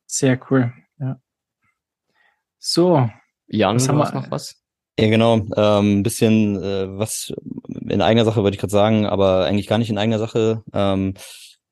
Sehr 0.06 0.40
cool. 0.50 0.74
Ja. 1.00 1.20
So, 2.58 3.10
Jan, 3.48 3.76
Was 3.76 3.84
du 3.86 3.90
haben 3.90 3.98
wir- 3.98 4.12
noch 4.22 4.32
was? 4.32 4.56
Ja, 5.00 5.08
genau. 5.08 5.38
Ähm, 5.56 6.00
ein 6.00 6.04
bisschen 6.04 6.62
äh, 6.62 6.98
was 6.98 7.32
in 7.90 8.02
eigener 8.02 8.26
Sache 8.26 8.44
wollte 8.44 8.56
ich 8.56 8.60
gerade 8.60 8.72
sagen, 8.72 9.06
aber 9.06 9.46
eigentlich 9.46 9.68
gar 9.68 9.78
nicht 9.78 9.90
in 9.90 9.98
eigener 9.98 10.20
Sache. 10.20 10.62
Ähm, 10.74 11.14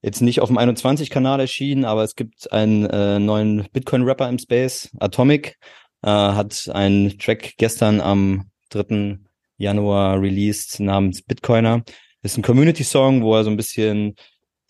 jetzt 0.02 0.22
nicht 0.22 0.41
auf 0.41 0.49
dem 0.49 0.57
21-Kanal 0.57 1.40
erschienen, 1.40 1.86
aber 1.86 2.03
es 2.03 2.15
gibt 2.15 2.52
einen 2.52 2.86
äh, 2.86 3.19
neuen 3.19 3.68
Bitcoin-Rapper 3.72 4.30
im 4.30 4.40
Space, 4.40 4.90
Atomic, 4.99 5.57
äh, 6.03 6.10
hat 6.10 6.69
einen 6.74 7.18
Track 7.18 7.56
gestern 7.57 8.02
am 8.02 8.49
3. 8.69 9.19
Januar 9.57 10.22
released 10.22 10.80
namens 10.80 11.22
Bitcoiner. 11.22 11.84
Ist 12.22 12.38
ein 12.38 12.44
Community-Song, 12.44 13.24
wo 13.24 13.36
er 13.36 13.44
so 13.44 13.49
ein 13.49 13.57
bisschen 13.57 14.15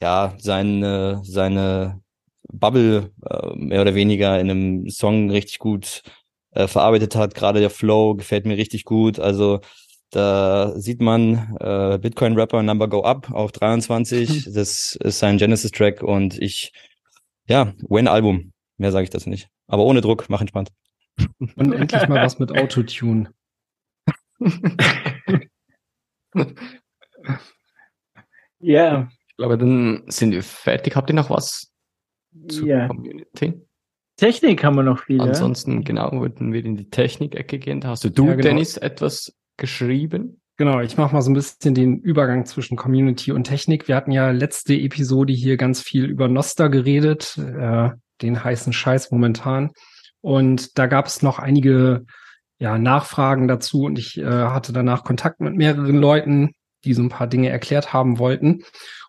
ja 0.01 0.35
seine 0.37 1.21
seine 1.23 2.01
Bubble 2.51 3.11
äh, 3.29 3.55
mehr 3.55 3.81
oder 3.81 3.95
weniger 3.95 4.39
in 4.39 4.49
einem 4.49 4.89
Song 4.89 5.29
richtig 5.31 5.59
gut 5.59 6.03
äh, 6.51 6.67
verarbeitet 6.67 7.15
hat. 7.15 7.35
Gerade 7.35 7.59
der 7.59 7.69
Flow 7.69 8.15
gefällt 8.15 8.45
mir 8.45 8.57
richtig 8.57 8.85
gut. 8.85 9.19
Also 9.19 9.59
da 10.11 10.73
sieht 10.79 11.01
man 11.01 11.57
äh, 11.59 11.97
Bitcoin-Rapper 12.01 12.63
Number 12.63 12.87
Go 12.87 13.03
Up 13.03 13.31
auf 13.31 13.51
23. 13.51 14.45
Das 14.53 14.97
ist 15.01 15.19
sein 15.19 15.37
Genesis-Track 15.37 16.01
und 16.03 16.37
ich, 16.41 16.71
ja, 17.47 17.73
When 17.87 18.07
Album. 18.07 18.53
Mehr 18.77 18.91
sage 18.91 19.03
ich 19.05 19.09
dazu 19.09 19.29
nicht. 19.29 19.49
Aber 19.67 19.83
ohne 19.83 20.01
Druck, 20.01 20.25
mach 20.29 20.39
entspannt. 20.41 20.69
Und 21.55 21.73
endlich 21.73 22.07
mal 22.07 22.23
was 22.23 22.39
mit 22.39 22.51
Autotune. 22.57 23.31
Ja, 28.59 29.07
Ich 29.29 29.37
glaube, 29.37 29.57
dann 29.57 30.03
sind 30.07 30.31
wir 30.31 30.41
fertig. 30.43 30.95
Habt 30.95 31.09
ihr 31.09 31.15
noch 31.15 31.29
was 31.29 31.71
zur 32.49 32.67
Ja. 32.67 32.87
Community? 32.87 33.53
Technik 34.15 34.63
haben 34.63 34.75
wir 34.75 34.83
noch 34.83 35.03
viel. 35.03 35.17
ja. 35.17 35.23
Ansonsten, 35.25 35.83
genau, 35.83 36.11
würden 36.11 36.51
wir 36.53 36.65
in 36.65 36.75
die 36.75 36.89
Technik-Ecke 36.89 37.59
gehen. 37.59 37.81
Da 37.81 37.89
hast 37.89 38.03
du, 38.03 38.09
du 38.09 38.25
Ja, 38.25 38.31
genau. 38.31 38.41
Dennis, 38.43 38.77
etwas 38.77 39.35
geschrieben. 39.57 40.41
Genau, 40.57 40.81
ich 40.81 40.97
mache 40.97 41.13
mal 41.13 41.21
so 41.21 41.29
ein 41.29 41.35
bisschen 41.35 41.75
den 41.75 41.99
Übergang 41.99 42.45
zwischen 42.45 42.77
Community 42.77 43.31
und 43.31 43.43
Technik. 43.43 43.87
Wir 43.87 43.95
hatten 43.95 44.11
ja 44.11 44.31
letzte 44.31 44.73
Episode 44.73 45.33
hier 45.33 45.55
ganz 45.55 45.81
viel 45.81 46.05
über 46.05 46.27
Noster 46.27 46.69
geredet, 46.69 47.37
äh, 47.37 47.89
den 48.23 48.43
heißen 48.43 48.73
Scheiß 48.73 49.11
momentan. 49.11 49.71
Und 50.21 50.79
da 50.79 50.87
gab 50.87 51.05
es 51.05 51.21
noch 51.21 51.37
einige 51.37 52.05
ja, 52.57 52.79
Nachfragen 52.79 53.47
dazu 53.47 53.83
und 53.83 53.99
ich 53.99 54.17
äh, 54.17 54.25
hatte 54.25 54.73
danach 54.73 55.03
Kontakt 55.03 55.41
mit 55.41 55.55
mehreren 55.55 55.97
Leuten, 55.97 56.53
die 56.85 56.95
so 56.95 57.03
ein 57.03 57.09
paar 57.09 57.27
Dinge 57.27 57.49
erklärt 57.49 57.93
haben 57.93 58.17
wollten. 58.17 58.63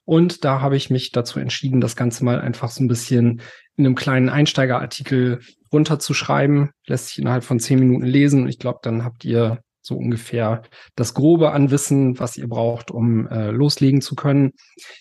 Und 0.05 0.45
da 0.45 0.61
habe 0.61 0.77
ich 0.77 0.91
mich 0.91 1.12
dazu 1.12 1.39
entschieden, 1.39 1.81
das 1.81 1.97
Ganze 1.97 2.25
mal 2.25 2.41
einfach 2.41 2.70
so 2.70 2.83
ein 2.83 2.89
bisschen 2.89 3.41
in 3.77 3.87
einem 3.87 3.95
kleinen 3.95 4.29
Einsteigerartikel 4.29 5.41
runterzuschreiben. 5.73 6.70
Lässt 6.87 7.09
sich 7.09 7.19
innerhalb 7.19 7.45
von 7.45 7.61
zehn 7.61 7.79
Minuten 7.79 8.07
lesen. 8.07 8.43
Und 8.43 8.49
ich 8.49 8.59
glaube, 8.59 8.81
dann 8.83 9.05
habt 9.05 9.25
ihr 9.25 9.61
so 9.89 9.97
ungefähr 9.97 10.62
das 10.94 11.15
Grobe 11.15 11.51
an 11.51 11.73
Wissen, 11.73 12.20
was 12.20 12.36
ihr 12.36 12.48
braucht, 12.48 12.93
um 12.93 13.27
äh, 13.28 13.51
loslegen 13.51 14.01
zu 14.01 14.15
können. 14.15 14.52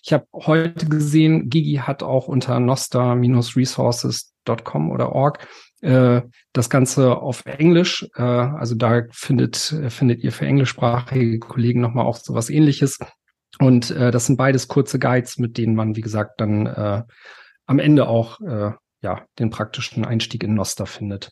Ich 0.02 0.14
habe 0.14 0.26
heute 0.34 0.88
gesehen, 0.88 1.50
Gigi 1.50 1.76
hat 1.76 2.02
auch 2.02 2.28
unter 2.28 2.60
noster-resources.com 2.60 4.90
oder 4.90 5.12
org 5.12 5.48
äh, 5.82 6.22
das 6.54 6.70
Ganze 6.70 7.18
auf 7.18 7.46
Englisch. 7.46 8.08
Äh, 8.16 8.24
also 8.24 8.76
da 8.76 9.04
findet, 9.12 9.74
äh, 9.74 9.90
findet 9.90 10.24
ihr 10.24 10.32
für 10.32 10.46
englischsprachige 10.46 11.40
Kollegen 11.40 11.82
nochmal 11.82 12.06
auch 12.06 12.18
sowas 12.18 12.50
ähnliches. 12.50 12.98
Und 13.60 13.92
äh, 13.92 14.12
das 14.12 14.26
sind 14.26 14.38
beides 14.38 14.68
kurze 14.68 15.00
Guides, 15.00 15.38
mit 15.38 15.58
denen 15.58 15.76
man, 15.76 15.96
wie 15.96 16.02
gesagt, 16.02 16.42
dann 16.42 16.66
äh, 16.66 17.04
am 17.66 17.80
Ende 17.80 18.08
auch 18.08 18.40
äh, 18.42 18.72
ja, 19.02 19.26
den 19.38 19.50
praktischen 19.50 20.06
Einstieg 20.06 20.44
in 20.44 20.56
Noster 20.56 20.86
findet. 20.86 21.32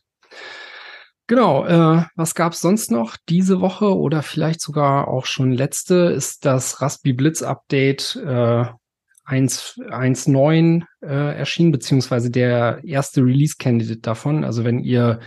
Genau, 1.28 1.66
äh, 1.66 2.04
was 2.14 2.36
gab's 2.36 2.60
sonst 2.60 2.92
noch 2.92 3.16
diese 3.28 3.60
Woche 3.60 3.96
oder 3.96 4.22
vielleicht 4.22 4.60
sogar 4.60 5.08
auch 5.08 5.26
schon 5.26 5.50
letzte, 5.52 5.94
ist 5.94 6.44
das 6.44 6.80
Raspi 6.80 7.12
Blitz 7.12 7.42
Update 7.42 8.14
äh, 8.24 8.66
1.9 9.26 10.84
äh, 11.02 11.36
erschienen, 11.36 11.72
beziehungsweise 11.72 12.30
der 12.30 12.80
erste 12.84 13.22
Release-Candidate 13.22 14.00
davon. 14.00 14.44
Also 14.44 14.62
wenn 14.62 14.78
ihr 14.78 15.18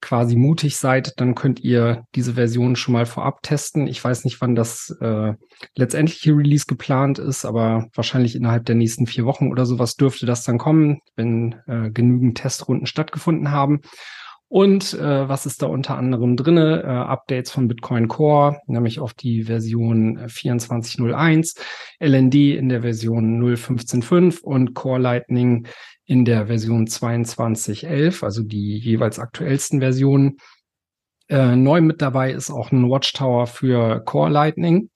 quasi 0.00 0.36
mutig 0.36 0.78
seid, 0.78 1.12
dann 1.20 1.34
könnt 1.34 1.60
ihr 1.60 2.04
diese 2.14 2.34
Version 2.34 2.74
schon 2.74 2.94
mal 2.94 3.06
vorab 3.06 3.42
testen. 3.42 3.86
Ich 3.86 4.02
weiß 4.02 4.24
nicht, 4.24 4.40
wann 4.40 4.54
das 4.54 4.96
äh, 5.00 5.34
letztendliche 5.76 6.32
Release 6.32 6.64
geplant 6.66 7.18
ist, 7.18 7.44
aber 7.44 7.88
wahrscheinlich 7.94 8.34
innerhalb 8.34 8.64
der 8.64 8.74
nächsten 8.74 9.06
vier 9.06 9.26
Wochen 9.26 9.50
oder 9.50 9.66
sowas 9.66 9.96
dürfte 9.96 10.24
das 10.24 10.44
dann 10.44 10.58
kommen, 10.58 10.98
wenn 11.14 11.56
äh, 11.66 11.90
genügend 11.90 12.38
Testrunden 12.38 12.86
stattgefunden 12.86 13.50
haben. 13.50 13.82
Und 14.52 14.92
äh, 14.92 15.30
was 15.30 15.46
ist 15.46 15.62
da 15.62 15.66
unter 15.66 15.96
anderem 15.96 16.36
drinne? 16.36 16.82
Äh, 16.82 16.86
Updates 16.86 17.50
von 17.50 17.68
Bitcoin 17.68 18.06
Core, 18.06 18.60
nämlich 18.66 19.00
auf 19.00 19.14
die 19.14 19.44
Version 19.44 20.18
24.01, 20.18 21.58
LND 22.00 22.34
in 22.34 22.68
der 22.68 22.82
Version 22.82 23.42
0.15.5 23.42 24.42
und 24.42 24.74
Core 24.74 25.00
Lightning 25.00 25.66
in 26.04 26.26
der 26.26 26.48
Version 26.48 26.86
22.11, 26.86 28.22
also 28.22 28.42
die 28.42 28.76
jeweils 28.76 29.18
aktuellsten 29.18 29.80
Versionen. 29.80 30.36
Äh, 31.30 31.56
neu 31.56 31.80
mit 31.80 32.02
dabei 32.02 32.32
ist 32.32 32.50
auch 32.50 32.72
ein 32.72 32.90
Watchtower 32.90 33.46
für 33.46 34.04
Core 34.04 34.28
Lightning, 34.28 34.90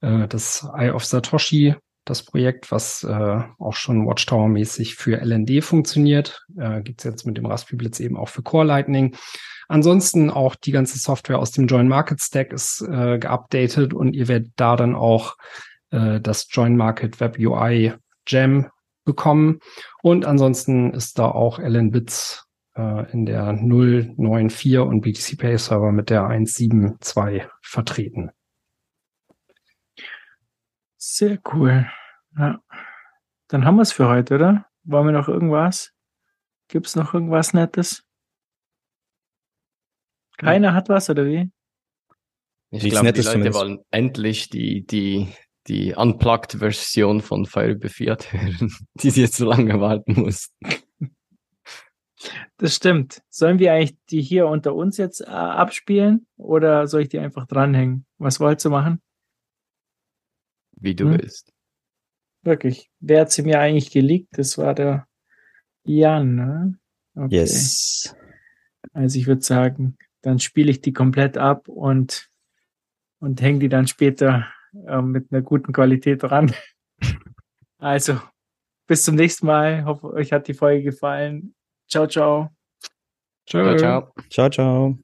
äh, 0.00 0.26
das 0.26 0.68
Eye 0.76 0.90
of 0.90 1.04
Satoshi, 1.04 1.76
das 2.10 2.24
Projekt, 2.24 2.70
was 2.70 3.04
äh, 3.04 3.42
auch 3.58 3.74
schon 3.74 4.06
Watchtower-mäßig 4.06 4.96
für 4.96 5.20
LND 5.20 5.64
funktioniert. 5.64 6.44
Äh, 6.58 6.82
Gibt 6.82 7.00
es 7.00 7.04
jetzt 7.04 7.24
mit 7.24 7.38
dem 7.38 7.46
Raspberry 7.46 7.76
Blitz 7.76 8.00
eben 8.00 8.16
auch 8.16 8.28
für 8.28 8.42
Core 8.42 8.66
Lightning. 8.66 9.16
Ansonsten 9.68 10.30
auch 10.30 10.56
die 10.56 10.72
ganze 10.72 10.98
Software 10.98 11.38
aus 11.38 11.52
dem 11.52 11.68
Join 11.68 11.88
Market 11.88 12.20
Stack 12.20 12.52
ist 12.52 12.82
äh, 12.82 13.18
geupdatet 13.18 13.94
und 13.94 14.14
ihr 14.14 14.26
werdet 14.26 14.52
da 14.56 14.74
dann 14.74 14.96
auch 14.96 15.36
äh, 15.90 16.20
das 16.20 16.48
Join 16.50 16.76
Market 16.76 17.20
Web 17.20 17.38
UI 17.38 17.94
Gem 18.24 18.66
bekommen. 19.04 19.60
Und 20.02 20.24
ansonsten 20.24 20.92
ist 20.92 21.18
da 21.18 21.30
auch 21.30 21.58
LN 21.58 21.92
Bits 21.92 22.46
äh, 22.74 23.10
in 23.12 23.26
der 23.26 23.56
094 23.56 24.78
und 24.78 25.02
BTC 25.02 25.38
Pay 25.38 25.56
Server 25.56 25.92
mit 25.92 26.10
der 26.10 26.26
172 26.26 27.48
vertreten. 27.62 28.30
Sehr 30.96 31.38
cool. 31.52 31.86
Ja. 32.38 32.60
Dann 33.48 33.64
haben 33.64 33.76
wir 33.76 33.82
es 33.82 33.92
für 33.92 34.08
heute, 34.08 34.36
oder? 34.36 34.66
Wollen 34.84 35.06
wir 35.06 35.12
noch 35.12 35.28
irgendwas? 35.28 35.92
Gibt 36.68 36.86
es 36.86 36.96
noch 36.96 37.12
irgendwas 37.14 37.52
Nettes? 37.52 38.04
Keiner 40.36 40.72
hat 40.74 40.88
was, 40.88 41.10
oder 41.10 41.26
wie? 41.26 41.50
Ich 42.70 42.88
glaube, 42.88 43.12
die 43.12 43.20
Leute 43.20 43.22
zumindest. 43.32 43.58
wollen 43.58 43.78
endlich 43.90 44.48
die, 44.48 44.86
die, 44.86 45.28
die 45.66 45.94
Unplugged-Version 45.94 47.20
von 47.20 47.44
Fire 47.44 47.70
über 47.72 47.88
Fiat 47.88 48.32
hören, 48.32 48.72
die 48.94 49.10
sie 49.10 49.22
jetzt 49.22 49.36
so 49.36 49.46
lange 49.48 49.80
warten 49.80 50.20
mussten. 50.20 50.56
Das 52.58 52.76
stimmt. 52.76 53.22
Sollen 53.30 53.58
wir 53.58 53.72
eigentlich 53.72 53.96
die 54.10 54.22
hier 54.22 54.46
unter 54.46 54.74
uns 54.74 54.98
jetzt 54.98 55.20
äh, 55.22 55.24
abspielen 55.26 56.26
oder 56.36 56.86
soll 56.86 57.02
ich 57.02 57.08
die 57.08 57.18
einfach 57.18 57.46
dranhängen? 57.46 58.06
Was 58.18 58.38
wolltest 58.40 58.66
du 58.66 58.70
machen? 58.70 59.02
Wie 60.76 60.94
du 60.94 61.04
Hm. 61.06 61.18
willst. 61.18 61.52
Wirklich. 62.42 62.90
Wer 63.00 63.22
hat 63.22 63.32
sie 63.32 63.42
mir 63.42 63.60
eigentlich 63.60 63.90
geleakt? 63.90 64.28
Das 64.32 64.56
war 64.58 64.74
der 64.74 65.06
Jan, 65.84 66.34
ne? 66.34 66.78
Okay. 67.14 67.36
Yes. 67.36 68.14
Also 68.92 69.18
ich 69.18 69.26
würde 69.26 69.42
sagen, 69.42 69.98
dann 70.22 70.38
spiele 70.38 70.70
ich 70.70 70.80
die 70.80 70.92
komplett 70.92 71.36
ab 71.36 71.68
und, 71.68 72.30
und 73.20 73.40
hänge 73.42 73.58
die 73.60 73.68
dann 73.68 73.86
später 73.86 74.46
äh, 74.86 75.02
mit 75.02 75.32
einer 75.32 75.42
guten 75.42 75.72
Qualität 75.72 76.22
dran. 76.22 76.54
Also, 77.82 78.20
bis 78.86 79.04
zum 79.04 79.14
nächsten 79.14 79.46
Mal. 79.46 79.86
Hoffe, 79.86 80.12
euch 80.12 80.32
hat 80.32 80.48
die 80.48 80.52
Folge 80.52 80.82
gefallen. 80.82 81.54
Ciao, 81.88 82.06
ciao. 82.06 82.50
Ciao, 83.46 83.74
ciao. 83.78 84.12
Ciao, 84.28 84.50
ciao. 84.50 84.98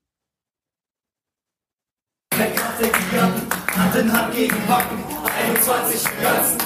Kaffee 2.77 2.93
Giganten, 2.93 4.13
Hand 4.13 4.35
gegen 4.35 4.67
Backen, 4.67 4.99
21 5.49 6.05
Ganzen, 6.21 6.59
ist 6.59 6.66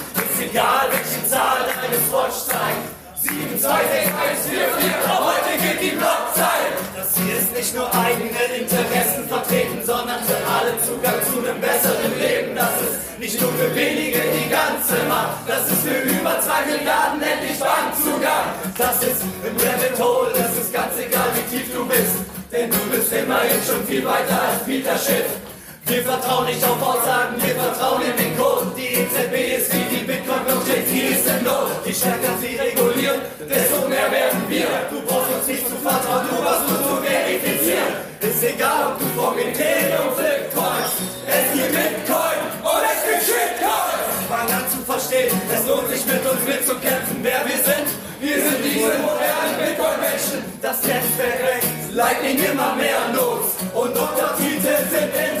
egal 0.51 0.91
welche 0.91 1.23
Zahl 1.27 1.63
deines 1.63 2.05
Watch 2.11 2.51
zeigt. 2.51 2.83
7, 3.15 3.37
2, 3.53 3.61
6, 3.61 4.11
1, 4.11 4.49
4, 4.49 4.59
4, 4.81 5.13
ab 5.13 5.21
heute 5.29 5.53
geht 5.61 5.79
die 5.79 5.95
Blockzeit. 5.95 6.73
Das 6.97 7.09
hier 7.15 7.37
ist 7.37 7.53
nicht 7.55 7.75
nur 7.75 7.87
eigene 7.93 8.43
Interessen 8.57 9.29
vertreten, 9.29 9.79
sondern 9.85 10.19
für 10.25 10.41
alle 10.41 10.73
Zugang 10.81 11.21
zu 11.29 11.37
einem 11.37 11.61
besseren 11.61 12.13
Leben. 12.17 12.55
Das 12.55 12.73
ist 12.81 13.19
nicht 13.19 13.39
nur 13.39 13.53
für 13.53 13.69
wenige 13.75 14.19
die 14.19 14.49
ganze 14.49 14.97
Macht, 15.07 15.45
das 15.47 15.69
ist 15.69 15.85
für 15.85 16.01
über 16.01 16.41
2 16.41 16.65
Milliarden 16.65 17.21
endlich 17.21 17.59
Bankzugang. 17.61 18.49
Das 18.75 18.97
ist 19.05 19.21
im 19.21 19.55
Rabbit 19.55 19.95
Hole, 20.01 20.31
das 20.33 20.57
ist 20.57 20.73
ganz 20.73 20.97
egal 20.97 21.29
wie 21.37 21.45
tief 21.55 21.69
du 21.71 21.85
bist, 21.85 22.25
denn 22.51 22.71
du 22.71 22.81
bist 22.89 23.13
immerhin 23.13 23.61
schon 23.61 23.85
viel 23.85 24.03
weiter 24.03 24.49
als 24.49 24.65
Peter 24.65 24.97
Schiff. 24.97 25.29
Wir 25.91 26.03
vertrauen 26.03 26.45
nicht 26.45 26.63
auf 26.63 26.81
Aussagen, 26.81 27.35
wir 27.35 27.53
vertrauen 27.53 28.01
in 28.01 28.15
den 28.15 28.37
Code. 28.37 28.71
Die 28.77 28.95
EZB 28.95 29.59
ist 29.59 29.73
wie 29.75 29.83
die 29.91 30.03
Bitcoin-Blockchain, 30.07 30.87
sie 30.87 31.11
ist 31.11 31.27
in 31.27 31.43
Not. 31.43 31.67
Je 31.83 31.91
stärker 31.91 32.31
sie 32.39 32.55
regulieren, 32.55 33.19
desto 33.43 33.89
mehr 33.89 34.07
werden 34.09 34.39
wir. 34.47 34.71
Du 34.89 35.01
brauchst 35.03 35.35
uns 35.35 35.47
nicht 35.47 35.67
zu 35.67 35.75
vertrauen, 35.83 36.23
du 36.31 36.39
brauchst 36.39 36.63
nur 36.63 36.79
zu 36.79 36.95
verifizieren. 37.03 37.91
Ist 38.23 38.41
egal, 38.41 38.95
ob 38.95 38.99
du 39.03 39.05
vom 39.19 39.35
Ethereum 39.35 40.15
flipcoins. 40.15 40.95
Es 41.27 41.45
gibt 41.59 41.75
Bitcoin 41.75 42.39
und 42.63 42.83
es 42.87 42.99
gibt 43.03 43.23
Shitcoins. 43.27 44.07
Fang 44.31 44.47
an 44.47 44.65
zu 44.71 44.79
verstehen, 44.87 45.35
es 45.51 45.67
lohnt 45.67 45.91
sich 45.91 46.05
mit 46.07 46.23
uns 46.23 46.39
mitzukämpfen. 46.47 47.19
Wer 47.19 47.43
wir 47.43 47.59
sind, 47.67 47.87
wir 48.23 48.37
sind 48.39 48.63
diese 48.63 48.95
modernen 49.03 49.55
Bitcoin-Menschen. 49.59 50.39
Das 50.61 50.79
Netzwerk 50.87 51.39
wächst, 51.43 51.91
Lightning 51.91 52.39
immer 52.39 52.79
mehr 52.79 53.11
Notes. 53.11 53.59
Und 53.75 53.91
Doktortitel 53.91 54.77
sind 54.87 55.11
intrinsisch 55.11 55.40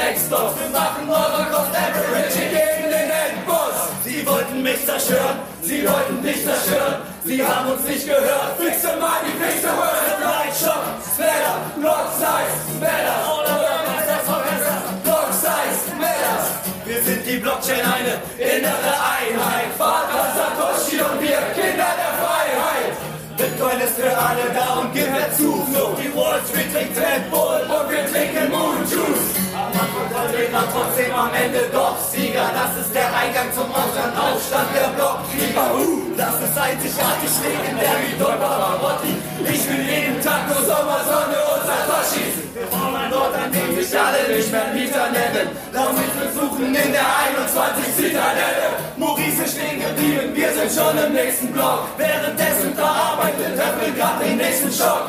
Dreckstoff. 0.00 0.54
Wir 0.58 0.70
machen 0.70 1.08
eure 1.08 1.44
Cost 1.52 1.76
Average 1.76 2.40
gegen 2.48 2.88
den 2.88 3.10
Endboss. 3.10 3.76
Sie 4.04 4.26
wollten 4.26 4.62
mich 4.62 4.84
zerstören, 4.86 5.38
sie 5.62 5.86
wollten 5.86 6.22
dich 6.22 6.42
zerstören. 6.42 7.02
Sie 7.24 7.44
haben 7.44 7.70
uns 7.70 7.84
nicht 7.84 8.06
gehört. 8.06 8.56
Fix 8.58 8.82
the 8.82 8.96
money, 8.98 9.32
fix 9.38 9.60
the 9.60 9.68
world. 9.68 10.20
Light 10.24 10.56
shop, 10.56 10.84
splatter, 11.12 11.56
block 11.76 12.08
size, 12.16 12.80
better. 12.80 13.16
Oder 13.36 13.56
besser, 14.08 14.40
besser. 14.48 14.78
Block 15.04 15.28
size, 15.32 15.80
matters. 16.00 16.46
Wir 16.86 17.02
sind 17.02 17.26
innere 18.38 18.99
einzigartig 36.70 37.32
legendär 37.42 37.96
wie 38.02 38.14
Don 38.18 38.38
Pavarotti. 38.38 39.14
Ich 39.42 39.62
will 39.66 39.82
jeden 39.82 40.20
Tag 40.22 40.46
nur 40.46 40.62
Sommersonne 40.62 41.38
und 41.50 41.62
Satoshis. 41.66 42.34
Wir 42.54 42.66
brauchen 42.70 42.94
einen 42.94 43.14
Ort, 43.14 43.34
an 43.34 43.50
dem 43.50 43.70
sich 43.74 43.90
alle 43.98 44.22
nicht 44.30 44.50
mehr 44.52 44.68
Mieter 44.74 45.10
nennen. 45.10 45.46
Lass 45.72 45.92
mich 45.98 46.12
versuchen 46.14 46.66
in 46.66 46.92
der 46.92 47.08
21 47.26 47.96
Zitadelle. 47.96 48.66
Maurice 48.96 49.42
ist 49.42 49.54
stehen 49.56 49.80
geblieben, 49.82 50.30
wir 50.34 50.50
sind 50.54 50.70
schon 50.70 50.94
im 50.98 51.12
nächsten 51.12 51.48
Block. 51.52 51.88
Währenddessen 51.96 52.74
verarbeitet, 52.74 53.58
öffnet 53.58 53.98
grad 53.98 54.22
den 54.22 54.36
nächsten 54.36 54.72
Schock. 54.72 55.06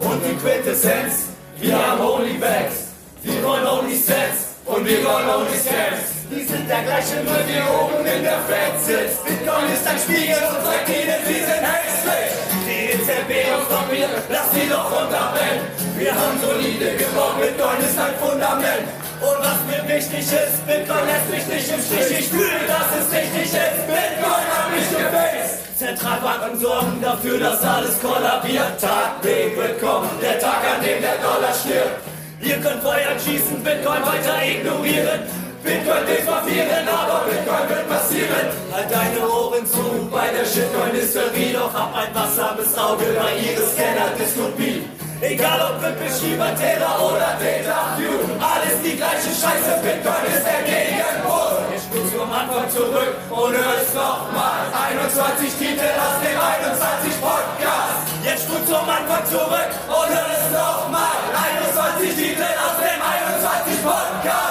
Und 0.00 0.22
die 0.24 0.36
Quintessenz, 0.36 1.34
wir 1.58 1.74
haben 1.74 2.00
Holy 2.02 2.38
Bags. 2.38 2.94
Wir 3.22 3.42
wollen 3.42 3.66
Only 3.66 3.96
Sets 3.96 4.56
und 4.64 4.86
wir 4.86 5.04
wollen 5.04 5.28
Only 5.28 5.58
Scams. 5.58 6.19
Die 6.30 6.46
sind 6.46 6.70
der 6.70 6.82
gleiche 6.86 7.18
Müll 7.26 7.42
wie 7.50 7.58
oben 7.58 8.06
in 8.06 8.22
der 8.22 8.38
Fed 8.46 8.78
sitzt. 8.78 9.18
Bitcoin 9.26 9.66
ist 9.74 9.82
ein 9.82 9.98
Spiegel 9.98 10.38
zeigt 10.62 10.86
ihnen, 10.86 11.18
sie 11.26 11.42
sind 11.42 11.64
hässlich. 11.66 12.30
Die 12.70 12.94
EZB 12.94 13.50
und 13.50 13.66
Papier, 13.66 14.06
lass 14.30 14.46
sie 14.54 14.70
doch 14.70 14.86
runterbrennen. 14.94 15.66
Wir 15.98 16.14
haben 16.14 16.38
solide 16.38 16.94
gebaut, 16.94 17.34
Bitcoin 17.42 17.82
ist 17.82 17.98
ein 17.98 18.14
Fundament. 18.22 18.86
Und 19.18 19.38
was 19.42 19.58
mir 19.66 19.82
wichtig 19.90 20.22
ist, 20.22 20.62
Bitcoin 20.70 21.02
lässt 21.10 21.28
mich 21.34 21.46
nicht 21.50 21.66
im 21.66 21.82
Stich. 21.82 22.20
Ich 22.22 22.28
fühle, 22.30 22.62
dass 22.70 22.88
es 22.94 23.10
richtig 23.10 23.50
ist. 23.50 23.78
Bitcoin 23.90 24.46
hat 24.54 24.70
mich 24.70 24.86
gefaced. 24.86 25.66
Zentralbanken 25.82 26.60
sorgen 26.60 27.02
dafür, 27.02 27.40
dass 27.40 27.58
alles 27.66 27.98
kollabiert. 27.98 28.78
Tag 28.78 29.18
B 29.18 29.50
wird 29.58 29.82
kommen, 29.82 30.08
der 30.22 30.38
Tag, 30.38 30.62
an 30.62 30.78
dem 30.78 31.02
der 31.02 31.18
Dollar 31.18 31.50
stirbt. 31.58 32.06
Ihr 32.38 32.56
könnt 32.62 32.82
Feuer 32.86 33.18
schießen, 33.18 33.58
Bitcoin 33.66 34.06
weiter 34.06 34.38
ignorieren. 34.46 35.39
Bitcoin 35.62 36.06
defavieren, 36.06 36.88
aber 36.88 37.24
Bitcoin 37.28 37.68
wird 37.68 37.88
passieren. 37.88 38.46
Halt 38.72 38.90
deine 38.90 39.28
Ohren 39.28 39.66
zu 39.66 40.08
bei 40.10 40.28
der 40.28 40.44
Shitcoin-Hysterie, 40.44 41.52
doch 41.52 41.72
hab 41.72 41.94
ein 41.94 42.12
bis 42.56 42.78
Auge 42.78 43.04
bei 43.18 43.36
ihre 43.36 43.62
Scanner-Dystopie. 43.62 44.88
Egal 45.20 45.60
ob 45.60 45.84
Ripple, 45.84 46.08
Schieber, 46.08 46.54
Taylor 46.56 46.96
oder 47.04 47.36
Data 47.36 47.92
alles 48.40 48.80
die 48.82 48.96
gleiche 48.96 49.28
Scheiße, 49.28 49.84
Bitcoin 49.84 50.24
ist 50.32 50.44
der 50.48 50.64
Gegenpol. 50.64 51.60
Ich 51.76 51.82
spul 51.84 52.04
zum 52.08 52.32
Anfang 52.32 52.68
zurück 52.70 53.14
und 53.28 53.52
hör 53.52 53.74
es 53.76 53.92
nochmal. 53.92 54.64
21 54.72 55.52
Titel 55.60 55.92
aus 56.00 56.16
dem 56.24 56.40
21 56.40 57.20
Podcast. 57.20 58.00
Jetzt 58.24 58.44
spul 58.48 58.64
zum 58.64 58.88
Anfang 58.88 59.24
zurück 59.28 59.70
und 59.92 60.08
hör 60.08 60.30
es 60.32 60.46
nochmal. 60.56 61.20
21 61.36 62.16
Titel 62.16 62.48
aus 62.64 62.76
dem 62.80 63.00
21 63.00 63.84
Podcast. 63.84 64.49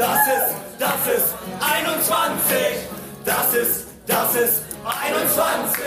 Das 0.00 0.26
ist, 0.28 0.54
das 0.78 1.14
ist 1.14 1.34
21. 1.60 2.56
Das 3.26 3.52
ist, 3.52 3.84
das 4.06 4.34
ist 4.34 4.62
21. 4.80 5.84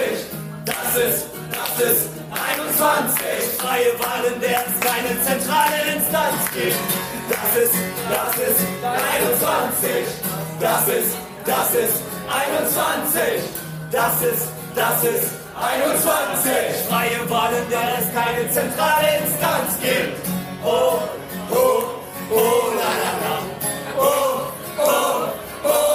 Das 0.65 0.95
ist, 1.02 1.26
das 1.49 1.81
ist 1.81 2.10
21. 2.30 3.57
Freie 3.57 3.98
Wahlen, 3.98 4.40
der 4.40 4.61
es 4.69 4.80
keine 4.85 5.19
zentrale 5.23 5.95
Instanz 5.95 6.45
gibt. 6.53 6.77
Das 7.27 7.57
ist, 7.57 7.73
das 8.07 8.38
ist 8.38 8.61
21. 8.85 10.06
Das 10.60 10.88
ist, 10.90 11.18
das 11.44 11.73
ist 11.73 11.98
21. 12.30 13.49
Das 13.90 14.22
ist, 14.22 14.48
das 14.76 15.03
ist 15.06 15.31
21. 15.57 16.52
Freie 16.88 17.30
Wahlen, 17.31 17.65
der 17.68 17.98
es 17.98 18.14
keine 18.14 18.48
zentrale 18.52 19.07
Instanz 19.26 19.73
gibt. 19.81 20.22
Oh, 20.64 20.99
oh, 21.49 22.02
oh, 22.31 22.73
la 22.77 22.89
la 23.01 23.11
la. 23.21 23.33
Oh, 23.97 24.53
oh, 24.79 25.33
oh, 25.65 25.92